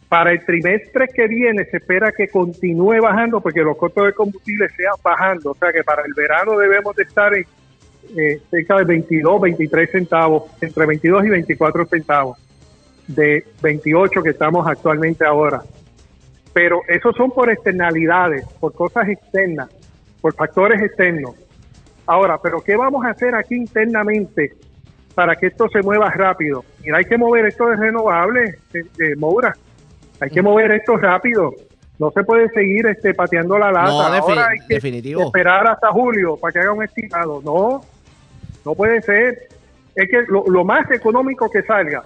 Para 0.10 0.32
el 0.32 0.44
trimestre 0.44 1.08
que 1.08 1.28
viene 1.28 1.66
se 1.66 1.78
espera 1.78 2.12
que 2.12 2.28
continúe 2.28 3.02
bajando 3.02 3.40
porque 3.42 3.62
los 3.62 3.78
costos 3.78 4.08
de 4.08 4.14
combustible 4.14 4.68
sean 4.70 4.96
bajando, 5.04 5.52
o 5.52 5.56
sea 5.56 5.72
que 5.72 5.84
para 5.84 6.04
el 6.04 6.14
verano 6.14 6.58
debemos 6.58 6.96
de 6.96 7.04
estar 7.04 7.34
en 7.34 7.46
eh, 8.18 8.42
cerca 8.50 8.78
de 8.78 8.84
22, 8.84 9.42
23 9.42 9.92
centavos, 9.92 10.44
entre 10.62 10.86
22 10.86 11.26
y 11.26 11.30
24 11.30 11.86
centavos 11.86 12.38
de 13.08 13.46
28 13.62 14.24
que 14.24 14.30
estamos 14.30 14.68
actualmente 14.68 15.26
ahora. 15.26 15.62
Pero 16.54 16.82
esos 16.88 17.16
son 17.16 17.32
por 17.32 17.50
externalidades, 17.52 18.46
por 18.60 18.74
cosas 18.74 19.08
externas, 19.10 19.70
por 20.22 20.34
factores 20.34 20.82
externos. 20.82 21.36
Ahora, 22.08 22.38
pero 22.42 22.62
¿qué 22.62 22.76
vamos 22.76 23.04
a 23.06 23.10
hacer 23.10 23.34
aquí 23.36 23.56
internamente 23.56 24.54
para 25.16 25.36
que 25.36 25.48
esto 25.48 25.68
se 25.70 25.82
mueva 25.82 26.10
rápido? 26.12 26.64
Mira, 26.84 26.98
hay 26.98 27.06
que 27.06 27.18
mover 27.18 27.46
esto 27.46 27.68
de 27.68 27.76
renovables, 27.78 28.58
de, 28.72 29.16
Moura. 29.16 29.56
Hay 30.20 30.30
que 30.30 30.42
mover 30.42 30.72
esto 30.72 30.98
rápido. 30.98 31.54
No 31.98 32.12
se 32.12 32.24
puede 32.24 32.50
seguir 32.50 32.86
este, 32.88 33.14
pateando 33.14 33.58
la 33.58 33.72
lata. 33.72 34.18
Ahora 34.18 34.50
hay 34.50 34.60
que 34.68 34.76
esperar 34.76 35.68
hasta 35.68 35.90
julio 35.92 36.38
para 36.38 36.52
que 36.52 36.60
haga 36.60 36.74
un 36.74 36.84
estimado. 36.84 37.42
No, 37.44 37.82
no 38.66 38.76
puede 38.76 39.02
ser. 39.02 39.48
Es 39.96 40.10
que 40.10 40.24
lo, 40.28 40.66
más 40.66 40.92
económico 40.92 41.50
que 41.50 41.64
salga, 41.64 42.04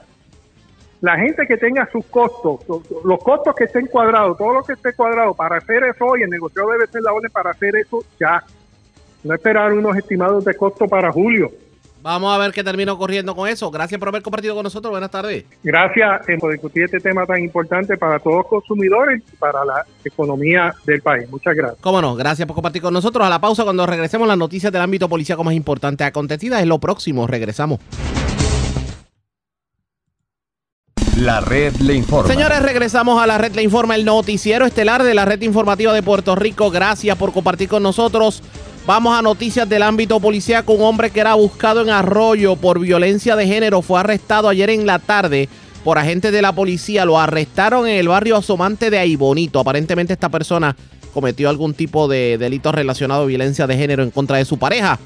la 1.02 1.18
gente 1.18 1.48
que 1.48 1.58
tenga 1.58 1.90
sus 1.92 2.06
costos, 2.06 2.60
los, 3.04 3.20
costos 3.24 3.56
que 3.56 3.64
estén 3.64 3.88
cuadrados, 3.88 4.38
todo 4.38 4.54
lo 4.54 4.64
que 4.64 4.74
esté 4.74 4.94
cuadrado 4.94 5.34
para 5.34 5.58
hacer 5.58 5.84
eso 5.84 6.06
hoy, 6.06 6.22
el 6.22 6.30
negocio 6.30 6.68
debe 6.68 6.86
ser 6.86 7.02
la 7.02 7.14
orden 7.14 7.32
para 7.32 7.50
hacer 7.50 7.76
eso 7.76 8.04
ya. 8.20 8.44
No 9.24 9.34
esperar 9.34 9.74
unos 9.74 9.98
estimados 9.98 10.46
de 10.46 10.56
costo 10.56 10.88
para 10.88 11.12
julio. 11.12 11.52
Vamos 12.02 12.34
a 12.34 12.38
ver 12.38 12.54
qué 12.54 12.64
termino 12.64 12.98
corriendo 12.98 13.36
con 13.36 13.50
eso. 13.50 13.70
Gracias 13.70 14.00
por 14.00 14.08
haber 14.08 14.22
compartido 14.22 14.56
con 14.56 14.64
nosotros. 14.64 14.90
Buenas 14.92 15.12
tardes. 15.12 15.44
Gracias 15.64 16.22
por 16.40 16.52
discutir 16.52 16.84
este 16.84 17.00
tema 17.00 17.26
tan 17.26 17.44
importante 17.44 17.98
para 17.98 18.20
todos 18.20 18.38
los 18.38 18.48
consumidores 18.48 19.22
y 19.34 19.36
para 19.36 19.66
la 19.66 19.86
economía 20.04 20.74
del 20.86 21.02
país. 21.02 21.30
Muchas 21.30 21.56
gracias. 21.56 21.82
Cómo 21.82 22.02
no, 22.02 22.16
gracias 22.16 22.48
por 22.48 22.56
compartir 22.56 22.82
con 22.82 22.94
nosotros. 22.94 23.26
A 23.26 23.30
la 23.30 23.42
pausa, 23.42 23.64
cuando 23.64 23.86
regresemos, 23.86 24.28
las 24.28 24.38
noticias 24.38 24.72
del 24.72 24.82
ámbito 24.82 25.10
policíaco 25.10 25.44
más 25.44 25.54
importante 25.54 26.06
acontecidas 26.06 26.62
es 26.62 26.68
lo 26.68 26.80
próximo. 26.80 27.28
Regresamos. 27.28 27.80
La 31.18 31.42
red 31.42 31.74
le 31.82 31.96
informa. 31.96 32.32
Señores, 32.32 32.62
regresamos 32.62 33.22
a 33.22 33.28
la 33.28 33.38
red 33.38 33.54
le 33.54 33.62
informa, 33.62 33.96
el 33.96 34.06
noticiero 34.06 34.66
estelar 34.66 35.04
de 35.04 35.14
la 35.14 35.26
red 35.26 35.42
informativa 35.42 35.92
de 35.92 36.02
Puerto 36.02 36.34
Rico. 36.34 36.72
Gracias 36.72 37.18
por 37.18 37.34
compartir 37.34 37.68
con 37.68 37.84
nosotros. 37.84 38.42
Vamos 38.90 39.16
a 39.16 39.22
noticias 39.22 39.70
del 39.70 39.84
ámbito 39.84 40.20
policíaco. 40.20 40.74
Un 40.74 40.82
hombre 40.82 41.12
que 41.12 41.20
era 41.20 41.36
buscado 41.36 41.84
en 41.84 41.92
Arroyo 41.92 42.56
por 42.56 42.80
violencia 42.80 43.36
de 43.36 43.46
género 43.46 43.84
fue 43.84 44.00
arrestado 44.00 44.50
ayer 44.50 44.72
en 44.72 44.88
la 44.88 44.98
tarde 44.98 45.48
por 45.84 46.00
agentes 46.00 46.32
de 46.32 46.42
la 46.42 46.54
policía. 46.54 47.06
Lo 47.06 47.20
arrestaron 47.20 47.88
en 47.88 47.98
el 47.98 48.08
barrio 48.08 48.38
Asomante 48.38 48.90
de 48.90 48.98
Aibonito. 48.98 49.60
Aparentemente 49.60 50.14
esta 50.14 50.30
persona 50.30 50.76
cometió 51.14 51.50
algún 51.50 51.76
tipo 51.76 52.08
de 52.08 52.40
delito 52.40 52.72
relacionado 52.72 53.22
a 53.22 53.28
violencia 53.28 53.68
de 53.68 53.78
género 53.78 54.02
en 54.02 54.10
contra 54.10 54.38
de 54.38 54.46
su 54.46 54.58
pareja. 54.58 54.98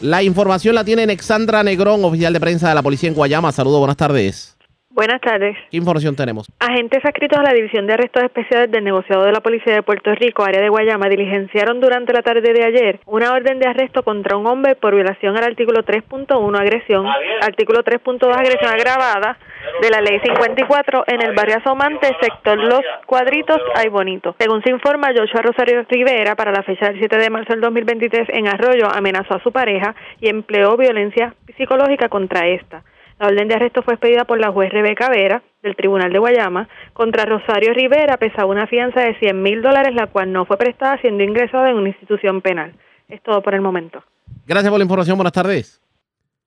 La 0.00 0.22
información 0.22 0.76
la 0.76 0.84
tiene 0.84 1.02
Alexandra 1.02 1.64
Negrón, 1.64 2.04
oficial 2.04 2.32
de 2.32 2.38
prensa 2.38 2.68
de 2.68 2.76
la 2.76 2.84
policía 2.84 3.08
en 3.08 3.16
Guayama. 3.16 3.50
Saludos, 3.50 3.80
buenas 3.80 3.96
tardes. 3.96 4.53
Buenas 4.94 5.20
tardes. 5.20 5.56
¿Qué 5.72 5.76
información 5.76 6.14
tenemos? 6.14 6.46
Agentes 6.60 7.04
adscritos 7.04 7.36
a 7.36 7.42
la 7.42 7.52
División 7.52 7.84
de 7.88 7.94
Arrestos 7.94 8.22
Especiales 8.22 8.70
del 8.70 8.84
Negociado 8.84 9.24
de 9.24 9.32
la 9.32 9.40
Policía 9.40 9.74
de 9.74 9.82
Puerto 9.82 10.14
Rico, 10.14 10.44
área 10.44 10.62
de 10.62 10.68
Guayama, 10.68 11.08
diligenciaron 11.08 11.80
durante 11.80 12.12
la 12.12 12.22
tarde 12.22 12.52
de 12.52 12.64
ayer 12.64 13.00
una 13.04 13.32
orden 13.32 13.58
de 13.58 13.66
arresto 13.66 14.04
contra 14.04 14.36
un 14.36 14.46
hombre 14.46 14.76
por 14.76 14.94
violación 14.94 15.36
al 15.36 15.42
artículo 15.42 15.82
3.1, 15.82 16.60
agresión, 16.60 17.06
artículo 17.42 17.82
3.2, 17.82 18.36
agresión 18.36 18.70
agravada 18.70 19.36
de 19.82 19.90
la 19.90 20.00
Ley 20.00 20.20
54 20.20 21.04
en 21.08 21.22
el 21.22 21.34
barrio 21.34 21.56
Asomante, 21.56 22.16
sector 22.20 22.56
Los 22.56 22.82
Cuadritos, 23.06 23.58
Ay 23.74 23.88
Bonito. 23.88 24.36
Según 24.38 24.62
se 24.62 24.70
informa, 24.70 25.08
Joshua 25.08 25.42
Rosario 25.42 25.84
Rivera, 25.88 26.36
para 26.36 26.52
la 26.52 26.62
fecha 26.62 26.86
del 26.86 27.00
7 27.00 27.18
de 27.18 27.30
marzo 27.30 27.52
del 27.52 27.62
2023, 27.62 28.28
en 28.28 28.46
Arroyo, 28.46 28.86
amenazó 28.94 29.34
a 29.34 29.42
su 29.42 29.50
pareja 29.50 29.92
y 30.20 30.28
empleó 30.28 30.76
violencia 30.76 31.34
psicológica 31.56 32.08
contra 32.08 32.46
esta. 32.46 32.84
La 33.18 33.28
orden 33.28 33.48
de 33.48 33.54
arresto 33.54 33.82
fue 33.82 33.94
expedida 33.94 34.24
por 34.24 34.40
la 34.40 34.50
juez 34.50 34.70
Rebeca 34.72 35.08
Vera 35.08 35.42
del 35.62 35.76
Tribunal 35.76 36.12
de 36.12 36.18
Guayama 36.18 36.68
contra 36.92 37.24
Rosario 37.24 37.72
Rivera, 37.72 38.16
pesaba 38.16 38.46
una 38.46 38.66
fianza 38.66 39.00
de 39.00 39.18
100 39.18 39.42
mil 39.42 39.62
dólares, 39.62 39.94
la 39.94 40.08
cual 40.08 40.32
no 40.32 40.44
fue 40.44 40.56
prestada 40.56 41.00
siendo 41.00 41.22
ingresada 41.22 41.70
en 41.70 41.76
una 41.76 41.88
institución 41.88 42.42
penal. 42.42 42.74
Es 43.08 43.22
todo 43.22 43.42
por 43.42 43.54
el 43.54 43.60
momento. 43.60 44.02
Gracias 44.46 44.70
por 44.70 44.78
la 44.78 44.84
información. 44.84 45.16
Buenas 45.16 45.32
tardes. 45.32 45.80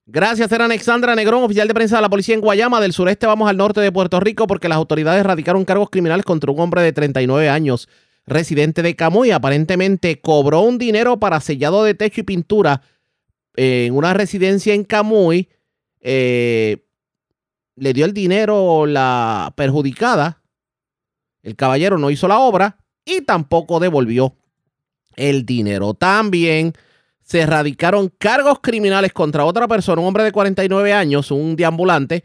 Gracias, 0.06 0.50
era 0.52 0.66
Alexandra 0.66 1.16
Negrón, 1.16 1.44
oficial 1.44 1.68
de 1.68 1.74
prensa 1.74 1.98
de 1.98 2.02
la 2.02 2.10
policía 2.10 2.36
en 2.36 2.42
Guayama. 2.42 2.80
Del 2.80 2.94
sureste 2.94 3.28
vamos 3.28 3.50
al 3.50 3.58
norte 3.58 3.82
de 3.82 3.92
Puerto 3.92 4.20
Rico 4.20 4.48
porque 4.48 4.70
las 4.70 4.78
autoridades 4.78 5.26
radicaron 5.26 5.66
cargos 5.66 5.90
criminales 5.90 6.26
contra 6.26 6.52
un 6.52 6.60
hombre 6.60 6.82
de 6.82 6.94
39 6.94 7.50
años, 7.50 7.90
residente 8.26 8.82
de 8.82 8.96
Camuy. 8.96 9.32
Aparentemente 9.32 10.22
cobró 10.22 10.62
un 10.62 10.78
dinero 10.78 11.18
para 11.18 11.40
sellado 11.40 11.84
de 11.84 11.94
techo 11.94 12.22
y 12.22 12.24
pintura 12.24 12.82
en 13.56 13.96
una 13.96 14.14
residencia 14.14 14.74
en 14.74 14.86
Camuy 14.86 15.50
eh, 16.10 16.86
le 17.76 17.92
dio 17.92 18.06
el 18.06 18.14
dinero 18.14 18.86
la 18.86 19.52
perjudicada. 19.58 20.42
El 21.44 21.58
caballero 21.58 21.98
no 21.98 22.10
hizo 22.10 22.30
la 22.30 22.40
obra 22.40 22.78
y 23.04 23.22
tampoco 23.22 23.82
devolvió 23.82 24.34
el 25.18 25.46
dinero. 25.46 25.96
También 25.96 26.72
se 27.22 27.42
erradicaron 27.42 28.08
cargos 28.18 28.60
criminales 28.62 29.12
contra 29.12 29.44
otra 29.44 29.68
persona, 29.68 30.02
un 30.02 30.08
hombre 30.08 30.24
de 30.24 30.32
49 30.32 30.94
años, 30.94 31.30
un 31.30 31.58
deambulante, 31.58 32.24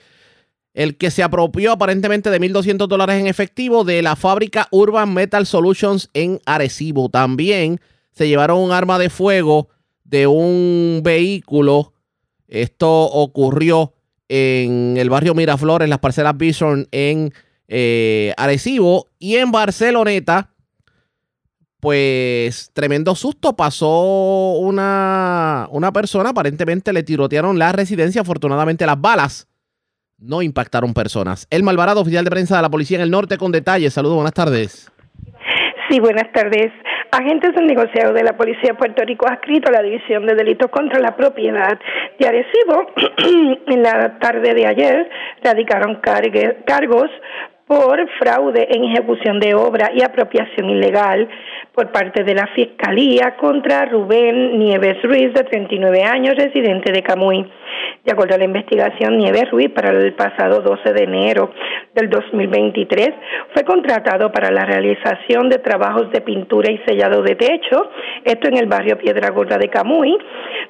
el 0.74 0.96
que 0.96 1.10
se 1.10 1.24
apropió 1.24 1.72
aparentemente 1.72 2.30
de 2.30 2.40
1.200 2.40 2.86
dólares 2.86 3.20
en 3.20 3.26
efectivo 3.26 3.82
de 3.82 4.00
la 4.00 4.14
fábrica 4.14 4.68
Urban 4.70 5.12
Metal 5.12 5.44
Solutions 5.44 6.08
en 6.14 6.40
Arecibo. 6.46 7.08
También 7.08 7.80
se 8.12 8.28
llevaron 8.28 8.60
un 8.60 8.70
arma 8.70 9.00
de 9.00 9.10
fuego 9.10 9.70
de 10.04 10.28
un 10.28 11.00
vehículo 11.02 11.91
esto 12.52 12.88
ocurrió 12.88 13.94
en 14.28 14.96
el 14.98 15.08
barrio 15.08 15.34
Miraflores, 15.34 15.88
las 15.88 16.00
parcelas 16.00 16.36
Bison 16.36 16.86
en 16.90 17.32
eh, 17.68 18.34
Arecibo 18.36 19.08
y 19.18 19.36
en 19.36 19.50
Barceloneta. 19.50 20.50
Pues 21.80 22.70
tremendo 22.74 23.14
susto 23.14 23.56
pasó 23.56 24.52
una, 24.52 25.66
una 25.70 25.92
persona, 25.92 26.28
aparentemente 26.28 26.92
le 26.92 27.02
tirotearon 27.02 27.58
la 27.58 27.72
residencia, 27.72 28.20
afortunadamente 28.20 28.86
las 28.86 29.00
balas 29.00 29.48
no 30.18 30.42
impactaron 30.42 30.94
personas. 30.94 31.46
El 31.50 31.62
Malvarado, 31.62 32.02
oficial 32.02 32.24
de 32.24 32.30
prensa 32.30 32.56
de 32.56 32.62
la 32.62 32.70
policía 32.70 32.98
en 32.98 33.02
el 33.02 33.10
norte, 33.10 33.38
con 33.38 33.50
detalles. 33.50 33.94
Saludos, 33.94 34.16
buenas 34.16 34.34
tardes. 34.34 34.92
Sí, 35.90 35.98
buenas 36.00 36.30
tardes. 36.32 36.70
Agentes 37.12 37.54
del 37.54 37.66
negociado 37.66 38.14
de 38.14 38.22
la 38.24 38.38
Policía 38.38 38.70
de 38.70 38.74
Puerto 38.74 39.04
Rico 39.04 39.28
adscrito 39.28 39.68
a 39.68 39.72
la 39.72 39.82
División 39.82 40.24
de 40.24 40.34
Delitos 40.34 40.70
contra 40.70 40.98
la 40.98 41.14
Propiedad 41.14 41.78
de 42.18 42.26
Arecibo. 42.26 42.86
En 43.66 43.82
la 43.82 44.18
tarde 44.18 44.54
de 44.54 44.66
ayer 44.66 45.10
radicaron 45.42 46.00
cargos 46.64 47.10
por 47.72 48.06
fraude 48.18 48.68
en 48.70 48.84
ejecución 48.84 49.40
de 49.40 49.54
obra 49.54 49.90
y 49.94 50.02
apropiación 50.02 50.68
ilegal 50.68 51.26
por 51.74 51.90
parte 51.90 52.22
de 52.22 52.34
la 52.34 52.46
Fiscalía 52.48 53.34
contra 53.36 53.86
Rubén 53.86 54.58
Nieves 54.58 55.02
Ruiz, 55.02 55.32
de 55.32 55.44
39 55.44 56.02
años, 56.02 56.34
residente 56.36 56.92
de 56.92 57.02
Camuy. 57.02 57.50
De 58.04 58.12
acuerdo 58.12 58.34
a 58.34 58.38
la 58.38 58.44
investigación, 58.44 59.16
Nieves 59.16 59.50
Ruiz, 59.50 59.70
para 59.70 59.90
el 59.90 60.12
pasado 60.12 60.60
12 60.60 60.92
de 60.92 61.04
enero 61.04 61.50
del 61.94 62.10
2023, 62.10 63.10
fue 63.54 63.64
contratado 63.64 64.30
para 64.30 64.50
la 64.50 64.66
realización 64.66 65.48
de 65.48 65.58
trabajos 65.58 66.10
de 66.12 66.20
pintura 66.20 66.70
y 66.70 66.78
sellado 66.86 67.22
de 67.22 67.36
techo, 67.36 67.90
esto 68.22 68.48
en 68.48 68.58
el 68.58 68.66
barrio 68.66 68.98
Piedra 68.98 69.30
Gorda 69.30 69.56
de 69.56 69.68
Camuy, 69.70 70.18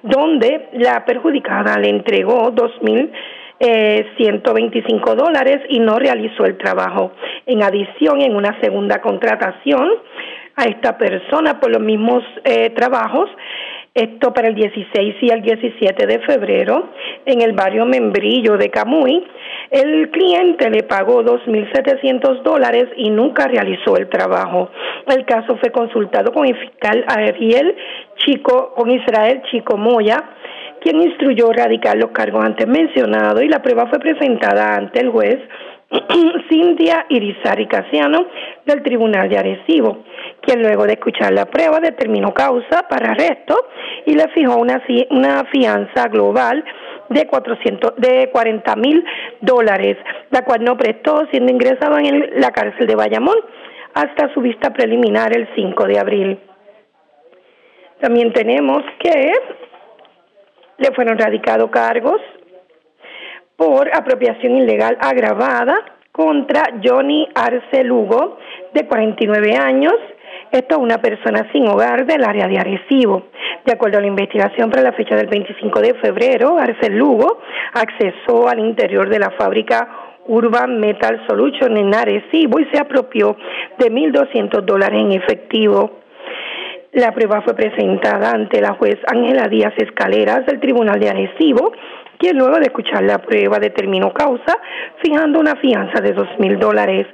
donde 0.03 0.69
la 0.75 1.05
perjudicada 1.05 1.77
le 1.79 1.89
entregó 1.89 2.53
2.000 2.53 3.11
eh, 3.65 4.05
125 4.17 5.15
dólares 5.15 5.61
y 5.69 5.79
no 5.79 5.97
realizó 5.97 6.45
el 6.45 6.59
trabajo. 6.59 7.13
En 7.47 7.63
adición, 7.63 8.21
en 8.21 8.35
una 8.35 8.61
segunda 8.61 9.01
contratación 9.01 9.89
a 10.57 10.65
esta 10.65 10.99
persona 10.99 11.61
por 11.61 11.71
los 11.71 11.81
mismos 11.81 12.25
eh, 12.43 12.71
trabajos, 12.71 13.31
esto 13.95 14.33
para 14.33 14.49
el 14.49 14.57
16 14.57 15.15
y 15.21 15.31
el 15.31 15.43
17 15.43 16.07
de 16.07 16.19
febrero, 16.21 16.89
en 17.25 17.41
el 17.41 17.53
barrio 17.53 17.85
Membrillo 17.85 18.57
de 18.57 18.69
Camuy, 18.71 19.25
el 19.71 20.11
cliente 20.11 20.69
le 20.69 20.83
pagó 20.83 21.23
2.700 21.23 22.43
dólares 22.43 22.89
y 22.97 23.11
nunca 23.11 23.47
realizó 23.47 23.97
el 23.97 24.09
trabajo. 24.09 24.71
El 25.07 25.25
caso 25.25 25.57
fue 25.59 25.71
consultado 25.71 26.33
con 26.33 26.47
el 26.47 26.57
fiscal 26.57 27.05
Ariel 27.07 27.77
Chico, 28.17 28.75
con 28.75 28.91
Israel 28.91 29.43
Chico 29.51 29.77
Moya, 29.77 30.17
quien 30.83 31.01
instruyó 31.01 31.53
radicar 31.53 31.97
los 31.97 32.11
cargos 32.11 32.45
antes 32.45 32.67
mencionados 32.67 33.43
y 33.43 33.49
la 33.49 33.63
prueba 33.63 33.87
fue 33.87 33.99
presentada 33.99 34.75
ante 34.75 35.01
el 35.01 35.11
juez 35.11 35.39
Cintia 36.49 37.07
Irizarry 37.09 37.67
Casiano 37.67 38.27
del 38.65 38.83
Tribunal 38.83 39.29
de 39.29 39.39
Arecibo, 39.39 40.05
quien 40.41 40.63
luego 40.63 40.85
de 40.87 40.95
escuchar 40.95 41.33
la 41.33 41.47
prueba 41.47 41.81
determinó 41.81 42.33
causa 42.33 42.89
para 42.89 43.13
arresto 43.13 43.57
y 44.07 44.15
le 44.15 44.29
fijó 44.29 44.57
una, 44.57 44.83
una 45.11 45.45
fianza 45.53 46.09
global 46.09 46.65
de 47.11 47.27
400 47.27 47.97
de 47.97 48.31
40 48.33 48.77
mil 48.77 49.05
dólares, 49.41 49.99
la 50.31 50.45
cual 50.45 50.65
no 50.65 50.77
prestó 50.77 51.27
siendo 51.31 51.53
ingresado 51.53 51.99
en 51.99 52.41
la 52.41 52.51
cárcel 52.51 52.87
de 52.87 52.95
Bayamón 52.95 53.37
hasta 53.95 54.33
su 54.33 54.41
vista 54.41 54.73
preliminar 54.73 55.37
el 55.37 55.47
5 55.55 55.85
de 55.85 55.99
abril. 55.99 56.39
También 58.01 58.33
tenemos 58.33 58.83
que 58.99 59.33
le 60.83 60.93
fueron 60.95 61.17
radicados 61.17 61.71
cargos 61.71 62.21
por 63.57 63.89
apropiación 63.95 64.57
ilegal 64.57 64.99
agravada 65.01 65.77
contra 66.11 66.63
Johnny 66.83 67.29
Arce 67.35 67.85
Lugo, 67.85 68.39
de 68.75 68.87
49 68.87 69.57
años. 69.57 69.95
Esto 70.51 70.75
es 70.75 70.83
una 70.83 70.99
persona 70.99 71.49
sin 71.53 71.69
hogar 71.69 72.05
del 72.05 72.25
área 72.25 72.49
de 72.49 72.59
Arecibo. 72.59 73.29
De 73.65 73.73
acuerdo 73.73 73.99
a 73.99 74.01
la 74.01 74.09
investigación 74.09 74.71
para 74.71 74.83
la 74.83 74.93
fecha 74.93 75.15
del 75.15 75.29
25 75.29 75.81
de 75.81 75.95
febrero, 75.95 76.59
Arce 76.59 76.91
Lugo 76.91 77.41
accesó 77.73 78.49
al 78.49 78.59
interior 78.59 79.09
de 79.09 79.21
la 79.21 79.31
fábrica 79.31 79.89
Urban 80.27 80.81
Metal 80.81 81.25
Solution 81.29 81.77
en 81.77 81.95
Arecibo 81.95 82.59
y 82.61 82.67
se 82.73 82.79
apropió 82.79 83.37
de 83.79 83.91
1.200 83.91 84.63
dólares 84.63 85.01
en 85.01 85.13
efectivo. 85.13 86.02
La 86.93 87.11
prueba 87.13 87.41
fue 87.41 87.55
presentada 87.55 88.33
ante 88.33 88.61
la 88.61 88.75
juez 88.75 88.99
Ángela 89.07 89.49
Díaz 89.49 89.73
Escaleras 89.79 90.45
del 90.45 90.61
Tribunal 90.61 91.01
de 91.01 91.09
Arecibo, 91.09 91.73
quien 92.19 92.37
luego 92.37 92.57
de 92.57 92.67
escuchar 92.67 93.03
la 93.03 93.17
prueba 93.17 93.59
determinó 93.59 94.13
causa, 94.13 94.59
fijando 95.03 95.41
una 95.41 95.57
fianza 95.57 96.03
de 96.03 96.13
dos 96.13 96.29
mil 96.39 96.59
dólares, 96.59 97.07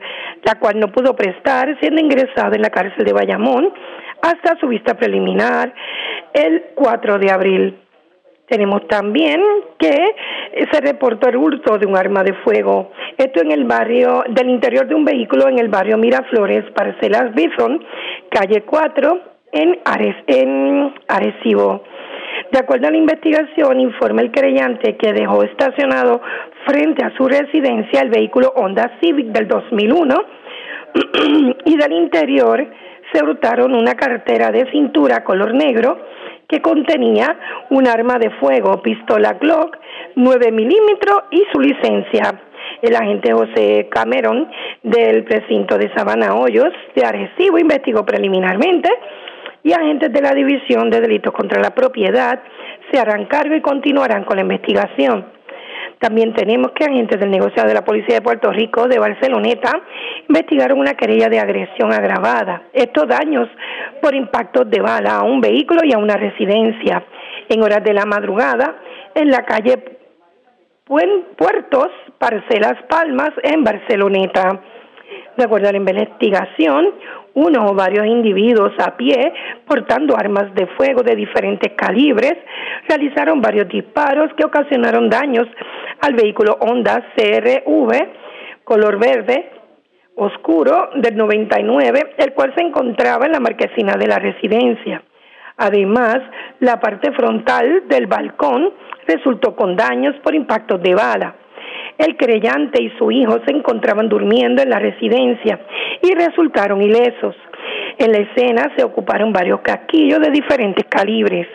la 0.43 0.57
cual 0.57 0.81
no 0.81 0.89
pudo 0.91 1.15
prestar, 1.15 1.79
siendo 1.79 2.01
ingresada 2.01 2.57
en 2.57 2.63
la 2.63 2.71
cárcel 2.71 3.05
de 3.05 3.13
Bayamón 3.13 3.73
hasta 4.21 4.59
su 4.59 4.67
vista 4.67 4.95
preliminar 4.95 5.73
el 6.33 6.65
4 6.75 7.21
de 7.21 7.31
abril. 7.31 7.79
Tenemos 8.49 8.85
también 8.89 9.41
que 9.79 9.95
se 10.73 10.81
reportó 10.81 11.29
el 11.29 11.37
hurto 11.37 11.79
de 11.79 11.87
un 11.87 11.97
arma 11.97 12.25
de 12.25 12.33
fuego. 12.43 12.91
Esto 13.17 13.43
en 13.43 13.53
el 13.53 13.63
barrio, 13.63 14.25
del 14.29 14.51
interior 14.51 14.89
de 14.89 14.97
un 14.97 15.05
vehículo 15.05 15.49
en 15.49 15.61
el 15.61 15.69
barrio 15.69 15.99
Miraflores, 15.99 16.65
Parcelas 16.73 17.33
Bison, 17.33 17.85
calle 18.31 18.63
4, 18.63 19.28
en, 19.53 19.79
en 20.27 20.95
Arecibo. 21.09 21.83
De 22.53 22.59
acuerdo 22.59 22.89
a 22.89 22.91
la 22.91 22.97
investigación, 22.97 23.81
informa 23.81 24.23
el 24.23 24.31
creyente 24.31 24.97
que 24.97 25.13
dejó 25.13 25.43
estacionado 25.43 26.21
frente 26.67 27.05
a 27.05 27.15
su 27.17 27.27
residencia 27.27 28.01
el 28.01 28.11
vehículo 28.11 28.53
Honda 28.57 28.99
Civic 29.01 29.27
del 29.27 29.49
2001 29.49 30.15
y 31.65 31.77
del 31.77 31.93
interior 31.93 32.67
se 33.13 33.25
hurtaron 33.25 33.75
una 33.75 33.95
cartera 33.95 34.51
de 34.51 34.71
cintura 34.71 35.25
color 35.25 35.55
negro 35.55 35.99
que 36.49 36.63
contenía 36.63 37.39
un 37.71 37.87
arma 37.87 38.19
de 38.19 38.31
fuego, 38.31 38.81
pistola 38.83 39.35
Glock 39.35 39.77
9 40.15 40.51
milímetros 40.53 41.25
y 41.31 41.45
su 41.53 41.61
licencia. 41.61 42.43
El 42.81 42.95
agente 42.95 43.33
José 43.33 43.89
Cameron 43.91 44.49
del 44.83 45.25
precinto 45.25 45.77
de 45.77 45.93
Sabana 45.95 46.35
Hoyos 46.35 46.73
de 46.95 47.05
Arecibo 47.05 47.59
investigó 47.59 48.05
preliminarmente 48.05 48.89
y 49.69 49.73
agentes 49.75 50.11
de 50.11 50.23
la 50.23 50.33
División 50.33 50.89
de 50.89 51.03
Delitos 51.03 51.35
contra 51.35 51.61
la 51.61 51.75
Propiedad 51.75 52.41
se 52.91 52.99
harán 52.99 53.27
cargo 53.27 53.55
y 53.55 53.61
continuarán 53.61 54.25
con 54.25 54.37
la 54.37 54.43
investigación. 54.43 55.27
También 55.99 56.33
tenemos 56.33 56.73
que 56.73 56.85
agentes 56.85 57.21
del 57.21 57.31
negociado 57.31 57.69
de 57.69 57.75
la 57.75 57.85
Policía 57.85 58.15
de 58.15 58.23
Puerto 58.23 58.51
Rico 58.51 58.89
de 58.89 58.99
Barceloneta 58.99 59.73
investigaron 60.27 60.79
una 60.79 60.95
querella 60.95 61.29
de 61.29 61.39
agresión 61.39 61.93
agravada. 61.93 62.63
Estos 62.73 63.09
daños 63.09 63.47
por 64.01 64.15
impactos 64.15 64.71
de 64.71 64.81
bala 64.81 65.17
a 65.17 65.25
un 65.25 65.43
vehículo 65.43 65.83
y 65.85 65.93
a 65.93 65.99
una 65.99 66.17
residencia 66.17 67.05
en 67.51 67.63
horas 67.63 67.85
de 67.85 67.93
la 67.93 68.07
madrugada 68.07 68.75
en 69.15 69.31
la 69.31 69.45
calle 69.45 69.99
Puertos, 70.87 71.89
Parcelas 72.17 72.83
Palmas, 72.89 73.33
en 73.43 73.63
Barceloneta. 73.63 74.63
De 75.37 75.45
acuerdo 75.45 75.69
a 75.69 75.73
la 75.73 75.79
investigación, 75.79 76.95
uno 77.39 77.67
o 77.67 77.75
varios 77.75 78.07
individuos 78.07 78.73
a 78.79 78.97
pie, 78.97 79.33
portando 79.67 80.17
armas 80.17 80.55
de 80.55 80.67
fuego 80.77 81.03
de 81.03 81.15
diferentes 81.15 81.73
calibres, 81.75 82.35
realizaron 82.89 83.41
varios 83.41 83.69
disparos 83.69 84.33
que 84.37 84.45
ocasionaron 84.45 85.09
daños 85.09 85.47
al 86.01 86.15
vehículo 86.15 86.57
Honda 86.61 87.13
CRV 87.17 87.93
color 88.65 88.99
verde 88.99 89.51
oscuro 90.17 90.91
del 90.97 91.17
99, 91.17 92.15
el 92.19 92.33
cual 92.35 92.53
se 92.57 92.63
encontraba 92.63 93.27
en 93.27 93.33
la 93.33 93.41
marquesina 93.41 93.95
de 93.95 94.07
la 94.09 94.19
residencia. 94.19 95.03
Además, 95.57 96.19
la 96.61 96.79
parte 96.79 97.13
frontal 97.13 97.85
del 97.89 98.07
balcón 98.07 98.73
resultó 99.07 99.57
con 99.57 99.75
daños 99.77 100.15
por 100.23 100.35
impactos 100.35 100.83
de 100.83 100.95
bala. 100.95 101.35
El 101.99 102.17
creyente 102.17 102.81
y 102.81 102.91
su 102.97 103.11
hijo 103.11 103.41
se 103.45 103.53
encontraban 103.55 104.09
durmiendo 104.09 104.63
en 104.63 104.71
la 104.71 104.79
residencia 104.79 105.61
y 106.01 106.15
resultaron 106.15 106.81
ilesos. 106.81 107.35
En 107.99 108.13
la 108.13 108.19
escena 108.19 108.73
se 108.77 108.85
ocuparon 108.85 109.33
varios 109.33 109.61
casquillos 109.61 110.21
de 110.21 110.31
diferentes 110.31 110.85
calibres. 110.89 111.49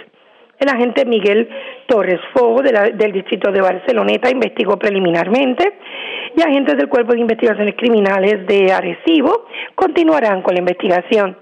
El 0.60 0.70
agente 0.70 1.06
Miguel 1.06 1.50
Torres 1.88 2.20
Fogo 2.34 2.62
del 2.62 3.12
distrito 3.12 3.52
de 3.52 3.62
Barceloneta 3.62 4.30
investigó 4.30 4.78
preliminarmente 4.78 5.80
y 6.36 6.42
agentes 6.42 6.78
del 6.78 6.90
Cuerpo 6.90 7.14
de 7.14 7.22
Investigaciones 7.22 7.76
Criminales 7.78 8.46
de 8.46 8.72
Arecibo 8.72 9.46
continuarán 9.76 10.42
con 10.42 10.56
la 10.56 10.60
investigación. 10.60 11.38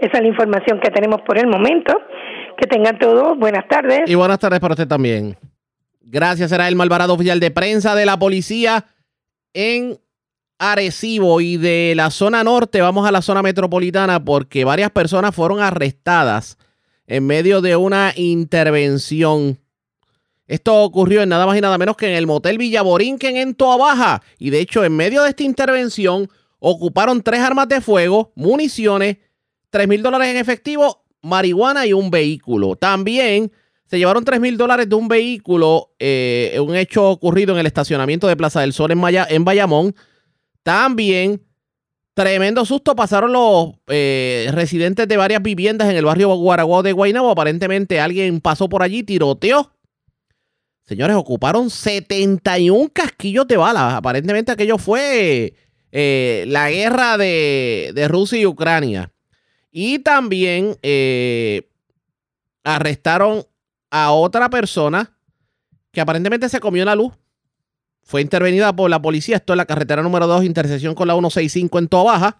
Esa 0.00 0.18
es 0.18 0.22
la 0.22 0.28
información 0.28 0.78
que 0.80 0.90
tenemos 0.90 1.22
por 1.22 1.38
el 1.38 1.46
momento. 1.48 2.00
Que 2.56 2.66
tengan 2.66 2.98
todos 2.98 3.38
buenas 3.38 3.68
tardes. 3.68 4.02
Y 4.06 4.16
buenas 4.16 4.38
tardes 4.38 4.58
para 4.58 4.72
usted 4.72 4.88
también. 4.88 5.36
Gracias, 6.10 6.52
era 6.52 6.66
el 6.68 6.74
Malvarado 6.74 7.12
oficial 7.12 7.38
de 7.38 7.50
prensa 7.50 7.94
de 7.94 8.06
la 8.06 8.18
policía 8.18 8.86
en 9.52 10.00
Arecibo 10.58 11.42
y 11.42 11.58
de 11.58 11.92
la 11.94 12.10
zona 12.10 12.42
norte 12.42 12.80
vamos 12.80 13.06
a 13.06 13.12
la 13.12 13.20
zona 13.20 13.42
metropolitana 13.42 14.24
porque 14.24 14.64
varias 14.64 14.90
personas 14.90 15.34
fueron 15.34 15.60
arrestadas 15.60 16.56
en 17.06 17.26
medio 17.26 17.60
de 17.60 17.76
una 17.76 18.14
intervención. 18.16 19.58
Esto 20.46 20.82
ocurrió 20.82 21.20
en 21.20 21.28
nada 21.28 21.44
más 21.44 21.58
y 21.58 21.60
nada 21.60 21.76
menos 21.76 21.98
que 21.98 22.08
en 22.08 22.14
el 22.14 22.26
motel 22.26 22.56
Villaborinquen 22.56 23.36
en 23.36 23.54
Toa 23.54 23.76
Baja. 23.76 24.22
Y 24.38 24.48
de 24.48 24.60
hecho, 24.60 24.84
en 24.84 24.96
medio 24.96 25.22
de 25.22 25.28
esta 25.28 25.42
intervención, 25.42 26.30
ocuparon 26.58 27.22
tres 27.22 27.40
armas 27.40 27.68
de 27.68 27.82
fuego, 27.82 28.32
municiones, 28.34 29.18
tres 29.68 29.86
mil 29.86 30.02
dólares 30.02 30.28
en 30.28 30.38
efectivo 30.38 31.04
marihuana 31.20 31.84
y 31.84 31.92
un 31.92 32.10
vehículo. 32.10 32.76
También 32.76 33.52
se 33.88 33.98
llevaron 33.98 34.24
3 34.24 34.38
mil 34.38 34.58
dólares 34.58 34.86
de 34.88 34.94
un 34.94 35.08
vehículo, 35.08 35.94
eh, 35.98 36.58
un 36.60 36.76
hecho 36.76 37.08
ocurrido 37.08 37.54
en 37.54 37.60
el 37.60 37.66
estacionamiento 37.66 38.28
de 38.28 38.36
Plaza 38.36 38.60
del 38.60 38.74
Sol 38.74 38.90
en, 38.90 39.44
Bayamón. 39.44 39.94
También, 40.62 41.42
tremendo 42.12 42.66
susto 42.66 42.94
pasaron 42.94 43.32
los 43.32 43.76
eh, 43.86 44.50
residentes 44.52 45.08
de 45.08 45.16
varias 45.16 45.42
viviendas 45.42 45.88
en 45.88 45.96
el 45.96 46.04
barrio 46.04 46.34
Guaraguao 46.36 46.82
de 46.82 46.92
Guaynabo. 46.92 47.30
Aparentemente 47.30 47.98
alguien 47.98 48.42
pasó 48.42 48.68
por 48.68 48.82
allí, 48.82 49.04
tiroteó. 49.04 49.72
Señores, 50.84 51.16
ocuparon 51.16 51.70
71 51.70 52.90
casquillos 52.92 53.48
de 53.48 53.56
balas. 53.56 53.94
Aparentemente 53.94 54.52
aquello 54.52 54.76
fue 54.76 55.54
eh, 55.92 56.44
la 56.46 56.70
guerra 56.70 57.16
de, 57.16 58.06
Rusia 58.06 58.38
y 58.38 58.44
Ucrania. 58.44 59.10
Y 59.70 60.00
también 60.00 60.76
arrestaron 62.64 63.46
a 63.90 64.12
otra 64.12 64.48
persona 64.48 65.16
que 65.92 66.00
aparentemente 66.00 66.48
se 66.48 66.60
comió 66.60 66.84
la 66.84 66.94
luz. 66.94 67.12
Fue 68.02 68.22
intervenida 68.22 68.74
por 68.74 68.88
la 68.90 69.00
policía. 69.00 69.36
Esto 69.36 69.52
es 69.52 69.56
la 69.56 69.66
carretera 69.66 70.02
número 70.02 70.26
2, 70.26 70.44
intersección 70.44 70.94
con 70.94 71.08
la 71.08 71.14
165 71.14 71.78
en 71.78 71.88
Toa 71.88 72.04
Baja. 72.04 72.38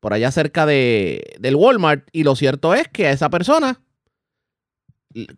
Por 0.00 0.12
allá 0.12 0.30
cerca 0.30 0.66
de, 0.66 1.36
del 1.38 1.56
Walmart. 1.56 2.08
Y 2.12 2.22
lo 2.22 2.36
cierto 2.36 2.74
es 2.74 2.88
que 2.88 3.06
a 3.06 3.12
esa 3.12 3.30
persona, 3.30 3.80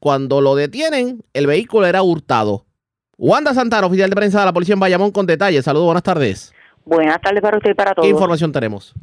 cuando 0.01 0.41
lo 0.41 0.57
detienen, 0.57 1.23
el 1.33 1.47
vehículo 1.47 1.87
era 1.87 2.03
hurtado. 2.03 2.67
Wanda 3.17 3.55
Santana, 3.55 3.87
oficial 3.87 4.11
de 4.11 4.17
prensa 4.17 4.41
de 4.41 4.47
la 4.47 4.53
policía 4.53 4.75
en 4.75 4.81
Bayamón, 4.81 5.11
con 5.11 5.27
detalles. 5.27 5.65
Saludos, 5.65 5.87
buenas 5.87 6.03
tardes. 6.03 6.53
Buenas 6.85 7.21
tardes 7.21 7.43
para 7.43 7.57
usted 7.57 7.71
y 7.71 7.75
para 7.75 7.95
todos. 7.95 8.05
¿Qué 8.05 8.11
información 8.11 8.51
tenemos? 8.51 8.95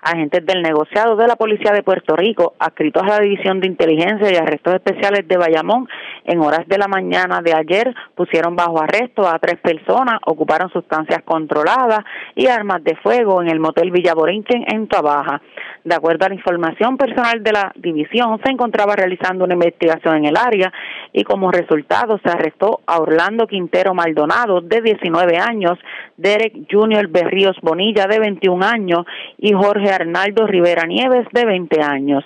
Agentes 0.00 0.44
del 0.46 0.62
negociado 0.62 1.16
de 1.16 1.26
la 1.26 1.36
Policía 1.36 1.72
de 1.72 1.82
Puerto 1.82 2.16
Rico, 2.16 2.54
adscritos 2.58 3.02
a 3.02 3.18
la 3.18 3.20
División 3.20 3.60
de 3.60 3.66
Inteligencia 3.66 4.30
y 4.32 4.36
Arrestos 4.36 4.74
Especiales 4.74 5.26
de 5.26 5.36
Bayamón, 5.36 5.88
en 6.24 6.40
horas 6.40 6.66
de 6.66 6.78
la 6.78 6.88
mañana 6.88 7.40
de 7.42 7.54
ayer 7.54 7.94
pusieron 8.14 8.56
bajo 8.56 8.80
arresto 8.80 9.26
a 9.26 9.38
tres 9.38 9.58
personas, 9.60 10.18
ocuparon 10.26 10.70
sustancias 10.70 11.22
controladas 11.24 12.00
y 12.34 12.46
armas 12.46 12.82
de 12.84 12.96
fuego 12.96 13.42
en 13.42 13.48
el 13.48 13.60
motel 13.60 13.90
Villaborinquen 13.90 14.64
en 14.68 14.88
Tabaja. 14.88 15.40
De 15.84 15.94
acuerdo 15.94 16.26
a 16.26 16.28
la 16.28 16.34
información 16.34 16.96
personal 16.96 17.42
de 17.42 17.52
la 17.52 17.72
división, 17.76 18.38
se 18.44 18.50
encontraba 18.50 18.94
realizando 18.94 19.44
una 19.44 19.54
investigación 19.54 20.16
en 20.16 20.26
el 20.26 20.36
área 20.36 20.72
y 21.12 21.24
como 21.24 21.50
resultado 21.50 22.20
se 22.22 22.30
arrestó 22.30 22.80
a 22.86 23.00
Orlando 23.00 23.46
Quintero 23.46 23.94
Maldonado, 23.94 24.60
de 24.60 24.80
19 24.80 25.38
años, 25.38 25.78
Derek 26.16 26.66
Junior 26.70 27.06
Berríos 27.08 27.56
Bonilla, 27.62 28.06
de 28.06 28.18
21 28.18 28.64
años, 28.64 29.06
y 29.38 29.52
Jorge 29.52 29.87
Arnaldo 29.90 30.46
Rivera 30.46 30.86
Nieves, 30.86 31.26
de 31.32 31.44
20 31.44 31.80
años. 31.82 32.24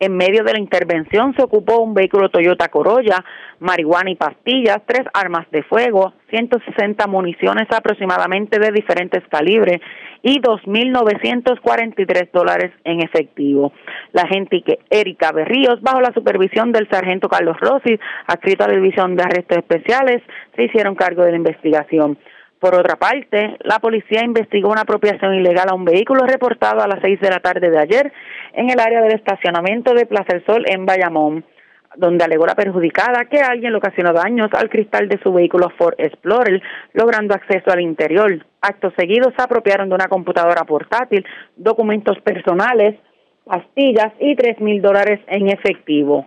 En 0.00 0.16
medio 0.16 0.44
de 0.44 0.52
la 0.52 0.60
intervención 0.60 1.34
se 1.34 1.42
ocupó 1.42 1.78
un 1.78 1.92
vehículo 1.92 2.28
Toyota 2.28 2.68
Corolla, 2.68 3.24
marihuana 3.58 4.10
y 4.10 4.14
pastillas, 4.14 4.78
tres 4.86 5.02
armas 5.12 5.50
de 5.50 5.64
fuego, 5.64 6.12
160 6.30 7.04
municiones 7.08 7.66
aproximadamente 7.68 8.60
de 8.60 8.70
diferentes 8.70 9.24
calibres 9.28 9.80
y 10.22 10.40
2.943 10.40 12.30
dólares 12.32 12.70
en 12.84 13.02
efectivo. 13.02 13.72
La 14.12 14.22
agente 14.22 14.62
Erika 14.88 15.32
Berríos, 15.32 15.80
bajo 15.82 16.00
la 16.00 16.12
supervisión 16.12 16.70
del 16.70 16.88
sargento 16.88 17.28
Carlos 17.28 17.56
Rossi, 17.58 17.98
adscrito 18.28 18.64
a 18.64 18.68
la 18.68 18.74
División 18.74 19.16
de 19.16 19.24
Arrestos 19.24 19.58
Especiales, 19.58 20.22
se 20.54 20.62
hicieron 20.62 20.94
cargo 20.94 21.24
de 21.24 21.32
la 21.32 21.38
investigación. 21.38 22.16
Por 22.60 22.74
otra 22.74 22.96
parte, 22.96 23.56
la 23.60 23.78
policía 23.78 24.24
investigó 24.24 24.70
una 24.70 24.80
apropiación 24.80 25.34
ilegal 25.34 25.68
a 25.70 25.74
un 25.74 25.84
vehículo 25.84 26.24
reportado 26.26 26.80
a 26.80 26.88
las 26.88 27.00
seis 27.00 27.20
de 27.20 27.30
la 27.30 27.38
tarde 27.38 27.70
de 27.70 27.78
ayer 27.78 28.12
en 28.52 28.68
el 28.70 28.80
área 28.80 29.00
del 29.00 29.14
estacionamiento 29.14 29.94
de 29.94 30.06
Plaza 30.06 30.32
del 30.32 30.44
Sol 30.44 30.64
en 30.66 30.84
Bayamón, 30.84 31.44
donde 31.96 32.24
alegó 32.24 32.46
la 32.46 32.56
perjudicada 32.56 33.26
que 33.26 33.40
alguien 33.40 33.72
le 33.72 33.78
ocasionó 33.78 34.12
daños 34.12 34.50
al 34.54 34.68
cristal 34.70 35.08
de 35.08 35.20
su 35.22 35.32
vehículo 35.32 35.70
Ford 35.78 35.94
Explorer, 35.98 36.60
logrando 36.94 37.34
acceso 37.34 37.70
al 37.70 37.80
interior. 37.80 38.44
Actos 38.60 38.92
seguidos 38.98 39.34
se 39.36 39.42
apropiaron 39.42 39.88
de 39.88 39.94
una 39.94 40.08
computadora 40.08 40.64
portátil, 40.64 41.24
documentos 41.56 42.20
personales, 42.22 42.96
pastillas 43.44 44.12
y 44.18 44.34
tres 44.34 44.60
mil 44.60 44.82
dólares 44.82 45.20
en 45.28 45.48
efectivo. 45.48 46.26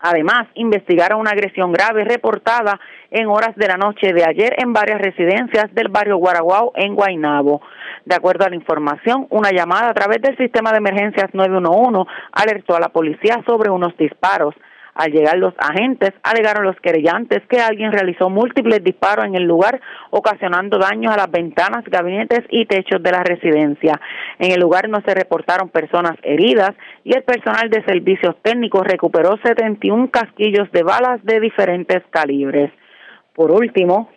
Además, 0.00 0.46
investigaron 0.54 1.20
una 1.20 1.32
agresión 1.32 1.72
grave 1.72 2.04
reportada 2.04 2.78
en 3.10 3.26
horas 3.26 3.56
de 3.56 3.66
la 3.66 3.76
noche 3.76 4.12
de 4.12 4.24
ayer 4.24 4.54
en 4.58 4.72
varias 4.72 5.00
residencias 5.00 5.74
del 5.74 5.88
barrio 5.88 6.18
Guaraguao 6.18 6.72
en 6.76 6.94
Guaynabo. 6.94 7.62
De 8.04 8.14
acuerdo 8.14 8.44
a 8.44 8.48
la 8.48 8.54
información, 8.54 9.26
una 9.30 9.50
llamada 9.50 9.90
a 9.90 9.94
través 9.94 10.22
del 10.22 10.36
sistema 10.36 10.70
de 10.70 10.78
emergencias 10.78 11.30
911 11.32 12.08
alertó 12.32 12.76
a 12.76 12.80
la 12.80 12.90
policía 12.90 13.42
sobre 13.46 13.70
unos 13.70 13.96
disparos. 13.96 14.54
Al 14.98 15.12
llegar 15.12 15.38
los 15.38 15.54
agentes, 15.58 16.12
alegaron 16.24 16.64
los 16.64 16.74
querellantes 16.80 17.46
que 17.48 17.60
alguien 17.60 17.92
realizó 17.92 18.30
múltiples 18.30 18.82
disparos 18.82 19.26
en 19.26 19.36
el 19.36 19.44
lugar, 19.44 19.80
ocasionando 20.10 20.76
daños 20.76 21.12
a 21.12 21.16
las 21.16 21.30
ventanas, 21.30 21.84
gabinetes 21.84 22.40
y 22.50 22.66
techos 22.66 23.00
de 23.00 23.12
la 23.12 23.22
residencia. 23.22 24.00
En 24.40 24.50
el 24.50 24.58
lugar 24.58 24.88
no 24.88 25.00
se 25.02 25.14
reportaron 25.14 25.68
personas 25.68 26.16
heridas 26.24 26.74
y 27.04 27.14
el 27.14 27.22
personal 27.22 27.70
de 27.70 27.84
servicios 27.84 28.34
técnicos 28.42 28.84
recuperó 28.84 29.38
71 29.40 30.10
casquillos 30.10 30.68
de 30.72 30.82
balas 30.82 31.24
de 31.24 31.38
diferentes 31.38 32.02
calibres. 32.10 32.72
Por 33.36 33.52
último, 33.52 34.10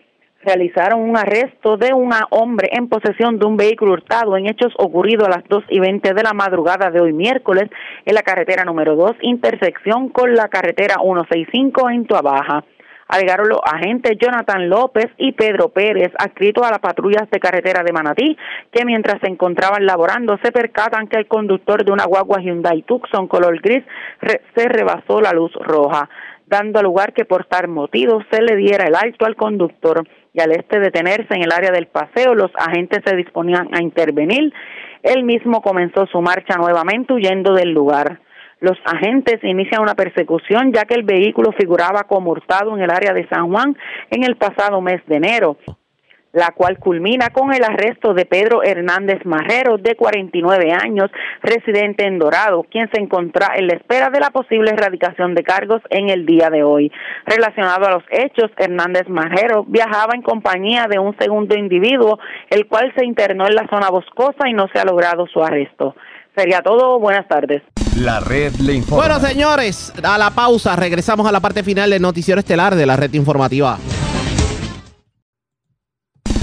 realizaron 0.44 1.02
un 1.02 1.18
arresto 1.18 1.78
de 1.78 1.94
un 1.94 2.12
hombre 2.32 2.70
en 2.72 2.88
posesión 2.88 3.38
de 3.38 3.46
un 3.46 3.58
vehículo 3.58 3.94
hurtado 3.94 4.38
en 4.38 4.48
hechos 4.48 4.74
ocurridos 4.78 5.28
a 5.28 5.38
las 5.38 5.44
2 5.48 5.66
y 5.70 5.80
20 5.80 6.14
de 6.14 6.24
la 6.24 6.34
madrugada 6.34 6.90
de 6.90 7.00
hoy 7.00 7.14
miércoles 7.14 7.70
en 8.06 8.16
la 8.16 8.24
carretera 8.24 8.64
número 8.64 8.96
2, 8.96 9.18
intersección 9.22 10.10
con 10.10 10.34
la 10.34 10.48
carretera 10.48 10.96
165 11.02 11.90
en 11.90 12.06
Tuabaja. 12.06 12.64
alegaron 13.08 13.50
los 13.50 13.60
agentes 13.64 14.18
Jonathan 14.18 14.70
López 14.70 15.08
y 15.18 15.34
Pedro 15.34 15.70
Pérez, 15.70 16.12
adscritos 16.18 16.66
a 16.66 16.72
las 16.72 16.80
patrullas 16.80 17.30
de 17.30 17.40
carretera 17.40 17.84
de 17.84 17.92
Manatí, 17.92 18.38
que 18.72 18.86
mientras 18.86 19.20
se 19.22 19.28
encontraban 19.28 19.86
laborando 19.86 20.40
se 20.42 20.52
percatan 20.52 21.08
que 21.08 21.18
el 21.18 21.28
conductor 21.28 21.84
de 21.84 21.92
una 21.92 22.06
guagua 22.06 22.40
Hyundai 22.42 22.84
Tucson 22.84 23.28
color 23.28 23.60
gris 23.62 23.84
se 24.56 24.68
rebasó 24.70 25.20
la 25.22 25.34
luz 25.34 25.52
roja, 25.54 26.10
dando 26.48 26.82
lugar 26.82 27.14
que 27.14 27.26
por 27.26 27.46
tal 27.46 27.68
motivo 27.68 28.24
se 28.32 28.42
le 28.42 28.56
diera 28.56 28.86
el 28.86 28.96
alto 28.96 29.26
al 29.26 29.36
conductor 29.36 30.04
y 30.34 30.42
al 30.42 30.52
este 30.52 30.80
detenerse 30.80 31.34
en 31.34 31.44
el 31.44 31.52
área 31.52 31.72
del 31.72 31.88
paseo, 31.88 32.36
los 32.36 32.52
agentes 32.56 33.00
se 33.06 33.16
disponían 33.16 33.68
a 33.74 33.82
intervenir. 33.82 34.54
Él 35.04 35.24
mismo 35.24 35.62
comenzó 35.62 36.06
su 36.08 36.22
marcha 36.22 36.56
nuevamente 36.58 37.14
huyendo 37.14 37.54
del 37.54 37.72
lugar. 37.72 38.22
Los 38.60 38.78
agentes 38.86 39.44
inician 39.44 39.82
una 39.82 39.96
persecución 39.96 40.72
ya 40.72 40.86
que 40.86 40.94
el 40.94 41.04
vehículo 41.04 41.52
figuraba 41.54 42.04
como 42.04 42.32
hurtado 42.32 42.78
en 42.78 42.84
el 42.84 42.92
área 42.92 43.12
de 43.14 43.28
San 43.28 43.50
Juan 43.50 43.76
en 44.12 44.24
el 44.24 44.38
pasado 44.38 44.80
mes 44.82 45.02
de 45.08 45.16
enero 45.16 45.58
la 46.34 46.52
cual 46.52 46.80
culmina 46.80 47.30
con 47.30 47.54
el 47.54 47.64
arresto 47.64 48.14
de 48.14 48.26
Pedro 48.26 48.64
Hernández 48.64 49.26
Marrero, 49.26 49.78
de 49.78 49.96
49 49.96 50.72
años, 50.72 51.10
residente 51.42 52.06
en 52.06 52.20
Dorado, 52.20 52.64
quien 52.70 52.90
se 52.92 53.02
encuentra 53.02 53.54
en 53.56 53.68
la 53.68 53.74
espera 53.74 54.10
de 54.10 54.20
la 54.20 54.30
posible 54.30 54.72
erradicación 54.72 55.36
de 55.36 55.44
cargos 55.44 55.82
en 55.90 56.10
el 56.10 56.26
día 56.26 56.50
de 56.50 56.64
hoy. 56.64 56.92
Relacionado 57.26 57.86
a 57.86 57.92
los 57.92 58.04
hechos, 58.10 58.52
Hernández 58.58 59.08
Marrero 59.10 59.66
viajaba 59.68 60.14
en 60.16 60.22
compañía 60.22 60.88
de 60.90 61.00
un 61.00 61.16
segundo 61.18 61.58
individuo, 61.58 62.20
el 62.50 62.68
cual 62.68 62.94
se 62.96 63.06
internó 63.06 63.48
en 63.48 63.56
la 63.56 63.68
zona 63.68 63.90
boscosa 63.90 64.48
y 64.48 64.54
no 64.54 64.68
se 64.74 64.80
ha 64.80 64.86
logrado 64.86 65.28
su 65.28 65.44
arresto. 65.44 65.96
Sería 66.36 66.62
todo, 66.62 66.98
buenas 66.98 67.28
tardes. 67.28 67.62
La 67.98 68.22
red 68.22 68.54
le 68.62 68.74
informa. 68.76 69.06
Bueno, 69.06 69.20
señores, 69.20 69.94
a 70.02 70.18
la 70.18 70.30
pausa, 70.30 70.78
regresamos 70.78 71.28
a 71.28 71.32
la 71.32 71.42
parte 71.42 71.62
final 71.62 71.90
del 71.90 72.02
noticiero 72.02 72.40
estelar 72.40 72.76
de 72.76 72.86
la 72.86 72.96
red 72.96 73.14
informativa. 73.14 73.78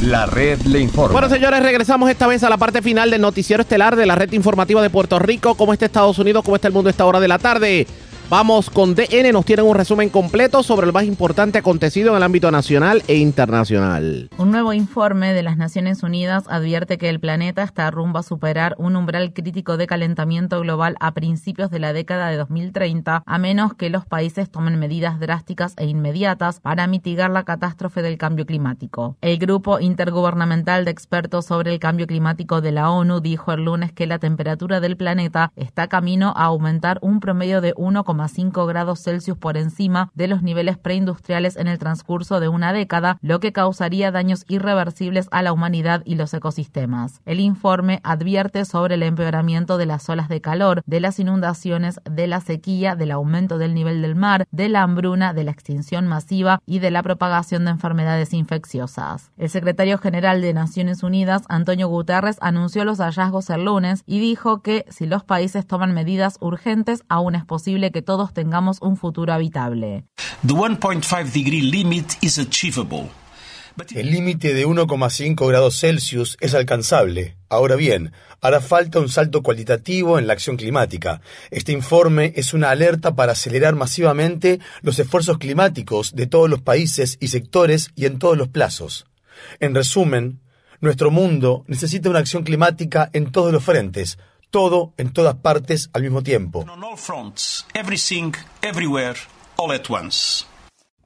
La 0.03 0.27
red 0.27 0.61
le 0.62 0.79
informa. 0.79 1.12
Bueno, 1.12 1.29
señores, 1.29 1.61
regresamos 1.61 2.09
esta 2.09 2.29
vez 2.29 2.45
a 2.45 2.49
la 2.49 2.57
parte 2.57 2.83
final 2.83 3.11
del 3.11 3.20
noticiero 3.20 3.62
estelar 3.62 3.97
de 3.97 4.07
la 4.07 4.15
red 4.15 4.33
informativa 4.33 4.81
de 4.81 4.91
Puerto 4.91 5.19
Rico. 5.19 5.57
¿Cómo 5.57 5.73
está 5.73 5.87
Estados 5.87 6.19
Unidos? 6.20 6.45
¿Cómo 6.45 6.55
está 6.55 6.69
el 6.69 6.75
mundo 6.75 6.89
a 6.89 6.93
esta 6.93 7.05
hora 7.05 7.19
de 7.19 7.27
la 7.27 7.39
tarde? 7.39 7.85
Vamos 8.31 8.69
con 8.69 8.95
DN, 8.95 9.33
nos 9.33 9.47
tienen 9.47 9.65
un 9.65 9.75
resumen 9.75 10.11
completo 10.11 10.63
sobre 10.63 10.87
el 10.87 10.93
más 10.93 11.05
importante 11.05 11.57
acontecido 11.57 12.11
en 12.11 12.19
el 12.19 12.23
ámbito 12.23 12.51
nacional 12.51 13.03
e 13.09 13.17
internacional. 13.17 14.29
Un 14.37 14.51
nuevo 14.51 14.75
informe 14.75 15.33
de 15.33 15.43
las 15.43 15.57
Naciones 15.57 16.03
Unidas 16.03 16.45
advierte 16.47 16.99
que 16.99 17.09
el 17.09 17.21
planeta 17.21 17.63
está 17.63 17.91
rumbo 17.91 18.19
a 18.19 18.23
superar 18.23 18.75
un 18.77 18.97
umbral 18.97 19.33
crítico 19.33 19.79
de 19.79 19.87
calentamiento 19.87 20.61
global 20.61 20.97
a 21.01 21.13
principios 21.15 21.71
de 21.71 21.79
la 21.79 21.95
década 21.95 22.29
de 22.29 22.37
2030, 22.37 23.23
a 23.25 23.39
menos 23.39 23.73
que 23.73 23.89
los 23.89 24.05
países 24.05 24.51
tomen 24.51 24.79
medidas 24.79 25.19
drásticas 25.21 25.73
e 25.79 25.87
inmediatas 25.87 26.61
para 26.61 26.87
mitigar 26.87 27.31
la 27.31 27.45
catástrofe 27.45 28.03
del 28.03 28.19
cambio 28.19 28.45
climático. 28.45 29.17
El 29.23 29.39
Grupo 29.39 29.81
Intergubernamental 29.81 30.85
de 30.85 30.91
Expertos 30.91 31.47
sobre 31.47 31.73
el 31.73 31.79
Cambio 31.79 32.07
Climático 32.07 32.61
de 32.61 32.73
la 32.73 32.91
ONU 32.91 33.21
dijo 33.23 33.53
el 33.53 33.65
lunes 33.65 33.91
que 33.93 34.07
la 34.07 34.19
temperatura 34.19 34.81
del 34.81 34.99
planeta 34.99 35.51
está 35.57 35.87
camino 35.87 36.35
a 36.37 36.45
aumentar 36.45 36.99
un 37.01 37.21
promedio 37.21 37.63
de 37.63 37.75
1,5 37.75 38.18
5 38.27 38.66
grados 38.66 39.05
Celsius 39.05 39.39
por 39.39 39.57
encima 39.57 40.11
de 40.15 40.27
los 40.27 40.43
niveles 40.43 40.77
preindustriales 40.77 41.57
en 41.57 41.69
el 41.69 41.78
transcurso 41.78 42.40
de 42.40 42.49
una 42.49 42.73
década, 42.73 43.19
lo 43.23 43.39
que 43.39 43.53
causaría 43.53 44.11
daños 44.11 44.45
irreversibles 44.49 45.28
a 45.31 45.43
la 45.43 45.53
humanidad 45.53 46.03
y 46.05 46.16
los 46.16 46.35
ecosistemas. 46.35 47.20
El 47.27 47.39
informe 47.39 48.01
advierte 48.03 48.65
sobre 48.65 48.97
el 48.97 49.03
empeoramiento 49.03 49.78
de 49.78 49.86
las 49.86 50.09
olas 50.09 50.28
de 50.28 50.40
calor, 50.40 50.82
de 50.86 51.01
las 51.01 51.20
inundaciones, 51.20 52.01
de 52.11 52.27
la 52.27 52.40
sequía, 52.40 52.97
del 52.97 53.12
aumento 53.12 53.59
del 53.59 53.74
nivel 53.74 54.03
del 54.03 54.16
mar, 54.16 54.47
de 54.51 54.69
la 54.69 54.82
hambruna, 54.82 55.35
de 55.35 55.45
la 55.45 55.51
extinción 55.51 56.07
masiva 56.07 56.61
y 56.66 56.78
de 56.78 56.90
la 56.90 57.03
propagación 57.03 57.65
de 57.65 57.73
enfermedades 57.73 58.32
infecciosas. 58.32 59.31
El 59.36 59.51
secretario 59.51 59.99
general 59.99 60.40
de 60.40 60.55
Naciones 60.55 61.03
Unidas, 61.03 61.43
Antonio 61.49 61.89
Guterres, 61.89 62.39
anunció 62.40 62.85
los 62.85 62.99
hallazgos 62.99 63.51
el 63.51 63.66
lunes 63.66 64.03
y 64.07 64.19
dijo 64.19 64.62
que 64.62 64.86
si 64.89 65.07
los 65.07 65.24
países 65.24 65.66
toman 65.66 65.93
medidas 65.93 66.39
urgentes, 66.40 67.05
aún 67.09 67.35
es 67.35 67.45
posible 67.45 67.90
que 67.90 68.03
todos 68.09 68.32
tengamos 68.32 68.80
un 68.80 68.97
futuro 68.97 69.35
habitable. 69.35 70.06
El 73.94 74.10
límite 74.10 74.55
de 74.55 74.66
1,5 74.66 75.47
grados 75.47 75.78
Celsius 75.78 76.39
es 76.40 76.55
alcanzable. 76.55 77.36
Ahora 77.51 77.76
bien, 77.76 78.12
hará 78.40 78.62
falta 78.62 78.98
un 78.98 79.10
salto 79.10 79.43
cualitativo 79.43 80.18
en 80.18 80.26
la 80.26 80.32
acción 80.32 80.56
climática. 80.56 81.20
Este 81.51 81.72
informe 81.72 82.32
es 82.35 82.55
una 82.55 82.70
alerta 82.70 83.14
para 83.14 83.32
acelerar 83.32 83.74
masivamente 83.74 84.59
los 84.80 84.98
esfuerzos 84.98 85.36
climáticos 85.36 86.16
de 86.16 86.26
todos 86.26 86.48
los 86.48 86.62
países 86.62 87.18
y 87.20 87.28
sectores 87.28 87.90
y 87.94 88.06
en 88.06 88.18
todos 88.18 88.39
los 88.39 88.48
plazos. 88.48 89.05
En 89.60 89.74
resumen, 89.74 90.40
nuestro 90.80 91.10
mundo 91.10 91.62
necesita 91.66 92.09
una 92.09 92.20
acción 92.20 92.43
climática 92.43 93.10
en 93.12 93.30
todos 93.30 93.52
los 93.52 93.62
frentes, 93.62 94.16
todo 94.51 94.93
en 94.97 95.12
todas 95.12 95.37
partes 95.37 95.91
al 95.93 96.03
mismo 96.03 96.23
tiempo. 96.23 96.65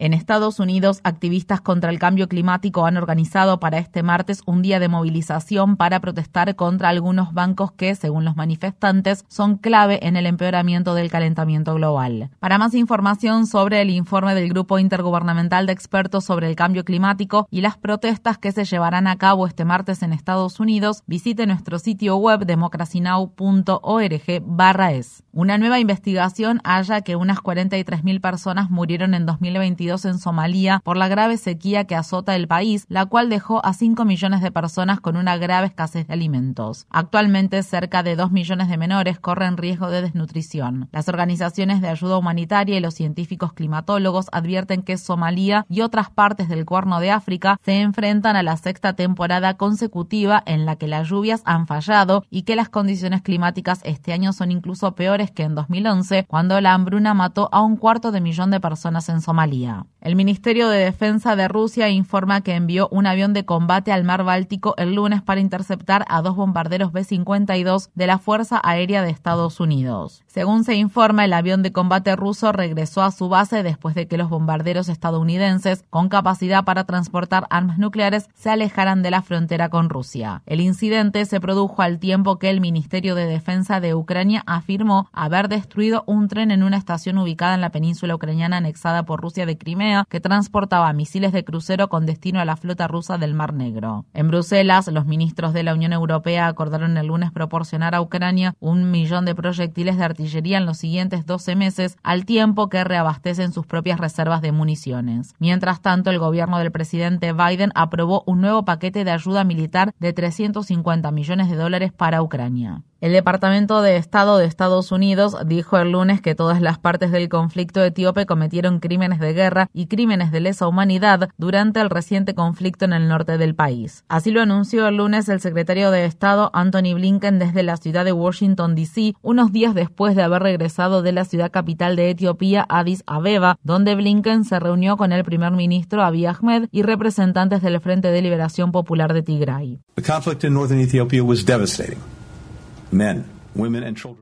En 0.03 0.13
Estados 0.15 0.59
Unidos, 0.59 1.01
activistas 1.05 1.61
contra 1.61 1.89
el 1.89 2.01
cambio 2.01 2.29
climático 2.29 2.87
han 2.87 2.97
organizado 2.97 3.61
para 3.61 3.79
este 3.79 4.03
martes 4.03 4.43
un 4.47 4.61
día 4.61 4.81
de 4.81 4.89
movilización 4.89 5.77
para 5.77 6.01
protestar 6.01 6.57
contra 6.57 6.89
algunos 6.89 7.33
bancos 7.33 7.71
que, 7.71 7.95
según 7.95 8.25
los 8.25 8.35
manifestantes, 8.35 9.25
son 9.29 9.59
clave 9.59 10.05
en 10.05 10.17
el 10.17 10.27
empeoramiento 10.27 10.95
del 10.95 11.09
calentamiento 11.09 11.75
global. 11.75 12.31
Para 12.41 12.59
más 12.59 12.75
información 12.75 13.47
sobre 13.47 13.81
el 13.81 13.91
informe 13.91 14.35
del 14.35 14.49
Grupo 14.49 14.81
Intergubernamental 14.81 15.67
de 15.67 15.73
Expertos 15.73 16.25
sobre 16.25 16.49
el 16.49 16.57
Cambio 16.57 16.85
Climático 16.85 17.47
y 17.49 17.61
las 17.61 17.77
protestas 17.77 18.39
que 18.39 18.51
se 18.51 18.65
llevarán 18.65 19.07
a 19.07 19.19
cabo 19.19 19.47
este 19.47 19.65
martes 19.65 20.03
en 20.03 20.13
Estados 20.13 20.59
Unidos, 20.59 21.05
visite 21.07 21.47
nuestro 21.47 21.79
sitio 21.79 22.17
web 22.17 22.45
democracynow.org/es. 22.45 25.23
Una 25.31 25.59
nueva 25.59 25.79
investigación 25.79 26.61
halla 26.65 27.03
que 27.03 27.15
unas 27.15 27.39
43.000 27.39 28.21
personas 28.21 28.69
murieron 28.69 29.15
en 29.15 29.27
2022 29.27 29.92
en 29.93 30.19
Somalia 30.19 30.81
por 30.85 30.97
la 30.97 31.09
grave 31.09 31.37
sequía 31.37 31.85
que 31.85 31.95
azota 31.95 32.35
el 32.35 32.49
país, 32.49 32.87
la 32.89 33.07
cual 33.07 33.29
dejó 33.29 33.65
a 33.65 33.75
5 33.75 34.05
millones 34.05 34.41
de 34.41 34.51
personas 34.51 35.01
con 35.01 35.17
una 35.17 35.37
grave 35.37 35.67
escasez 35.67 36.07
de 36.07 36.15
alimentos. 36.15 36.87
Actualmente, 36.91 37.63
cerca 37.63 38.03
de 38.03 38.17
2 38.17 38.33
millones 38.33 38.69
de 38.69 38.79
menores 38.79 39.19
corren 39.19 39.57
riesgo 39.57 39.91
de 39.91 40.03
desnutrición. 40.03 40.89
Las 40.93 41.09
organizaciones 41.09 41.81
de 41.81 41.89
ayuda 41.89 42.17
humanitaria 42.17 42.77
y 42.77 42.81
los 42.81 42.95
científicos 42.95 43.53
climatólogos 43.53 44.27
advierten 44.33 44.83
que 44.83 44.97
Somalia 44.97 45.67
y 45.69 45.83
otras 45.83 46.11
partes 46.11 46.49
del 46.49 46.65
Cuerno 46.65 47.01
de 47.01 47.11
África 47.11 47.59
se 47.65 47.81
enfrentan 47.81 48.37
a 48.37 48.43
la 48.43 48.57
sexta 48.57 48.95
temporada 48.95 49.55
consecutiva 49.57 50.43
en 50.47 50.65
la 50.65 50.77
que 50.77 50.89
las 50.89 51.09
lluvias 51.09 51.43
han 51.45 51.67
fallado 51.67 52.25
y 52.31 52.43
que 52.43 52.57
las 52.57 52.69
condiciones 52.69 53.23
climáticas 53.23 53.81
este 53.85 54.13
año 54.13 54.33
son 54.33 54.51
incluso 54.51 54.95
peores 54.95 55.31
que 55.31 55.43
en 55.43 55.55
2011, 55.55 56.27
cuando 56.29 56.61
la 56.61 56.75
hambruna 56.75 57.15
mató 57.15 57.49
a 57.53 57.63
un 57.63 57.77
cuarto 57.77 58.13
de 58.13 58.21
millón 58.21 58.51
de 58.51 58.61
personas 58.61 59.09
en 59.09 59.21
Somalia. 59.21 59.82
El 60.01 60.17
Ministerio 60.17 60.69
de 60.69 60.79
Defensa 60.79 61.37
de 61.37 61.47
Rusia 61.47 61.89
informa 61.89 62.41
que 62.41 62.57
envió 62.57 62.89
un 62.91 63.07
avión 63.07 63.33
de 63.35 63.45
combate 63.45 63.93
al 63.93 64.03
mar 64.03 64.25
Báltico 64.25 64.75
el 64.77 64.95
lunes 64.95 65.23
para 65.23 65.41
interceptar 65.41 66.05
a 66.09 66.23
dos 66.23 66.35
bombarderos 66.35 66.93
B-52 66.93 67.91
de 67.95 68.07
la 68.09 68.19
Fuerza 68.19 68.61
Aérea 68.65 69.03
de 69.03 69.11
Estados 69.11 69.61
Unidos. 69.61 70.23
Según 70.27 70.65
se 70.65 70.75
informa, 70.75 71.25
el 71.25 71.33
avión 71.33 71.63
de 71.63 71.73
combate 71.73 72.17
ruso 72.17 72.51
regresó 72.51 73.03
a 73.03 73.13
su 73.13 73.29
base 73.29 73.63
después 73.63 73.95
de 73.95 74.09
que 74.09 74.17
los 74.17 74.29
bombarderos 74.29 74.89
estadounidenses, 74.89 75.85
con 75.91 76.09
capacidad 76.09 76.65
para 76.65 76.85
transportar 76.85 77.47
armas 77.51 77.79
nucleares, 77.79 78.29
se 78.35 78.51
alejaran 78.51 79.03
de 79.03 79.11
la 79.11 79.23
frontera 79.23 79.69
con 79.69 79.89
Rusia. 79.89 80.43
El 80.47 80.61
incidente 80.61 81.25
se 81.27 81.41
produjo 81.41 81.83
al 81.83 81.99
tiempo 81.99 82.39
que 82.39 82.51
el 82.51 82.61
Ministerio 82.61 83.15
de 83.15 83.27
Defensa 83.27 83.79
de 83.79 83.95
Ucrania 83.95 84.43
afirmó 84.47 85.09
haber 85.13 85.49
destruido 85.49 86.03
un 86.07 86.29
tren 86.29 86.51
en 86.51 86.63
una 86.63 86.77
estación 86.77 87.19
ubicada 87.19 87.55
en 87.55 87.61
la 87.61 87.71
península 87.71 88.15
ucraniana 88.15 88.57
anexada 88.57 89.05
por 89.05 89.21
Rusia 89.21 89.47
de 89.47 89.59
Crimea 89.59 89.72
que 90.09 90.21
transportaba 90.21 90.93
misiles 90.93 91.33
de 91.33 91.45
crucero 91.45 91.89
con 91.89 92.07
destino 92.07 92.41
a 92.41 92.45
la 92.45 92.57
flota 92.57 92.89
rusa 92.89 93.19
del 93.19 93.35
Mar 93.35 93.55
Negro. 93.55 94.05
En 94.13 94.29
Bruselas, 94.29 94.89
los 94.89 95.07
ministros 95.07 95.53
de 95.53 95.63
la 95.63 95.75
Unión 95.75 95.93
Europea 95.93 96.47
acordaron 96.47 96.97
el 96.97 97.07
lunes 97.07 97.33
proporcionar 97.33 97.95
a 97.95 98.01
Ucrania 98.01 98.55
un 98.61 98.91
millón 98.91 99.25
de 99.25 99.35
proyectiles 99.35 99.97
de 99.97 100.05
artillería 100.05 100.59
en 100.59 100.67
los 100.67 100.79
siguientes 100.79 101.27
12 101.27 101.57
meses, 101.57 101.97
al 102.03 102.25
tiempo 102.25 102.69
que 102.69 102.85
reabastecen 102.85 103.53
sus 103.53 103.67
propias 103.67 103.99
reservas 103.99 104.43
de 104.43 104.53
municiones. 104.53 105.35
Mientras 105.39 105.81
tanto, 105.81 106.11
el 106.11 106.19
gobierno 106.19 106.59
del 106.59 106.73
presidente 106.73 107.33
Biden 107.33 107.73
aprobó 107.75 108.23
un 108.27 108.41
nuevo 108.41 108.65
paquete 108.65 109.05
de 109.05 109.11
ayuda 109.11 109.45
militar 109.45 109.93
de 109.99 110.13
350 110.13 111.11
millones 111.11 111.49
de 111.49 111.57
dólares 111.57 111.93
para 111.93 112.23
Ucrania. 112.23 112.83
El 113.03 113.13
Departamento 113.13 113.83
de 113.83 113.97
Estado 113.97 114.39
de 114.39 114.47
Estados 114.47 114.93
Unidos 114.93 115.37
dijo 115.45 115.77
el 115.77 115.91
lunes 115.91 116.21
que 116.21 116.37
todas 116.37 116.61
las 116.61 116.79
partes 116.79 117.11
del 117.11 117.29
conflicto 117.29 117.83
etíope 117.83 118.27
cometieron 118.27 118.79
crímenes 118.79 119.19
de 119.19 119.33
guerra 119.33 119.52
guerra 119.53 119.69
y 119.75 119.87
crímenes 119.87 120.33
de 120.33 120.41
lesa 120.41 120.67
humanidad 120.67 121.29
durante 121.37 121.81
el 121.81 121.91
reciente 121.91 122.35
conflicto 122.35 122.85
en 122.85 122.93
el 122.93 123.09
norte 123.09 123.37
del 123.39 123.55
país. 123.55 124.05
Así 124.09 124.31
lo 124.31 124.41
anunció 124.41 124.89
el 124.89 124.97
lunes 124.97 125.29
el 125.29 125.41
secretario 125.41 125.91
de 125.91 126.07
Estado 126.07 126.51
Anthony 126.55 126.95
Blinken 126.95 127.39
desde 127.39 127.63
la 127.63 127.77
ciudad 127.77 128.05
de 128.05 128.13
Washington, 128.13 128.75
D.C., 128.75 129.15
unos 129.23 129.53
días 129.53 129.75
después 129.75 130.17
de 130.17 130.23
haber 130.23 130.43
regresado 130.43 131.03
de 131.03 131.13
la 131.13 131.25
ciudad 131.25 131.51
capital 131.51 131.97
de 131.97 132.11
Etiopía, 132.11 132.65
Addis 132.69 133.03
Abeba, 133.07 133.59
donde 133.63 133.95
Blinken 133.95 134.45
se 134.45 134.59
reunió 134.59 134.97
con 134.97 135.13
el 135.13 135.25
primer 135.25 135.53
ministro 135.53 136.03
Abiy 136.03 136.27
Ahmed 136.27 136.69
y 136.73 136.83
representantes 136.83 137.63
del 137.63 137.81
Frente 137.81 138.09
de 138.09 138.23
Liberación 138.23 138.73
Popular 138.73 139.13
de 139.13 139.23
Tigray. 139.23 139.81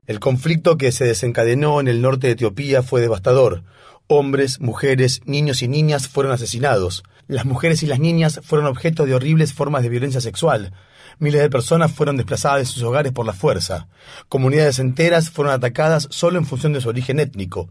El 0.07 0.21
conflicto 0.21 0.77
que 0.77 0.93
se 0.93 1.05
desencadenó 1.05 1.81
en 1.81 1.89
el 1.89 2.03
norte 2.03 2.27
de 2.27 2.33
Etiopía 2.33 2.83
fue 2.83 3.01
devastador. 3.01 3.63
Hombres, 4.13 4.61
mujeres, 4.61 5.21
niños 5.25 5.63
y 5.63 5.69
niñas 5.69 6.09
fueron 6.09 6.33
asesinados. 6.33 7.05
Las 7.29 7.45
mujeres 7.45 7.85
y 7.85 7.87
las 7.87 8.01
niñas 8.01 8.41
fueron 8.43 8.67
objeto 8.67 9.07
de 9.07 9.15
horribles 9.15 9.53
formas 9.53 9.85
de 9.85 9.89
violencia 9.89 10.21
sexual. 10.21 10.73
Miles 11.21 11.41
de 11.41 11.49
personas 11.49 11.93
fueron 11.93 12.17
desplazadas 12.17 12.59
de 12.59 12.65
sus 12.65 12.83
hogares 12.83 13.13
por 13.13 13.25
la 13.25 13.35
fuerza. 13.35 13.87
Comunidades 14.29 14.81
enteras 14.81 15.31
fueron 15.31 15.55
atacadas 15.55 16.09
solo 16.11 16.39
en 16.39 16.45
función 16.45 16.73
de 16.73 16.81
su 16.81 16.89
origen 16.89 17.21
étnico. 17.21 17.71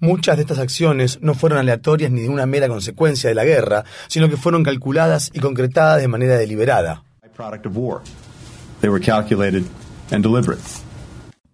Muchas 0.00 0.36
de 0.36 0.44
estas 0.44 0.58
acciones 0.58 1.18
no 1.20 1.34
fueron 1.34 1.58
aleatorias 1.58 2.10
ni 2.10 2.22
de 2.22 2.30
una 2.30 2.46
mera 2.46 2.66
consecuencia 2.66 3.28
de 3.28 3.34
la 3.34 3.44
guerra, 3.44 3.84
sino 4.08 4.30
que 4.30 4.38
fueron 4.38 4.64
calculadas 4.64 5.30
y 5.34 5.40
concretadas 5.40 6.00
de 6.00 6.08
manera 6.08 6.38
deliberada. 6.38 7.04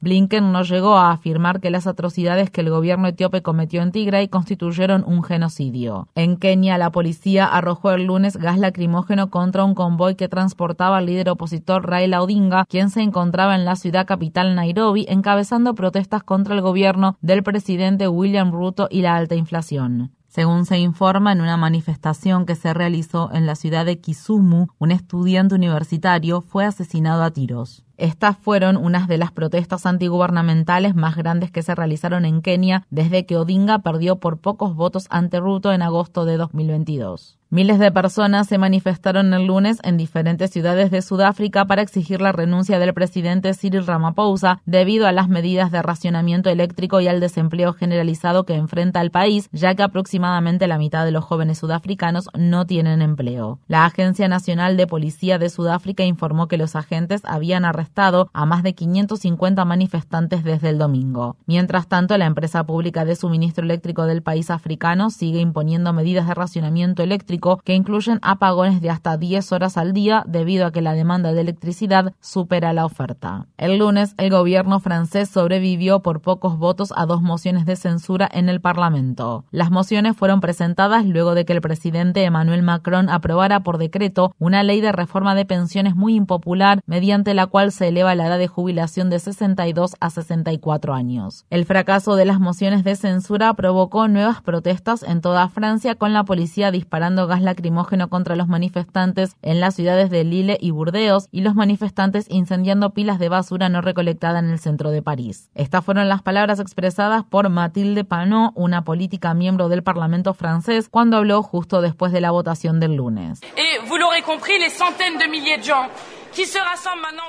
Blinken 0.02 0.50
no 0.50 0.62
llegó 0.62 0.96
a 0.96 1.12
afirmar 1.12 1.60
que 1.60 1.70
las 1.70 1.86
atrocidades 1.86 2.50
que 2.50 2.62
el 2.62 2.70
gobierno 2.70 3.08
etíope 3.08 3.42
cometió 3.42 3.82
en 3.82 3.92
Tigray 3.92 4.28
constituyeron 4.28 5.04
un 5.06 5.22
genocidio. 5.22 6.08
En 6.14 6.38
Kenia, 6.38 6.78
la 6.78 6.90
policía 6.90 7.44
arrojó 7.44 7.90
el 7.92 8.04
lunes 8.04 8.38
gas 8.38 8.58
lacrimógeno 8.58 9.28
contra 9.28 9.64
un 9.64 9.74
convoy 9.74 10.14
que 10.14 10.28
transportaba 10.28 10.96
al 10.96 11.06
líder 11.06 11.28
opositor 11.28 11.86
Raila 11.86 12.22
Odinga, 12.22 12.64
quien 12.66 12.88
se 12.88 13.02
encontraba 13.02 13.54
en 13.54 13.66
la 13.66 13.76
ciudad 13.76 14.06
capital 14.06 14.54
Nairobi 14.54 15.04
encabezando 15.08 15.74
protestas 15.74 16.22
contra 16.22 16.54
el 16.54 16.62
gobierno 16.62 17.18
del 17.20 17.42
presidente 17.42 18.08
William 18.08 18.52
Ruto 18.52 18.88
y 18.90 19.02
la 19.02 19.16
alta 19.16 19.34
inflación. 19.34 20.12
Según 20.30 20.64
se 20.64 20.78
informa 20.78 21.32
en 21.32 21.40
una 21.40 21.56
manifestación 21.56 22.46
que 22.46 22.54
se 22.54 22.72
realizó 22.72 23.32
en 23.32 23.46
la 23.46 23.56
ciudad 23.56 23.84
de 23.84 23.98
Kisumu, 23.98 24.68
un 24.78 24.92
estudiante 24.92 25.56
universitario 25.56 26.40
fue 26.40 26.64
asesinado 26.64 27.24
a 27.24 27.32
tiros. 27.32 27.84
Estas 27.96 28.36
fueron 28.38 28.76
unas 28.76 29.08
de 29.08 29.18
las 29.18 29.32
protestas 29.32 29.86
antigubernamentales 29.86 30.94
más 30.94 31.16
grandes 31.16 31.50
que 31.50 31.64
se 31.64 31.74
realizaron 31.74 32.24
en 32.24 32.42
Kenia 32.42 32.86
desde 32.90 33.26
que 33.26 33.36
Odinga 33.36 33.80
perdió 33.80 34.20
por 34.20 34.38
pocos 34.38 34.76
votos 34.76 35.08
ante 35.10 35.40
Ruto 35.40 35.72
en 35.72 35.82
agosto 35.82 36.24
de 36.24 36.36
2022. 36.36 37.39
Miles 37.52 37.80
de 37.80 37.90
personas 37.90 38.46
se 38.46 38.58
manifestaron 38.58 39.34
el 39.34 39.48
lunes 39.48 39.80
en 39.82 39.96
diferentes 39.96 40.52
ciudades 40.52 40.92
de 40.92 41.02
Sudáfrica 41.02 41.64
para 41.64 41.82
exigir 41.82 42.20
la 42.20 42.30
renuncia 42.30 42.78
del 42.78 42.94
presidente 42.94 43.54
Cyril 43.54 43.88
Ramaphosa 43.88 44.62
debido 44.66 45.08
a 45.08 45.12
las 45.12 45.28
medidas 45.28 45.72
de 45.72 45.82
racionamiento 45.82 46.48
eléctrico 46.48 47.00
y 47.00 47.08
al 47.08 47.18
desempleo 47.18 47.72
generalizado 47.72 48.44
que 48.44 48.54
enfrenta 48.54 49.00
el 49.00 49.10
país, 49.10 49.48
ya 49.50 49.74
que 49.74 49.82
aproximadamente 49.82 50.68
la 50.68 50.78
mitad 50.78 51.04
de 51.04 51.10
los 51.10 51.24
jóvenes 51.24 51.58
sudafricanos 51.58 52.28
no 52.38 52.66
tienen 52.66 53.02
empleo. 53.02 53.58
La 53.66 53.84
Agencia 53.84 54.28
Nacional 54.28 54.76
de 54.76 54.86
Policía 54.86 55.40
de 55.40 55.50
Sudáfrica 55.50 56.04
informó 56.04 56.46
que 56.46 56.56
los 56.56 56.76
agentes 56.76 57.20
habían 57.24 57.64
arrestado 57.64 58.30
a 58.32 58.46
más 58.46 58.62
de 58.62 58.76
550 58.76 59.64
manifestantes 59.64 60.44
desde 60.44 60.68
el 60.68 60.78
domingo. 60.78 61.34
Mientras 61.46 61.88
tanto, 61.88 62.16
la 62.16 62.26
empresa 62.26 62.62
pública 62.62 63.04
de 63.04 63.16
suministro 63.16 63.64
eléctrico 63.64 64.06
del 64.06 64.22
país 64.22 64.50
africano 64.50 65.10
sigue 65.10 65.40
imponiendo 65.40 65.92
medidas 65.92 66.28
de 66.28 66.34
racionamiento 66.34 67.02
eléctrico 67.02 67.39
que 67.64 67.74
incluyen 67.74 68.18
apagones 68.22 68.80
de 68.80 68.90
hasta 68.90 69.16
10 69.16 69.52
horas 69.52 69.76
al 69.76 69.92
día 69.92 70.24
debido 70.26 70.66
a 70.66 70.72
que 70.72 70.82
la 70.82 70.92
demanda 70.92 71.32
de 71.32 71.40
electricidad 71.40 72.12
supera 72.20 72.72
la 72.72 72.84
oferta. 72.84 73.46
El 73.56 73.78
lunes, 73.78 74.14
el 74.18 74.30
gobierno 74.30 74.80
francés 74.80 75.28
sobrevivió 75.28 76.00
por 76.00 76.20
pocos 76.20 76.58
votos 76.58 76.92
a 76.96 77.06
dos 77.06 77.22
mociones 77.22 77.66
de 77.66 77.76
censura 77.76 78.28
en 78.32 78.48
el 78.48 78.60
Parlamento. 78.60 79.44
Las 79.50 79.70
mociones 79.70 80.16
fueron 80.16 80.40
presentadas 80.40 81.04
luego 81.06 81.34
de 81.34 81.44
que 81.44 81.52
el 81.52 81.60
presidente 81.60 82.24
Emmanuel 82.24 82.62
Macron 82.62 83.08
aprobara 83.08 83.60
por 83.60 83.78
decreto 83.78 84.34
una 84.38 84.62
ley 84.62 84.80
de 84.80 84.92
reforma 84.92 85.34
de 85.34 85.44
pensiones 85.44 85.96
muy 85.96 86.14
impopular 86.14 86.80
mediante 86.86 87.34
la 87.34 87.46
cual 87.46 87.72
se 87.72 87.88
eleva 87.88 88.14
la 88.14 88.26
edad 88.26 88.38
de 88.38 88.48
jubilación 88.48 89.10
de 89.10 89.18
62 89.18 89.96
a 90.00 90.10
64 90.10 90.94
años. 90.94 91.46
El 91.50 91.64
fracaso 91.64 92.16
de 92.16 92.24
las 92.24 92.40
mociones 92.40 92.84
de 92.84 92.96
censura 92.96 93.54
provocó 93.54 94.08
nuevas 94.08 94.42
protestas 94.42 95.02
en 95.02 95.20
toda 95.20 95.48
Francia 95.48 95.94
con 95.94 96.12
la 96.12 96.24
policía 96.24 96.70
disparando 96.70 97.26
gas 97.30 97.40
lacrimógeno 97.40 98.10
contra 98.10 98.36
los 98.36 98.46
manifestantes 98.46 99.36
en 99.40 99.60
las 99.60 99.74
ciudades 99.74 100.10
de 100.10 100.24
Lille 100.24 100.58
y 100.60 100.72
Burdeos 100.72 101.28
y 101.32 101.40
los 101.40 101.54
manifestantes 101.54 102.26
incendiando 102.28 102.90
pilas 102.90 103.18
de 103.18 103.30
basura 103.30 103.70
no 103.70 103.80
recolectada 103.80 104.38
en 104.40 104.50
el 104.50 104.58
centro 104.58 104.90
de 104.90 105.00
París. 105.00 105.48
Estas 105.54 105.82
fueron 105.82 106.10
las 106.10 106.20
palabras 106.20 106.60
expresadas 106.60 107.24
por 107.24 107.48
Mathilde 107.48 108.04
Panot, 108.04 108.52
una 108.54 108.84
política 108.84 109.32
miembro 109.32 109.70
del 109.70 109.82
Parlamento 109.82 110.34
francés, 110.34 110.90
cuando 110.90 111.16
habló 111.16 111.42
justo 111.42 111.80
después 111.80 112.12
de 112.12 112.20
la 112.20 112.30
votación 112.30 112.80
del 112.80 112.96
lunes. 112.96 113.40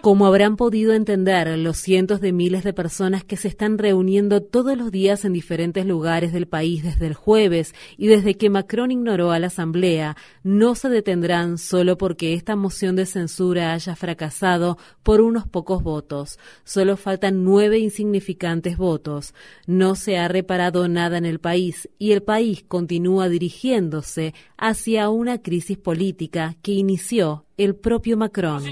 Como 0.01 0.25
habrán 0.25 0.57
podido 0.57 0.93
entender 0.93 1.57
los 1.57 1.77
cientos 1.77 2.21
de 2.21 2.31
miles 2.31 2.63
de 2.63 2.73
personas 2.73 3.23
que 3.23 3.37
se 3.37 3.47
están 3.47 3.77
reuniendo 3.77 4.41
todos 4.41 4.77
los 4.77 4.91
días 4.91 5.25
en 5.25 5.33
diferentes 5.33 5.85
lugares 5.85 6.33
del 6.33 6.47
país 6.47 6.83
desde 6.83 7.07
el 7.07 7.13
jueves 7.13 7.73
y 7.97 8.07
desde 8.07 8.35
que 8.35 8.49
Macron 8.49 8.91
ignoró 8.91 9.31
a 9.31 9.39
la 9.39 9.47
Asamblea, 9.47 10.17
no 10.43 10.75
se 10.75 10.89
detendrán 10.89 11.57
solo 11.57 11.97
porque 11.97 12.33
esta 12.33 12.55
moción 12.55 12.95
de 12.95 13.05
censura 13.05 13.73
haya 13.73 13.95
fracasado 13.95 14.77
por 15.03 15.21
unos 15.21 15.47
pocos 15.47 15.83
votos. 15.83 16.39
Solo 16.63 16.97
faltan 16.97 17.43
nueve 17.43 17.79
insignificantes 17.79 18.77
votos. 18.77 19.33
No 19.67 19.95
se 19.95 20.17
ha 20.17 20.27
reparado 20.27 20.87
nada 20.87 21.17
en 21.17 21.25
el 21.25 21.39
país 21.39 21.89
y 21.99 22.11
el 22.11 22.23
país 22.23 22.63
continúa 22.67 23.29
dirigiéndose 23.29 24.33
hacia 24.61 25.09
una 25.09 25.41
crisis 25.41 25.77
política 25.77 26.55
que 26.61 26.71
inició 26.71 27.45
el 27.57 27.75
propio 27.75 28.17
Macron. 28.17 28.63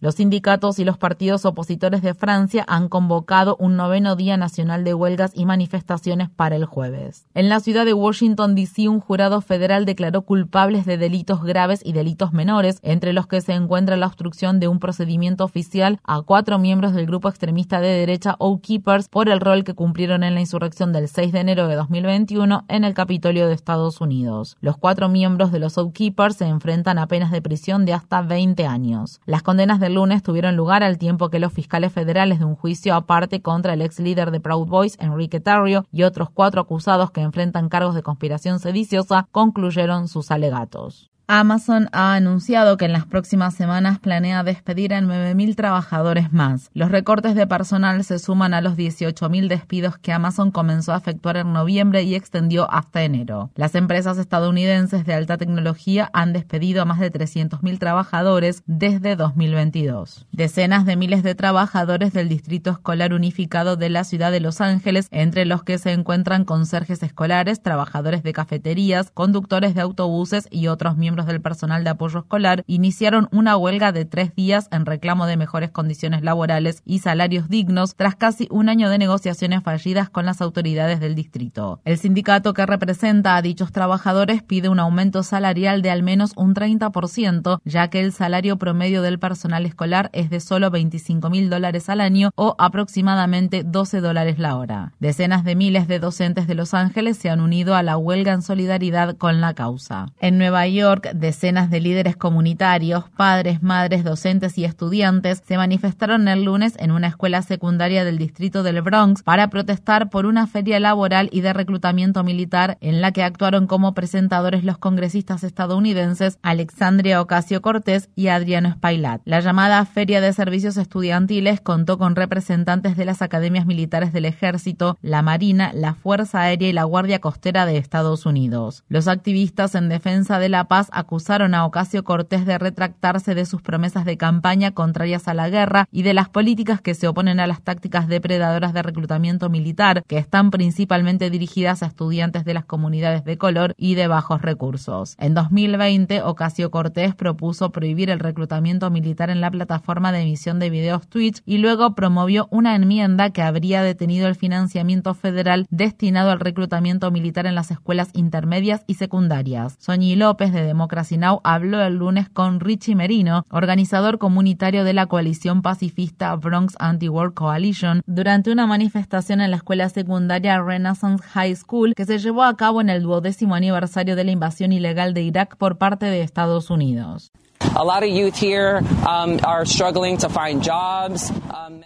Los 0.00 0.14
sindicatos 0.16 0.78
y 0.78 0.84
los 0.84 0.98
partidos 0.98 1.44
opositores 1.44 2.02
de 2.02 2.14
Francia 2.14 2.64
han 2.68 2.88
convocado 2.88 3.56
un 3.58 3.76
noveno 3.76 4.14
día 4.14 4.36
nacional 4.36 4.84
de 4.84 4.94
huelgas 4.94 5.32
y 5.34 5.46
manifestaciones 5.46 6.28
para 6.28 6.54
el 6.54 6.64
jueves. 6.66 7.26
En 7.34 7.48
la 7.48 7.60
ciudad 7.60 7.86
de 7.86 7.94
Washington, 7.94 8.54
D.C., 8.54 8.88
un 8.88 9.00
jurado 9.00 9.40
federal 9.40 9.84
declaró 9.84 10.22
culpables 10.22 10.84
de 10.84 10.98
delitos 10.98 11.42
graves 11.42 11.80
y 11.82 11.92
delitos 11.92 12.32
menores, 12.32 12.78
entre 12.82 13.12
los 13.12 13.26
que 13.26 13.40
se 13.40 13.54
encuentra 13.54 13.96
la 13.96 14.06
obstrucción 14.06 14.60
de 14.60 14.68
un 14.68 14.78
procedimiento 14.78 15.44
oficial 15.44 15.98
a 16.04 16.22
cuatro 16.22 16.58
miembros 16.58 16.92
del 16.92 17.06
grupo 17.06 17.28
extremista 17.28 17.80
de 17.80 17.88
derecha 17.88 18.36
Oath 18.38 18.60
Keepers 18.60 19.08
por 19.08 19.28
el 19.28 19.40
rol 19.40 19.64
que 19.64 19.74
cumplieron 19.74 20.22
en 20.22 20.34
la 20.34 20.40
insurrección 20.40 20.92
del 20.92 21.08
6 21.08 21.32
de 21.32 21.40
enero 21.40 21.68
de 21.68 21.74
2021 21.74 22.64
en 22.68 22.84
el 22.84 22.94
Capitolio 22.96 23.46
de 23.46 23.54
Estados 23.54 24.00
Unidos. 24.00 24.56
Los 24.60 24.78
cuatro 24.78 25.10
miembros 25.10 25.52
de 25.52 25.58
los 25.58 25.76
Oath 25.76 25.92
Keepers 25.92 26.36
se 26.36 26.46
enfrentan 26.46 26.98
a 26.98 27.06
penas 27.06 27.30
de 27.30 27.42
prisión 27.42 27.84
de 27.84 27.92
hasta 27.92 28.22
20 28.22 28.66
años. 28.66 29.20
Las 29.26 29.42
condenas 29.42 29.80
del 29.80 29.94
lunes 29.94 30.22
tuvieron 30.22 30.56
lugar 30.56 30.82
al 30.82 30.96
tiempo 30.96 31.28
que 31.28 31.38
los 31.38 31.52
fiscales 31.52 31.92
federales 31.92 32.38
de 32.38 32.46
un 32.46 32.56
juicio 32.56 32.94
aparte 32.94 33.42
contra 33.42 33.74
el 33.74 33.82
ex 33.82 34.00
líder 34.00 34.30
de 34.30 34.40
Proud 34.40 34.66
Boys, 34.66 34.96
Enrique 34.98 35.40
Tarrio, 35.40 35.84
y 35.92 36.04
otros 36.04 36.30
cuatro 36.30 36.62
acusados 36.62 37.10
que 37.10 37.20
enfrentan 37.20 37.68
cargos 37.68 37.94
de 37.94 38.02
conspiración 38.02 38.58
sediciosa 38.58 39.28
concluyeron 39.30 40.08
sus 40.08 40.30
alegatos. 40.30 41.10
Amazon 41.28 41.88
ha 41.90 42.14
anunciado 42.14 42.76
que 42.76 42.84
en 42.84 42.92
las 42.92 43.04
próximas 43.04 43.52
semanas 43.52 43.98
planea 43.98 44.44
despedir 44.44 44.94
a 44.94 45.00
9.000 45.00 45.56
trabajadores 45.56 46.32
más. 46.32 46.70
Los 46.72 46.92
recortes 46.92 47.34
de 47.34 47.48
personal 47.48 48.04
se 48.04 48.20
suman 48.20 48.54
a 48.54 48.60
los 48.60 48.76
18.000 48.76 49.48
despidos 49.48 49.98
que 49.98 50.12
Amazon 50.12 50.52
comenzó 50.52 50.92
a 50.92 50.98
efectuar 50.98 51.38
en 51.38 51.52
noviembre 51.52 52.04
y 52.04 52.14
extendió 52.14 52.70
hasta 52.70 53.02
enero. 53.02 53.50
Las 53.56 53.74
empresas 53.74 54.18
estadounidenses 54.18 55.04
de 55.04 55.14
alta 55.14 55.36
tecnología 55.36 56.10
han 56.12 56.32
despedido 56.32 56.82
a 56.82 56.84
más 56.84 57.00
de 57.00 57.12
300.000 57.12 57.76
trabajadores 57.80 58.62
desde 58.66 59.16
2022. 59.16 60.28
Decenas 60.30 60.86
de 60.86 60.94
miles 60.94 61.24
de 61.24 61.34
trabajadores 61.34 62.12
del 62.12 62.28
Distrito 62.28 62.70
Escolar 62.70 63.12
Unificado 63.12 63.74
de 63.74 63.90
la 63.90 64.04
ciudad 64.04 64.30
de 64.30 64.38
Los 64.38 64.60
Ángeles, 64.60 65.08
entre 65.10 65.44
los 65.44 65.64
que 65.64 65.78
se 65.78 65.90
encuentran 65.90 66.44
conserjes 66.44 67.02
escolares, 67.02 67.62
trabajadores 67.62 68.22
de 68.22 68.32
cafeterías, 68.32 69.10
conductores 69.10 69.74
de 69.74 69.80
autobuses 69.80 70.46
y 70.52 70.68
otros 70.68 70.96
miembros 70.96 71.15
miembros 71.16 71.32
del 71.32 71.40
personal 71.40 71.82
de 71.82 71.88
apoyo 71.88 72.18
escolar 72.18 72.62
iniciaron 72.66 73.28
una 73.32 73.56
huelga 73.56 73.90
de 73.90 74.04
tres 74.04 74.34
días 74.34 74.68
en 74.70 74.84
reclamo 74.84 75.24
de 75.24 75.38
mejores 75.38 75.70
condiciones 75.70 76.20
laborales 76.20 76.82
y 76.84 76.98
salarios 76.98 77.48
dignos 77.48 77.96
tras 77.96 78.16
casi 78.16 78.48
un 78.50 78.68
año 78.68 78.90
de 78.90 78.98
negociaciones 78.98 79.62
fallidas 79.62 80.10
con 80.10 80.26
las 80.26 80.42
autoridades 80.42 81.00
del 81.00 81.14
distrito. 81.14 81.80
El 81.86 81.96
sindicato 81.96 82.52
que 82.52 82.66
representa 82.66 83.34
a 83.34 83.40
dichos 83.40 83.72
trabajadores 83.72 84.42
pide 84.42 84.68
un 84.68 84.78
aumento 84.78 85.22
salarial 85.22 85.80
de 85.80 85.88
al 85.88 86.02
menos 86.02 86.32
un 86.36 86.54
30%, 86.54 87.60
ya 87.64 87.88
que 87.88 88.00
el 88.00 88.12
salario 88.12 88.58
promedio 88.58 89.00
del 89.00 89.18
personal 89.18 89.64
escolar 89.64 90.10
es 90.12 90.28
de 90.28 90.40
solo 90.40 90.70
25 90.70 91.30
mil 91.30 91.48
dólares 91.48 91.88
al 91.88 92.02
año 92.02 92.30
o 92.34 92.56
aproximadamente 92.58 93.62
12 93.64 94.02
dólares 94.02 94.38
la 94.38 94.56
hora. 94.58 94.92
Decenas 95.00 95.44
de 95.44 95.56
miles 95.56 95.88
de 95.88 95.98
docentes 95.98 96.46
de 96.46 96.54
Los 96.54 96.74
Ángeles 96.74 97.16
se 97.16 97.30
han 97.30 97.40
unido 97.40 97.74
a 97.74 97.82
la 97.82 97.96
huelga 97.96 98.34
en 98.34 98.42
solidaridad 98.42 99.16
con 99.16 99.40
la 99.40 99.54
causa. 99.54 100.08
En 100.20 100.36
Nueva 100.36 100.66
York, 100.66 101.05
decenas 101.14 101.70
de 101.70 101.80
líderes 101.80 102.16
comunitarios, 102.16 103.04
padres, 103.16 103.62
madres, 103.62 104.04
docentes 104.04 104.58
y 104.58 104.64
estudiantes 104.64 105.42
se 105.46 105.56
manifestaron 105.56 106.28
el 106.28 106.44
lunes 106.44 106.74
en 106.78 106.90
una 106.90 107.08
escuela 107.08 107.42
secundaria 107.42 108.04
del 108.04 108.18
distrito 108.18 108.62
del 108.62 108.82
Bronx 108.82 109.22
para 109.22 109.48
protestar 109.48 110.10
por 110.10 110.26
una 110.26 110.46
feria 110.46 110.80
laboral 110.80 111.28
y 111.32 111.40
de 111.40 111.52
reclutamiento 111.52 112.24
militar 112.24 112.78
en 112.80 113.00
la 113.00 113.12
que 113.12 113.22
actuaron 113.22 113.66
como 113.66 113.94
presentadores 113.94 114.64
los 114.64 114.78
congresistas 114.78 115.44
estadounidenses 115.44 116.38
Alexandria 116.42 117.20
Ocasio 117.20 117.62
Cortés 117.62 118.10
y 118.14 118.28
Adriano 118.28 118.72
Spailat. 118.72 119.22
La 119.24 119.40
llamada 119.40 119.84
Feria 119.84 120.20
de 120.20 120.32
Servicios 120.32 120.76
Estudiantiles 120.76 121.60
contó 121.60 121.98
con 121.98 122.16
representantes 122.16 122.96
de 122.96 123.04
las 123.04 123.22
academias 123.22 123.66
militares 123.66 124.12
del 124.12 124.24
Ejército, 124.24 124.98
la 125.02 125.22
Marina, 125.22 125.72
la 125.74 125.94
Fuerza 125.94 126.40
Aérea 126.42 126.68
y 126.68 126.72
la 126.72 126.84
Guardia 126.84 127.20
Costera 127.20 127.66
de 127.66 127.76
Estados 127.76 128.26
Unidos. 128.26 128.84
Los 128.88 129.08
activistas 129.08 129.74
en 129.74 129.88
defensa 129.88 130.38
de 130.38 130.48
la 130.48 130.64
paz 130.64 130.88
acusaron 130.96 131.54
a 131.54 131.64
Ocasio 131.66 132.04
Cortés 132.04 132.46
de 132.46 132.58
retractarse 132.58 133.34
de 133.34 133.46
sus 133.46 133.62
promesas 133.62 134.04
de 134.04 134.16
campaña 134.16 134.72
contrarias 134.72 135.28
a 135.28 135.34
la 135.34 135.48
guerra 135.50 135.86
y 135.92 136.02
de 136.02 136.14
las 136.14 136.28
políticas 136.28 136.80
que 136.80 136.94
se 136.94 137.06
oponen 137.06 137.38
a 137.38 137.46
las 137.46 137.62
tácticas 137.62 138.08
depredadoras 138.08 138.72
de 138.72 138.82
reclutamiento 138.82 139.50
militar, 139.50 140.02
que 140.06 140.18
están 140.18 140.50
principalmente 140.50 141.30
dirigidas 141.30 141.82
a 141.82 141.86
estudiantes 141.86 142.44
de 142.44 142.54
las 142.54 142.64
comunidades 142.64 143.24
de 143.24 143.36
color 143.36 143.74
y 143.76 143.94
de 143.94 144.08
bajos 144.08 144.42
recursos. 144.42 145.16
En 145.18 145.34
2020, 145.34 146.22
Ocasio 146.22 146.70
Cortés 146.70 147.14
propuso 147.14 147.70
prohibir 147.70 148.10
el 148.10 148.20
reclutamiento 148.20 148.90
militar 148.90 149.30
en 149.30 149.40
la 149.40 149.50
plataforma 149.50 150.12
de 150.12 150.22
emisión 150.22 150.58
de 150.58 150.70
videos 150.70 151.06
Twitch 151.08 151.42
y 151.44 151.58
luego 151.58 151.94
promovió 151.94 152.48
una 152.50 152.74
enmienda 152.74 153.30
que 153.30 153.42
habría 153.42 153.82
detenido 153.82 154.28
el 154.28 154.34
financiamiento 154.34 155.14
federal 155.14 155.66
destinado 155.70 156.30
al 156.30 156.40
reclutamiento 156.40 157.10
militar 157.10 157.46
en 157.46 157.54
las 157.54 157.70
escuelas 157.70 158.10
intermedias 158.14 158.82
y 158.86 158.94
secundarias. 158.94 159.76
Soñi 159.78 160.16
López 160.16 160.52
de 160.52 160.62
Democracy 160.86 161.16
Now! 161.16 161.40
habló 161.42 161.82
el 161.82 161.96
lunes 161.96 162.28
con 162.28 162.60
Richie 162.60 162.94
Merino, 162.94 163.44
organizador 163.50 164.18
comunitario 164.18 164.84
de 164.84 164.92
la 164.92 165.06
coalición 165.06 165.60
pacifista 165.60 166.36
Bronx 166.36 166.76
Anti-War 166.78 167.34
Coalition, 167.34 168.02
durante 168.06 168.52
una 168.52 168.68
manifestación 168.68 169.40
en 169.40 169.50
la 169.50 169.56
escuela 169.56 169.88
secundaria 169.88 170.62
Renaissance 170.62 171.24
High 171.24 171.56
School 171.56 171.94
que 171.96 172.04
se 172.04 172.18
llevó 172.18 172.44
a 172.44 172.56
cabo 172.56 172.80
en 172.80 172.88
el 172.88 173.02
duodécimo 173.02 173.56
aniversario 173.56 174.14
de 174.14 174.22
la 174.22 174.30
invasión 174.30 174.70
ilegal 174.70 175.12
de 175.12 175.22
Irak 175.22 175.56
por 175.56 175.76
parte 175.76 176.06
de 176.06 176.22
Estados 176.22 176.70
Unidos. 176.70 177.32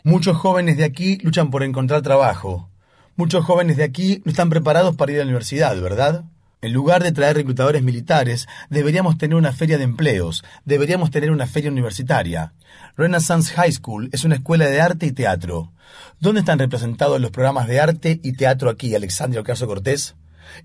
Muchos 0.04 0.36
jóvenes 0.36 0.76
de 0.76 0.84
aquí 0.84 1.16
luchan 1.22 1.50
por 1.50 1.62
encontrar 1.62 2.02
trabajo. 2.02 2.68
Muchos 3.16 3.46
jóvenes 3.46 3.78
de 3.78 3.84
aquí 3.84 4.20
no 4.26 4.30
están 4.30 4.50
preparados 4.50 4.94
para 4.94 5.12
ir 5.12 5.20
a 5.20 5.24
la 5.24 5.28
universidad, 5.28 5.80
¿verdad? 5.80 6.24
En 6.62 6.74
lugar 6.74 7.02
de 7.02 7.12
traer 7.12 7.36
reclutadores 7.36 7.82
militares, 7.82 8.46
deberíamos 8.68 9.16
tener 9.16 9.34
una 9.34 9.52
feria 9.52 9.78
de 9.78 9.84
empleos, 9.84 10.44
deberíamos 10.66 11.10
tener 11.10 11.30
una 11.30 11.46
feria 11.46 11.70
universitaria. 11.70 12.52
Renaissance 12.98 13.54
High 13.54 13.72
School 13.72 14.10
es 14.12 14.24
una 14.24 14.34
escuela 14.34 14.66
de 14.66 14.78
arte 14.78 15.06
y 15.06 15.12
teatro. 15.12 15.72
¿Dónde 16.18 16.40
están 16.40 16.58
representados 16.58 17.18
los 17.18 17.30
programas 17.30 17.66
de 17.66 17.80
arte 17.80 18.20
y 18.22 18.34
teatro 18.34 18.68
aquí, 18.68 18.94
Alexandria 18.94 19.40
Ocasio 19.40 19.66
Cortés? 19.66 20.16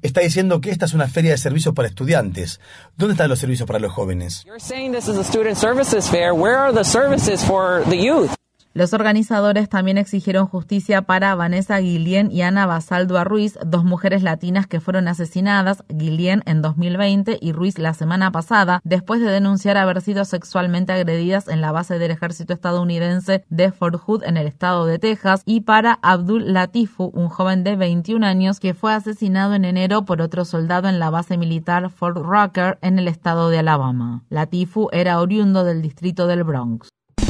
Está 0.02 0.20
diciendo 0.20 0.60
que 0.60 0.72
esta 0.72 0.86
es 0.86 0.94
una 0.94 1.08
feria 1.08 1.32
de 1.32 1.38
servicios 1.38 1.74
para 1.74 1.88
estudiantes. 1.88 2.60
¿Dónde 2.98 3.14
están 3.14 3.30
los 3.30 3.40
servicios 3.40 3.66
para 3.66 3.80
los 3.80 3.94
jóvenes? 3.94 4.44
Los 8.78 8.92
organizadores 8.94 9.70
también 9.70 9.98
exigieron 9.98 10.48
justicia 10.48 11.04
para 11.04 11.34
Vanessa 11.34 11.78
Guillén 11.78 12.30
y 12.30 12.42
Ana 12.42 12.66
Basaldo 12.66 13.24
Ruiz, 13.24 13.58
dos 13.66 13.86
mujeres 13.86 14.22
latinas 14.22 14.68
que 14.68 14.82
fueron 14.82 15.08
asesinadas, 15.08 15.86
Guillén 15.88 16.44
en 16.46 16.62
2020 16.62 17.38
y 17.42 17.54
Ruiz 17.54 17.80
la 17.80 17.94
semana 17.94 18.34
pasada, 18.34 18.82
después 18.84 19.22
de 19.22 19.32
denunciar 19.32 19.78
haber 19.78 20.02
sido 20.02 20.26
sexualmente 20.26 20.92
agredidas 20.92 21.48
en 21.48 21.62
la 21.62 21.72
base 21.72 22.00
del 22.00 22.12
ejército 22.12 22.52
estadounidense 22.52 23.46
de 23.48 23.72
Fort 23.72 23.96
Hood 23.96 24.26
en 24.26 24.36
el 24.36 24.46
estado 24.46 24.86
de 24.86 25.00
Texas, 25.00 25.42
y 25.46 25.62
para 25.62 25.98
Abdul 26.02 26.52
Latifu, 26.52 27.12
un 27.14 27.30
joven 27.30 27.64
de 27.64 27.78
21 27.78 28.26
años 28.26 28.60
que 28.60 28.74
fue 28.74 28.94
asesinado 28.94 29.54
en 29.54 29.64
enero 29.64 30.04
por 30.04 30.22
otro 30.22 30.44
soldado 30.44 30.90
en 30.90 31.00
la 31.00 31.10
base 31.10 31.38
militar 31.38 31.90
Fort 31.92 32.18
Rucker 32.18 32.78
en 32.82 33.00
el 33.00 33.08
estado 33.08 33.50
de 33.50 33.60
Alabama. 33.60 34.26
Latifu 34.28 34.90
era 34.92 35.22
oriundo 35.22 35.64
del 35.64 35.82
distrito 35.82 36.28
del 36.28 36.44
Bronx. 36.44 36.90